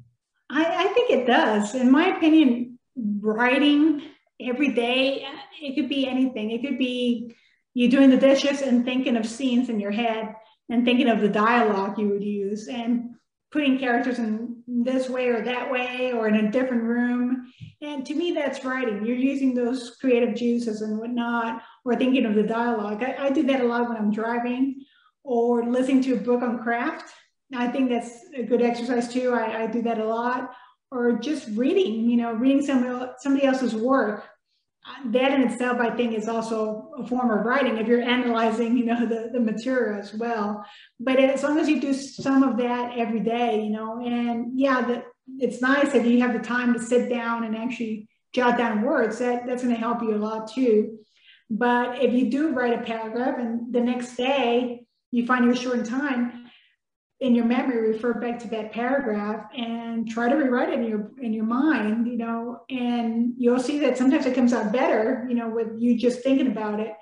I, 0.50 0.86
I 0.86 0.88
think 0.94 1.12
it 1.12 1.28
does. 1.28 1.76
In 1.76 1.92
my 1.92 2.16
opinion, 2.16 2.80
writing 2.96 4.02
every 4.40 4.72
day. 4.72 5.26
It 5.62 5.76
could 5.76 5.90
be 5.90 6.08
anything. 6.08 6.52
It 6.52 6.62
could 6.62 6.78
be 6.78 7.36
you 7.74 7.90
doing 7.90 8.10
the 8.10 8.18
dishes 8.18 8.62
and 8.62 8.86
thinking 8.86 9.18
of 9.18 9.26
scenes 9.26 9.70
in 9.70 9.80
your 9.80 9.92
head 9.92 10.34
and 10.70 10.86
thinking 10.86 11.10
of 11.10 11.22
the 11.22 11.30
dialogue 11.30 12.00
you 12.00 12.10
would 12.10 12.24
use 12.24 12.68
and 12.68 13.16
putting 13.52 13.78
characters 13.80 14.20
in 14.20 14.64
this 14.68 15.10
way 15.10 15.28
or 15.28 15.42
that 15.42 15.72
way 15.72 16.12
or 16.14 16.28
in 16.28 16.36
a 16.36 16.52
different 16.52 16.84
room. 16.84 17.52
And 17.82 18.06
to 18.06 18.16
me, 18.16 18.32
that's 18.32 18.66
writing. 18.66 19.06
You're 19.06 19.16
using 19.16 19.54
those 19.54 19.98
creative 20.02 20.36
juices 20.36 20.82
and 20.82 20.98
whatnot, 21.00 21.62
or 21.86 21.96
thinking 21.96 22.26
of 22.26 22.36
the 22.36 22.44
dialogue. 22.44 23.04
I, 23.04 23.28
I 23.28 23.30
do 23.30 23.44
that 23.44 23.62
a 23.62 23.66
lot 23.66 23.88
when 23.88 23.98
I'm 23.98 24.12
driving 24.12 24.84
or 25.24 25.64
listening 25.64 26.02
to 26.04 26.16
a 26.16 26.18
book 26.18 26.42
on 26.42 26.62
craft. 26.62 27.14
I 27.56 27.68
think 27.68 27.90
that's 27.90 28.26
a 28.36 28.44
good 28.44 28.62
exercise 28.62 29.12
too. 29.12 29.32
I, 29.32 29.64
I 29.64 29.68
do 29.68 29.82
that 29.84 30.00
a 30.00 30.06
lot. 30.06 30.52
Or 30.92 31.14
just 31.14 31.48
reading, 31.56 32.10
you 32.10 32.18
know, 32.18 32.34
reading 32.34 32.66
somebody, 32.66 33.12
somebody 33.20 33.46
else's 33.46 33.76
work 33.76 34.26
that 35.06 35.32
in 35.32 35.42
itself, 35.42 35.80
I 35.80 35.96
think, 35.96 36.14
is 36.14 36.28
also 36.28 36.92
a 36.98 37.08
form 37.08 37.32
of 37.32 37.44
writing 37.44 37.78
if 37.78 37.88
you're 37.88 38.02
analyzing, 38.02 38.78
you 38.78 38.86
know, 38.86 39.06
the, 39.06 39.30
the 39.34 39.40
material 39.40 40.00
as 40.00 40.14
well. 40.14 40.64
But 41.00 41.20
as 41.20 41.44
long 41.44 41.60
as 41.60 41.68
you 41.68 41.82
do 41.82 41.94
some 41.94 42.44
of 42.44 42.58
that 42.58 42.98
every 42.98 43.20
day, 43.20 43.64
you 43.64 43.72
know, 43.72 44.00
and 44.06 44.60
yeah, 44.60 44.82
the, 44.82 45.04
it's 45.40 45.62
nice 45.62 45.96
if 45.96 46.06
you 46.06 46.22
have 46.22 46.34
the 46.34 46.48
time 46.48 46.74
to 46.74 46.80
sit 46.80 47.10
down 47.10 47.46
and 47.46 47.56
actually 47.56 48.08
jot 48.34 48.58
down 48.58 48.84
words. 48.84 49.18
That 49.20 49.48
that's 49.48 49.64
going 49.64 49.74
to 49.74 49.80
help 49.80 50.04
you 50.04 50.16
a 50.16 50.18
lot 50.18 50.52
too. 50.54 51.00
But 51.50 52.02
if 52.02 52.14
you 52.14 52.30
do 52.30 52.54
write 52.54 52.80
a 52.80 52.84
paragraph 52.84 53.38
and 53.40 53.74
the 53.74 53.82
next 53.82 54.16
day 54.16 54.86
you 55.12 55.26
find 55.26 55.46
you're 55.46 55.56
short 55.56 55.80
in 55.80 55.86
time, 55.86 56.46
in 57.22 57.34
your 57.34 57.46
memory 57.46 57.92
refer 57.92 58.14
back 58.16 58.40
to 58.40 58.48
that 58.50 58.74
paragraph 58.74 59.46
and 59.56 60.10
try 60.10 60.28
to 60.28 60.36
rewrite 60.36 60.70
it 60.70 60.80
in 60.80 60.86
your 60.86 61.12
in 61.22 61.34
your 61.34 61.46
mind 61.46 62.08
you 62.08 62.18
know? 62.18 62.62
And 62.70 63.34
you'll 63.38 63.60
see 63.60 63.80
that 63.80 63.98
sometimes 63.98 64.26
it 64.26 64.36
comes 64.36 64.54
out 64.54 64.74
better 64.74 65.26
you 65.30 65.36
know 65.36 65.50
with 65.50 65.70
you 65.78 65.98
just 65.98 66.22
thinking 66.22 66.48
about 66.48 66.80
it 66.80 66.94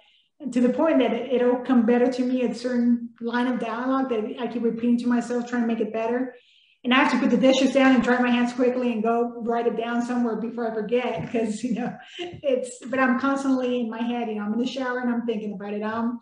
to 0.52 0.62
the 0.62 0.70
point 0.70 1.00
that 1.00 1.14
it, 1.14 1.34
it'll 1.34 1.60
come 1.60 1.86
better 1.86 2.12
to 2.12 2.24
me 2.24 2.44
a 2.44 2.54
certain 2.54 3.10
line 3.22 3.48
of 3.48 3.60
dialogue 3.60 4.10
that 4.10 4.24
i 4.40 4.48
keep 4.48 4.64
repeating 4.64 5.00
to 5.00 5.08
myself 5.08 5.50
trying 5.50 5.64
to 5.64 5.68
make 5.68 5.80
it 5.80 5.94
better 5.94 6.36
and 6.84 6.94
i 6.94 6.98
have 6.98 7.12
to 7.12 7.20
put 7.20 7.30
the 7.30 7.38
dishes 7.38 7.74
down 7.74 7.96
and 7.96 8.04
dry 8.04 8.20
my 8.20 8.30
hands 8.30 8.54
quickly 8.54 8.92
and 8.92 9.04
go 9.04 9.42
write 9.42 9.68
it 9.68 9.78
down 9.78 10.02
somewhere 10.02 10.36
before 10.36 10.70
i 10.70 10.74
forget 10.74 11.22
because 11.26 11.64
you 11.64 11.76
know 11.76 11.96
it's 12.20 12.80
but 12.88 13.00
i'm 13.00 13.20
constantly 13.20 13.82
in 13.82 13.90
my 13.90 14.02
head 14.02 14.28
you 14.28 14.36
know 14.36 14.44
i'm 14.44 14.54
in 14.54 14.60
the 14.60 14.68
shower 14.68 15.00
and 15.00 15.14
i'm 15.14 15.26
thinking 15.26 15.54
about 15.54 15.74
it 15.74 15.84
i'm 15.84 16.20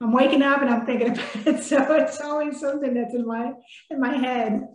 I'm 0.00 0.12
waking 0.12 0.42
up 0.42 0.60
and 0.60 0.70
I'm 0.70 0.84
thinking 0.84 1.08
about 1.12 1.46
it. 1.46 1.62
So 1.62 1.94
it's 1.94 2.20
always 2.20 2.60
something 2.60 2.94
that's 2.94 3.14
in 3.14 3.26
my 3.26 3.52
in 3.90 4.00
my 4.00 4.16
head. 4.16 4.68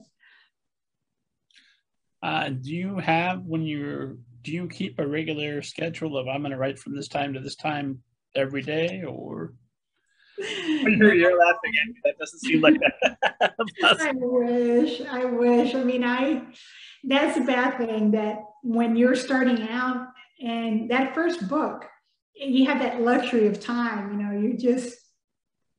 Uh, 2.23 2.49
do 2.49 2.71
you 2.71 2.97
have 2.97 3.43
when 3.45 3.63
you're 3.63 4.17
do 4.43 4.51
you 4.51 4.67
keep 4.67 4.97
a 4.97 5.07
regular 5.07 5.61
schedule 5.61 6.17
of 6.17 6.27
I'm 6.27 6.41
going 6.41 6.51
to 6.51 6.57
write 6.57 6.79
from 6.79 6.95
this 6.95 7.07
time 7.07 7.33
to 7.33 7.39
this 7.39 7.55
time 7.55 8.01
every 8.35 8.61
day 8.61 9.03
or? 9.03 9.53
You're, 10.37 11.13
you're 11.13 11.37
laughing 11.39 11.73
at 11.81 11.87
me. 11.87 11.95
That 12.03 12.17
doesn't 12.17 12.39
seem 12.39 12.61
like 12.61 12.79
that. 13.01 13.53
I 13.81 14.11
wish. 14.13 15.01
I 15.01 15.25
wish. 15.25 15.75
I 15.75 15.83
mean, 15.83 16.03
I. 16.03 16.43
That's 17.03 17.37
a 17.37 17.41
bad 17.41 17.77
thing 17.77 18.11
that 18.11 18.43
when 18.61 18.95
you're 18.95 19.15
starting 19.15 19.67
out 19.69 20.07
and 20.39 20.91
that 20.91 21.15
first 21.15 21.47
book, 21.49 21.85
you 22.35 22.67
have 22.67 22.79
that 22.79 23.01
luxury 23.01 23.47
of 23.47 23.59
time. 23.59 24.11
You 24.11 24.23
know, 24.23 24.39
you 24.39 24.57
just 24.57 24.95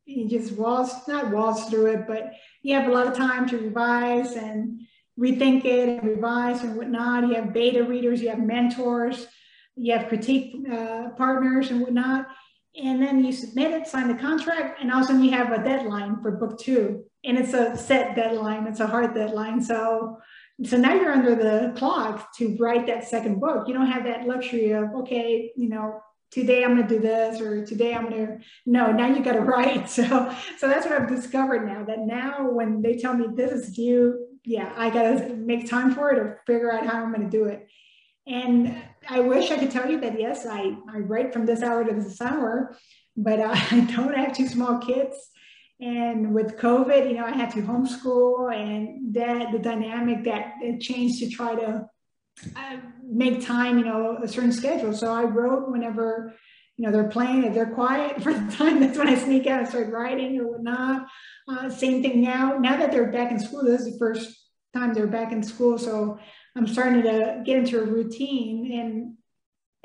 you 0.05 0.29
just 0.29 0.53
waltz, 0.53 1.07
not 1.07 1.31
waltz 1.31 1.69
through 1.71 1.87
it, 1.87 2.07
but 2.07 2.33
you 2.63 2.75
have 2.75 2.89
a 2.89 2.93
lot 2.93 3.07
of 3.07 3.17
time 3.17 3.49
to 3.49 3.59
revise 3.59 4.35
and 4.35 4.81
rethink 5.19 5.65
it 5.65 5.89
and 5.89 6.09
revise 6.09 6.63
and 6.63 6.77
whatnot. 6.77 7.29
You 7.29 7.35
have 7.35 7.53
beta 7.53 7.85
readers, 7.85 8.21
you 8.21 8.29
have 8.29 8.41
mentors, 8.41 9.27
you 9.77 9.97
have 9.97 10.09
critique 10.09 10.57
uh, 10.71 11.11
partners 11.11 11.71
and 11.71 11.81
whatnot. 11.81 12.27
And 12.75 13.03
then 13.03 13.23
you 13.23 13.33
submit 13.33 13.73
it, 13.73 13.87
sign 13.87 14.09
the 14.09 14.15
contract, 14.15 14.81
and 14.81 14.91
also 14.91 15.13
you 15.13 15.31
have 15.33 15.53
a 15.53 15.63
deadline 15.63 16.23
for 16.23 16.31
book 16.31 16.59
two. 16.59 17.05
And 17.25 17.37
it's 17.37 17.53
a 17.53 17.77
set 17.77 18.17
deadline, 18.17 18.67
it's 18.67 18.81
a 18.81 18.87
hard 18.87 19.15
deadline. 19.15 19.61
So 19.61 20.19
so 20.65 20.77
now 20.77 20.95
you're 20.95 21.13
under 21.13 21.35
the 21.35 21.73
clock 21.77 22.35
to 22.37 22.57
write 22.59 22.87
that 22.87 23.09
second 23.09 23.41
book. 23.41 23.67
You 23.67 23.75
don't 23.75 23.91
have 23.91 24.05
that 24.05 24.27
luxury 24.27 24.71
of, 24.73 24.95
okay, 24.95 25.51
you 25.57 25.69
know, 25.69 26.01
today 26.33 26.65
I'm 26.65 26.77
going 26.77 26.89
to 26.89 26.95
do 26.95 27.01
this 27.01 27.41
or 27.41 27.65
today 27.65 27.95
I'm 27.95 28.09
going 28.09 28.27
to 28.27 28.39
no 28.65 28.91
now 28.91 29.07
you 29.07 29.23
got 29.23 29.35
to 29.35 29.41
write 29.53 29.89
so 29.89 30.35
so 30.59 30.67
that's 30.67 30.87
what 30.87 31.01
I've 31.01 31.09
discovered 31.09 31.67
now 31.67 31.85
that 31.85 32.01
now 32.01 32.51
when 32.51 32.83
they 32.83 32.97
tell 32.97 33.15
me 33.15 33.27
this 33.35 33.53
is 33.53 33.75
due 33.75 34.27
yeah 34.45 34.73
I 34.77 34.89
got 34.91 35.03
to 35.03 35.35
make 35.37 35.69
time 35.69 35.95
for 35.95 36.11
it 36.11 36.19
or 36.19 36.41
figure 36.47 36.73
out 36.73 36.87
how 36.87 37.03
I'm 37.03 37.13
going 37.13 37.31
to 37.31 37.37
do 37.37 37.45
it 37.45 37.69
and 38.27 38.83
I 39.09 39.21
wish 39.21 39.51
I 39.51 39.59
could 39.59 39.71
tell 39.71 39.91
you 39.91 40.01
that 40.01 40.19
yes 40.19 40.47
I 40.47 40.77
I 40.93 40.99
write 40.99 41.33
from 41.33 41.47
this 41.47 41.63
hour 41.63 41.85
to 41.85 41.93
this 41.93 42.21
hour 42.21 42.77
but 43.17 43.41
I 43.73 43.81
don't 43.95 44.15
have 44.15 44.37
two 44.37 44.49
small 44.49 44.79
kids 44.79 45.17
and 45.81 46.35
with 46.35 46.57
COVID 46.59 47.09
you 47.09 47.17
know 47.17 47.25
I 47.25 47.33
had 47.33 47.51
to 47.53 47.63
homeschool 47.63 48.55
and 48.55 49.15
that 49.15 49.53
the 49.53 49.59
dynamic 49.59 50.25
that 50.25 50.55
changed 50.81 51.19
to 51.21 51.31
try 51.31 51.55
to 51.55 51.87
I 52.57 52.81
make 53.05 53.45
time, 53.45 53.79
you 53.79 53.85
know, 53.85 54.19
a 54.23 54.29
certain 54.29 54.53
schedule. 54.53 54.93
So 54.95 55.13
I 55.13 55.25
wrote 55.25 55.71
whenever, 55.71 56.35
you 56.77 56.87
know, 56.87 56.93
they're 56.93 57.09
playing, 57.09 57.45
if 57.45 57.55
they're 57.55 57.75
quiet 57.75 58.23
for 58.23 58.33
the 58.33 58.53
time, 58.53 58.81
that's 58.81 58.99
when 58.99 59.09
I 59.09 59.17
sneak 59.17 59.47
out 59.47 59.61
and 59.61 59.69
start 59.69 59.93
writing 59.93 60.41
or 60.41 60.53
whatnot. 60.53 61.07
Uh, 61.49 61.69
same 61.69 62.03
thing 62.03 62.23
now. 62.23 62.59
Now 62.59 62.77
that 62.77 62.91
they're 62.91 63.13
back 63.13 63.31
in 63.31 63.39
school, 63.39 63.65
this 63.65 63.83
is 63.83 63.93
the 63.93 63.99
first 63.99 64.39
time 64.75 64.95
they're 64.95 65.07
back 65.07 65.33
in 65.33 65.43
school. 65.43 65.79
So 65.79 66.19
I'm 66.57 66.67
starting 66.67 67.03
to 67.03 67.43
get 67.45 67.59
into 67.59 67.81
a 67.81 67.85
routine 67.85 68.73
and 68.73 69.15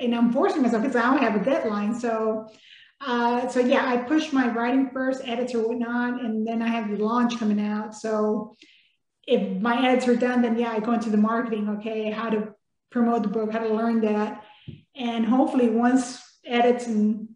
and 0.00 0.14
I'm 0.14 0.32
forcing 0.32 0.62
myself 0.62 0.82
because 0.82 0.96
I 0.96 1.02
don't 1.02 1.22
have 1.22 1.40
a 1.40 1.44
deadline. 1.44 1.98
So 1.98 2.48
uh, 3.00 3.48
so 3.48 3.60
yeah, 3.60 3.86
I 3.86 3.96
push 3.96 4.32
my 4.32 4.48
writing 4.48 4.90
first, 4.92 5.22
edits 5.24 5.54
or 5.54 5.68
whatnot, 5.68 6.20
and 6.20 6.46
then 6.46 6.62
I 6.62 6.68
have 6.68 6.90
the 6.90 6.96
launch 6.96 7.38
coming 7.38 7.60
out. 7.60 7.94
So 7.94 8.56
if 9.26 9.60
my 9.60 9.88
edits 9.88 10.08
are 10.08 10.16
done, 10.16 10.42
then 10.42 10.58
yeah, 10.58 10.72
I 10.72 10.80
go 10.80 10.92
into 10.92 11.10
the 11.10 11.16
marketing. 11.16 11.68
Okay, 11.78 12.10
how 12.10 12.30
to 12.30 12.54
promote 12.90 13.22
the 13.22 13.28
book, 13.28 13.52
how 13.52 13.60
to 13.60 13.74
learn 13.74 14.00
that, 14.00 14.44
and 14.96 15.24
hopefully 15.24 15.68
once 15.68 16.20
edits 16.44 16.86
and 16.86 17.28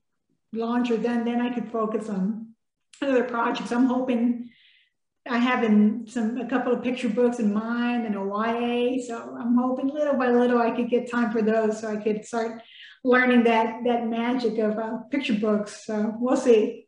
launch 0.52 0.90
are 0.90 0.96
done, 0.96 1.24
then 1.24 1.40
I 1.40 1.50
could 1.50 1.70
focus 1.70 2.08
on 2.08 2.54
other 3.00 3.24
projects. 3.24 3.72
I'm 3.72 3.86
hoping 3.86 4.50
I 5.28 5.38
have 5.38 5.62
in 5.62 6.06
some 6.08 6.36
a 6.38 6.48
couple 6.48 6.72
of 6.72 6.82
picture 6.82 7.08
books 7.08 7.38
in 7.38 7.52
mind 7.52 8.06
and 8.06 8.16
a 8.16 8.18
YA, 8.18 9.02
so 9.06 9.36
I'm 9.38 9.56
hoping 9.56 9.88
little 9.88 10.14
by 10.14 10.30
little 10.30 10.60
I 10.60 10.72
could 10.72 10.90
get 10.90 11.10
time 11.10 11.30
for 11.30 11.42
those, 11.42 11.80
so 11.80 11.88
I 11.88 11.96
could 11.96 12.24
start 12.24 12.62
learning 13.04 13.44
that 13.44 13.84
that 13.84 14.08
magic 14.08 14.58
of 14.58 14.78
uh, 14.78 14.98
picture 15.10 15.34
books. 15.34 15.86
So 15.86 16.14
we'll 16.18 16.36
see 16.36 16.86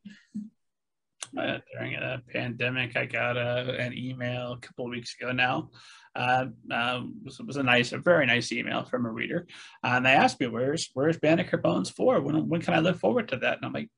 uh, 1.38 1.58
during 1.72 1.94
a 1.94 2.22
pandemic. 2.32 2.96
I 2.96 3.06
got 3.06 3.36
a, 3.36 3.76
an 3.78 3.96
email 3.96 4.52
a 4.52 4.58
couple 4.58 4.86
of 4.86 4.90
weeks 4.90 5.14
ago 5.20 5.32
now. 5.32 5.70
Uh, 6.16 6.46
uh, 6.70 7.02
was, 7.24 7.40
was 7.40 7.56
a 7.56 7.62
nice, 7.62 7.92
a 7.92 7.98
very 7.98 8.24
nice 8.24 8.52
email 8.52 8.84
from 8.84 9.04
a 9.04 9.10
reader, 9.10 9.48
and 9.82 10.06
they 10.06 10.12
asked 10.12 10.38
me, 10.38 10.46
"Where's 10.46 10.90
Where's 10.94 11.18
Banneker 11.18 11.56
Bones 11.58 11.90
four? 11.90 12.20
When 12.20 12.48
when 12.48 12.62
can 12.62 12.74
I 12.74 12.78
look 12.78 12.98
forward 12.98 13.28
to 13.28 13.36
that?" 13.38 13.56
And 13.56 13.66
I'm 13.66 13.72
like, 13.72 13.90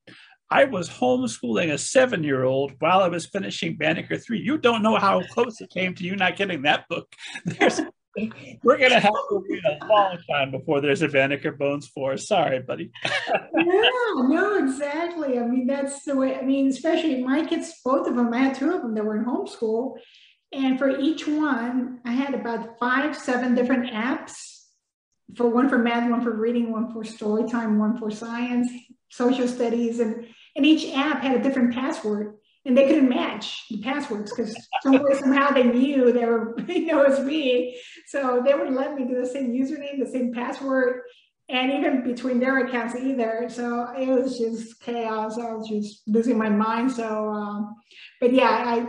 I 0.50 0.64
was 0.64 0.88
homeschooling 0.88 1.72
a 1.72 1.78
seven 1.78 2.22
year 2.22 2.44
old 2.44 2.72
while 2.78 3.00
I 3.00 3.08
was 3.08 3.26
finishing 3.26 3.76
Banneker 3.76 4.16
3. 4.16 4.40
You 4.40 4.58
don't 4.58 4.82
know 4.82 4.96
how 4.96 5.22
close 5.32 5.60
it 5.60 5.70
came 5.70 5.94
to 5.96 6.04
you 6.04 6.14
not 6.14 6.36
getting 6.36 6.62
that 6.62 6.88
book. 6.88 7.12
There's 7.44 7.80
we're 8.62 8.78
gonna 8.78 8.98
have 8.98 9.12
to 9.12 9.44
wait 9.46 9.62
a 9.64 9.86
long 9.86 10.18
time 10.30 10.50
before 10.50 10.80
there's 10.80 11.02
a 11.02 11.08
Banneker 11.08 11.52
Bones 11.52 11.86
four. 11.88 12.16
Sorry, 12.16 12.60
buddy. 12.60 12.90
yeah, 13.04 13.50
no, 13.54 14.58
exactly. 14.58 15.38
I 15.38 15.42
mean, 15.42 15.66
that's 15.66 16.02
the 16.04 16.16
way. 16.16 16.34
I 16.34 16.42
mean, 16.42 16.68
especially 16.68 17.22
my 17.22 17.44
kids, 17.44 17.74
both 17.84 18.06
of 18.06 18.16
them. 18.16 18.32
I 18.32 18.38
had 18.38 18.54
two 18.54 18.72
of 18.72 18.80
them 18.80 18.94
that 18.94 19.04
were 19.04 19.18
in 19.18 19.26
homeschool, 19.26 19.96
and 20.52 20.78
for 20.78 20.98
each 20.98 21.26
one, 21.26 22.00
I 22.06 22.12
had 22.12 22.32
about 22.32 22.78
five, 22.78 23.16
seven 23.16 23.54
different 23.54 23.92
apps. 23.92 24.62
For 25.34 25.48
one 25.48 25.68
for 25.68 25.76
math, 25.76 26.08
one 26.08 26.22
for 26.22 26.32
reading, 26.32 26.72
one 26.72 26.92
for 26.94 27.04
story 27.04 27.46
time, 27.50 27.78
one 27.78 27.98
for 27.98 28.10
science, 28.10 28.70
social 29.10 29.48
studies, 29.48 30.00
and 30.00 30.26
and 30.54 30.66
each 30.66 30.94
app 30.94 31.22
had 31.22 31.36
a 31.36 31.42
different 31.42 31.74
password 31.74 32.36
and 32.66 32.76
they 32.76 32.86
couldn't 32.88 33.08
match 33.08 33.64
the 33.70 33.80
passwords 33.80 34.32
because 34.34 34.56
somehow 34.82 35.50
they 35.50 35.62
knew 35.62 36.12
they 36.12 36.24
were, 36.24 36.58
you 36.68 36.86
know, 36.86 37.02
it 37.02 37.10
was 37.10 37.20
me. 37.20 37.80
So 38.08 38.42
they 38.44 38.54
would 38.54 38.72
let 38.72 38.94
me 38.94 39.06
do 39.06 39.20
the 39.20 39.26
same 39.26 39.52
username, 39.52 40.00
the 40.00 40.10
same 40.10 40.34
password, 40.34 41.02
and 41.48 41.72
even 41.72 42.02
between 42.02 42.40
their 42.40 42.66
accounts 42.66 42.96
either. 42.96 43.46
So 43.48 43.86
it 43.96 44.08
was 44.08 44.38
just 44.38 44.80
chaos. 44.80 45.38
I 45.38 45.54
was 45.54 45.68
just 45.68 46.02
losing 46.08 46.36
my 46.36 46.48
mind. 46.48 46.90
So, 46.90 47.28
um, 47.28 47.76
but 48.20 48.32
yeah, 48.32 48.50
I 48.50 48.86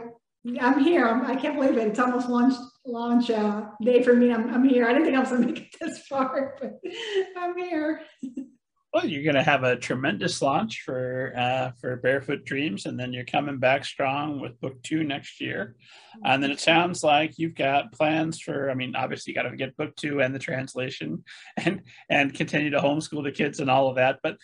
I'm 0.60 0.80
here. 0.84 1.06
I'm, 1.06 1.26
I 1.26 1.36
can 1.36 1.54
not 1.54 1.62
believe 1.62 1.78
it. 1.78 1.88
It's 1.88 2.00
almost 2.00 2.30
launch 2.30 2.56
launch 2.86 3.30
uh, 3.30 3.66
day 3.84 4.02
for 4.02 4.14
me. 4.16 4.34
I'm, 4.34 4.52
I'm 4.54 4.68
here. 4.68 4.86
I 4.86 4.94
didn't 4.94 5.06
think 5.06 5.18
I 5.18 5.20
was 5.20 5.30
gonna 5.30 5.46
make 5.46 5.60
it 5.60 5.76
this 5.80 6.00
far, 6.08 6.56
but 6.62 6.80
I'm 7.38 7.56
here. 7.58 8.02
Well, 8.94 9.06
you're 9.06 9.24
going 9.24 9.36
to 9.36 9.44
have 9.44 9.64
a 9.64 9.76
tremendous 9.76 10.42
launch 10.42 10.82
for 10.86 11.34
uh, 11.38 11.72
for 11.80 11.98
Barefoot 11.98 12.46
Dreams, 12.46 12.86
and 12.86 12.98
then 12.98 13.12
you're 13.12 13.26
coming 13.26 13.58
back 13.58 13.84
strong 13.84 14.40
with 14.40 14.60
book 14.62 14.82
two 14.82 15.04
next 15.04 15.42
year. 15.42 15.76
And 16.24 16.42
then 16.42 16.52
it 16.52 16.62
sounds 16.62 17.04
like 17.04 17.38
you've 17.38 17.54
got 17.54 17.92
plans 17.92 18.40
for. 18.40 18.72
I 18.72 18.76
mean, 18.76 18.96
obviously, 18.96 19.32
you 19.32 19.36
got 19.36 19.50
to 19.50 19.56
get 19.58 19.76
book 19.76 19.96
two 19.98 20.22
and 20.22 20.34
the 20.34 20.40
translation, 20.40 21.24
and 21.58 21.82
and 22.10 22.34
continue 22.34 22.70
to 22.72 22.80
homeschool 22.80 23.24
the 23.24 23.32
kids 23.32 23.60
and 23.60 23.70
all 23.70 23.90
of 23.90 23.98
that. 23.98 24.20
But 24.24 24.38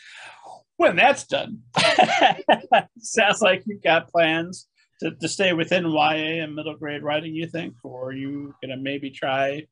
when 0.76 0.98
that's 0.98 1.26
done, 1.26 1.62
sounds 3.00 3.42
like 3.42 3.64
you've 3.66 3.82
got 3.82 4.12
plans 4.12 4.68
to, 5.00 5.12
to 5.12 5.28
stay 5.30 5.54
within 5.54 5.90
YA 5.90 6.44
and 6.44 6.54
middle 6.54 6.76
grade 6.76 7.02
writing. 7.02 7.34
You 7.34 7.48
think, 7.48 7.76
or 7.84 8.10
are 8.10 8.14
you 8.14 8.54
going 8.62 8.78
to 8.78 8.78
maybe 8.78 9.10
try 9.10 9.68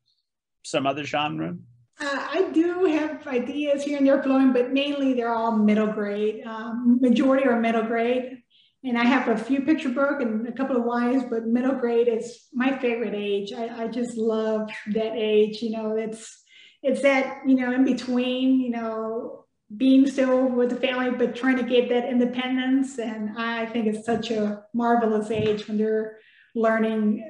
some 0.63 0.87
other 0.87 1.03
genre? 1.03 1.57
Uh, 1.99 2.27
I 2.31 2.49
do 2.51 2.85
have 2.85 3.27
ideas 3.27 3.83
here 3.83 3.97
and 3.97 4.07
there 4.07 4.23
flowing, 4.23 4.53
but 4.53 4.71
mainly 4.71 5.13
they're 5.13 5.33
all 5.33 5.57
middle 5.57 5.87
grade. 5.87 6.43
Um, 6.45 6.99
majority 7.01 7.45
are 7.45 7.59
middle 7.59 7.83
grade. 7.83 8.41
And 8.83 8.97
I 8.97 9.03
have 9.03 9.27
a 9.27 9.37
few 9.37 9.61
picture 9.61 9.89
book 9.89 10.21
and 10.21 10.47
a 10.47 10.51
couple 10.51 10.77
of 10.77 11.13
Ys, 11.13 11.23
but 11.29 11.45
middle 11.45 11.75
grade 11.75 12.07
is 12.07 12.47
my 12.51 12.75
favorite 12.79 13.13
age. 13.13 13.53
I, 13.53 13.83
I 13.83 13.87
just 13.87 14.17
love 14.17 14.71
that 14.93 15.13
age. 15.15 15.61
You 15.61 15.71
know, 15.71 15.95
it's 15.95 16.43
it's 16.81 17.03
that, 17.03 17.41
you 17.45 17.55
know, 17.55 17.71
in 17.71 17.85
between, 17.85 18.59
you 18.59 18.71
know, 18.71 19.45
being 19.77 20.07
still 20.07 20.47
with 20.47 20.71
the 20.71 20.75
family, 20.75 21.11
but 21.11 21.35
trying 21.35 21.57
to 21.57 21.63
get 21.63 21.89
that 21.89 22.09
independence. 22.09 22.97
And 22.97 23.37
I 23.37 23.67
think 23.67 23.85
it's 23.85 24.05
such 24.05 24.31
a 24.31 24.63
marvelous 24.73 25.29
age 25.29 25.67
when 25.67 25.77
they're 25.77 26.17
learning 26.55 27.23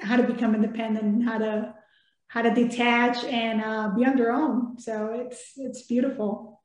how 0.00 0.16
to 0.16 0.22
become 0.22 0.54
independent 0.54 1.04
and 1.04 1.24
how 1.24 1.38
to 1.38 1.74
how 2.28 2.42
to 2.42 2.54
detach 2.54 3.24
and 3.24 3.62
uh, 3.62 3.88
be 3.96 4.04
on 4.04 4.16
their 4.16 4.32
own. 4.32 4.78
So 4.78 5.26
it's 5.26 5.52
it's 5.56 5.82
beautiful. 5.82 6.58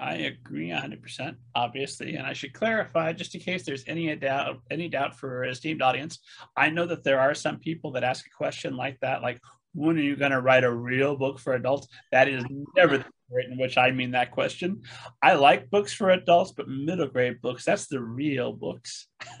I 0.00 0.14
agree 0.14 0.68
100%, 0.68 1.34
obviously. 1.56 2.14
And 2.14 2.24
I 2.24 2.32
should 2.32 2.52
clarify, 2.52 3.12
just 3.12 3.34
in 3.34 3.40
case 3.40 3.64
there's 3.64 3.82
any 3.88 4.14
doubt, 4.14 4.60
any 4.70 4.88
doubt 4.88 5.16
for 5.16 5.44
esteemed 5.44 5.82
audience, 5.82 6.20
I 6.56 6.70
know 6.70 6.86
that 6.86 7.02
there 7.02 7.18
are 7.18 7.34
some 7.34 7.58
people 7.58 7.90
that 7.92 8.04
ask 8.04 8.24
a 8.26 8.30
question 8.30 8.76
like 8.76 9.00
that, 9.00 9.22
like, 9.22 9.40
when 9.74 9.96
are 9.96 10.02
you 10.02 10.16
going 10.16 10.32
to 10.32 10.40
write 10.40 10.64
a 10.64 10.72
real 10.72 11.16
book 11.16 11.38
for 11.38 11.54
adults? 11.54 11.88
That 12.12 12.28
is 12.28 12.44
never 12.76 12.98
the 12.98 13.04
in 13.36 13.58
which 13.58 13.76
I 13.76 13.90
mean 13.90 14.12
that 14.12 14.30
question. 14.30 14.82
I 15.22 15.34
like 15.34 15.70
books 15.70 15.92
for 15.92 16.10
adults, 16.10 16.52
but 16.52 16.68
middle 16.68 17.06
grade 17.06 17.40
books, 17.42 17.64
that's 17.64 17.86
the 17.86 18.00
real 18.00 18.52
books. 18.52 19.06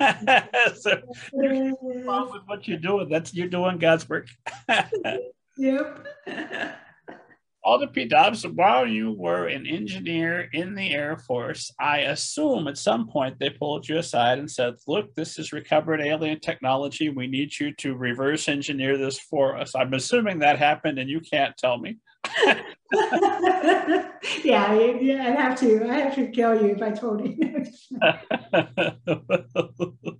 so 0.80 1.00
with 1.32 2.42
what 2.46 2.68
you're 2.68 2.78
doing. 2.78 3.08
That's 3.08 3.34
you're 3.34 3.48
doing 3.48 3.78
God's 3.78 4.08
work. 4.08 4.28
yep. 5.56 6.06
Alda 7.68 7.88
P. 7.88 8.06
Dobbs, 8.06 8.46
while 8.46 8.86
you 8.86 9.12
were 9.12 9.46
an 9.46 9.66
engineer 9.66 10.48
in 10.54 10.74
the 10.74 10.90
Air 10.90 11.18
Force, 11.18 11.70
I 11.78 11.98
assume 11.98 12.66
at 12.66 12.78
some 12.78 13.08
point 13.08 13.38
they 13.38 13.50
pulled 13.50 13.86
you 13.86 13.98
aside 13.98 14.38
and 14.38 14.50
said, 14.50 14.76
Look, 14.86 15.14
this 15.14 15.38
is 15.38 15.52
recovered 15.52 16.00
alien 16.00 16.40
technology. 16.40 17.10
We 17.10 17.26
need 17.26 17.60
you 17.60 17.74
to 17.74 17.94
reverse 17.94 18.48
engineer 18.48 18.96
this 18.96 19.20
for 19.20 19.58
us. 19.58 19.74
I'm 19.74 19.92
assuming 19.92 20.38
that 20.38 20.58
happened 20.58 20.98
and 20.98 21.10
you 21.10 21.20
can't 21.20 21.54
tell 21.58 21.76
me. 21.76 21.98
yeah, 24.42 24.42
yeah, 24.42 25.26
I'd 25.26 25.36
have 25.36 25.60
to. 25.60 25.90
I'd 25.90 26.04
have 26.04 26.14
to 26.14 26.28
kill 26.28 26.62
you 26.62 26.68
if 26.68 26.80
I 26.80 26.92
told 26.92 27.22
you. 27.22 27.64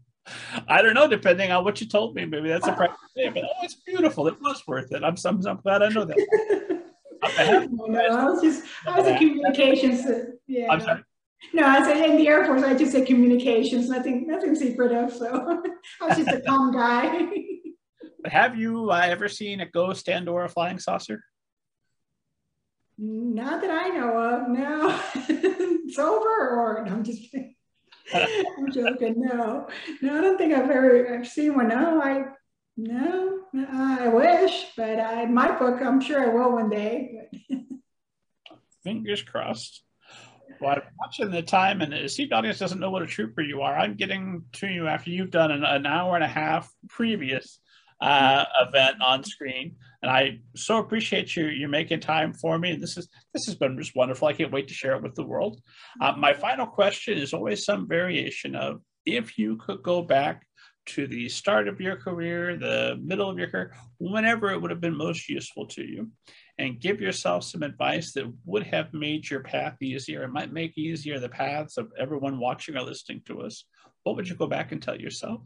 I 0.69 0.83
don't 0.83 0.93
know, 0.93 1.09
depending 1.09 1.51
on 1.51 1.65
what 1.65 1.81
you 1.81 1.89
told 1.89 2.15
me. 2.15 2.27
Maybe 2.27 2.51
that's 2.51 2.67
a 2.67 2.75
private 2.75 2.95
but 3.17 3.43
oh, 3.43 3.63
it's 3.63 3.77
beautiful. 3.77 4.29
It 4.29 4.39
was 4.39 4.63
worth 4.67 4.93
it. 4.93 5.03
I'm, 5.03 5.15
I'm, 5.25 5.47
I'm 5.47 5.61
glad 5.63 5.83
I 5.83 5.89
know 5.89 6.05
that. 6.05 6.85
No, 7.23 7.99
I 7.99 8.25
was 8.25 8.43
just, 8.43 8.65
I 8.87 9.01
was 9.01 9.09
a 9.09 9.17
communications. 9.19 10.07
Yeah. 10.47 10.69
I'm 10.71 10.81
sorry. 10.81 11.03
No, 11.53 11.67
I 11.67 11.83
said 11.83 12.11
in 12.11 12.17
the 12.17 12.29
Air 12.29 12.45
Force, 12.45 12.63
I 12.63 12.75
just 12.75 12.93
said 12.93 13.07
communications, 13.07 13.89
nothing, 13.89 14.27
nothing 14.27 14.55
secretive. 14.55 15.13
So 15.13 15.63
I 16.01 16.07
was 16.07 16.17
just 16.17 16.31
a 16.31 16.41
calm 16.41 16.73
guy. 16.73 17.29
Have 18.25 18.57
you 18.57 18.91
uh, 18.91 19.01
ever 19.05 19.29
seen 19.29 19.61
a 19.61 19.67
ghost 19.67 20.09
and 20.09 20.29
or 20.29 20.45
a 20.45 20.49
flying 20.49 20.79
saucer? 20.79 21.23
Not 22.99 23.61
that 23.61 23.71
I 23.71 23.89
know 23.91 24.19
of. 24.19 24.49
No, 24.49 25.01
it's 25.15 25.99
over. 25.99 26.51
Or 26.51 26.85
no, 26.85 26.95
I'm 26.95 27.05
just. 27.05 27.33
I'm 28.13 28.73
joking. 28.73 29.21
No, 29.21 29.69
no, 30.03 30.19
I 30.19 30.21
don't 30.21 30.37
think 30.37 30.53
I've 30.53 30.69
ever 30.69 31.19
I've 31.19 31.29
seen 31.29 31.55
one. 31.55 31.69
No, 31.69 32.03
I 32.03 32.25
no, 32.79 33.41
I 33.53 34.07
wish, 34.07 34.67
but 34.77 35.01
I, 35.01 35.27
my 35.27 35.59
book, 35.59 35.83
I'm 35.83 36.01
sure 36.01 36.25
I 36.25 36.33
will 36.33 36.53
one 36.53 36.71
day. 36.71 37.29
Fingers 38.85 39.21
crossed. 39.21 39.83
Well, 40.61 40.77
I'm 40.77 40.83
watching 40.97 41.33
the 41.33 41.43
time, 41.43 41.81
and 41.81 41.93
the 41.93 42.09
Steve 42.09 42.33
audience 42.33 42.61
doesn't 42.61 42.79
know 42.79 42.91
what 42.91 43.03
a 43.03 43.07
trooper 43.07 43.43
you 43.43 43.63
are. 43.63 43.77
I'm 43.77 43.97
getting 43.97 44.45
to 44.55 44.69
you 44.69 44.87
after 44.87 45.11
you've 45.11 45.33
done 45.33 45.51
an, 45.51 45.65
an 45.65 45.87
hour 45.87 46.15
and 46.15 46.23
a 46.23 46.29
half 46.29 46.73
previous 46.89 47.59
uh, 48.01 48.45
event 48.61 49.03
on 49.03 49.25
screen, 49.25 49.75
and 50.01 50.11
I 50.11 50.39
so 50.55 50.79
appreciate 50.79 51.35
you 51.35 51.47
you 51.47 51.67
making 51.67 51.99
time 51.99 52.33
for 52.33 52.59
me. 52.59 52.77
This 52.77 52.97
is 52.97 53.09
this 53.35 53.47
has 53.47 53.57
been 53.57 53.77
just 53.77 53.97
wonderful. 53.97 54.29
I 54.29 54.35
can't 54.35 54.53
wait 54.53 54.69
to 54.69 54.75
share 54.75 54.95
it 54.95 55.03
with 55.03 55.17
the 55.17 55.27
world. 55.27 55.61
Uh, 56.01 56.13
my 56.17 56.33
final 56.33 56.67
question 56.67 57.19
is 57.19 57.35
always 57.35 57.65
some 57.65 57.89
variation 57.89 58.55
of 58.55 58.83
if 59.05 59.37
you 59.37 59.57
could 59.57 59.83
go 59.83 60.03
back 60.03 60.47
to 60.89 61.07
the 61.07 61.29
start 61.29 61.69
of 61.69 61.81
your 61.81 61.97
career, 61.97 62.57
the 62.57 62.99
middle 63.03 63.29
of 63.29 63.39
your 63.39 63.49
career, 63.49 63.73
whenever 63.99 64.51
it 64.51 64.61
would 64.61 64.71
have 64.71 64.81
been 64.81 64.97
most 64.97 65.29
useful 65.29 65.67
to 65.67 65.83
you, 65.83 66.11
and 66.59 66.81
give 66.81 67.01
yourself 67.01 67.45
some 67.45 67.63
advice 67.63 68.13
that 68.13 68.33
would 68.45 68.65
have 68.65 68.93
made 68.93 69.29
your 69.31 69.41
path 69.41 69.81
easier. 69.81 70.25
It 70.25 70.33
might 70.33 70.53
make 70.53 70.77
easier 70.77 71.21
the 71.21 71.29
paths 71.29 71.77
of 71.77 71.93
everyone 71.99 72.41
watching 72.41 72.77
or 72.77 72.83
listening 72.83 73.23
to 73.27 73.43
us. 73.43 73.65
What 74.03 74.17
would 74.17 74.29
you 74.29 74.35
go 74.35 74.47
back 74.47 74.73
and 74.73 74.83
tell 74.83 74.99
yourself? 74.99 75.41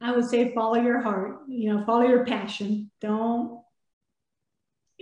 I 0.00 0.12
would 0.12 0.24
say 0.24 0.54
follow 0.54 0.80
your 0.80 1.00
heart, 1.00 1.40
you 1.46 1.72
know, 1.72 1.84
follow 1.84 2.08
your 2.08 2.24
passion. 2.24 2.90
Don't, 3.00 3.60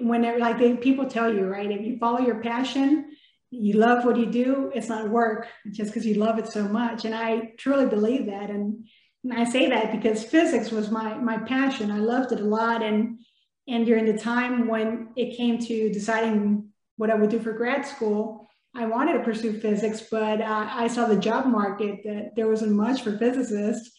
whenever, 0.01 0.39
like 0.41 0.59
they, 0.59 0.77
people 0.77 1.07
tell 1.07 1.33
you, 1.33 1.47
right? 1.47 1.71
If 1.71 1.87
you 1.87 1.99
follow 1.99 2.19
your 2.19 2.43
passion, 2.43 3.13
you 3.51 3.75
love 3.75 4.05
what 4.05 4.19
you 4.19 4.27
do, 4.27 4.71
it's 4.75 4.89
not 4.89 5.09
work 5.09 5.47
just 5.71 5.91
because 5.91 6.05
you 6.05 6.15
love 6.17 6.39
it 6.39 6.49
so 6.49 6.65
much. 6.65 7.05
And 7.05 7.15
I 7.15 7.53
truly 7.57 7.87
believe 7.87 8.27
that. 8.27 8.51
And, 8.51 8.89
and 9.25 9.33
I 9.33 9.45
say 9.45 9.69
that 9.69 9.93
because 9.93 10.25
physics 10.25 10.71
was 10.71 10.91
my, 10.91 11.15
my 11.15 11.39
passion. 11.39 11.91
I 11.91 11.99
loved 11.99 12.33
it 12.33 12.41
a 12.41 12.45
lot. 12.45 12.83
And, 12.83 13.19
and 13.67 13.85
during 13.85 14.07
the 14.07 14.19
time 14.19 14.69
when 14.69 15.09
it 15.17 15.37
came 15.37 15.59
to 15.59 15.93
deciding 15.93 16.69
what 16.97 17.11
I 17.11 17.15
would 17.15 17.31
do 17.31 17.41
for 17.41 17.53
grad 17.53 17.85
school, 17.85 18.49
I 18.75 18.87
wanted 18.87 19.15
to 19.15 19.25
pursue 19.25 19.59
physics, 19.59 20.05
but 20.11 20.41
uh, 20.41 20.69
I 20.71 20.89
saw 20.89 21.07
the 21.07 21.17
job 21.17 21.47
market 21.47 22.01
that 22.05 22.37
there 22.37 22.49
wasn't 22.49 22.73
much 22.73 23.03
for 23.03 23.17
physicists. 23.19 23.91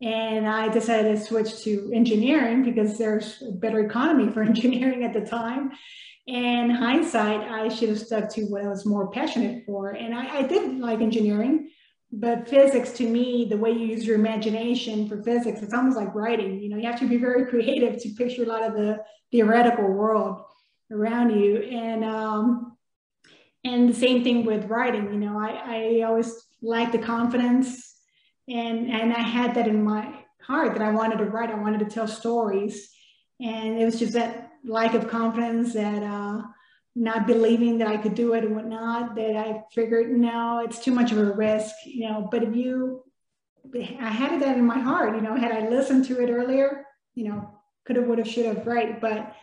And 0.00 0.46
I 0.46 0.68
decided 0.68 1.16
to 1.16 1.24
switch 1.24 1.62
to 1.64 1.90
engineering 1.94 2.62
because 2.62 2.98
there's 2.98 3.42
a 3.42 3.52
better 3.52 3.80
economy 3.80 4.30
for 4.32 4.42
engineering 4.44 5.02
at 5.04 5.12
the 5.12 5.22
time. 5.22 5.72
And 6.28 6.70
hindsight, 6.70 7.40
I 7.40 7.68
should 7.68 7.88
have 7.88 7.98
stuck 7.98 8.28
to 8.34 8.42
what 8.44 8.62
I 8.62 8.68
was 8.68 8.84
more 8.84 9.10
passionate 9.10 9.64
for. 9.64 9.90
And 9.90 10.14
I, 10.14 10.38
I 10.38 10.42
did 10.42 10.78
like 10.78 11.00
engineering, 11.00 11.70
but 12.10 12.48
physics 12.48 12.92
to 12.92 13.08
me, 13.08 13.46
the 13.48 13.56
way 13.56 13.70
you 13.70 13.86
use 13.86 14.04
your 14.04 14.16
imagination 14.16 15.08
for 15.08 15.22
physics, 15.22 15.60
it's 15.62 15.74
almost 15.74 15.96
like 15.96 16.14
writing. 16.14 16.60
You 16.60 16.70
know, 16.70 16.76
you 16.76 16.86
have 16.86 17.00
to 17.00 17.08
be 17.08 17.18
very 17.18 17.46
creative 17.50 18.00
to 18.02 18.10
picture 18.10 18.44
a 18.44 18.46
lot 18.46 18.62
of 18.62 18.74
the 18.74 19.04
theoretical 19.30 19.86
world 19.86 20.42
around 20.90 21.38
you. 21.38 21.56
And 21.62 22.04
um, 22.04 22.76
and 23.64 23.88
the 23.88 23.94
same 23.94 24.24
thing 24.24 24.44
with 24.44 24.64
writing. 24.66 25.12
You 25.12 25.18
know, 25.18 25.38
I, 25.38 26.00
I 26.00 26.02
always 26.02 26.34
like 26.62 26.92
the 26.92 26.98
confidence 26.98 27.88
and 28.48 28.90
and 28.90 29.12
I 29.12 29.20
had 29.20 29.54
that 29.54 29.68
in 29.68 29.82
my 29.82 30.24
heart 30.42 30.72
that 30.72 30.82
I 30.82 30.90
wanted 30.90 31.18
to 31.18 31.26
write. 31.26 31.50
I 31.50 31.54
wanted 31.54 31.80
to 31.80 31.94
tell 31.94 32.08
stories, 32.08 32.90
and 33.40 33.78
it 33.78 33.84
was 33.84 33.98
just 33.98 34.14
that 34.14 34.52
lack 34.64 34.94
of 34.94 35.08
confidence, 35.08 35.74
that 35.74 36.02
uh, 36.02 36.42
not 36.98 37.26
believing 37.26 37.78
that 37.78 37.88
I 37.88 37.96
could 37.96 38.14
do 38.14 38.34
it 38.34 38.44
and 38.44 38.56
whatnot. 38.56 39.14
That 39.14 39.36
I 39.36 39.62
figured, 39.72 40.10
no, 40.10 40.60
it's 40.64 40.80
too 40.80 40.92
much 40.92 41.12
of 41.12 41.18
a 41.18 41.32
risk, 41.32 41.74
you 41.84 42.08
know. 42.08 42.28
But 42.30 42.42
if 42.42 42.56
you, 42.56 43.04
I 44.00 44.10
had 44.10 44.42
that 44.42 44.56
in 44.56 44.64
my 44.64 44.78
heart, 44.78 45.14
you 45.14 45.20
know. 45.20 45.36
Had 45.36 45.52
I 45.52 45.68
listened 45.68 46.06
to 46.06 46.20
it 46.20 46.30
earlier, 46.30 46.86
you 47.14 47.28
know, 47.28 47.50
could 47.84 47.96
have, 47.96 48.06
would 48.06 48.18
have, 48.18 48.28
should 48.28 48.46
have, 48.46 48.66
right? 48.66 49.00
But 49.00 49.34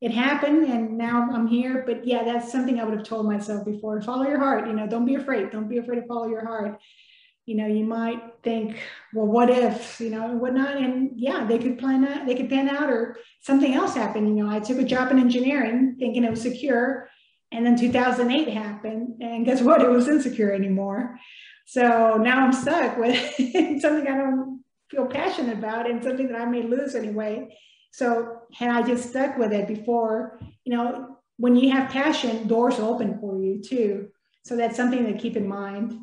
it 0.00 0.10
happened 0.10 0.66
and 0.66 0.98
now 0.98 1.28
I'm 1.32 1.46
here. 1.46 1.84
But 1.86 2.06
yeah, 2.06 2.24
that's 2.24 2.50
something 2.50 2.80
I 2.80 2.84
would 2.84 2.98
have 2.98 3.06
told 3.06 3.26
myself 3.26 3.64
before. 3.64 4.02
Follow 4.02 4.26
your 4.26 4.38
heart, 4.38 4.66
you 4.66 4.74
know, 4.74 4.86
don't 4.86 5.06
be 5.06 5.14
afraid. 5.14 5.50
Don't 5.50 5.68
be 5.68 5.78
afraid 5.78 6.00
to 6.00 6.06
follow 6.06 6.26
your 6.26 6.44
heart 6.44 6.78
you 7.46 7.56
know, 7.56 7.66
you 7.66 7.84
might 7.84 8.20
think, 8.42 8.78
well, 9.12 9.26
what 9.26 9.50
if, 9.50 10.00
you 10.00 10.10
know, 10.10 10.30
and 10.30 10.40
whatnot. 10.40 10.76
And 10.76 11.12
yeah, 11.16 11.44
they 11.44 11.58
could 11.58 11.78
plan 11.78 12.04
out, 12.04 12.26
they 12.26 12.34
could 12.34 12.48
pan 12.48 12.68
out 12.68 12.90
or 12.90 13.16
something 13.40 13.74
else 13.74 13.94
happened. 13.94 14.28
You 14.28 14.44
know, 14.44 14.50
I 14.50 14.60
took 14.60 14.78
a 14.78 14.84
job 14.84 15.10
in 15.10 15.18
engineering 15.18 15.96
thinking 15.98 16.24
it 16.24 16.30
was 16.30 16.42
secure. 16.42 17.08
And 17.52 17.64
then 17.64 17.76
2008 17.76 18.48
happened. 18.48 19.20
And 19.20 19.44
guess 19.44 19.60
what? 19.60 19.82
It 19.82 19.90
was 19.90 20.08
insecure 20.08 20.52
anymore. 20.52 21.18
So 21.66 22.16
now 22.16 22.44
I'm 22.44 22.52
stuck 22.52 22.96
with 22.98 23.16
something 23.36 24.08
I 24.08 24.16
don't 24.16 24.64
feel 24.90 25.06
passionate 25.06 25.58
about 25.58 25.88
and 25.88 26.02
something 26.02 26.28
that 26.28 26.40
I 26.40 26.46
may 26.46 26.62
lose 26.62 26.94
anyway. 26.94 27.56
So 27.92 28.40
had 28.54 28.70
I 28.70 28.82
just 28.82 29.10
stuck 29.10 29.38
with 29.38 29.52
it 29.52 29.68
before, 29.68 30.40
you 30.64 30.74
know, 30.74 31.18
when 31.36 31.56
you 31.56 31.70
have 31.72 31.90
passion, 31.90 32.48
doors 32.48 32.78
open 32.78 33.18
for 33.20 33.40
you 33.40 33.62
too. 33.62 34.08
So 34.44 34.56
that's 34.56 34.76
something 34.76 35.06
to 35.06 35.18
keep 35.18 35.36
in 35.36 35.46
mind. 35.46 35.98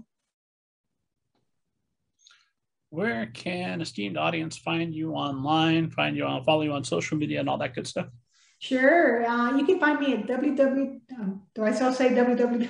Where 2.91 3.27
can 3.27 3.79
esteemed 3.79 4.17
audience 4.17 4.57
find 4.57 4.93
you 4.93 5.13
online, 5.13 5.89
find 5.91 6.17
you 6.17 6.25
on, 6.25 6.43
follow 6.43 6.63
you 6.63 6.73
on 6.73 6.83
social 6.83 7.17
media, 7.17 7.39
and 7.39 7.47
all 7.47 7.57
that 7.59 7.73
good 7.73 7.87
stuff? 7.87 8.07
Sure. 8.59 9.25
Uh, 9.25 9.55
you 9.55 9.65
can 9.65 9.79
find 9.79 9.97
me 9.97 10.13
at 10.13 10.27
www. 10.27 10.99
Um, 11.17 11.43
do 11.55 11.63
I 11.63 11.71
still 11.71 11.93
say 11.93 12.09
www? 12.09 12.67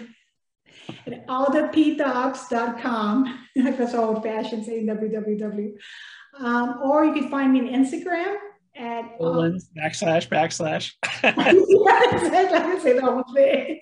at 1.07 1.73
feel 3.75 3.87
so 3.87 4.03
old 4.13 4.21
fashioned 4.21 4.63
saying 4.63 4.85
www. 4.85 5.71
Um, 6.39 6.79
or 6.83 7.03
you 7.03 7.13
can 7.13 7.31
find 7.31 7.51
me 7.51 7.61
on 7.61 7.83
Instagram 7.83 8.35
at 8.75 9.17
colon 9.17 9.53
um, 9.53 9.59
backslash 9.75 10.29
backslash. 10.29 10.93
yes, 11.23 12.53
I 12.53 12.79
say 12.79 12.93
the 12.93 13.01
whole 13.01 13.23
thing. 13.33 13.81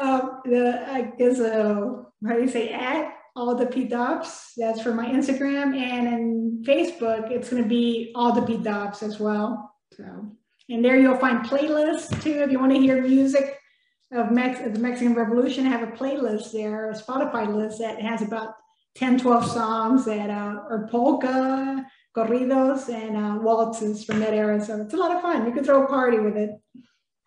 um, 0.00 0.40
the, 0.46 0.86
I 0.90 1.12
guess 1.18 1.40
uh, 1.40 2.04
how 2.26 2.34
do 2.34 2.40
you 2.40 2.48
say 2.48 2.70
at 2.70 3.12
Alda 3.36 3.66
P 3.66 3.84
Dobbs? 3.84 4.52
That's 4.56 4.80
for 4.80 4.94
my 4.94 5.06
Instagram 5.06 5.76
and 5.76 6.06
in 6.06 6.64
Facebook, 6.66 7.30
it's 7.30 7.50
going 7.50 7.62
to 7.62 7.68
be 7.68 8.12
Alda 8.14 8.42
P 8.42 8.56
Dobbs 8.58 9.02
as 9.02 9.18
well. 9.18 9.74
So, 9.92 10.04
and 10.68 10.84
there 10.84 10.98
you'll 10.98 11.18
find 11.18 11.44
playlists 11.44 12.22
too 12.22 12.42
if 12.42 12.50
you 12.50 12.58
want 12.58 12.72
to 12.72 12.80
hear 12.80 13.02
music 13.02 13.58
of, 14.12 14.30
Mex- 14.30 14.60
the 14.60 14.78
Mexican 14.78 15.14
Revolution. 15.14 15.66
I 15.66 15.70
have 15.70 15.88
a 15.88 15.92
playlist 15.92 16.52
there, 16.52 16.90
a 16.90 16.94
Spotify 16.94 17.52
list 17.52 17.78
that 17.80 18.00
has 18.00 18.22
about 18.22 18.54
10, 18.94 19.18
12 19.18 19.50
songs 19.50 20.04
that 20.04 20.30
uh, 20.30 20.60
are 20.70 20.88
polka, 20.90 21.84
corridos, 22.16 22.88
and 22.88 23.16
uh, 23.16 23.42
waltzes 23.42 24.04
from 24.04 24.20
that 24.20 24.32
era. 24.32 24.64
So 24.64 24.80
it's 24.80 24.94
a 24.94 24.96
lot 24.96 25.14
of 25.14 25.20
fun. 25.20 25.46
You 25.46 25.52
can 25.52 25.64
throw 25.64 25.84
a 25.84 25.88
party 25.88 26.20
with 26.20 26.36
it. 26.36 26.50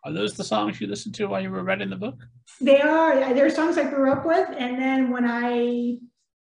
Are 0.03 0.14
those 0.14 0.34
the 0.36 0.44
songs 0.44 0.80
you 0.80 0.88
listened 0.88 1.15
to 1.15 1.28
while 1.28 1.41
you 1.41 1.52
were 1.52 1.64
writing 1.64 1.90
the 1.90 1.95
book? 1.95 2.15
They 2.61 2.80
are. 2.80 3.34
They're 3.34 3.49
songs 3.49 3.78
I 3.78 3.90
grew 3.90 4.11
up 4.11 4.26
with. 4.26 4.48
And 4.57 4.80
then 4.80 5.11
when 5.11 5.26
I 5.26 5.98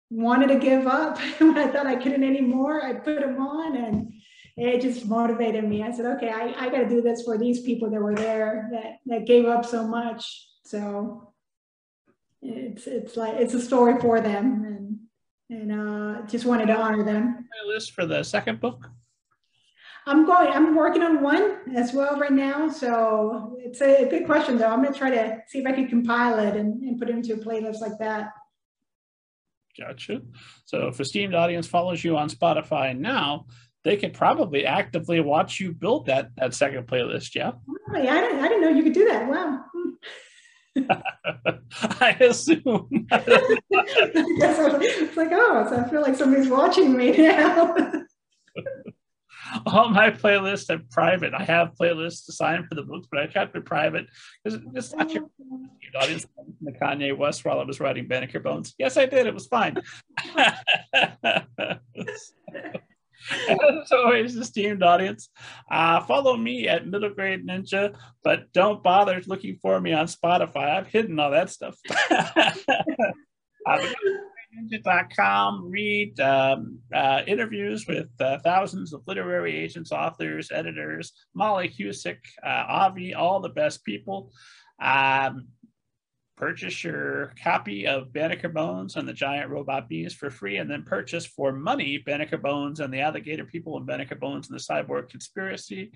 wanted 0.09 0.47
to 0.47 0.59
give 0.59 0.87
up, 0.87 1.19
when 1.39 1.57
I 1.57 1.67
thought 1.67 1.87
I 1.87 1.95
couldn't 1.95 2.23
anymore, 2.23 2.85
I 2.85 2.93
put 2.93 3.19
them 3.19 3.39
on 3.39 3.75
and 3.75 4.13
it 4.55 4.81
just 4.81 5.05
motivated 5.05 5.63
me. 5.63 5.83
I 5.83 5.91
said, 5.91 6.05
okay, 6.17 6.29
I, 6.29 6.53
I 6.57 6.69
got 6.69 6.79
to 6.79 6.89
do 6.89 7.01
this 7.01 7.23
for 7.23 7.37
these 7.37 7.61
people 7.61 7.89
that 7.91 8.01
were 8.01 8.15
there 8.15 8.69
that, 8.71 8.97
that 9.05 9.27
gave 9.27 9.45
up 9.45 9.65
so 9.65 9.87
much. 9.87 10.47
So 10.63 11.33
it's, 12.41 12.87
it's 12.87 13.17
like, 13.17 13.35
it's 13.35 13.53
a 13.53 13.61
story 13.61 13.99
for 13.99 14.21
them. 14.21 14.63
And 14.65 14.87
and 15.49 15.71
uh, 15.71 16.21
just 16.27 16.45
wanted 16.45 16.67
to 16.67 16.75
honor 16.75 17.03
them. 17.03 17.47
List 17.67 17.91
for 17.91 18.05
the 18.05 18.23
second 18.23 18.59
book. 18.59 18.89
I'm 20.07 20.25
going. 20.25 20.51
I'm 20.51 20.73
working 20.73 21.03
on 21.03 21.21
one 21.21 21.57
as 21.75 21.93
well 21.93 22.17
right 22.17 22.31
now. 22.31 22.69
So 22.69 23.57
it's 23.59 23.81
a 23.81 24.07
good 24.09 24.25
question, 24.25 24.57
though. 24.57 24.67
I'm 24.67 24.81
going 24.81 24.93
to 24.93 24.97
try 24.97 25.09
to 25.09 25.41
see 25.47 25.59
if 25.59 25.67
I 25.67 25.73
can 25.73 25.87
compile 25.87 26.39
it 26.39 26.55
and, 26.55 26.81
and 26.81 26.97
put 26.97 27.09
it 27.09 27.15
into 27.15 27.33
a 27.33 27.37
playlist 27.37 27.81
like 27.81 27.99
that. 27.99 28.31
Gotcha. 29.77 30.21
So 30.65 30.87
if 30.87 30.99
esteemed 30.99 31.35
audience 31.35 31.67
follows 31.67 32.03
you 32.03 32.17
on 32.17 32.29
Spotify 32.29 32.97
now, 32.97 33.47
they 33.83 33.97
could 33.97 34.13
probably 34.13 34.65
actively 34.65 35.19
watch 35.19 35.59
you 35.59 35.73
build 35.73 36.05
that 36.05 36.31
that 36.37 36.53
second 36.53 36.87
playlist. 36.87 37.35
Yeah. 37.35 37.51
Really? 37.87 38.07
I 38.07 38.21
didn't. 38.21 38.39
I 38.39 38.47
didn't 38.47 38.61
know 38.61 38.69
you 38.69 38.83
could 38.83 38.93
do 38.93 39.07
that. 39.09 39.27
Wow. 39.27 39.63
I 41.99 42.11
assume. 42.21 42.87
it's 43.11 45.17
like, 45.17 45.29
oh, 45.31 45.67
so 45.69 45.77
I 45.77 45.89
feel 45.89 46.01
like 46.01 46.15
somebody's 46.15 46.49
watching 46.49 46.95
me 46.95 47.17
now. 47.17 47.75
All 49.65 49.89
my 49.89 50.11
playlists 50.11 50.69
are 50.69 50.81
private. 50.91 51.33
I 51.33 51.43
have 51.43 51.73
playlists 51.79 52.27
assigned 52.29 52.67
for 52.67 52.75
the 52.75 52.83
books, 52.83 53.07
but 53.11 53.21
I 53.21 53.27
kept 53.27 53.55
it 53.55 53.65
private 53.65 54.07
because 54.43 54.59
it's 54.73 54.93
not 54.93 55.11
your 55.11 55.29
audience 56.01 56.25
the 56.61 56.71
Kanye 56.71 57.17
West 57.17 57.45
while 57.45 57.59
I 57.59 57.63
was 57.63 57.79
writing 57.79 58.07
Banneker 58.07 58.39
Bones. 58.39 58.73
Yes, 58.77 58.97
I 58.97 59.05
did. 59.05 59.27
It 59.27 59.33
was 59.33 59.47
fine. 59.47 59.77
As 63.49 63.91
always, 63.91 64.35
esteemed 64.35 64.83
audience, 64.83 65.29
uh, 65.69 66.01
follow 66.01 66.37
me 66.37 66.67
at 66.67 66.87
Middle 66.87 67.09
Grade 67.09 67.45
Ninja, 67.45 67.95
but 68.23 68.51
don't 68.53 68.83
bother 68.83 69.21
looking 69.25 69.57
for 69.61 69.81
me 69.81 69.91
on 69.91 70.05
Spotify. 70.05 70.77
I've 70.77 70.87
hidden 70.87 71.19
all 71.19 71.31
that 71.31 71.49
stuff. 71.49 71.77
ninja.com, 74.55 75.69
read 75.69 76.19
um, 76.19 76.79
uh, 76.93 77.21
interviews 77.27 77.85
with 77.87 78.09
uh, 78.19 78.39
thousands 78.39 78.93
of 78.93 79.01
literary 79.07 79.55
agents, 79.55 79.91
authors, 79.91 80.51
editors, 80.51 81.13
Molly 81.33 81.69
Cusick, 81.69 82.19
uh, 82.43 82.65
Avi, 82.67 83.13
all 83.13 83.39
the 83.39 83.49
best 83.49 83.83
people. 83.83 84.31
Um, 84.81 85.47
purchase 86.37 86.83
your 86.83 87.33
copy 87.43 87.87
of 87.87 88.13
Banneker 88.13 88.49
Bones 88.49 88.95
and 88.95 89.07
the 89.07 89.13
Giant 89.13 89.49
Robot 89.49 89.89
Bees 89.89 90.13
for 90.13 90.29
free, 90.29 90.57
and 90.57 90.69
then 90.69 90.83
purchase 90.83 91.25
for 91.25 91.51
money 91.51 91.97
Banneker 91.97 92.37
Bones 92.37 92.79
and 92.79 92.93
the 92.93 93.01
Alligator 93.01 93.45
People 93.45 93.77
and 93.77 93.87
Banneker 93.87 94.15
Bones 94.15 94.49
and 94.49 94.57
the 94.57 94.63
Cyborg 94.63 95.09
Conspiracy. 95.09 95.91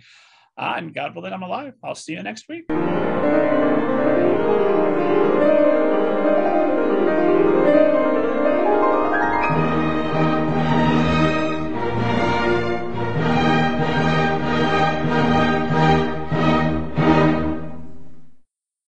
Uh, 0.57 0.73
and 0.77 0.93
God 0.93 1.15
willing, 1.15 1.33
I'm 1.33 1.43
alive. 1.43 1.73
I'll 1.83 1.95
see 1.95 2.13
you 2.13 2.23
next 2.23 2.49
week. 2.49 2.65